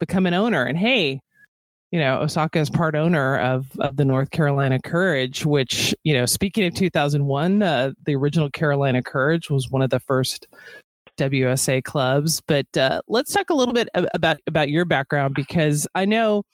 become 0.00 0.26
an 0.26 0.34
owner?" 0.34 0.64
And 0.64 0.78
hey, 0.78 1.20
you 1.92 2.00
know, 2.00 2.20
Osaka 2.20 2.58
is 2.58 2.70
part 2.70 2.94
owner 2.94 3.38
of, 3.38 3.66
of 3.78 3.96
the 3.96 4.04
North 4.04 4.30
Carolina 4.30 4.80
Courage, 4.80 5.46
which, 5.46 5.94
you 6.02 6.14
know, 6.14 6.26
speaking 6.26 6.66
of 6.66 6.74
2001, 6.74 7.62
uh, 7.62 7.92
the 8.04 8.16
original 8.16 8.50
Carolina 8.50 9.02
Courage 9.02 9.50
was 9.50 9.70
one 9.70 9.82
of 9.82 9.90
the 9.90 10.00
first 10.00 10.48
WUSA 11.16 11.82
clubs. 11.84 12.40
But 12.46 12.76
uh, 12.76 13.02
let's 13.08 13.32
talk 13.32 13.50
a 13.50 13.54
little 13.54 13.74
bit 13.74 13.88
about 13.94 14.38
about 14.46 14.70
your 14.70 14.84
background 14.84 15.34
because 15.34 15.86
I 15.94 16.04
know 16.04 16.44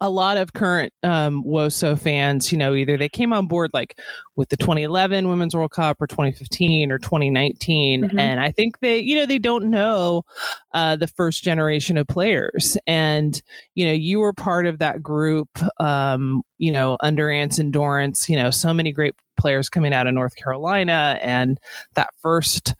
a 0.00 0.10
lot 0.10 0.36
of 0.36 0.52
current 0.52 0.92
um, 1.02 1.44
WOSO 1.44 1.98
fans, 1.98 2.50
you 2.50 2.58
know, 2.58 2.74
either 2.74 2.96
they 2.96 3.08
came 3.08 3.32
on 3.32 3.46
board 3.46 3.70
like 3.72 3.98
with 4.34 4.48
the 4.48 4.56
2011 4.56 5.28
Women's 5.28 5.54
World 5.54 5.70
Cup 5.70 6.00
or 6.00 6.06
2015 6.06 6.90
or 6.90 6.98
2019, 6.98 8.02
mm-hmm. 8.02 8.18
and 8.18 8.40
I 8.40 8.50
think 8.50 8.80
they, 8.80 8.98
you 8.98 9.14
know, 9.14 9.26
they 9.26 9.38
don't 9.38 9.70
know 9.70 10.24
uh, 10.74 10.96
the 10.96 11.06
first 11.06 11.42
generation 11.42 11.96
of 11.96 12.08
players. 12.08 12.76
And 12.86 13.40
you 13.74 13.86
know, 13.86 13.92
you 13.92 14.18
were 14.18 14.32
part 14.32 14.66
of 14.66 14.78
that 14.80 15.02
group, 15.02 15.48
um, 15.80 16.42
you 16.58 16.72
know, 16.72 16.96
under 17.00 17.30
Anson 17.30 17.70
Dorrance, 17.70 18.28
you 18.28 18.36
know, 18.36 18.50
so 18.50 18.74
many 18.74 18.92
great 18.92 19.14
players 19.38 19.68
coming 19.68 19.92
out 19.92 20.06
of 20.06 20.14
North 20.14 20.34
Carolina, 20.36 21.18
and 21.22 21.58
that 21.94 22.10
first 22.20 22.74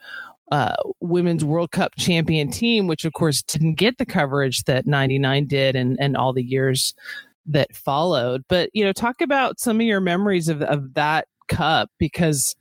uh, 0.53 0.75
women's 1.01 1.45
World 1.45 1.73
Cup 1.73 1.93
champion 1.97 2.51
team, 2.51 2.87
which 2.87 3.05
of 3.05 3.13
course 3.13 3.43
didn't 3.43 3.75
get 3.75 3.99
the 3.99 4.07
coverage 4.07 4.65
that 4.65 4.87
99 4.87 5.47
did 5.47 5.77
and, 5.77 5.97
and 6.01 6.17
all 6.17 6.33
the 6.33 6.43
years 6.43 6.95
that 7.47 7.75
followed. 7.75 8.45
But, 8.49 8.71
you 8.73 8.85
know, 8.85 8.93
talk 8.93 9.21
about 9.21 9.61
some 9.61 9.77
of 9.77 9.87
your 9.87 10.01
memories 10.01 10.49
of, 10.49 10.63
of 10.63 10.95
that 10.95 11.27
cup 11.49 11.91
because 11.99 12.55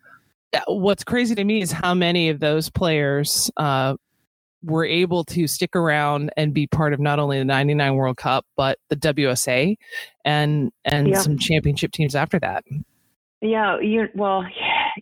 uh, 0.53 0.59
what's 0.67 1.03
crazy 1.03 1.35
to 1.35 1.43
me 1.43 1.61
is 1.61 1.71
how 1.71 1.93
many 1.93 2.29
of 2.29 2.39
those 2.39 2.69
players 2.69 3.51
uh, 3.57 3.95
were 4.63 4.85
able 4.85 5.23
to 5.23 5.47
stick 5.47 5.75
around 5.75 6.31
and 6.37 6.53
be 6.53 6.67
part 6.67 6.93
of 6.93 6.99
not 6.99 7.19
only 7.19 7.37
the 7.37 7.45
99 7.45 7.95
World 7.95 8.17
Cup 8.17 8.45
but 8.55 8.79
the 8.89 8.95
WUSA 8.95 9.75
and 10.23 10.71
and 10.83 11.09
yeah. 11.09 11.19
some 11.19 11.37
championship 11.37 11.91
teams 11.91 12.15
after 12.15 12.39
that. 12.39 12.63
Yeah, 13.41 13.79
you 13.79 14.07
well, 14.15 14.43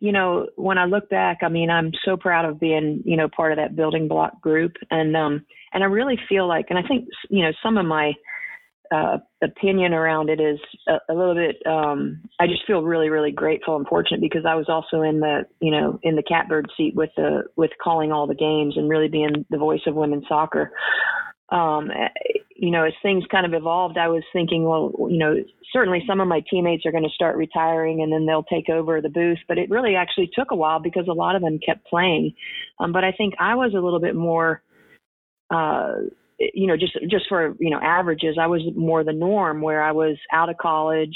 you 0.01 0.11
know, 0.11 0.47
when 0.55 0.77
I 0.77 0.85
look 0.85 1.09
back, 1.09 1.39
I 1.41 1.49
mean, 1.49 1.69
I'm 1.69 1.91
so 2.05 2.17
proud 2.17 2.45
of 2.45 2.59
being, 2.59 3.01
you 3.05 3.17
know, 3.17 3.27
part 3.27 3.51
of 3.51 3.57
that 3.57 3.75
building 3.75 4.07
block 4.07 4.41
group 4.41 4.73
and 4.91 5.15
um 5.15 5.45
and 5.73 5.83
I 5.83 5.87
really 5.87 6.19
feel 6.29 6.47
like 6.47 6.67
and 6.69 6.77
I 6.79 6.83
think 6.87 7.07
you 7.29 7.43
know 7.43 7.51
some 7.63 7.77
of 7.77 7.85
my 7.85 8.13
uh, 8.93 9.17
opinion 9.41 9.93
around 9.93 10.29
it 10.29 10.39
is 10.39 10.59
a, 10.87 10.97
a 11.11 11.13
little 11.13 11.33
bit. 11.33 11.55
Um, 11.65 12.21
I 12.39 12.45
just 12.45 12.65
feel 12.67 12.83
really, 12.83 13.09
really 13.09 13.31
grateful 13.31 13.75
and 13.75 13.87
fortunate 13.87 14.21
because 14.21 14.45
I 14.47 14.55
was 14.55 14.67
also 14.69 15.01
in 15.01 15.19
the, 15.19 15.45
you 15.59 15.71
know, 15.71 15.99
in 16.03 16.15
the 16.15 16.23
catbird 16.23 16.69
seat 16.77 16.93
with 16.95 17.09
the 17.17 17.43
with 17.55 17.71
calling 17.83 18.11
all 18.11 18.27
the 18.27 18.35
games 18.35 18.77
and 18.77 18.89
really 18.89 19.07
being 19.07 19.45
the 19.49 19.57
voice 19.57 19.81
of 19.87 19.95
women's 19.95 20.27
soccer. 20.27 20.71
Um, 21.53 21.91
you 22.55 22.71
know, 22.71 22.83
as 22.83 22.93
things 23.03 23.23
kind 23.29 23.45
of 23.45 23.53
evolved, 23.53 23.97
I 23.97 24.07
was 24.07 24.23
thinking, 24.33 24.63
well, 24.63 24.91
you 25.09 25.19
know, 25.19 25.35
certainly 25.71 26.03
some 26.07 26.19
of 26.19 26.27
my 26.27 26.41
teammates 26.49 26.85
are 26.85 26.91
going 26.91 27.03
to 27.03 27.09
start 27.13 27.37
retiring 27.37 28.01
and 28.01 28.11
then 28.11 28.25
they'll 28.25 28.43
take 28.43 28.69
over 28.69 29.01
the 29.01 29.09
booth. 29.09 29.37
But 29.47 29.57
it 29.57 29.69
really 29.69 29.95
actually 29.95 30.31
took 30.33 30.51
a 30.51 30.55
while 30.55 30.79
because 30.79 31.07
a 31.07 31.13
lot 31.13 31.35
of 31.35 31.41
them 31.41 31.59
kept 31.63 31.85
playing. 31.85 32.33
Um, 32.79 32.91
but 32.91 33.03
I 33.03 33.11
think 33.11 33.35
I 33.39 33.55
was 33.55 33.73
a 33.73 33.81
little 33.81 33.99
bit 33.99 34.15
more. 34.15 34.61
Uh, 35.53 35.93
you 36.39 36.65
know, 36.65 36.75
just 36.75 36.97
just 37.09 37.25
for 37.29 37.55
you 37.59 37.69
know 37.69 37.79
averages, 37.81 38.37
I 38.41 38.47
was 38.47 38.61
more 38.75 39.03
the 39.03 39.13
norm 39.13 39.61
where 39.61 39.83
I 39.83 39.91
was 39.91 40.17
out 40.31 40.49
of 40.49 40.57
college, 40.57 41.15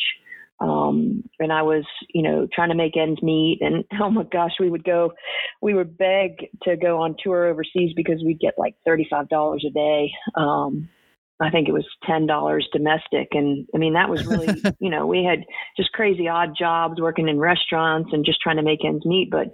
um, 0.60 1.24
and 1.40 1.54
I 1.54 1.62
was 1.62 1.86
you 2.14 2.24
know 2.24 2.48
trying 2.54 2.70
to 2.70 2.76
make 2.76 2.98
ends 2.98 3.22
meet. 3.22 3.60
And 3.62 3.84
oh 4.02 4.10
my 4.10 4.24
gosh, 4.24 4.54
we 4.60 4.70
would 4.70 4.84
go, 4.84 5.14
we 5.62 5.74
would 5.74 5.98
beg 5.98 6.48
to 6.64 6.76
go 6.76 7.02
on 7.02 7.16
tour 7.22 7.46
overseas 7.48 7.94
because 7.96 8.24
we'd 8.26 8.40
get 8.40 8.56
like 8.58 8.76
thirty 8.86 9.08
five 9.10 9.30
dollars 9.30 9.66
a 9.68 9.72
day. 9.72 10.12
Um, 10.36 10.90
I 11.40 11.52
think 11.52 11.68
it 11.68 11.74
was 11.74 11.86
ten 12.06 12.26
dollars 12.26 12.68
domestic, 12.74 13.30
and 13.32 13.68
I 13.74 13.78
mean 13.78 13.94
that 13.94 14.10
was 14.10 14.26
really 14.26 14.62
you 14.80 14.90
know 14.90 15.06
we 15.06 15.24
had 15.24 15.46
just 15.78 15.92
crazy 15.92 16.28
odd 16.28 16.56
jobs 16.58 17.00
working 17.00 17.28
in 17.28 17.40
restaurants 17.40 18.10
and 18.12 18.26
just 18.26 18.42
trying 18.42 18.58
to 18.58 18.64
make 18.64 18.84
ends 18.84 19.06
meet. 19.06 19.30
But 19.30 19.48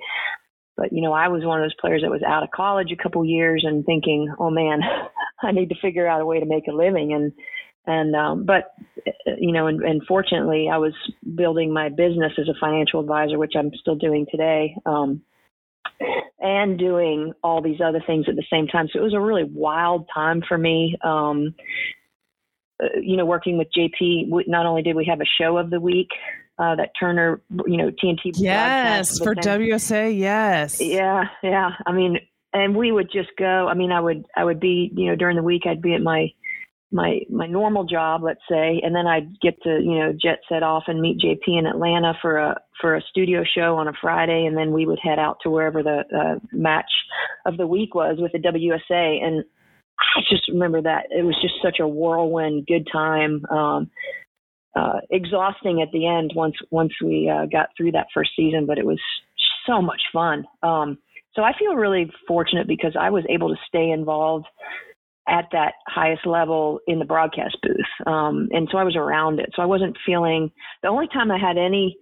but 0.76 0.92
you 0.92 1.02
know, 1.02 1.14
I 1.14 1.28
was 1.28 1.44
one 1.44 1.60
of 1.60 1.66
those 1.66 1.76
players 1.80 2.02
that 2.02 2.10
was 2.10 2.24
out 2.24 2.44
of 2.44 2.52
college 2.52 2.92
a 2.92 3.02
couple 3.02 3.24
years 3.26 3.64
and 3.68 3.86
thinking, 3.86 4.34
oh 4.40 4.50
man, 4.50 4.82
I 5.44 5.52
need 5.52 5.70
to 5.70 5.76
figure 5.82 6.08
out 6.08 6.22
a 6.22 6.26
way 6.26 6.40
to 6.40 6.46
make 6.46 6.68
a 6.68 6.72
living. 6.72 7.14
And 7.14 7.32
and 7.86 8.16
um, 8.16 8.46
but 8.46 8.74
you 9.38 9.52
know, 9.52 9.68
and, 9.68 9.82
and 9.82 10.02
fortunately, 10.08 10.70
I 10.72 10.78
was 10.78 10.94
building 11.36 11.74
my 11.74 11.90
business 11.90 12.34
as 12.38 12.48
a 12.48 12.60
financial 12.60 13.00
advisor, 13.00 13.38
which 13.38 13.54
I'm 13.58 13.72
still 13.80 13.96
doing 13.96 14.26
today. 14.30 14.76
Um, 14.86 15.22
and 16.40 16.78
doing 16.78 17.34
all 17.44 17.62
these 17.62 17.80
other 17.84 18.02
things 18.06 18.26
at 18.28 18.36
the 18.36 18.44
same 18.52 18.68
time. 18.68 18.88
So 18.92 19.00
it 19.00 19.04
was 19.04 19.14
a 19.14 19.20
really 19.20 19.46
wild 19.46 20.10
time 20.14 20.42
for 20.48 20.58
me. 20.58 20.98
Um, 21.04 21.56
uh, 22.82 22.88
you 23.02 23.16
know, 23.16 23.26
working 23.26 23.58
with 23.58 23.68
JP, 23.78 24.48
not 24.48 24.66
only 24.66 24.82
did 24.82 24.96
we 24.96 25.06
have 25.06 25.22
a 25.22 25.26
show 25.40 25.58
of 25.58 25.70
the 25.70 25.80
week, 25.80 26.10
uh, 26.60 26.76
that 26.76 26.92
Turner, 27.00 27.42
you 27.66 27.78
know, 27.78 27.92
TNT. 27.92 28.32
Yes, 28.36 29.20
for 29.20 29.36
WUSA. 29.36 30.18
Yes. 30.18 30.82
Yeah, 30.82 31.26
yeah. 31.42 31.72
I 31.86 31.92
mean, 31.92 32.20
and 32.52 32.76
we 32.76 32.92
would 32.92 33.12
just 33.12 33.30
go. 33.38 33.68
I 33.68 33.74
mean, 33.74 33.92
I 33.92 34.00
would, 34.00 34.26
I 34.36 34.44
would 34.44 34.60
be, 34.60 34.92
you 34.96 35.08
know, 35.08 35.16
during 35.16 35.36
the 35.36 35.44
week, 35.44 35.64
I'd 35.66 35.82
be 35.82 35.96
at 35.96 36.02
my, 36.02 36.32
my, 36.94 37.22
my 37.30 37.48
normal 37.48 37.84
job, 37.84 38.22
let's 38.24 38.42
say, 38.48 38.80
and 38.84 38.96
then 38.96 39.08
I'd 39.08 39.40
get 39.42 39.62
to, 39.64 39.80
you 39.82 39.98
know, 39.98 40.14
jet 40.14 40.40
set 40.48 40.62
off 40.62 40.84
and 40.88 41.02
meet 41.02 41.20
JP 41.20 41.60
in 41.60 41.66
Atlanta 41.66 42.14
for 42.22 42.38
a, 42.38 42.62
for 42.80 42.96
a 42.96 43.02
studio 43.10 43.44
show 43.44 43.76
on 43.78 43.88
a 43.88 43.94
Friday, 44.00 44.46
and 44.46 44.56
then 44.56 44.72
we 44.72 44.86
would 44.86 45.00
head 45.04 45.18
out 45.18 45.38
to 45.42 45.50
wherever 45.50 45.82
the 45.82 46.04
uh, 46.16 46.40
match 46.52 46.92
of 47.46 47.58
the 47.58 47.68
week 47.68 47.96
was 47.96 48.18
with 48.20 48.32
the 48.32 48.38
WUSA, 48.38 49.24
and 49.24 49.44
I 50.16 50.22
just 50.30 50.48
remember 50.48 50.82
that 50.84 51.08
it 51.10 51.24
was 51.24 51.36
just 51.42 51.56
such 51.64 51.80
a 51.80 51.88
whirlwind, 51.88 52.68
good 52.68 52.88
time. 52.92 53.44
Um, 53.50 53.90
uh, 54.76 55.00
exhausting 55.10 55.82
at 55.82 55.92
the 55.92 56.08
end 56.08 56.32
once 56.36 56.56
once 56.72 56.94
we 57.04 57.30
uh, 57.30 57.46
got 57.46 57.70
through 57.78 57.92
that 57.92 58.08
first 58.14 58.32
season, 58.36 58.66
but 58.66 58.78
it 58.78 58.86
was 58.86 59.00
so 59.68 59.82
much 59.82 60.02
fun. 60.12 60.46
Um, 60.62 60.98
so 61.36 61.44
I 61.44 61.52
feel 61.58 61.76
really 61.76 62.12
fortunate 62.28 62.68
because 62.68 62.96
I 63.00 63.10
was 63.10 63.24
able 63.30 63.50
to 63.50 63.62
stay 63.68 63.90
involved 63.90 64.46
at 65.28 65.46
that 65.52 65.76
highest 65.88 66.26
level 66.26 66.80
in 66.88 67.00
the 67.00 67.06
broadcast 67.06 67.58
booth, 67.62 68.08
um, 68.08 68.50
and 68.52 68.68
so 68.72 68.78
I 68.78 68.84
was 68.84 68.96
around 68.96 69.40
it. 69.40 69.50
So 69.56 69.62
I 69.62 69.66
wasn't 69.66 69.98
feeling 70.06 70.52
the 70.82 70.90
only 70.90 71.08
time 71.08 71.32
I 71.32 71.40
had 71.40 71.58
any 71.58 71.98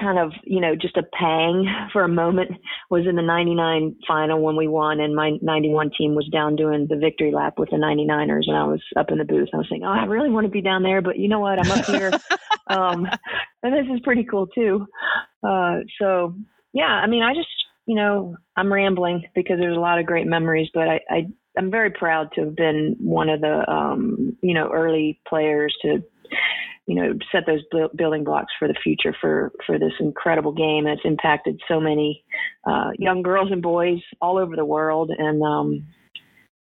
kind 0.00 0.18
of, 0.18 0.32
you 0.44 0.60
know, 0.60 0.74
just 0.74 0.96
a 0.96 1.02
pang 1.02 1.66
for 1.92 2.02
a 2.02 2.08
moment 2.08 2.52
was 2.90 3.06
in 3.06 3.16
the 3.16 3.22
99 3.22 3.96
final 4.06 4.40
when 4.40 4.56
we 4.56 4.68
won 4.68 5.00
and 5.00 5.14
my 5.14 5.32
91 5.42 5.90
team 5.96 6.14
was 6.14 6.28
down 6.32 6.56
doing 6.56 6.86
the 6.88 6.96
victory 6.96 7.32
lap 7.32 7.54
with 7.58 7.70
the 7.70 7.76
99ers 7.76 8.44
and 8.46 8.56
I 8.56 8.64
was 8.64 8.82
up 8.96 9.10
in 9.10 9.18
the 9.18 9.24
booth. 9.24 9.48
I 9.52 9.58
was 9.58 9.66
saying, 9.68 9.82
oh, 9.84 9.90
I 9.90 10.04
really 10.04 10.30
want 10.30 10.46
to 10.46 10.50
be 10.50 10.62
down 10.62 10.82
there, 10.82 11.02
but 11.02 11.18
you 11.18 11.28
know 11.28 11.40
what? 11.40 11.58
I'm 11.58 11.70
up 11.70 11.84
here. 11.84 12.10
um, 12.68 13.06
and 13.62 13.72
this 13.72 13.86
is 13.94 14.00
pretty 14.00 14.24
cool 14.24 14.46
too. 14.46 14.86
Uh, 15.42 15.80
so 16.00 16.34
yeah, 16.72 16.84
I 16.84 17.06
mean, 17.06 17.22
I 17.22 17.34
just, 17.34 17.48
you 17.86 17.94
know, 17.94 18.36
I'm 18.56 18.72
rambling 18.72 19.24
because 19.34 19.58
there's 19.58 19.76
a 19.76 19.80
lot 19.80 19.98
of 19.98 20.06
great 20.06 20.26
memories, 20.26 20.68
but 20.72 20.88
I, 20.88 21.00
I 21.10 21.26
I'm 21.56 21.70
very 21.70 21.90
proud 21.90 22.30
to 22.34 22.46
have 22.46 22.56
been 22.56 22.96
one 22.98 23.28
of 23.28 23.40
the, 23.40 23.70
um, 23.70 24.36
you 24.42 24.54
know, 24.54 24.70
early 24.72 25.20
players 25.28 25.74
to 25.82 26.02
you 26.86 26.96
know 26.96 27.12
set 27.30 27.44
those 27.46 27.60
building 27.96 28.24
blocks 28.24 28.52
for 28.58 28.66
the 28.66 28.74
future 28.82 29.14
for 29.20 29.52
for 29.66 29.78
this 29.78 29.92
incredible 30.00 30.52
game. 30.52 30.84
That's 30.84 31.00
impacted 31.04 31.60
so 31.68 31.80
many 31.80 32.24
uh, 32.66 32.90
young 32.98 33.22
girls 33.22 33.50
and 33.52 33.62
boys 33.62 34.00
all 34.20 34.38
over 34.38 34.56
the 34.56 34.64
world. 34.64 35.10
And 35.16 35.42
um, 35.42 35.86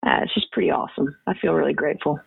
uh, 0.05 0.21
it's 0.23 0.33
just 0.33 0.51
pretty 0.51 0.71
awesome. 0.71 1.15
I 1.27 1.33
feel 1.39 1.53
really 1.53 1.73
grateful 1.73 2.19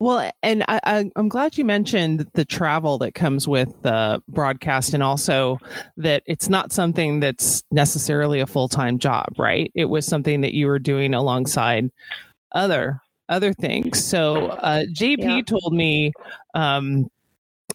well, 0.00 0.30
and 0.42 0.64
I, 0.66 1.10
am 1.14 1.28
glad 1.28 1.58
you 1.58 1.64
mentioned 1.64 2.26
the 2.32 2.46
travel 2.46 2.96
that 2.98 3.14
comes 3.14 3.46
with 3.46 3.82
the 3.82 4.22
broadcast, 4.28 4.94
and 4.94 5.02
also 5.02 5.58
that 5.98 6.22
it's 6.24 6.48
not 6.48 6.72
something 6.72 7.20
that's 7.20 7.62
necessarily 7.70 8.40
a 8.40 8.46
full 8.46 8.66
time 8.66 8.98
job, 8.98 9.26
right? 9.36 9.70
It 9.74 9.84
was 9.84 10.06
something 10.06 10.40
that 10.40 10.54
you 10.54 10.68
were 10.68 10.78
doing 10.78 11.12
alongside 11.12 11.90
other 12.52 13.02
other 13.28 13.52
things. 13.52 14.02
So 14.02 14.46
uh, 14.46 14.84
JP 14.92 15.18
yeah. 15.18 15.42
told 15.42 15.74
me 15.74 16.12
um, 16.54 17.10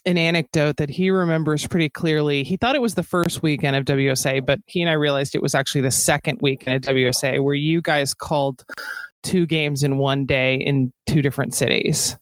an 0.05 0.17
anecdote 0.17 0.77
that 0.77 0.89
he 0.89 1.11
remembers 1.11 1.67
pretty 1.67 1.89
clearly. 1.89 2.43
He 2.43 2.57
thought 2.57 2.75
it 2.75 2.81
was 2.81 2.95
the 2.95 3.03
first 3.03 3.43
weekend 3.43 3.75
of 3.75 3.85
WUSA, 3.85 4.45
but 4.45 4.59
he 4.65 4.81
and 4.81 4.89
I 4.89 4.93
realized 4.93 5.35
it 5.35 5.41
was 5.43 5.55
actually 5.55 5.81
the 5.81 5.91
second 5.91 6.39
weekend 6.41 6.87
of 6.87 6.95
WUSA 6.95 7.43
where 7.43 7.55
you 7.55 7.81
guys 7.81 8.15
called 8.15 8.65
two 9.25 9.45
games 9.45 9.83
in 9.83 9.97
one 9.97 10.25
day 10.25 10.55
in 10.55 10.93
two 11.07 11.21
different 11.21 11.53
cities. 11.53 12.17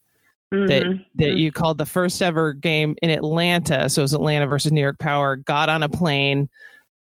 Mm-hmm. 0.54 0.68
That 0.68 0.84
that 1.16 1.26
mm-hmm. 1.26 1.38
you 1.38 1.52
called 1.52 1.78
the 1.78 1.86
first 1.86 2.22
ever 2.22 2.54
game 2.54 2.96
in 3.02 3.10
Atlanta, 3.10 3.90
so 3.90 4.02
it 4.02 4.04
was 4.04 4.14
Atlanta 4.14 4.48
versus 4.48 4.72
New 4.72 4.82
York 4.82 5.00
Power. 5.00 5.36
Got 5.36 5.70
on 5.70 5.84
a 5.84 5.90
plane 5.90 6.50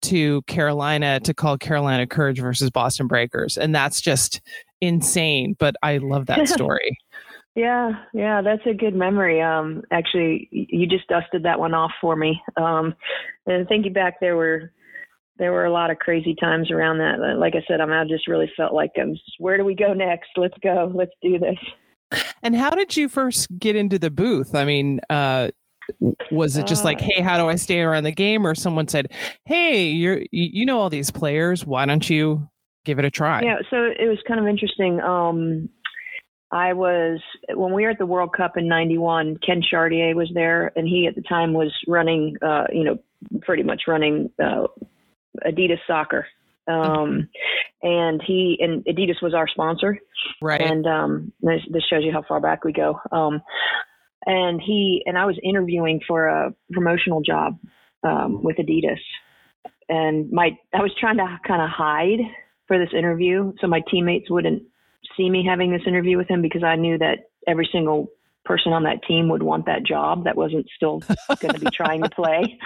to 0.03 0.41
Carolina 0.43 1.19
to 1.21 1.33
call 1.33 1.57
Carolina 1.57 2.07
Courage 2.07 2.39
versus 2.39 2.69
Boston 2.71 3.07
Breakers, 3.07 3.57
and 3.57 3.73
that's 3.73 4.01
just 4.01 4.41
insane, 4.81 5.55
but 5.59 5.75
I 5.83 5.97
love 5.97 6.25
that 6.25 6.47
story. 6.47 6.97
yeah, 7.55 7.91
yeah, 8.13 8.41
that's 8.41 8.65
a 8.65 8.73
good 8.73 8.95
memory. 8.95 9.41
Um, 9.41 9.83
actually, 9.91 10.49
you 10.51 10.87
just 10.87 11.07
dusted 11.07 11.43
that 11.43 11.59
one 11.59 11.75
off 11.75 11.91
for 12.01 12.15
me. 12.15 12.41
Um, 12.57 12.95
and 13.45 13.67
thinking 13.67 13.93
back, 13.93 14.19
there 14.19 14.35
were 14.35 14.71
there 15.37 15.51
were 15.51 15.65
a 15.65 15.71
lot 15.71 15.91
of 15.91 15.99
crazy 15.99 16.35
times 16.35 16.71
around 16.71 16.99
that. 16.99 17.37
Like 17.37 17.55
I 17.55 17.63
said, 17.67 17.81
I, 17.81 17.85
mean, 17.85 17.95
I 17.95 18.05
just 18.05 18.27
really 18.27 18.51
felt 18.55 18.73
like, 18.73 18.91
um, 19.01 19.15
where 19.39 19.57
do 19.57 19.65
we 19.65 19.75
go 19.75 19.93
next? 19.93 20.29
Let's 20.37 20.57
go. 20.63 20.91
Let's 20.93 21.11
do 21.21 21.39
this. 21.39 22.21
And 22.43 22.55
how 22.55 22.69
did 22.69 22.95
you 22.95 23.09
first 23.09 23.47
get 23.57 23.75
into 23.75 23.97
the 23.97 24.11
booth? 24.11 24.55
I 24.55 24.63
mean, 24.63 25.01
uh, 25.09 25.49
was 26.31 26.55
it 26.55 26.67
just 26.67 26.85
like, 26.85 27.01
uh. 27.01 27.05
hey, 27.05 27.21
how 27.21 27.37
do 27.37 27.49
I 27.49 27.55
stay 27.55 27.81
around 27.81 28.03
the 28.03 28.11
game? 28.11 28.45
Or 28.45 28.55
someone 28.55 28.87
said, 28.87 29.11
hey, 29.45 29.87
you're 29.87 30.21
you 30.31 30.65
know 30.65 30.79
all 30.79 30.89
these 30.89 31.11
players. 31.11 31.65
Why 31.65 31.85
don't 31.85 32.07
you 32.09 32.47
give 32.85 32.99
it 32.99 33.05
a 33.05 33.11
try. 33.11 33.41
Yeah, 33.41 33.57
so 33.69 33.77
it 33.99 34.07
was 34.07 34.19
kind 34.27 34.39
of 34.39 34.47
interesting. 34.47 35.01
Um, 35.01 35.67
I 36.51 36.71
was 36.71 37.19
when 37.53 37.73
we 37.73 37.83
were 37.83 37.89
at 37.89 37.97
the 37.97 38.05
World 38.05 38.31
Cup 38.31 38.55
in 38.55 38.67
'91. 38.67 39.39
Ken 39.45 39.61
Chartier 39.67 40.15
was 40.15 40.31
there, 40.33 40.71
and 40.77 40.87
he 40.87 41.07
at 41.07 41.15
the 41.15 41.21
time 41.23 41.53
was 41.53 41.73
running, 41.87 42.37
uh, 42.41 42.65
you 42.71 42.83
know, 42.83 42.97
pretty 43.41 43.63
much 43.63 43.83
running 43.87 44.29
uh, 44.41 44.67
Adidas 45.45 45.79
Soccer. 45.87 46.27
Um, 46.67 47.29
and 47.83 48.21
he 48.25 48.57
and 48.59 48.83
Adidas 48.85 49.21
was 49.21 49.35
our 49.35 49.47
sponsor, 49.47 49.99
right? 50.41 50.61
And 50.61 50.87
um, 50.87 51.33
this, 51.41 51.61
this 51.69 51.83
shows 51.87 52.03
you 52.03 52.11
how 52.11 52.23
far 52.27 52.39
back 52.39 52.63
we 52.63 52.73
go. 52.73 52.99
Um, 53.11 53.41
and 54.25 54.59
he 54.59 55.03
and 55.05 55.17
I 55.17 55.25
was 55.25 55.37
interviewing 55.43 56.01
for 56.07 56.27
a 56.27 56.53
promotional 56.71 57.21
job 57.21 57.59
um, 58.03 58.41
with 58.43 58.57
Adidas, 58.57 58.99
and 59.87 60.31
my 60.31 60.57
I 60.73 60.81
was 60.81 60.91
trying 60.99 61.17
to 61.17 61.39
kind 61.47 61.61
of 61.61 61.69
hide 61.69 62.19
for 62.67 62.79
this 62.79 62.93
interview 62.97 63.53
so 63.61 63.67
my 63.67 63.81
teammates 63.91 64.31
wouldn't 64.31 64.63
see 65.15 65.29
me 65.29 65.45
having 65.47 65.71
this 65.71 65.83
interview 65.85 66.17
with 66.17 66.27
him 66.27 66.41
because 66.41 66.63
I 66.63 66.75
knew 66.75 66.97
that 66.97 67.29
every 67.47 67.69
single 67.71 68.07
person 68.45 68.71
on 68.73 68.83
that 68.83 69.03
team 69.07 69.29
would 69.29 69.43
want 69.43 69.65
that 69.65 69.83
job 69.85 70.23
that 70.25 70.37
wasn't 70.37 70.67
still 70.75 71.01
going 71.41 71.53
to 71.53 71.59
be 71.59 71.67
trying 71.73 72.01
to 72.03 72.09
play. 72.09 72.57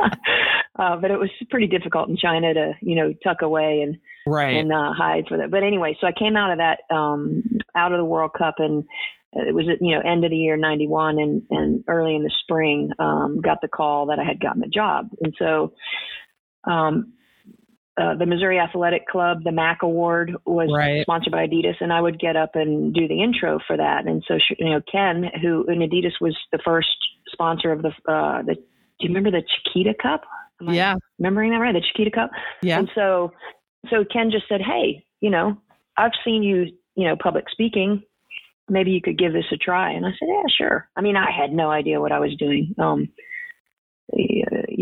uh, 0.78 0.96
but 0.96 1.10
it 1.10 1.18
was 1.18 1.30
pretty 1.50 1.66
difficult 1.66 2.08
in 2.08 2.16
China 2.16 2.54
to, 2.54 2.72
you 2.80 2.94
know, 2.94 3.12
tuck 3.24 3.42
away. 3.42 3.82
And 3.82 3.98
right 4.26 4.56
and 4.56 4.72
uh, 4.72 4.92
hide 4.92 5.24
for 5.28 5.36
that. 5.38 5.50
But 5.50 5.64
anyway, 5.64 5.96
so 6.00 6.06
I 6.06 6.12
came 6.12 6.36
out 6.36 6.52
of 6.52 6.58
that 6.58 6.94
um, 6.94 7.42
out 7.74 7.92
of 7.92 7.98
the 7.98 8.04
World 8.04 8.32
Cup 8.36 8.54
and 8.58 8.84
it 9.34 9.54
was 9.54 9.64
you 9.80 9.94
know 9.94 10.02
end 10.02 10.24
of 10.24 10.30
the 10.30 10.36
year 10.36 10.56
91 10.56 11.18
and 11.18 11.42
and 11.50 11.84
early 11.88 12.14
in 12.14 12.22
the 12.22 12.32
spring 12.42 12.90
um 12.98 13.40
got 13.40 13.62
the 13.62 13.68
call 13.68 14.06
that 14.06 14.18
i 14.18 14.24
had 14.24 14.40
gotten 14.40 14.62
a 14.62 14.68
job 14.68 15.08
and 15.22 15.34
so 15.38 15.72
um 16.64 17.14
uh, 18.00 18.14
the 18.14 18.26
Missouri 18.26 18.58
Athletic 18.58 19.06
Club, 19.06 19.44
the 19.44 19.52
MAC 19.52 19.82
Award 19.82 20.34
was 20.46 20.70
right. 20.74 21.02
sponsored 21.02 21.32
by 21.32 21.46
Adidas, 21.46 21.76
and 21.80 21.92
I 21.92 22.00
would 22.00 22.18
get 22.18 22.36
up 22.36 22.50
and 22.54 22.94
do 22.94 23.06
the 23.06 23.22
intro 23.22 23.58
for 23.66 23.76
that. 23.76 24.06
And 24.06 24.24
so, 24.26 24.38
you 24.58 24.70
know, 24.70 24.80
Ken, 24.90 25.30
who 25.42 25.64
in 25.64 25.80
Adidas 25.80 26.20
was 26.20 26.36
the 26.52 26.58
first 26.64 26.88
sponsor 27.30 27.70
of 27.70 27.82
the, 27.82 27.90
uh, 28.10 28.42
the, 28.42 28.54
do 28.54 28.60
you 29.00 29.08
remember 29.08 29.30
the 29.30 29.42
Chiquita 29.42 29.94
Cup? 30.00 30.22
Am 30.60 30.72
yeah. 30.72 30.94
remembering 31.18 31.50
that 31.50 31.58
right? 31.58 31.74
The 31.74 31.82
Chiquita 31.82 32.10
Cup? 32.10 32.30
Yeah. 32.62 32.78
And 32.78 32.90
so, 32.94 33.32
so 33.90 34.04
Ken 34.10 34.30
just 34.30 34.48
said, 34.48 34.60
Hey, 34.60 35.04
you 35.20 35.28
know, 35.28 35.58
I've 35.96 36.12
seen 36.24 36.42
you, 36.42 36.66
you 36.94 37.06
know, 37.06 37.16
public 37.16 37.44
speaking 37.50 38.02
maybe 38.68 38.90
you 38.90 39.00
could 39.00 39.18
give 39.18 39.32
this 39.32 39.44
a 39.52 39.56
try. 39.56 39.92
And 39.92 40.06
I 40.06 40.10
said, 40.10 40.28
yeah, 40.28 40.42
sure. 40.56 40.88
I 40.96 41.00
mean, 41.00 41.16
I 41.16 41.30
had 41.30 41.52
no 41.52 41.70
idea 41.70 42.00
what 42.00 42.12
I 42.12 42.20
was 42.20 42.34
doing. 42.38 42.74
Um, 42.78 43.08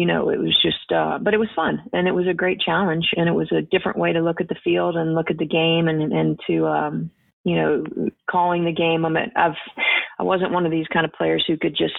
you 0.00 0.06
know, 0.06 0.30
it 0.30 0.38
was 0.38 0.56
just, 0.62 0.90
uh, 0.96 1.18
but 1.20 1.34
it 1.34 1.36
was 1.36 1.50
fun 1.54 1.78
and 1.92 2.08
it 2.08 2.12
was 2.12 2.26
a 2.26 2.32
great 2.32 2.58
challenge 2.58 3.10
and 3.18 3.28
it 3.28 3.32
was 3.32 3.52
a 3.52 3.60
different 3.60 3.98
way 3.98 4.14
to 4.14 4.22
look 4.22 4.40
at 4.40 4.48
the 4.48 4.56
field 4.64 4.96
and 4.96 5.14
look 5.14 5.30
at 5.30 5.36
the 5.36 5.44
game 5.44 5.88
and, 5.88 6.10
and 6.10 6.40
to, 6.46 6.66
um, 6.66 7.10
you 7.44 7.54
know, 7.54 7.84
calling 8.30 8.64
the 8.64 8.72
game. 8.72 9.04
I'm, 9.04 9.14
I've, 9.14 9.58
I 10.18 10.22
wasn't 10.22 10.52
one 10.52 10.64
of 10.64 10.72
these 10.72 10.86
kind 10.90 11.04
of 11.04 11.12
players 11.12 11.44
who 11.46 11.58
could 11.58 11.76
just, 11.76 11.92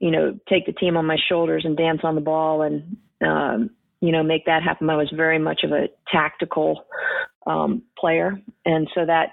you 0.00 0.10
know, 0.10 0.36
take 0.48 0.66
the 0.66 0.72
team 0.72 0.96
on 0.96 1.06
my 1.06 1.16
shoulders 1.28 1.62
and 1.64 1.76
dance 1.76 2.00
on 2.02 2.16
the 2.16 2.20
ball 2.20 2.62
and, 2.62 2.96
um, 3.24 3.70
you 4.00 4.10
know, 4.10 4.24
make 4.24 4.46
that 4.46 4.64
happen. 4.64 4.90
I 4.90 4.96
was 4.96 5.12
very 5.14 5.38
much 5.38 5.60
of 5.62 5.70
a 5.70 5.86
tactical 6.10 6.84
um, 7.46 7.84
player, 7.96 8.40
and 8.64 8.88
so 8.92 9.06
that 9.06 9.28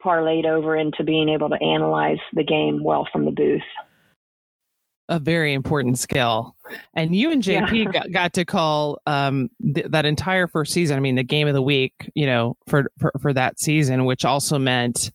parlayed 0.00 0.46
over 0.46 0.76
into 0.76 1.02
being 1.02 1.28
able 1.28 1.48
to 1.48 1.60
analyze 1.60 2.20
the 2.34 2.44
game 2.44 2.84
well 2.84 3.08
from 3.12 3.24
the 3.24 3.32
booth. 3.32 3.62
A 5.08 5.18
very 5.18 5.52
important 5.52 5.98
skill. 5.98 6.56
And 6.94 7.14
you 7.14 7.30
and 7.30 7.42
JP 7.42 7.84
yeah. 7.84 7.90
got, 7.90 8.12
got, 8.12 8.32
to 8.34 8.44
call 8.44 8.98
um, 9.06 9.50
th- 9.74 9.86
that 9.90 10.06
entire 10.06 10.46
first 10.46 10.72
season. 10.72 10.96
I 10.96 11.00
mean, 11.00 11.14
the 11.14 11.22
game 11.22 11.46
of 11.46 11.54
the 11.54 11.62
week, 11.62 12.10
you 12.14 12.24
know, 12.24 12.56
for, 12.66 12.90
for, 12.98 13.12
for 13.20 13.32
that 13.34 13.60
season, 13.60 14.06
which 14.06 14.24
also 14.24 14.58
meant, 14.58 15.10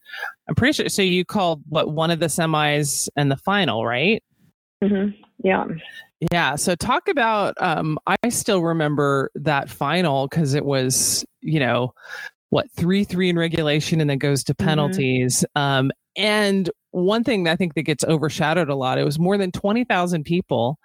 I'm 0.48 0.56
pretty 0.56 0.74
sure. 0.74 0.90
So 0.90 1.02
you 1.02 1.26
called 1.26 1.64
what 1.68 1.92
one 1.92 2.12
of 2.12 2.20
the 2.20 2.28
semis 2.28 3.10
and 3.16 3.32
the 3.32 3.38
final, 3.38 3.86
right? 3.86 4.24
Mm-hmm. 4.84 5.20
Yeah. 5.44 5.66
Yeah. 6.32 6.56
So 6.56 6.76
talk 6.76 7.08
about. 7.08 7.56
Um, 7.60 7.98
I 8.06 8.30
still 8.30 8.62
remember 8.62 9.32
that 9.36 9.70
final 9.70 10.28
because 10.28 10.54
it 10.54 10.66
was, 10.66 11.26
you 11.42 11.60
know, 11.60 11.94
what 12.50 12.70
three 12.72 13.04
three 13.04 13.30
in 13.30 13.38
regulation 13.38 14.02
and 14.02 14.10
then 14.10 14.18
goes 14.18 14.44
to 14.46 14.54
mm-hmm. 14.54 14.68
penalties. 14.68 15.46
Mm-hmm. 15.56 15.62
Um, 15.62 15.92
and 16.16 16.70
one 16.92 17.24
thing 17.24 17.48
I 17.48 17.56
think 17.56 17.76
that 17.76 17.84
gets 17.84 18.04
overshadowed 18.04 18.70
a 18.70 18.76
lot, 18.76 18.98
it 18.98 19.06
was 19.06 19.20
more 19.20 19.38
than 19.38 19.52
twenty 19.52 19.84
thousand 19.84 20.24
people 20.24 20.78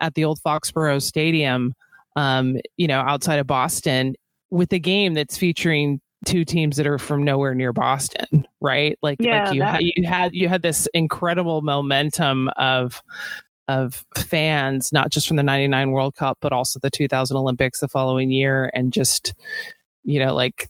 at 0.00 0.14
the 0.14 0.24
old 0.24 0.40
Foxborough 0.42 1.02
Stadium, 1.02 1.74
um, 2.16 2.58
you 2.76 2.86
know, 2.86 3.00
outside 3.00 3.38
of 3.38 3.46
Boston, 3.46 4.14
with 4.50 4.72
a 4.72 4.78
game 4.78 5.14
that's 5.14 5.36
featuring 5.36 6.00
two 6.24 6.44
teams 6.44 6.76
that 6.76 6.86
are 6.86 6.98
from 6.98 7.22
nowhere 7.22 7.54
near 7.54 7.72
Boston, 7.72 8.46
right? 8.60 8.98
Like, 9.02 9.18
yeah, 9.20 9.44
like 9.44 9.54
you, 9.54 9.60
that... 9.60 9.82
you 9.82 10.06
had 10.06 10.34
you 10.34 10.48
had 10.48 10.62
this 10.62 10.88
incredible 10.92 11.62
momentum 11.62 12.50
of 12.56 13.02
of 13.68 14.04
fans, 14.16 14.92
not 14.92 15.10
just 15.10 15.26
from 15.26 15.36
the 15.36 15.42
99 15.42 15.90
World 15.90 16.14
Cup, 16.14 16.38
but 16.40 16.52
also 16.52 16.78
the 16.78 16.90
2000 16.90 17.36
Olympics 17.36 17.80
the 17.80 17.88
following 17.88 18.30
year. 18.30 18.70
And 18.74 18.92
just, 18.92 19.34
you 20.04 20.24
know, 20.24 20.34
like 20.34 20.68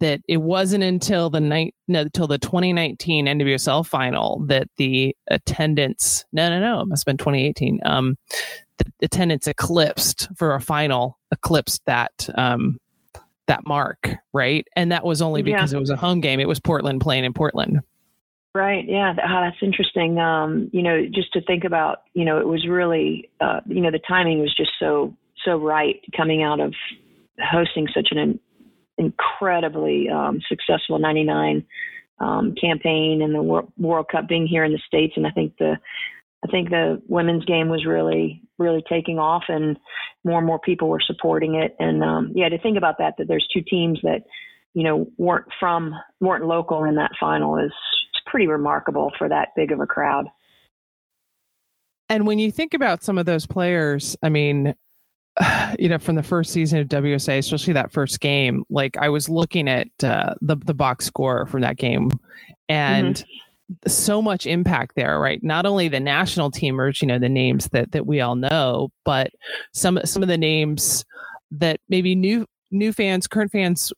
that 0.00 0.20
it 0.28 0.38
wasn't 0.38 0.84
until 0.84 1.30
the 1.30 1.40
night 1.40 1.74
no 1.86 2.02
until 2.02 2.26
the 2.26 2.38
2019 2.38 3.26
NWSL 3.26 3.86
final 3.86 4.44
that 4.46 4.68
the 4.76 5.16
attendance 5.28 6.24
no 6.32 6.48
no 6.48 6.60
no 6.60 6.80
it 6.80 6.86
must 6.86 7.02
have 7.02 7.06
been 7.06 7.18
2018 7.18 7.80
um 7.84 8.16
the 8.78 8.84
attendance 9.02 9.46
eclipsed 9.46 10.28
for 10.36 10.54
a 10.54 10.60
final 10.60 11.18
eclipsed 11.32 11.82
that 11.86 12.28
um 12.34 12.78
that 13.46 13.66
mark 13.66 14.10
right 14.32 14.66
and 14.76 14.92
that 14.92 15.04
was 15.04 15.22
only 15.22 15.42
because 15.42 15.72
yeah. 15.72 15.78
it 15.78 15.80
was 15.80 15.90
a 15.90 15.96
home 15.96 16.20
game 16.20 16.40
it 16.40 16.48
was 16.48 16.60
Portland 16.60 17.00
playing 17.00 17.24
in 17.24 17.32
Portland 17.32 17.80
Right. 18.54 18.84
Yeah. 18.88 19.12
Oh, 19.12 19.40
that's 19.40 19.62
interesting. 19.62 20.18
Um, 20.18 20.68
you 20.72 20.82
know, 20.82 21.04
just 21.14 21.32
to 21.34 21.42
think 21.42 21.62
about, 21.64 22.02
you 22.14 22.24
know, 22.24 22.40
it 22.40 22.46
was 22.48 22.66
really, 22.66 23.30
uh, 23.40 23.60
you 23.66 23.80
know, 23.80 23.92
the 23.92 24.00
timing 24.00 24.40
was 24.40 24.52
just 24.56 24.70
so, 24.80 25.14
so 25.44 25.56
right 25.58 26.00
coming 26.16 26.42
out 26.42 26.58
of 26.58 26.74
hosting 27.40 27.86
such 27.94 28.08
an 28.10 28.40
incredibly 28.98 30.08
um, 30.08 30.40
successful 30.48 30.98
99 30.98 31.64
um, 32.20 32.54
campaign 32.60 33.22
and 33.22 33.34
the 33.34 33.42
World, 33.42 34.08
Cup 34.10 34.28
being 34.28 34.46
here 34.46 34.64
in 34.64 34.72
the 34.72 34.80
States. 34.86 35.14
And 35.16 35.26
I 35.26 35.30
think 35.30 35.56
the, 35.58 35.76
I 36.44 36.50
think 36.50 36.70
the 36.70 37.00
women's 37.08 37.44
game 37.44 37.68
was 37.68 37.86
really, 37.86 38.42
really 38.58 38.82
taking 38.88 39.18
off 39.18 39.44
and 39.48 39.78
more 40.24 40.38
and 40.38 40.46
more 40.46 40.58
people 40.58 40.88
were 40.88 41.00
supporting 41.04 41.54
it. 41.54 41.76
And 41.78 42.02
um, 42.02 42.32
yeah, 42.34 42.48
to 42.48 42.58
think 42.58 42.76
about 42.76 42.98
that, 42.98 43.14
that 43.18 43.28
there's 43.28 43.46
two 43.52 43.62
teams 43.62 44.00
that, 44.02 44.24
you 44.74 44.82
know, 44.82 45.08
weren't 45.16 45.46
from, 45.58 45.94
weren't 46.20 46.44
local 46.44 46.84
in 46.84 46.96
that 46.96 47.12
final 47.18 47.56
is 47.58 47.72
pretty 48.26 48.46
remarkable 48.46 49.10
for 49.16 49.28
that 49.28 49.48
big 49.56 49.72
of 49.72 49.80
a 49.80 49.86
crowd. 49.86 50.26
And 52.08 52.26
when 52.26 52.38
you 52.38 52.50
think 52.50 52.74
about 52.74 53.02
some 53.02 53.18
of 53.18 53.26
those 53.26 53.46
players, 53.46 54.16
I 54.22 54.28
mean, 54.28 54.74
you 55.78 55.88
know, 55.88 55.98
from 55.98 56.16
the 56.16 56.22
first 56.22 56.52
season 56.52 56.78
of 56.80 56.88
WUSA, 56.88 57.38
especially 57.38 57.72
that 57.74 57.92
first 57.92 58.20
game, 58.20 58.64
like 58.70 58.96
I 58.96 59.08
was 59.08 59.28
looking 59.28 59.68
at 59.68 59.88
uh, 60.02 60.34
the 60.40 60.56
the 60.56 60.74
box 60.74 61.06
score 61.06 61.46
from 61.46 61.60
that 61.62 61.76
game, 61.76 62.10
and 62.68 63.16
mm-hmm. 63.16 63.88
so 63.88 64.20
much 64.22 64.46
impact 64.46 64.96
there, 64.96 65.18
right? 65.18 65.42
Not 65.42 65.66
only 65.66 65.88
the 65.88 66.00
national 66.00 66.50
teamers, 66.50 67.00
you 67.00 67.08
know, 67.08 67.18
the 67.18 67.28
names 67.28 67.68
that 67.68 67.92
that 67.92 68.06
we 68.06 68.20
all 68.20 68.36
know, 68.36 68.90
but 69.04 69.30
some 69.72 69.98
some 70.04 70.22
of 70.22 70.28
the 70.28 70.38
names 70.38 71.04
that 71.50 71.80
maybe 71.88 72.14
new 72.14 72.46
new 72.70 72.92
fans, 72.92 73.26
current 73.26 73.52
fans 73.52 73.92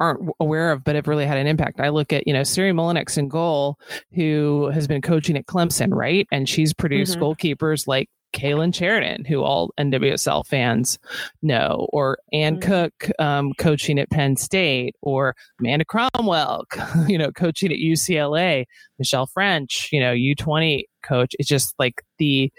aren't 0.00 0.30
aware 0.40 0.70
of, 0.70 0.84
but 0.84 0.94
have 0.94 1.08
really 1.08 1.26
had 1.26 1.38
an 1.38 1.46
impact. 1.46 1.80
I 1.80 1.88
look 1.88 2.12
at, 2.12 2.26
you 2.26 2.32
know, 2.32 2.44
Siri 2.44 2.72
Mullinix 2.72 3.18
in 3.18 3.28
goal, 3.28 3.78
who 4.14 4.70
has 4.72 4.86
been 4.86 5.02
coaching 5.02 5.36
at 5.36 5.46
Clemson, 5.46 5.92
right? 5.92 6.26
And 6.30 6.48
she's 6.48 6.72
produced 6.72 7.18
mm-hmm. 7.18 7.24
goalkeepers 7.24 7.88
like 7.88 8.08
Kailen 8.32 8.74
Sheridan, 8.74 9.24
who 9.24 9.42
all 9.42 9.72
NWSL 9.78 10.46
fans 10.46 10.98
know, 11.42 11.88
or 11.92 12.18
Ann 12.32 12.58
mm-hmm. 12.58 12.70
Cook 12.70 13.10
um, 13.18 13.52
coaching 13.58 13.98
at 13.98 14.10
Penn 14.10 14.36
State, 14.36 14.94
or 15.02 15.34
Amanda 15.60 15.84
Cromwell, 15.84 16.64
you 17.08 17.18
know, 17.18 17.32
coaching 17.32 17.72
at 17.72 17.78
UCLA, 17.78 18.64
Michelle 18.98 19.26
French, 19.26 19.88
you 19.92 20.00
know, 20.00 20.12
U20 20.12 20.84
coach. 21.02 21.34
It's 21.38 21.48
just 21.48 21.74
like 21.78 22.02
the 22.18 22.52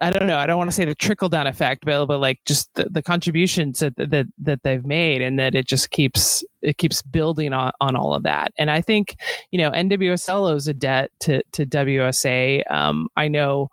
I 0.00 0.10
don't 0.10 0.26
know. 0.26 0.38
I 0.38 0.46
don't 0.46 0.58
want 0.58 0.68
to 0.68 0.74
say 0.74 0.84
the 0.84 0.94
trickle 0.94 1.28
down 1.28 1.46
effect, 1.46 1.84
but, 1.84 2.06
but 2.06 2.20
like 2.20 2.40
just 2.46 2.72
the, 2.74 2.84
the 2.90 3.02
contributions 3.02 3.80
that, 3.80 3.96
that 3.96 4.26
that 4.38 4.62
they've 4.62 4.84
made, 4.84 5.22
and 5.22 5.38
that 5.38 5.54
it 5.54 5.66
just 5.66 5.90
keeps 5.90 6.44
it 6.62 6.78
keeps 6.78 7.02
building 7.02 7.52
on, 7.52 7.72
on 7.80 7.96
all 7.96 8.14
of 8.14 8.22
that. 8.22 8.52
And 8.58 8.70
I 8.70 8.80
think 8.80 9.16
you 9.50 9.58
know 9.58 9.70
NWSL 9.70 10.50
owes 10.50 10.68
a 10.68 10.74
debt 10.74 11.10
to 11.20 11.42
to 11.52 11.66
WUSA. 11.66 12.70
Um, 12.70 13.08
I 13.16 13.28
know. 13.28 13.70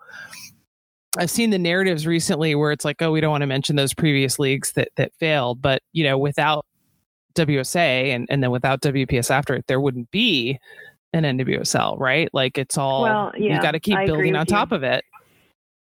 I've 1.17 1.31
seen 1.31 1.51
the 1.51 1.59
narratives 1.59 2.05
recently 2.05 2.55
where 2.55 2.73
it's 2.73 2.83
like, 2.83 3.01
oh, 3.01 3.11
we 3.11 3.21
don't 3.21 3.31
want 3.31 3.41
to 3.41 3.47
mention 3.47 3.77
those 3.77 3.93
previous 3.93 4.37
leagues 4.37 4.73
that 4.73 4.89
that 4.97 5.13
failed, 5.19 5.61
but 5.61 5.81
you 5.93 6.03
know, 6.03 6.17
without 6.17 6.65
WUSA 7.35 8.15
and 8.15 8.27
and 8.29 8.41
then 8.41 8.51
without 8.51 8.81
WPS 8.81 9.29
after 9.29 9.53
it, 9.53 9.65
there 9.67 9.79
wouldn't 9.79 10.09
be 10.11 10.59
an 11.13 11.23
NWSL, 11.23 11.99
right? 11.99 12.29
Like 12.33 12.57
it's 12.57 12.77
all 12.77 13.03
well, 13.03 13.31
yeah, 13.37 13.53
you've 13.53 13.63
got 13.63 13.71
to 13.71 13.79
keep 13.79 13.95
I 13.95 14.05
building 14.05 14.35
on 14.35 14.45
top 14.45 14.71
you. 14.71 14.77
of 14.77 14.83
it. 14.83 15.05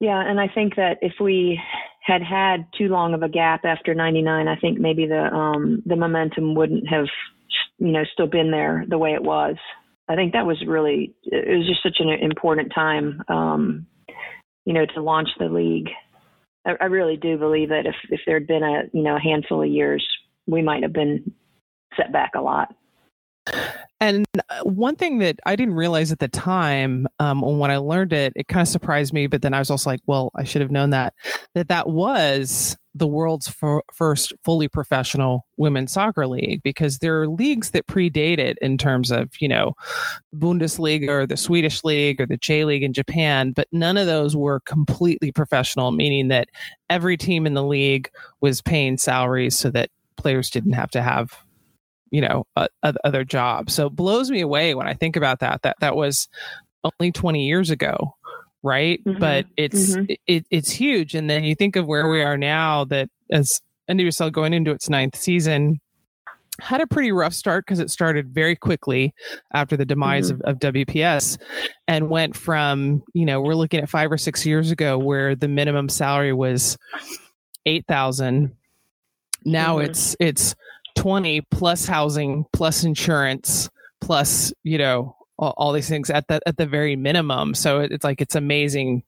Yeah, 0.01 0.21
and 0.21 0.41
I 0.41 0.49
think 0.49 0.77
that 0.77 0.99
if 1.03 1.15
we 1.21 1.61
had 2.03 2.23
had 2.23 2.67
too 2.77 2.89
long 2.89 3.15
of 3.15 3.23
a 3.23 3.29
gap 3.29 3.65
after 3.65 3.95
99, 3.95 4.49
I 4.49 4.57
think 4.57 4.79
maybe 4.79 5.07
the 5.07 5.33
um 5.33 5.83
the 5.87 5.97
momentum 5.97 6.55
wouldn't 6.55 6.89
have 6.89 7.07
you 7.79 7.93
know 7.93 8.05
still 8.13 8.27
been 8.27 8.51
there 8.51 8.85
the 8.89 8.99
way 8.99 9.13
it 9.13 9.23
was. 9.23 9.57
I 10.09 10.17
think 10.17 10.33
that 10.33 10.47
was 10.47 10.63
really 10.67 11.15
it 11.23 11.59
was 11.59 11.67
just 11.67 11.83
such 11.83 11.97
an 12.01 12.11
important 12.11 12.73
time 12.75 13.23
um 13.29 13.87
you 14.65 14.75
know 14.75 14.85
to 14.95 15.03
launch 15.03 15.29
the 15.39 15.47
league. 15.47 15.89
I, 16.67 16.73
I 16.81 16.85
really 16.87 17.17
do 17.17 17.39
believe 17.39 17.71
that 17.71 17.87
if 17.87 17.95
if 18.11 18.21
there 18.27 18.39
had 18.39 18.47
been 18.47 18.63
a 18.63 18.83
you 18.93 19.03
know 19.03 19.17
a 19.17 19.21
handful 19.21 19.63
of 19.63 19.69
years, 19.69 20.07
we 20.47 20.61
might 20.61 20.83
have 20.83 20.93
been 20.93 21.33
set 21.97 22.13
back 22.13 22.33
a 22.35 22.41
lot. 22.41 22.75
And 24.01 24.27
uh, 24.51 24.61
one 24.65 24.97
thing 24.97 25.19
that 25.19 25.39
I 25.47 25.57
didn't 25.57 25.75
realize 25.75 26.13
at 26.13 26.19
the 26.19 26.29
time, 26.29 27.07
um, 27.21 27.41
when 27.41 27.71
I 27.71 27.77
learned 27.79 28.13
it, 28.13 28.33
it 28.37 28.49
kind 28.49 28.63
of 28.63 28.69
surprised 28.69 29.13
me. 29.13 29.27
But 29.27 29.43
then 29.43 29.55
I 29.55 29.61
was 29.61 29.71
also 29.71 29.89
like, 29.89 30.01
well, 30.07 30.31
I 30.35 30.45
should 30.45 30.63
have 30.63 30.71
known 30.71 30.91
that 30.91 31.15
that 31.55 31.69
that 31.69 31.89
was 31.89 32.77
the 32.95 33.07
world's 33.07 33.49
f- 33.49 33.83
first 33.93 34.33
fully 34.45 34.69
professional 34.69 35.47
women's 35.57 35.93
soccer 35.93 36.27
league 36.27 36.63
because 36.63 36.99
there 36.99 37.21
are 37.21 37.29
leagues 37.29 37.71
that 37.71 37.87
predate 37.87 38.39
it 38.39 38.57
in 38.61 38.79
terms 38.79 39.11
of 39.11 39.31
you 39.41 39.49
know 39.49 39.75
Bundesliga 40.35 41.09
or 41.09 41.27
the 41.27 41.37
Swedish 41.37 41.83
league 41.85 42.21
or 42.21 42.27
the 42.27 42.37
J 42.37 42.65
League 42.65 42.83
in 42.83 42.93
Japan, 42.93 43.53
but 43.53 43.69
none 43.73 43.97
of 43.97 44.07
those 44.07 44.37
were 44.37 44.61
completely 44.61 45.33
professional, 45.33 45.93
meaning 45.93 46.29
that 46.29 46.49
every 46.91 47.17
team 47.17 47.47
in 47.47 47.55
the 47.55 47.65
league 47.65 48.11
was 48.41 48.61
paying 48.61 48.99
salaries 48.99 49.57
so 49.57 49.71
that 49.71 49.91
players 50.17 50.51
didn't 50.51 50.73
have 50.73 50.91
to 50.91 51.03
have 51.03 51.45
you 52.15 52.21
know 52.21 52.47
uh, 52.57 52.69
other 53.05 53.25
jobs 53.25 53.75
so 53.75 53.87
it 53.87 53.97
blows 53.97 54.31
me 54.31 54.41
away 54.41 54.75
when 54.75 54.87
i 54.87 54.95
think 54.95 55.17
about 55.17 55.41
that 55.41 55.61
that 55.63 55.77
that 55.81 55.97
was 55.97 56.29
only 56.85 57.11
20 57.11 57.45
years 57.45 57.71
ago 57.71 58.15
right 58.63 59.03
mm-hmm. 59.05 59.19
but 59.19 59.47
it's 59.57 59.97
mm-hmm. 59.97 60.13
it, 60.27 60.47
it's 60.51 60.71
huge 60.71 61.15
and 61.15 61.29
then 61.29 61.43
you 61.45 61.55
think 61.55 61.77
of 61.77 61.87
where 61.87 62.09
we 62.09 62.23
are 62.23 62.37
now 62.37 62.85
that 62.85 63.09
as 63.31 63.61
NWSL 63.91 64.33
going 64.33 64.53
into 64.55 64.71
its 64.71 64.89
ninth 64.89 65.17
season 65.17 65.81
had 66.61 66.81
a 66.81 66.87
pretty 66.87 67.11
rough 67.11 67.35
start 67.35 67.65
because 67.67 67.81
it 67.81 67.91
started 67.91 68.33
very 68.33 68.55
quickly 68.55 69.13
after 69.53 69.77
the 69.77 69.85
demise 69.85 70.31
mm-hmm. 70.31 70.49
of, 70.49 70.63
of, 70.63 70.73
WPS 70.73 71.37
and 71.89 72.09
went 72.09 72.37
from, 72.37 73.03
you 73.13 73.27
know, 73.27 73.41
we're 73.41 73.57
looking 73.57 73.81
at 73.81 73.91
five 73.91 74.13
or 74.13 74.17
six 74.17 74.47
years 74.47 74.71
ago 74.71 74.97
where 74.97 75.35
the 75.35 75.49
minimum 75.49 75.89
salary 75.89 76.33
was 76.33 76.79
8,000. 77.67 78.55
Now 79.45 79.79
mm-hmm. 79.79 79.91
it's, 79.91 80.17
it's 80.21 80.55
20 80.97 81.43
plus 81.51 81.87
housing, 81.87 82.45
plus 82.53 82.85
insurance, 82.85 83.69
plus, 84.01 84.53
you 84.63 84.79
know, 84.79 85.17
all, 85.39 85.55
all, 85.57 85.73
these 85.73 85.89
things 85.89 86.11
at 86.11 86.29
the, 86.29 86.41
at 86.47 86.57
the 86.57 86.67
very 86.67 86.97
minimum. 86.97 87.55
So 87.55 87.81
it's 87.81 88.05
like, 88.05 88.21
it's 88.21 88.35
amazing 88.35 89.03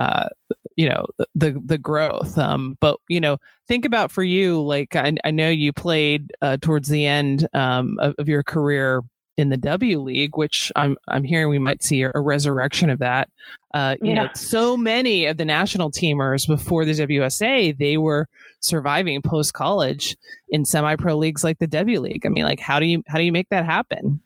uh, 0.00 0.28
you 0.76 0.88
know 0.88 1.04
the 1.34 1.60
the 1.66 1.76
growth 1.76 2.38
um 2.38 2.78
but 2.80 2.96
you 3.08 3.20
know 3.20 3.36
think 3.68 3.84
about 3.84 4.10
for 4.10 4.22
you 4.22 4.62
like 4.62 4.96
i, 4.96 5.12
I 5.24 5.30
know 5.30 5.50
you 5.50 5.74
played 5.74 6.32
uh, 6.40 6.56
towards 6.56 6.88
the 6.88 7.06
end 7.06 7.46
um 7.52 7.98
of, 8.00 8.14
of, 8.18 8.28
your 8.28 8.42
career 8.42 9.02
in 9.40 9.48
the 9.48 9.56
w 9.56 10.00
league 10.00 10.36
which 10.36 10.70
i'm 10.76 10.96
i'm 11.08 11.24
hearing 11.24 11.48
we 11.48 11.58
might 11.58 11.82
see 11.82 12.02
a, 12.02 12.12
a 12.14 12.20
resurrection 12.20 12.90
of 12.90 12.98
that 12.98 13.28
uh 13.74 13.96
you 14.00 14.10
yeah. 14.10 14.24
know 14.24 14.28
so 14.34 14.76
many 14.76 15.26
of 15.26 15.36
the 15.36 15.44
national 15.44 15.90
teamers 15.90 16.46
before 16.46 16.84
the 16.84 16.92
wsa 16.92 17.76
they 17.78 17.96
were 17.96 18.28
surviving 18.60 19.22
post 19.22 19.52
college 19.54 20.16
in 20.50 20.64
semi 20.64 20.94
pro 20.96 21.16
leagues 21.16 21.42
like 21.42 21.58
the 21.58 21.66
w 21.66 22.00
league 22.00 22.24
i 22.26 22.28
mean 22.28 22.44
like 22.44 22.60
how 22.60 22.78
do 22.78 22.86
you 22.86 23.02
how 23.08 23.18
do 23.18 23.24
you 23.24 23.32
make 23.32 23.48
that 23.48 23.64
happen 23.64 24.20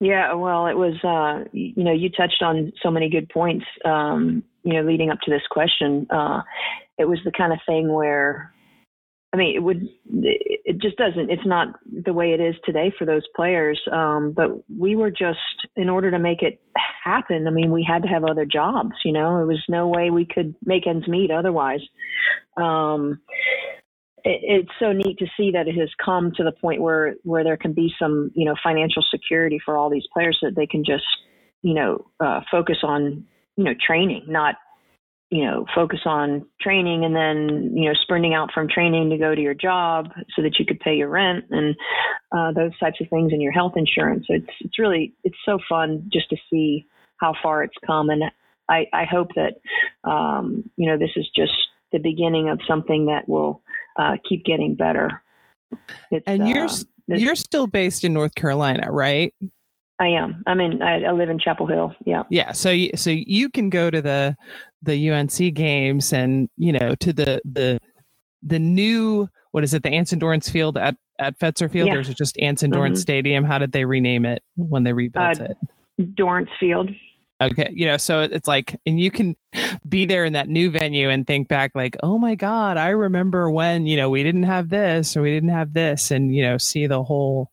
yeah, 0.00 0.34
well, 0.34 0.66
it 0.66 0.76
was, 0.76 0.94
uh, 1.02 1.48
you 1.52 1.82
know, 1.82 1.92
you 1.92 2.10
touched 2.10 2.42
on 2.42 2.72
so 2.82 2.90
many 2.90 3.08
good 3.08 3.28
points, 3.30 3.64
um, 3.86 4.42
you 4.62 4.74
know, 4.74 4.82
leading 4.82 5.10
up 5.10 5.18
to 5.20 5.30
this 5.30 5.42
question. 5.50 6.06
Uh, 6.10 6.42
it 6.98 7.06
was 7.06 7.18
the 7.24 7.32
kind 7.32 7.52
of 7.52 7.58
thing 7.66 7.90
where, 7.90 8.52
I 9.34 9.36
mean, 9.36 9.56
it 9.56 9.58
would, 9.64 9.88
it 10.12 10.80
just 10.80 10.96
doesn't, 10.96 11.28
it's 11.28 11.44
not 11.44 11.74
the 12.04 12.12
way 12.12 12.34
it 12.34 12.40
is 12.40 12.54
today 12.64 12.92
for 12.96 13.04
those 13.04 13.26
players. 13.34 13.80
Um, 13.90 14.32
but 14.32 14.62
we 14.70 14.94
were 14.94 15.10
just, 15.10 15.40
in 15.74 15.88
order 15.88 16.12
to 16.12 16.20
make 16.20 16.42
it 16.42 16.60
happen, 17.02 17.48
I 17.48 17.50
mean, 17.50 17.72
we 17.72 17.84
had 17.84 18.02
to 18.02 18.08
have 18.08 18.22
other 18.22 18.44
jobs, 18.44 18.92
you 19.04 19.12
know, 19.12 19.38
there 19.38 19.46
was 19.46 19.64
no 19.68 19.88
way 19.88 20.10
we 20.10 20.24
could 20.24 20.54
make 20.64 20.86
ends 20.86 21.08
meet 21.08 21.32
otherwise. 21.32 21.80
Um, 22.56 23.22
it, 24.22 24.40
it's 24.42 24.70
so 24.78 24.92
neat 24.92 25.18
to 25.18 25.26
see 25.36 25.50
that 25.50 25.66
it 25.66 25.74
has 25.80 25.90
come 26.04 26.30
to 26.36 26.44
the 26.44 26.52
point 26.52 26.80
where 26.80 27.16
where 27.24 27.42
there 27.42 27.56
can 27.56 27.72
be 27.72 27.92
some 27.98 28.30
you 28.34 28.44
know 28.44 28.54
financial 28.62 29.02
security 29.10 29.60
for 29.64 29.76
all 29.76 29.90
these 29.90 30.06
players 30.12 30.38
so 30.40 30.46
that 30.46 30.56
they 30.56 30.66
can 30.66 30.84
just 30.84 31.04
you 31.62 31.74
know 31.74 32.06
uh, 32.20 32.40
focus 32.52 32.78
on 32.84 33.24
you 33.56 33.64
know 33.64 33.74
training, 33.84 34.26
not 34.28 34.54
you 35.30 35.44
know 35.44 35.64
focus 35.74 36.00
on 36.04 36.46
training 36.60 37.04
and 37.04 37.14
then 37.14 37.72
you 37.74 37.88
know 37.88 37.94
sprinting 38.02 38.34
out 38.34 38.50
from 38.52 38.68
training 38.68 39.10
to 39.10 39.18
go 39.18 39.34
to 39.34 39.40
your 39.40 39.54
job 39.54 40.08
so 40.36 40.42
that 40.42 40.58
you 40.58 40.66
could 40.66 40.80
pay 40.80 40.94
your 40.94 41.08
rent 41.08 41.44
and 41.50 41.74
uh, 42.36 42.52
those 42.52 42.76
types 42.78 43.00
of 43.00 43.08
things 43.08 43.32
and 43.32 43.42
your 43.42 43.52
health 43.52 43.72
insurance. 43.76 44.26
It's 44.28 44.46
it's 44.60 44.78
really 44.78 45.14
it's 45.24 45.36
so 45.44 45.58
fun 45.68 46.08
just 46.12 46.28
to 46.30 46.36
see 46.50 46.86
how 47.18 47.34
far 47.42 47.62
it's 47.62 47.76
come 47.86 48.10
and 48.10 48.24
I, 48.68 48.86
I 48.92 49.04
hope 49.04 49.28
that 49.36 49.60
um, 50.08 50.70
you 50.76 50.90
know 50.90 50.98
this 50.98 51.10
is 51.16 51.28
just 51.34 51.52
the 51.92 51.98
beginning 51.98 52.48
of 52.48 52.60
something 52.66 53.06
that 53.06 53.28
will 53.28 53.62
uh, 53.98 54.16
keep 54.28 54.44
getting 54.44 54.74
better. 54.74 55.22
It's, 56.10 56.24
and 56.26 56.48
you're 56.48 56.66
uh, 56.66 56.76
you're 57.06 57.36
still 57.36 57.66
based 57.66 58.04
in 58.04 58.12
North 58.12 58.34
Carolina, 58.34 58.90
right? 58.90 59.34
I 60.00 60.08
am. 60.08 60.42
I 60.46 60.54
mean, 60.54 60.82
I, 60.82 61.04
I, 61.04 61.12
live 61.12 61.30
in 61.30 61.38
Chapel 61.38 61.68
Hill. 61.68 61.94
Yeah. 62.04 62.24
Yeah. 62.28 62.50
So, 62.50 62.70
you, 62.70 62.90
so 62.96 63.10
you 63.10 63.48
can 63.48 63.70
go 63.70 63.90
to 63.90 64.02
the 64.02 64.36
the 64.84 65.10
UNC 65.10 65.54
games, 65.54 66.12
and 66.12 66.48
you 66.56 66.72
know, 66.72 66.94
to 66.96 67.12
the 67.12 67.40
the 67.44 67.80
the 68.42 68.58
new 68.58 69.28
what 69.52 69.64
is 69.64 69.74
it, 69.74 69.82
the 69.82 69.90
Anson 69.90 70.18
Dorrance 70.18 70.48
Field 70.48 70.76
at 70.76 70.96
at 71.18 71.38
Fetzer 71.38 71.70
Field, 71.70 71.88
yeah. 71.88 71.94
or 71.94 72.00
is 72.00 72.08
it 72.08 72.16
just 72.16 72.38
Anson 72.38 72.70
Dorrance 72.70 72.98
mm-hmm. 72.98 73.02
Stadium? 73.02 73.44
How 73.44 73.58
did 73.58 73.72
they 73.72 73.84
rename 73.84 74.26
it 74.26 74.42
when 74.56 74.84
they 74.84 74.92
rebuilt 74.92 75.40
uh, 75.40 75.44
it? 75.44 76.14
Dorrance 76.16 76.50
Field. 76.58 76.90
Okay. 77.40 77.70
You 77.72 77.86
know, 77.86 77.96
so 77.96 78.22
it's 78.22 78.46
like, 78.46 78.78
and 78.86 78.98
you 78.98 79.10
can 79.10 79.36
be 79.88 80.06
there 80.06 80.24
in 80.24 80.34
that 80.34 80.48
new 80.48 80.70
venue 80.70 81.10
and 81.10 81.26
think 81.26 81.48
back, 81.48 81.72
like, 81.74 81.96
oh 82.02 82.16
my 82.16 82.36
God, 82.36 82.76
I 82.76 82.90
remember 82.90 83.50
when, 83.50 83.86
you 83.86 83.96
know, 83.96 84.08
we 84.08 84.22
didn't 84.22 84.44
have 84.44 84.68
this 84.68 85.16
or 85.16 85.22
we 85.22 85.32
didn't 85.32 85.50
have 85.50 85.72
this, 85.72 86.10
and, 86.10 86.34
you 86.34 86.42
know, 86.42 86.58
see 86.58 86.86
the 86.86 87.02
whole, 87.02 87.50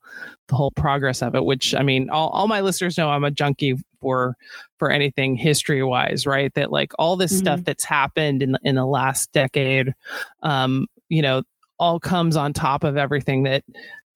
the 0.48 0.56
whole 0.56 0.72
progress 0.72 1.22
of 1.24 1.36
it, 1.36 1.44
which 1.44 1.74
I 1.74 1.82
mean, 1.82 2.10
all, 2.10 2.30
all 2.30 2.48
my 2.48 2.62
listeners 2.62 2.98
know 2.98 3.10
I'm 3.10 3.24
a 3.24 3.32
junkie 3.32 3.76
for, 4.02 4.36
for 4.78 4.91
anything 4.91 5.36
history 5.36 5.84
wise, 5.84 6.26
right? 6.26 6.53
That 6.56 6.72
like 6.72 6.91
all 6.99 7.15
this 7.15 7.32
mm-hmm. 7.32 7.41
stuff 7.41 7.64
that's 7.64 7.84
happened 7.84 8.44
in, 8.44 8.57
in 8.64 8.76
the 8.76 8.86
last 8.86 9.32
decade, 9.32 9.94
um, 10.44 10.88
you 11.10 11.22
know, 11.22 11.44
all 11.80 11.99
comes 11.99 12.36
on 12.36 12.53
top 12.53 12.84
of 12.84 12.98
everything 12.98 13.44
that, 13.44 13.64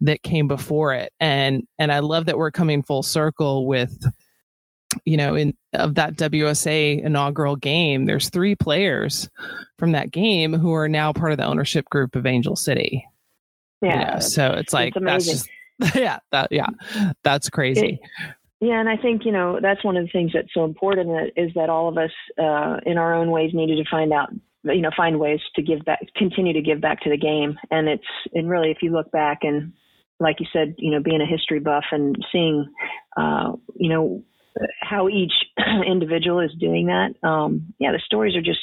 that 0.02 0.24
came 0.24 0.48
before 0.48 0.94
it. 0.94 1.14
And, 1.20 1.68
and 1.80 1.92
I 1.92 2.00
love 2.00 2.26
that 2.26 2.38
we're 2.38 2.52
coming 2.52 2.84
full 2.84 3.04
circle 3.04 3.66
with, 3.66 3.98
you 5.04 5.18
know, 5.18 5.36
in 5.36 5.56
of 5.74 5.96
that 5.96 6.16
WUSA 6.16 7.04
inaugural 7.04 7.56
game, 7.56 8.06
there's 8.06 8.30
three 8.30 8.56
players 8.56 9.30
from 9.78 9.92
that 9.92 10.12
game 10.12 10.54
who 10.54 10.74
are 10.74 10.88
now 10.88 11.12
part 11.12 11.32
of 11.32 11.38
the 11.38 11.46
ownership 11.46 11.90
group 11.90 12.16
of 12.16 12.26
Angel 12.26 12.56
City. 12.56 13.06
Yeah. 13.82 14.00
You 14.08 14.14
know, 14.14 14.20
so 14.20 14.52
it's 14.52 14.74
like 14.74 14.96
it's 14.96 15.06
that's 15.06 15.26
just 15.26 15.50
yeah, 15.96 16.20
that 16.32 16.50
yeah, 16.52 16.70
that's 17.24 17.50
crazy. 17.50 18.00
It, 18.02 18.36
yeah, 18.62 18.80
and 18.80 18.90
I 18.90 18.98
think 18.98 19.24
you 19.26 19.32
know 19.32 19.60
that's 19.62 19.84
one 19.84 19.98
of 19.98 20.06
the 20.06 20.12
things 20.12 20.32
that's 20.34 20.54
so 20.54 20.64
important 20.64 21.34
is 21.36 21.52
that 21.56 21.70
all 21.70 21.90
of 21.90 21.98
us, 21.98 22.12
uh, 22.40 22.78
in 22.86 22.98
our 22.98 23.14
own 23.14 23.32
ways, 23.32 23.52
needed 23.54 23.78
to 23.84 23.90
find 23.90 24.14
out, 24.14 24.30
you 24.64 24.82
know, 24.82 24.92
find 24.96 25.20
ways 25.20 25.40
to 25.56 25.62
give 25.62 25.84
back, 25.86 26.00
continue 26.16 26.54
to 26.54 26.62
give 26.62 26.82
back 26.82 27.02
to 27.02 27.10
the 27.10 27.18
game. 27.18 27.58
And 27.72 27.88
it's 27.88 28.08
and 28.34 28.50
really, 28.50 28.72
if 28.72 28.78
you 28.82 28.92
look 28.92 29.12
back 29.12 29.40
and 29.42 29.74
like 30.20 30.38
you 30.40 30.46
said, 30.54 30.76
you 30.78 30.92
know, 30.92 31.02
being 31.02 31.22
a 31.22 31.26
history 31.26 31.60
buff 31.60 31.84
and 31.92 32.16
seeing, 32.32 32.66
uh, 33.18 33.52
you 33.76 33.90
know, 33.90 34.24
how 34.80 35.10
each 35.10 35.34
individual 35.88 36.40
is 36.40 36.52
doing 36.60 36.88
that. 36.88 37.28
Um, 37.28 37.74
yeah, 37.80 37.92
the 37.92 38.00
stories 38.06 38.36
are 38.36 38.42
just 38.42 38.60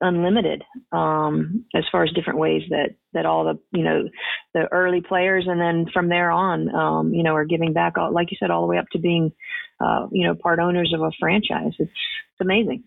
unlimited 0.00 0.62
um, 0.92 1.64
as 1.74 1.84
far 1.90 2.04
as 2.04 2.12
different 2.12 2.38
ways 2.38 2.62
that 2.70 2.90
that 3.12 3.26
all 3.26 3.44
the 3.44 3.58
you 3.76 3.82
know 3.82 4.08
the 4.54 4.68
early 4.72 5.00
players 5.00 5.46
and 5.48 5.60
then 5.60 5.86
from 5.92 6.08
there 6.08 6.30
on 6.30 6.74
um, 6.74 7.12
you 7.12 7.22
know 7.22 7.34
are 7.34 7.44
giving 7.44 7.72
back 7.72 7.98
all, 7.98 8.12
like 8.12 8.30
you 8.30 8.36
said 8.38 8.50
all 8.50 8.60
the 8.60 8.66
way 8.66 8.78
up 8.78 8.86
to 8.92 8.98
being 8.98 9.32
uh, 9.80 10.06
you 10.10 10.26
know 10.26 10.34
part 10.34 10.58
owners 10.58 10.92
of 10.94 11.02
a 11.02 11.10
franchise. 11.18 11.72
It's 11.78 11.90
it's 11.90 12.40
amazing. 12.40 12.84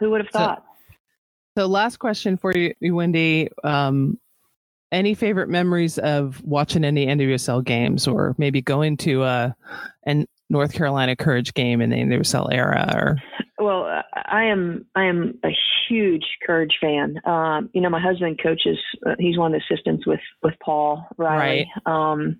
Who 0.00 0.10
would 0.10 0.20
have 0.20 0.30
thought? 0.30 0.64
So, 1.56 1.62
so 1.62 1.66
last 1.66 1.98
question 1.98 2.36
for 2.36 2.52
you, 2.56 2.74
Wendy. 2.80 3.48
Um, 3.62 4.18
any 4.92 5.14
favorite 5.14 5.48
memories 5.48 5.98
of 5.98 6.42
watching 6.44 6.84
any 6.84 7.06
NWSL 7.06 7.64
games, 7.64 8.06
or 8.06 8.34
maybe 8.38 8.60
going 8.60 8.96
to 8.98 9.22
a 9.24 9.56
an 10.04 10.26
North 10.50 10.72
Carolina 10.72 11.16
Courage 11.16 11.54
game 11.54 11.80
in 11.80 11.90
the 11.90 11.96
NWSL 11.96 12.52
era? 12.52 12.92
Or 12.94 13.16
well, 13.64 14.02
I 14.14 14.44
am 14.44 14.86
I 14.94 15.04
am 15.04 15.38
a 15.44 15.50
huge 15.88 16.24
Courage 16.46 16.76
fan. 16.80 17.20
Um, 17.24 17.70
you 17.72 17.80
know, 17.80 17.90
my 17.90 18.00
husband 18.00 18.38
coaches; 18.42 18.78
uh, 19.06 19.14
he's 19.18 19.38
one 19.38 19.54
of 19.54 19.60
the 19.60 19.74
assistants 19.74 20.06
with 20.06 20.20
with 20.42 20.54
Paul 20.62 21.06
Riley. 21.16 21.70
Right. 21.86 22.12
Um, 22.12 22.38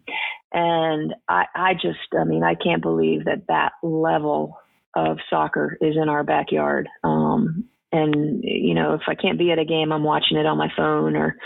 and 0.53 1.15
I 1.29 1.45
I 1.55 1.75
just 1.75 1.99
I 2.19 2.25
mean 2.25 2.43
I 2.43 2.55
can't 2.55 2.83
believe 2.83 3.25
that 3.25 3.47
that 3.49 3.73
level 3.83 4.59
of 4.95 5.19
soccer 5.31 5.77
is 5.81 5.97
in 6.01 6.09
our 6.09 6.25
backyard. 6.25 6.89
Um, 7.03 7.65
and 7.91 8.43
you 8.43 8.75
know 8.75 8.95
if 8.95 9.03
I 9.07 9.15
can't 9.15 9.39
be 9.39 9.51
at 9.51 9.59
a 9.59 9.65
game, 9.65 9.93
I'm 9.93 10.05
watching 10.05 10.37
it 10.37 10.47
on 10.47 10.59
my 10.59 10.69
phone. 10.77 11.17
Or 11.17 11.37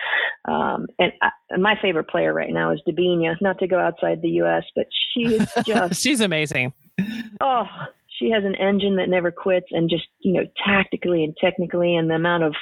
um, 0.44 0.86
and 0.98 1.12
I, 1.22 1.30
my 1.56 1.74
favorite 1.80 2.08
player 2.08 2.34
right 2.34 2.52
now 2.52 2.72
is 2.72 2.82
Debinha. 2.88 3.36
Not 3.40 3.58
to 3.60 3.68
go 3.68 3.78
outside 3.78 4.22
the 4.22 4.28
U.S., 4.28 4.64
but 4.74 4.86
she 5.12 5.34
is 5.34 5.48
just 5.64 6.02
she's 6.02 6.20
amazing. 6.20 6.72
Oh, 7.40 7.64
she 8.18 8.30
has 8.30 8.44
an 8.44 8.54
engine 8.54 8.96
that 8.96 9.08
never 9.08 9.30
quits, 9.30 9.66
and 9.70 9.88
just 9.88 10.04
you 10.20 10.32
know 10.32 10.46
tactically 10.64 11.24
and 11.24 11.36
technically, 11.40 11.96
and 11.96 12.10
the 12.10 12.14
amount 12.14 12.44
of 12.44 12.54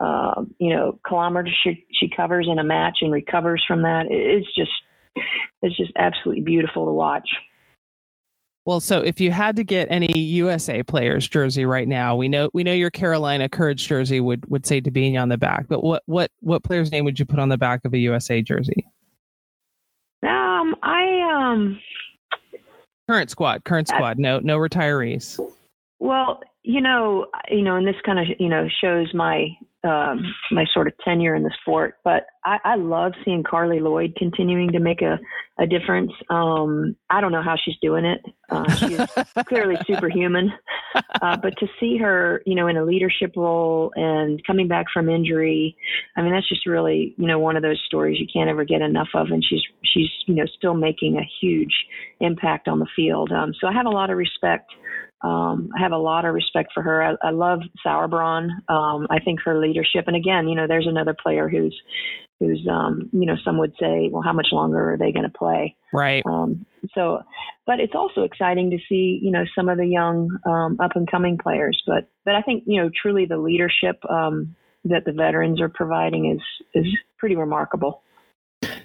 uh, 0.00 0.42
you 0.58 0.74
know 0.74 0.98
kilometers 1.06 1.56
she 1.64 1.86
she 1.98 2.10
covers 2.14 2.48
in 2.50 2.58
a 2.58 2.64
match 2.64 2.98
and 3.00 3.12
recovers 3.12 3.64
from 3.66 3.82
that. 3.82 4.06
It's 4.10 4.46
just 4.54 4.70
it's 5.62 5.76
just 5.76 5.92
absolutely 5.96 6.42
beautiful 6.42 6.86
to 6.86 6.92
watch. 6.92 7.28
Well, 8.66 8.80
so 8.80 9.00
if 9.00 9.20
you 9.20 9.30
had 9.30 9.56
to 9.56 9.64
get 9.64 9.88
any 9.90 10.16
USA 10.18 10.82
players 10.82 11.26
jersey 11.26 11.64
right 11.64 11.88
now, 11.88 12.14
we 12.14 12.28
know 12.28 12.50
we 12.52 12.62
know 12.62 12.74
your 12.74 12.90
Carolina 12.90 13.48
Courage 13.48 13.88
jersey 13.88 14.20
would 14.20 14.48
would 14.50 14.66
say 14.66 14.80
Debinha 14.80 15.20
on 15.20 15.30
the 15.30 15.38
back, 15.38 15.66
but 15.68 15.82
what 15.82 16.02
what 16.06 16.30
what 16.40 16.62
player's 16.62 16.92
name 16.92 17.04
would 17.04 17.18
you 17.18 17.24
put 17.24 17.38
on 17.38 17.48
the 17.48 17.58
back 17.58 17.84
of 17.84 17.94
a 17.94 17.98
USA 17.98 18.42
jersey? 18.42 18.86
Um, 20.22 20.76
I 20.82 21.42
um 21.42 21.80
current 23.10 23.30
squad, 23.30 23.64
current 23.64 23.88
squad, 23.88 24.18
no 24.18 24.38
no 24.38 24.56
retirees. 24.56 25.40
Well, 25.98 26.40
you 26.62 26.80
know, 26.80 27.26
you 27.50 27.62
know, 27.62 27.74
and 27.76 27.86
this 27.86 27.96
kind 28.06 28.20
of 28.20 28.26
you 28.38 28.48
know 28.48 28.68
shows 28.80 29.12
my 29.12 29.48
um, 29.82 30.34
my 30.50 30.64
sort 30.72 30.86
of 30.86 30.92
tenure 31.04 31.34
in 31.34 31.42
the 31.42 31.52
sport. 31.60 31.94
But 32.04 32.26
I, 32.44 32.58
I 32.64 32.74
love 32.76 33.12
seeing 33.24 33.42
Carli 33.42 33.80
Lloyd 33.80 34.14
continuing 34.16 34.72
to 34.72 34.78
make 34.78 35.00
a, 35.00 35.18
a 35.58 35.66
difference. 35.66 36.12
Um, 36.28 36.96
I 37.08 37.20
don't 37.20 37.32
know 37.32 37.42
how 37.42 37.56
she's 37.62 37.76
doing 37.80 38.04
it. 38.04 38.20
Uh, 38.50 38.70
she's 38.74 39.00
clearly 39.46 39.76
superhuman. 39.86 40.52
Uh, 41.22 41.36
but 41.36 41.56
to 41.58 41.66
see 41.78 41.96
her, 41.98 42.42
you 42.44 42.54
know, 42.54 42.66
in 42.66 42.76
a 42.76 42.84
leadership 42.84 43.32
role 43.36 43.92
and 43.94 44.44
coming 44.46 44.68
back 44.68 44.86
from 44.92 45.08
injury, 45.08 45.76
I 46.16 46.22
mean, 46.22 46.32
that's 46.32 46.48
just 46.48 46.66
really, 46.66 47.14
you 47.16 47.26
know, 47.26 47.38
one 47.38 47.56
of 47.56 47.62
those 47.62 47.80
stories 47.86 48.18
you 48.20 48.26
can't 48.32 48.50
ever 48.50 48.64
get 48.64 48.82
enough 48.82 49.08
of. 49.14 49.28
And 49.28 49.44
she's, 49.44 49.62
she's, 49.82 50.10
you 50.26 50.34
know, 50.34 50.46
still 50.56 50.74
making 50.74 51.16
a 51.16 51.28
huge 51.40 51.74
impact 52.20 52.68
on 52.68 52.80
the 52.80 52.88
field. 52.94 53.32
Um, 53.32 53.54
so 53.58 53.66
I 53.66 53.72
have 53.72 53.86
a 53.86 53.90
lot 53.90 54.10
of 54.10 54.18
respect 54.18 54.70
um, 55.22 55.70
I 55.76 55.80
have 55.82 55.92
a 55.92 55.98
lot 55.98 56.24
of 56.24 56.34
respect 56.34 56.72
for 56.72 56.82
her. 56.82 57.02
I, 57.02 57.14
I 57.22 57.30
love 57.30 57.60
Sauerbrunn. 57.84 58.48
Um, 58.68 59.06
I 59.10 59.20
think 59.24 59.40
her 59.44 59.58
leadership, 59.60 60.04
and 60.06 60.16
again, 60.16 60.48
you 60.48 60.54
know, 60.54 60.66
there's 60.66 60.86
another 60.86 61.14
player 61.14 61.48
who's, 61.48 61.78
who's, 62.38 62.66
um, 62.70 63.10
you 63.12 63.26
know, 63.26 63.36
some 63.44 63.58
would 63.58 63.74
say, 63.78 64.08
well, 64.10 64.22
how 64.22 64.32
much 64.32 64.48
longer 64.52 64.92
are 64.92 64.96
they 64.96 65.12
going 65.12 65.30
to 65.30 65.38
play? 65.38 65.76
Right. 65.92 66.22
Um, 66.24 66.64
so, 66.94 67.22
but 67.66 67.80
it's 67.80 67.94
also 67.94 68.22
exciting 68.22 68.70
to 68.70 68.78
see, 68.88 69.20
you 69.22 69.30
know, 69.30 69.44
some 69.54 69.68
of 69.68 69.76
the 69.76 69.86
young, 69.86 70.38
um, 70.46 70.78
up 70.80 70.96
and 70.96 71.10
coming 71.10 71.36
players. 71.36 71.82
But, 71.86 72.08
but 72.24 72.34
I 72.34 72.42
think, 72.42 72.64
you 72.66 72.80
know, 72.80 72.90
truly 73.02 73.26
the 73.26 73.36
leadership 73.36 74.02
um, 74.08 74.56
that 74.84 75.04
the 75.04 75.12
veterans 75.12 75.60
are 75.60 75.68
providing 75.68 76.34
is 76.34 76.40
is 76.74 76.86
pretty 77.18 77.36
remarkable. 77.36 78.02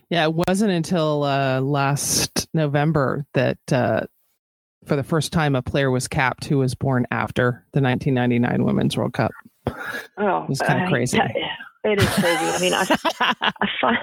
Yeah, 0.10 0.26
it 0.26 0.34
wasn't 0.34 0.72
until 0.72 1.24
uh, 1.24 1.62
last 1.62 2.48
November 2.54 3.26
that 3.34 3.58
uh, 3.72 4.02
for 4.86 4.96
the 4.96 5.04
first 5.04 5.34
time 5.34 5.56
a 5.56 5.62
player 5.62 5.92
was 5.92 6.08
capped 6.08 6.46
who 6.46 6.60
was 6.60 6.76
born 6.76 7.06
after 7.12 7.66
the 7.74 7.82
1999 7.82 8.64
Women's 8.64 8.98
World 8.98 9.14
Cup. 9.14 9.32
Oh, 10.18 10.44
it 10.44 10.50
was 10.50 10.60
kind 10.60 10.84
of 10.84 10.90
crazy. 10.90 11.20
It 11.84 12.02
is 12.02 12.10
crazy. 12.10 12.46
I 12.46 12.60
mean, 12.60 12.74
I, 12.74 12.86
I 13.62 13.68
find 13.82 13.98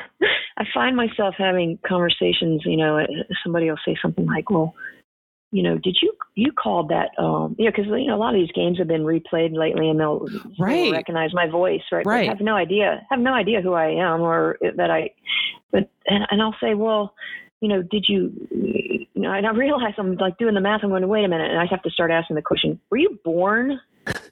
I 0.56 0.64
find 0.72 0.96
myself 0.96 1.34
having 1.36 1.78
conversations. 1.86 2.62
You 2.64 2.76
know, 2.76 3.04
somebody 3.42 3.68
will 3.68 3.78
say 3.84 3.96
something 4.00 4.26
like, 4.26 4.50
"Well, 4.50 4.74
you 5.52 5.62
know, 5.62 5.78
did 5.78 5.98
you 6.00 6.12
you 6.34 6.50
called 6.52 6.88
that? 6.88 7.10
Um, 7.18 7.54
you 7.58 7.66
know, 7.66 7.70
because 7.70 7.86
you 7.86 8.06
know 8.06 8.16
a 8.16 8.18
lot 8.18 8.34
of 8.34 8.40
these 8.40 8.52
games 8.52 8.78
have 8.78 8.88
been 8.88 9.02
replayed 9.02 9.54
lately, 9.54 9.88
and 9.88 10.00
they'll, 10.00 10.26
right. 10.58 10.84
they'll 10.84 10.92
recognize 10.92 11.34
my 11.34 11.46
voice, 11.46 11.82
right? 11.92 12.06
Right. 12.06 12.26
But 12.26 12.32
I 12.32 12.36
have 12.36 12.40
no 12.40 12.56
idea. 12.56 13.06
Have 13.10 13.20
no 13.20 13.34
idea 13.34 13.60
who 13.60 13.74
I 13.74 13.88
am 13.88 14.22
or 14.22 14.56
that 14.76 14.90
I. 14.90 15.10
But 15.70 15.90
and, 16.06 16.24
and 16.30 16.40
I'll 16.40 16.56
say, 16.60 16.74
well, 16.74 17.14
you 17.62 17.68
know, 17.68 17.80
did 17.80 18.06
you, 18.08 18.32
you 18.50 19.06
know, 19.14 19.32
and 19.32 19.46
I 19.46 19.52
realize 19.52 19.94
I'm 19.96 20.16
like 20.16 20.36
doing 20.36 20.54
the 20.54 20.60
math. 20.60 20.80
I'm 20.82 20.90
going, 20.90 21.06
wait 21.06 21.24
a 21.24 21.28
minute. 21.28 21.48
And 21.48 21.60
I 21.60 21.66
have 21.66 21.80
to 21.84 21.90
start 21.90 22.10
asking 22.10 22.34
the 22.34 22.42
question, 22.42 22.80
were 22.90 22.96
you 22.96 23.20
born 23.24 23.80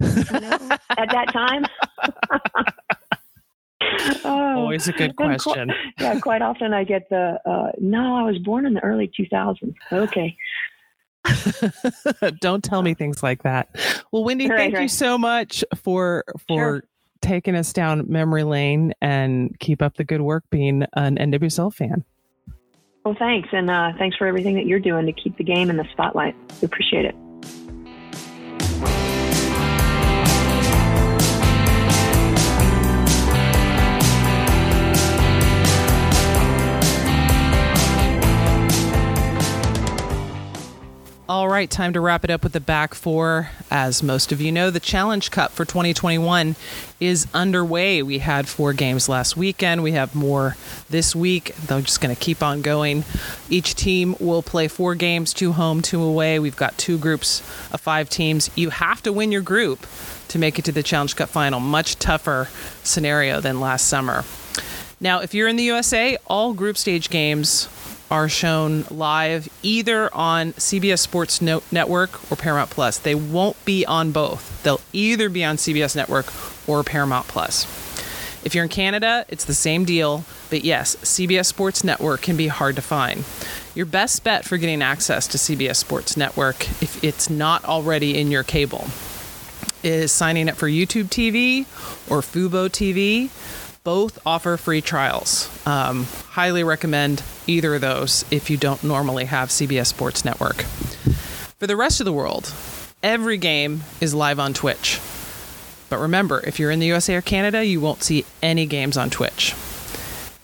you 0.01 0.41
know, 0.41 0.59
at 0.99 1.09
that 1.13 1.33
time? 1.33 1.65
oh, 4.25 4.57
Always 4.57 4.89
a 4.89 4.93
good 4.93 5.15
question. 5.15 5.69
Quite, 5.69 5.77
yeah, 6.01 6.19
quite 6.19 6.43
often 6.43 6.75
I 6.75 6.83
get 6.83 7.09
the, 7.09 7.39
uh, 7.47 7.71
no, 7.79 8.17
I 8.17 8.23
was 8.23 8.39
born 8.39 8.67
in 8.67 8.75
the 8.75 8.83
early 8.83 9.09
2000s. 9.17 9.77
Okay. 9.93 10.37
Don't 12.41 12.65
tell 12.65 12.83
me 12.83 12.95
things 12.95 13.23
like 13.23 13.45
that. 13.45 13.69
Well, 14.11 14.25
Wendy, 14.25 14.49
right, 14.49 14.59
thank 14.59 14.75
right. 14.75 14.83
you 14.83 14.89
so 14.89 15.17
much 15.17 15.63
for 15.77 16.25
for 16.49 16.59
sure. 16.59 16.83
taking 17.21 17.55
us 17.55 17.73
down 17.73 18.11
memory 18.11 18.43
lane 18.43 18.93
and 19.01 19.57
keep 19.61 19.83
up 19.83 19.99
the 19.99 20.05
good 20.05 20.23
work 20.23 20.43
being 20.51 20.85
an 20.95 21.17
NWSL 21.17 21.73
fan. 21.73 22.05
Well, 23.05 23.17
thanks. 23.19 23.49
And 23.53 23.71
uh, 23.71 23.93
thanks 23.99 24.17
for 24.17 24.27
everything 24.27 24.57
that 24.57 24.67
you're 24.67 24.81
doing 24.81 25.07
to 25.07 25.13
keep 25.13 25.37
the 25.37 25.45
game 25.45 25.71
in 25.71 25.77
the 25.77 25.87
spotlight. 25.93 26.35
We 26.61 26.67
appreciate 26.67 27.07
it. 27.07 27.15
Right, 41.61 41.71
time 41.71 41.93
to 41.93 42.01
wrap 42.01 42.25
it 42.25 42.31
up 42.31 42.43
with 42.43 42.55
the 42.55 42.61
back 42.61 42.95
four. 42.95 43.51
As 43.71 44.03
most 44.03 44.33
of 44.33 44.41
you 44.41 44.51
know, 44.51 44.71
the 44.71 44.81
Challenge 44.81 45.31
Cup 45.31 45.53
for 45.53 45.67
2021 45.67 46.57
is 47.01 47.27
underway. 47.35 48.03
We 48.03 48.21
had 48.21 48.49
four 48.49 48.73
games 48.73 49.11
last 49.11 49.37
weekend. 49.37 49.83
We 49.83 49.93
have 49.93 50.15
more 50.15 50.57
this 50.89 51.15
week. 51.15 51.55
They're 51.57 51.83
just 51.83 52.01
going 52.01 52.17
to 52.17 52.19
keep 52.19 52.43
on 52.43 52.63
going. 52.63 53.05
Each 53.51 53.75
team 53.75 54.17
will 54.19 54.41
play 54.41 54.69
four 54.69 54.95
games, 54.95 55.35
two 55.35 55.53
home, 55.53 55.83
two 55.83 56.03
away. 56.03 56.39
We've 56.39 56.57
got 56.57 56.79
two 56.79 56.97
groups 56.97 57.41
of 57.75 57.81
five 57.83 58.09
teams. 58.09 58.49
You 58.55 58.71
have 58.71 59.03
to 59.03 59.13
win 59.13 59.31
your 59.31 59.43
group 59.43 59.87
to 60.29 60.39
make 60.39 60.59
it 60.59 60.65
to 60.65 60.73
the 60.73 60.83
Challenge 60.83 61.15
Cup 61.15 61.29
final. 61.29 61.61
Much 61.61 61.99
tougher 61.99 62.49
scenario 62.83 63.43
than 63.43 63.61
last 63.61 63.87
summer. 63.87 64.25
Now, 64.99 65.21
if 65.21 65.35
you're 65.35 65.49
in 65.49 65.57
the 65.57 65.65
USA, 65.65 66.17
all 66.27 66.55
group 66.55 66.79
stage 66.79 67.11
games 67.11 67.69
are 68.11 68.29
shown 68.29 68.85
live 68.91 69.49
either 69.63 70.13
on 70.15 70.53
CBS 70.55 70.99
Sports 70.99 71.41
no- 71.41 71.63
Network 71.71 72.31
or 72.31 72.37
Paramount 72.37 72.71
Plus. 72.71 72.99
They 72.99 73.15
won't 73.15 73.63
be 73.65 73.87
on 73.87 74.11
both. 74.11 74.63
They'll 74.63 74.81
either 74.93 75.29
be 75.29 75.45
on 75.45 75.57
CBS 75.57 75.95
Network 75.95 76.27
or 76.69 76.83
Paramount 76.83 77.29
Plus. 77.29 77.65
If 78.43 78.55
you're 78.55 78.65
in 78.65 78.71
Canada, 78.71 79.27
it's 79.29 79.45
the 79.45 79.55
same 79.55 79.85
deal, 79.85 80.25
but 80.49 80.65
yes, 80.65 80.97
CBS 80.97 81.47
Sports 81.47 81.85
Network 81.85 82.23
can 82.23 82.37
be 82.37 82.49
hard 82.49 82.75
to 82.77 82.83
find. 82.83 83.25
Your 83.75 83.87
best 83.87 84.25
bet 84.25 84.45
for 84.45 84.57
getting 84.57 84.83
access 84.83 85.29
to 85.29 85.39
CBS 85.39 85.77
Sports 85.77 86.17
Network, 86.17 86.69
if 86.83 87.03
it's 87.05 87.29
not 87.29 87.65
already 87.65 88.19
in 88.19 88.31
your 88.31 88.43
cable, 88.43 88.87
is 89.83 90.11
signing 90.11 90.49
up 90.49 90.57
for 90.57 90.69
YouTube 90.69 91.05
TV 91.05 91.61
or 92.11 92.21
Fubo 92.21 92.69
TV 92.69 93.31
both 93.85 94.19
offer 94.27 94.57
free 94.57 94.81
trials. 94.81 95.49
Um, 95.67 96.05
highly 96.31 96.63
recommend 96.63 97.23
either 97.47 97.75
of 97.75 97.81
those 97.81 98.25
if 98.31 98.51
you 98.51 98.57
don't 98.57 98.85
normally 98.85 99.25
have 99.25 99.49
CBS 99.49 99.87
Sports 99.87 100.25
Network. 100.25 100.63
For 101.59 101.67
the 101.67 101.77
rest 101.77 102.01
of 102.01 102.05
the 102.05 102.13
world, 102.13 102.53
every 103.03 103.39
game 103.39 103.83
is 104.01 104.15
live 104.15 104.39
on 104.39 104.55
Twitch. 104.55 105.01
But 105.89 105.99
remember, 105.99 106.41
if 106.47 106.59
you're 106.59 106.71
in 106.71 106.79
the 106.79 106.87
USA 106.87 107.17
or 107.17 107.23
Canada, 107.23 107.65
you 107.65 107.81
won't 107.81 108.03
see 108.03 108.25
any 108.43 108.67
games 108.67 108.97
on 108.97 109.11
Twitch. 109.11 109.55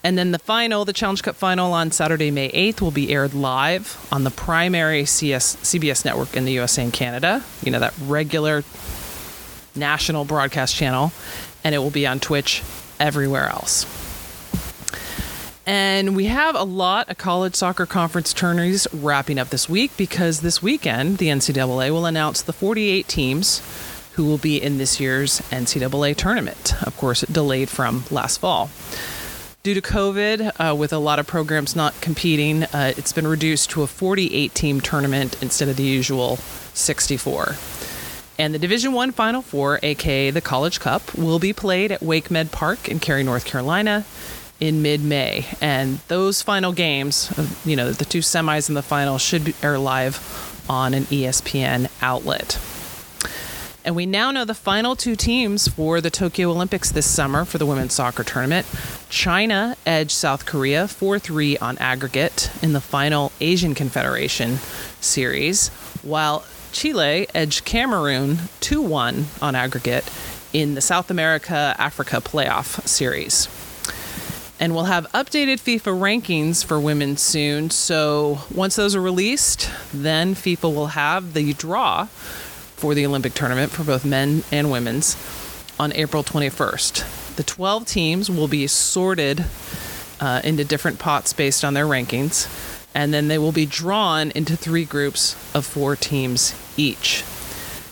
And 0.02 0.16
then 0.16 0.30
the 0.30 0.38
final, 0.38 0.84
the 0.84 0.92
Challenge 0.92 1.22
Cup 1.22 1.36
final 1.36 1.72
on 1.72 1.90
Saturday, 1.90 2.30
May 2.30 2.50
8th, 2.50 2.80
will 2.80 2.90
be 2.90 3.12
aired 3.12 3.34
live 3.34 4.06
on 4.12 4.24
the 4.24 4.30
primary 4.30 5.04
CS, 5.04 5.56
CBS 5.56 6.04
network 6.04 6.36
in 6.36 6.44
the 6.44 6.52
USA 6.52 6.84
and 6.84 6.92
Canada. 6.92 7.42
You 7.62 7.72
know, 7.72 7.80
that 7.80 7.92
regular 8.00 8.62
national 9.74 10.24
broadcast 10.24 10.74
channel. 10.74 11.12
And 11.64 11.74
it 11.74 11.78
will 11.78 11.90
be 11.90 12.06
on 12.06 12.20
Twitch 12.20 12.62
everywhere 13.00 13.48
else. 13.48 13.86
And 15.66 16.14
we 16.14 16.26
have 16.26 16.54
a 16.54 16.62
lot 16.62 17.10
of 17.10 17.18
college 17.18 17.56
soccer 17.56 17.86
conference 17.86 18.32
tourneys 18.32 18.86
wrapping 18.92 19.36
up 19.36 19.48
this 19.48 19.68
week 19.68 19.90
because 19.96 20.40
this 20.40 20.62
weekend 20.62 21.18
the 21.18 21.26
NCAA 21.26 21.90
will 21.90 22.06
announce 22.06 22.40
the 22.40 22.52
48 22.52 23.08
teams 23.08 23.60
who 24.12 24.24
will 24.24 24.38
be 24.38 24.62
in 24.62 24.78
this 24.78 25.00
year's 25.00 25.40
NCAA 25.50 26.16
tournament. 26.16 26.74
Of 26.86 26.96
course, 26.96 27.22
delayed 27.22 27.68
from 27.68 28.04
last 28.12 28.38
fall. 28.38 28.70
Due 29.64 29.74
to 29.74 29.82
COVID, 29.82 30.52
uh, 30.60 30.76
with 30.76 30.92
a 30.92 30.98
lot 30.98 31.18
of 31.18 31.26
programs 31.26 31.74
not 31.74 32.00
competing, 32.00 32.62
uh, 32.62 32.92
it's 32.96 33.12
been 33.12 33.26
reduced 33.26 33.68
to 33.70 33.82
a 33.82 33.88
48 33.88 34.54
team 34.54 34.80
tournament 34.80 35.36
instead 35.42 35.68
of 35.68 35.76
the 35.76 35.82
usual 35.82 36.36
64. 36.74 37.56
And 38.38 38.52
the 38.52 38.58
Division 38.58 38.92
One 38.92 39.12
Final 39.12 39.40
Four, 39.40 39.80
aka 39.82 40.30
the 40.30 40.40
College 40.40 40.80
Cup, 40.80 41.14
will 41.14 41.38
be 41.38 41.52
played 41.52 41.90
at 41.90 42.02
Wake 42.02 42.30
Med 42.30 42.52
Park 42.52 42.88
in 42.88 43.00
Cary, 43.00 43.22
North 43.22 43.46
Carolina, 43.46 44.04
in 44.60 44.82
mid-May. 44.82 45.46
And 45.60 45.98
those 46.08 46.42
final 46.42 46.72
games, 46.72 47.32
uh, 47.38 47.46
you 47.64 47.76
know, 47.76 47.92
the 47.92 48.04
two 48.04 48.20
semis 48.20 48.68
and 48.68 48.76
the 48.76 48.82
final, 48.82 49.18
should 49.18 49.54
air 49.62 49.78
live 49.78 50.64
on 50.68 50.94
an 50.94 51.04
ESPN 51.04 51.88
outlet. 52.02 52.58
And 53.84 53.94
we 53.94 54.04
now 54.04 54.32
know 54.32 54.44
the 54.44 54.54
final 54.54 54.96
two 54.96 55.14
teams 55.14 55.68
for 55.68 56.00
the 56.00 56.10
Tokyo 56.10 56.50
Olympics 56.50 56.90
this 56.90 57.06
summer 57.06 57.44
for 57.44 57.58
the 57.58 57.66
women's 57.66 57.92
soccer 57.92 58.24
tournament. 58.24 58.66
China 59.08 59.76
edged 59.86 60.10
South 60.10 60.44
Korea 60.44 60.88
4 60.88 61.20
3 61.20 61.56
on 61.58 61.78
aggregate 61.78 62.50
in 62.62 62.72
the 62.72 62.80
final 62.80 63.30
Asian 63.40 63.76
Confederation 63.76 64.58
series, 65.00 65.68
while 66.02 66.44
Chile 66.76 67.26
edged 67.34 67.64
Cameroon 67.64 68.36
2 68.60 68.82
1 68.82 69.24
on 69.40 69.54
aggregate 69.54 70.04
in 70.52 70.74
the 70.74 70.82
South 70.82 71.10
America 71.10 71.74
Africa 71.78 72.20
playoff 72.20 72.86
series. 72.86 73.48
And 74.60 74.74
we'll 74.74 74.84
have 74.84 75.10
updated 75.12 75.56
FIFA 75.56 75.98
rankings 75.98 76.62
for 76.62 76.78
women 76.78 77.16
soon. 77.16 77.70
So 77.70 78.40
once 78.54 78.76
those 78.76 78.94
are 78.94 79.00
released, 79.00 79.70
then 79.94 80.34
FIFA 80.34 80.74
will 80.74 80.86
have 80.88 81.32
the 81.32 81.54
draw 81.54 82.08
for 82.76 82.94
the 82.94 83.06
Olympic 83.06 83.32
tournament 83.32 83.72
for 83.72 83.82
both 83.82 84.04
men 84.04 84.44
and 84.52 84.70
women's 84.70 85.16
on 85.80 85.94
April 85.94 86.22
21st. 86.22 87.36
The 87.36 87.42
12 87.42 87.86
teams 87.86 88.28
will 88.28 88.48
be 88.48 88.66
sorted 88.66 89.46
uh, 90.20 90.42
into 90.44 90.62
different 90.62 90.98
pots 90.98 91.32
based 91.32 91.64
on 91.64 91.72
their 91.72 91.86
rankings 91.86 92.48
and 92.96 93.12
then 93.12 93.28
they 93.28 93.36
will 93.36 93.52
be 93.52 93.66
drawn 93.66 94.30
into 94.30 94.56
three 94.56 94.86
groups 94.86 95.34
of 95.54 95.66
four 95.66 95.96
teams 95.96 96.54
each. 96.76 97.24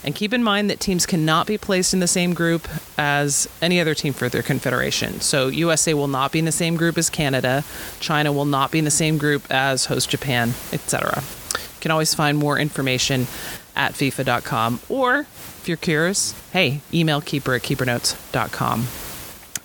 And 0.04 0.14
keep 0.14 0.34
in 0.34 0.42
mind 0.42 0.68
that 0.68 0.80
teams 0.80 1.06
cannot 1.06 1.46
be 1.46 1.56
placed 1.56 1.94
in 1.94 2.00
the 2.00 2.06
same 2.06 2.34
group 2.34 2.68
as 2.98 3.48
any 3.62 3.80
other 3.80 3.94
team 3.94 4.12
for 4.12 4.28
their 4.28 4.42
confederation. 4.42 5.20
So 5.20 5.48
USA 5.48 5.94
will 5.94 6.08
not 6.08 6.30
be 6.30 6.38
in 6.38 6.44
the 6.44 6.52
same 6.52 6.76
group 6.76 6.98
as 6.98 7.08
Canada, 7.08 7.64
China 8.00 8.30
will 8.30 8.44
not 8.44 8.70
be 8.70 8.78
in 8.78 8.84
the 8.84 8.90
same 8.90 9.16
group 9.16 9.50
as 9.50 9.86
host 9.86 10.10
Japan, 10.10 10.52
etc. 10.72 11.22
You 11.52 11.80
can 11.80 11.90
always 11.90 12.14
find 12.14 12.36
more 12.36 12.58
information 12.58 13.26
at 13.74 13.94
FIFA.com 13.94 14.80
or 14.88 15.20
if 15.20 15.68
you're 15.68 15.76
curious, 15.78 16.34
hey, 16.52 16.82
email 16.92 17.22
keeper 17.22 17.54
at 17.54 17.62
keepernotes.com. 17.62 18.86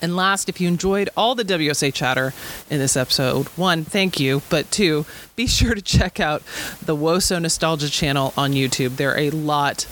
And 0.01 0.15
last, 0.15 0.49
if 0.49 0.61
you 0.61 0.67
enjoyed 0.67 1.09
all 1.17 1.35
the 1.35 1.43
WUSA 1.43 1.93
chatter 1.93 2.33
in 2.69 2.79
this 2.79 2.95
episode, 2.95 3.47
one, 3.49 3.83
thank 3.83 4.19
you. 4.19 4.41
But 4.49 4.71
two, 4.71 5.05
be 5.35 5.47
sure 5.59 5.75
to 5.75 5.81
check 5.81 6.19
out 6.19 6.41
the 6.81 6.95
Woso 6.95 7.41
Nostalgia 7.41 7.89
channel 7.89 8.33
on 8.37 8.53
YouTube. 8.53 8.95
There 8.95 9.11
are 9.11 9.19
a 9.19 9.29
lot 9.29 9.85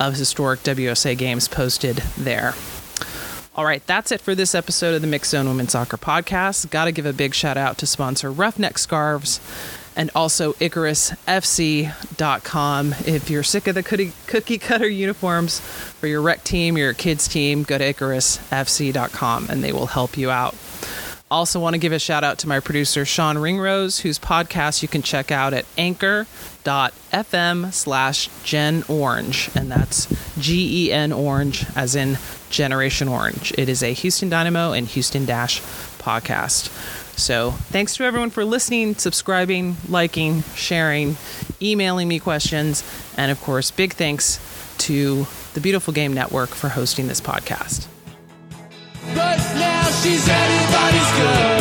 of 0.00 0.16
historic 0.16 0.60
WUSA 0.60 1.16
games 1.16 1.48
posted 1.48 1.96
there. 2.16 2.54
All 3.56 3.64
right, 3.64 3.86
that's 3.86 4.10
it 4.10 4.20
for 4.20 4.34
this 4.34 4.52
episode 4.52 4.96
of 4.96 5.02
the 5.02 5.06
Mixxed 5.06 5.26
Zone 5.26 5.46
Women's 5.46 5.70
Soccer 5.72 5.96
Podcast. 5.96 6.70
Got 6.70 6.86
to 6.86 6.92
give 6.92 7.06
a 7.06 7.12
big 7.12 7.34
shout 7.34 7.56
out 7.56 7.78
to 7.78 7.86
sponsor 7.86 8.32
Roughneck 8.32 8.78
Scarves 8.78 9.38
and 9.96 10.10
also 10.14 10.52
IcarusFC.com. 10.54 12.94
If 13.06 13.30
you're 13.30 13.42
sick 13.42 13.66
of 13.66 13.74
the 13.74 14.12
cookie 14.26 14.58
cutter 14.58 14.88
uniforms 14.88 15.60
for 15.60 16.06
your 16.06 16.22
rec 16.22 16.44
team, 16.44 16.76
your 16.76 16.92
kids 16.92 17.28
team, 17.28 17.62
go 17.62 17.78
to 17.78 17.92
IcarusFC.com 17.92 19.46
and 19.48 19.62
they 19.62 19.72
will 19.72 19.86
help 19.86 20.16
you 20.16 20.30
out. 20.30 20.54
Also, 21.30 21.58
want 21.58 21.74
to 21.74 21.78
give 21.78 21.92
a 21.92 21.98
shout 21.98 22.22
out 22.22 22.38
to 22.38 22.46
my 22.46 22.60
producer, 22.60 23.04
Sean 23.04 23.38
Ringrose, 23.38 24.00
whose 24.00 24.18
podcast 24.18 24.82
you 24.82 24.88
can 24.88 25.02
check 25.02 25.32
out 25.32 25.52
at 25.52 25.64
anchor.fm 25.76 27.72
slash 27.72 28.28
Gen 28.44 28.84
Orange. 28.88 29.50
And 29.54 29.70
that's 29.70 30.06
G 30.38 30.86
E 30.86 30.92
N 30.92 31.12
Orange, 31.12 31.64
as 31.74 31.96
in 31.96 32.18
Generation 32.50 33.08
Orange. 33.08 33.52
It 33.58 33.68
is 33.68 33.82
a 33.82 33.92
Houston 33.94 34.28
Dynamo 34.28 34.72
and 34.72 34.86
Houston 34.86 35.24
Dash 35.24 35.60
podcast. 35.98 36.70
So, 37.16 37.52
thanks 37.52 37.96
to 37.96 38.04
everyone 38.04 38.30
for 38.30 38.44
listening, 38.44 38.96
subscribing, 38.96 39.76
liking, 39.88 40.42
sharing, 40.54 41.16
emailing 41.62 42.08
me 42.08 42.18
questions, 42.18 42.82
and 43.16 43.30
of 43.30 43.40
course, 43.40 43.70
big 43.70 43.94
thanks 43.94 44.40
to 44.78 45.26
the 45.54 45.60
Beautiful 45.60 45.94
Game 45.94 46.12
Network 46.12 46.50
for 46.50 46.68
hosting 46.68 47.06
this 47.06 47.20
podcast. 47.20 47.86
But 49.14 49.38
now 49.54 49.84
she's 50.02 50.28
anybody's 50.28 51.10
girl. 51.16 51.60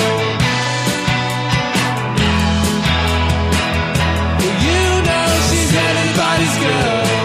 You 4.63 5.03
know 5.05 5.27
she's 5.49 5.75
anybody's 5.75 6.57
girl. 6.59 7.22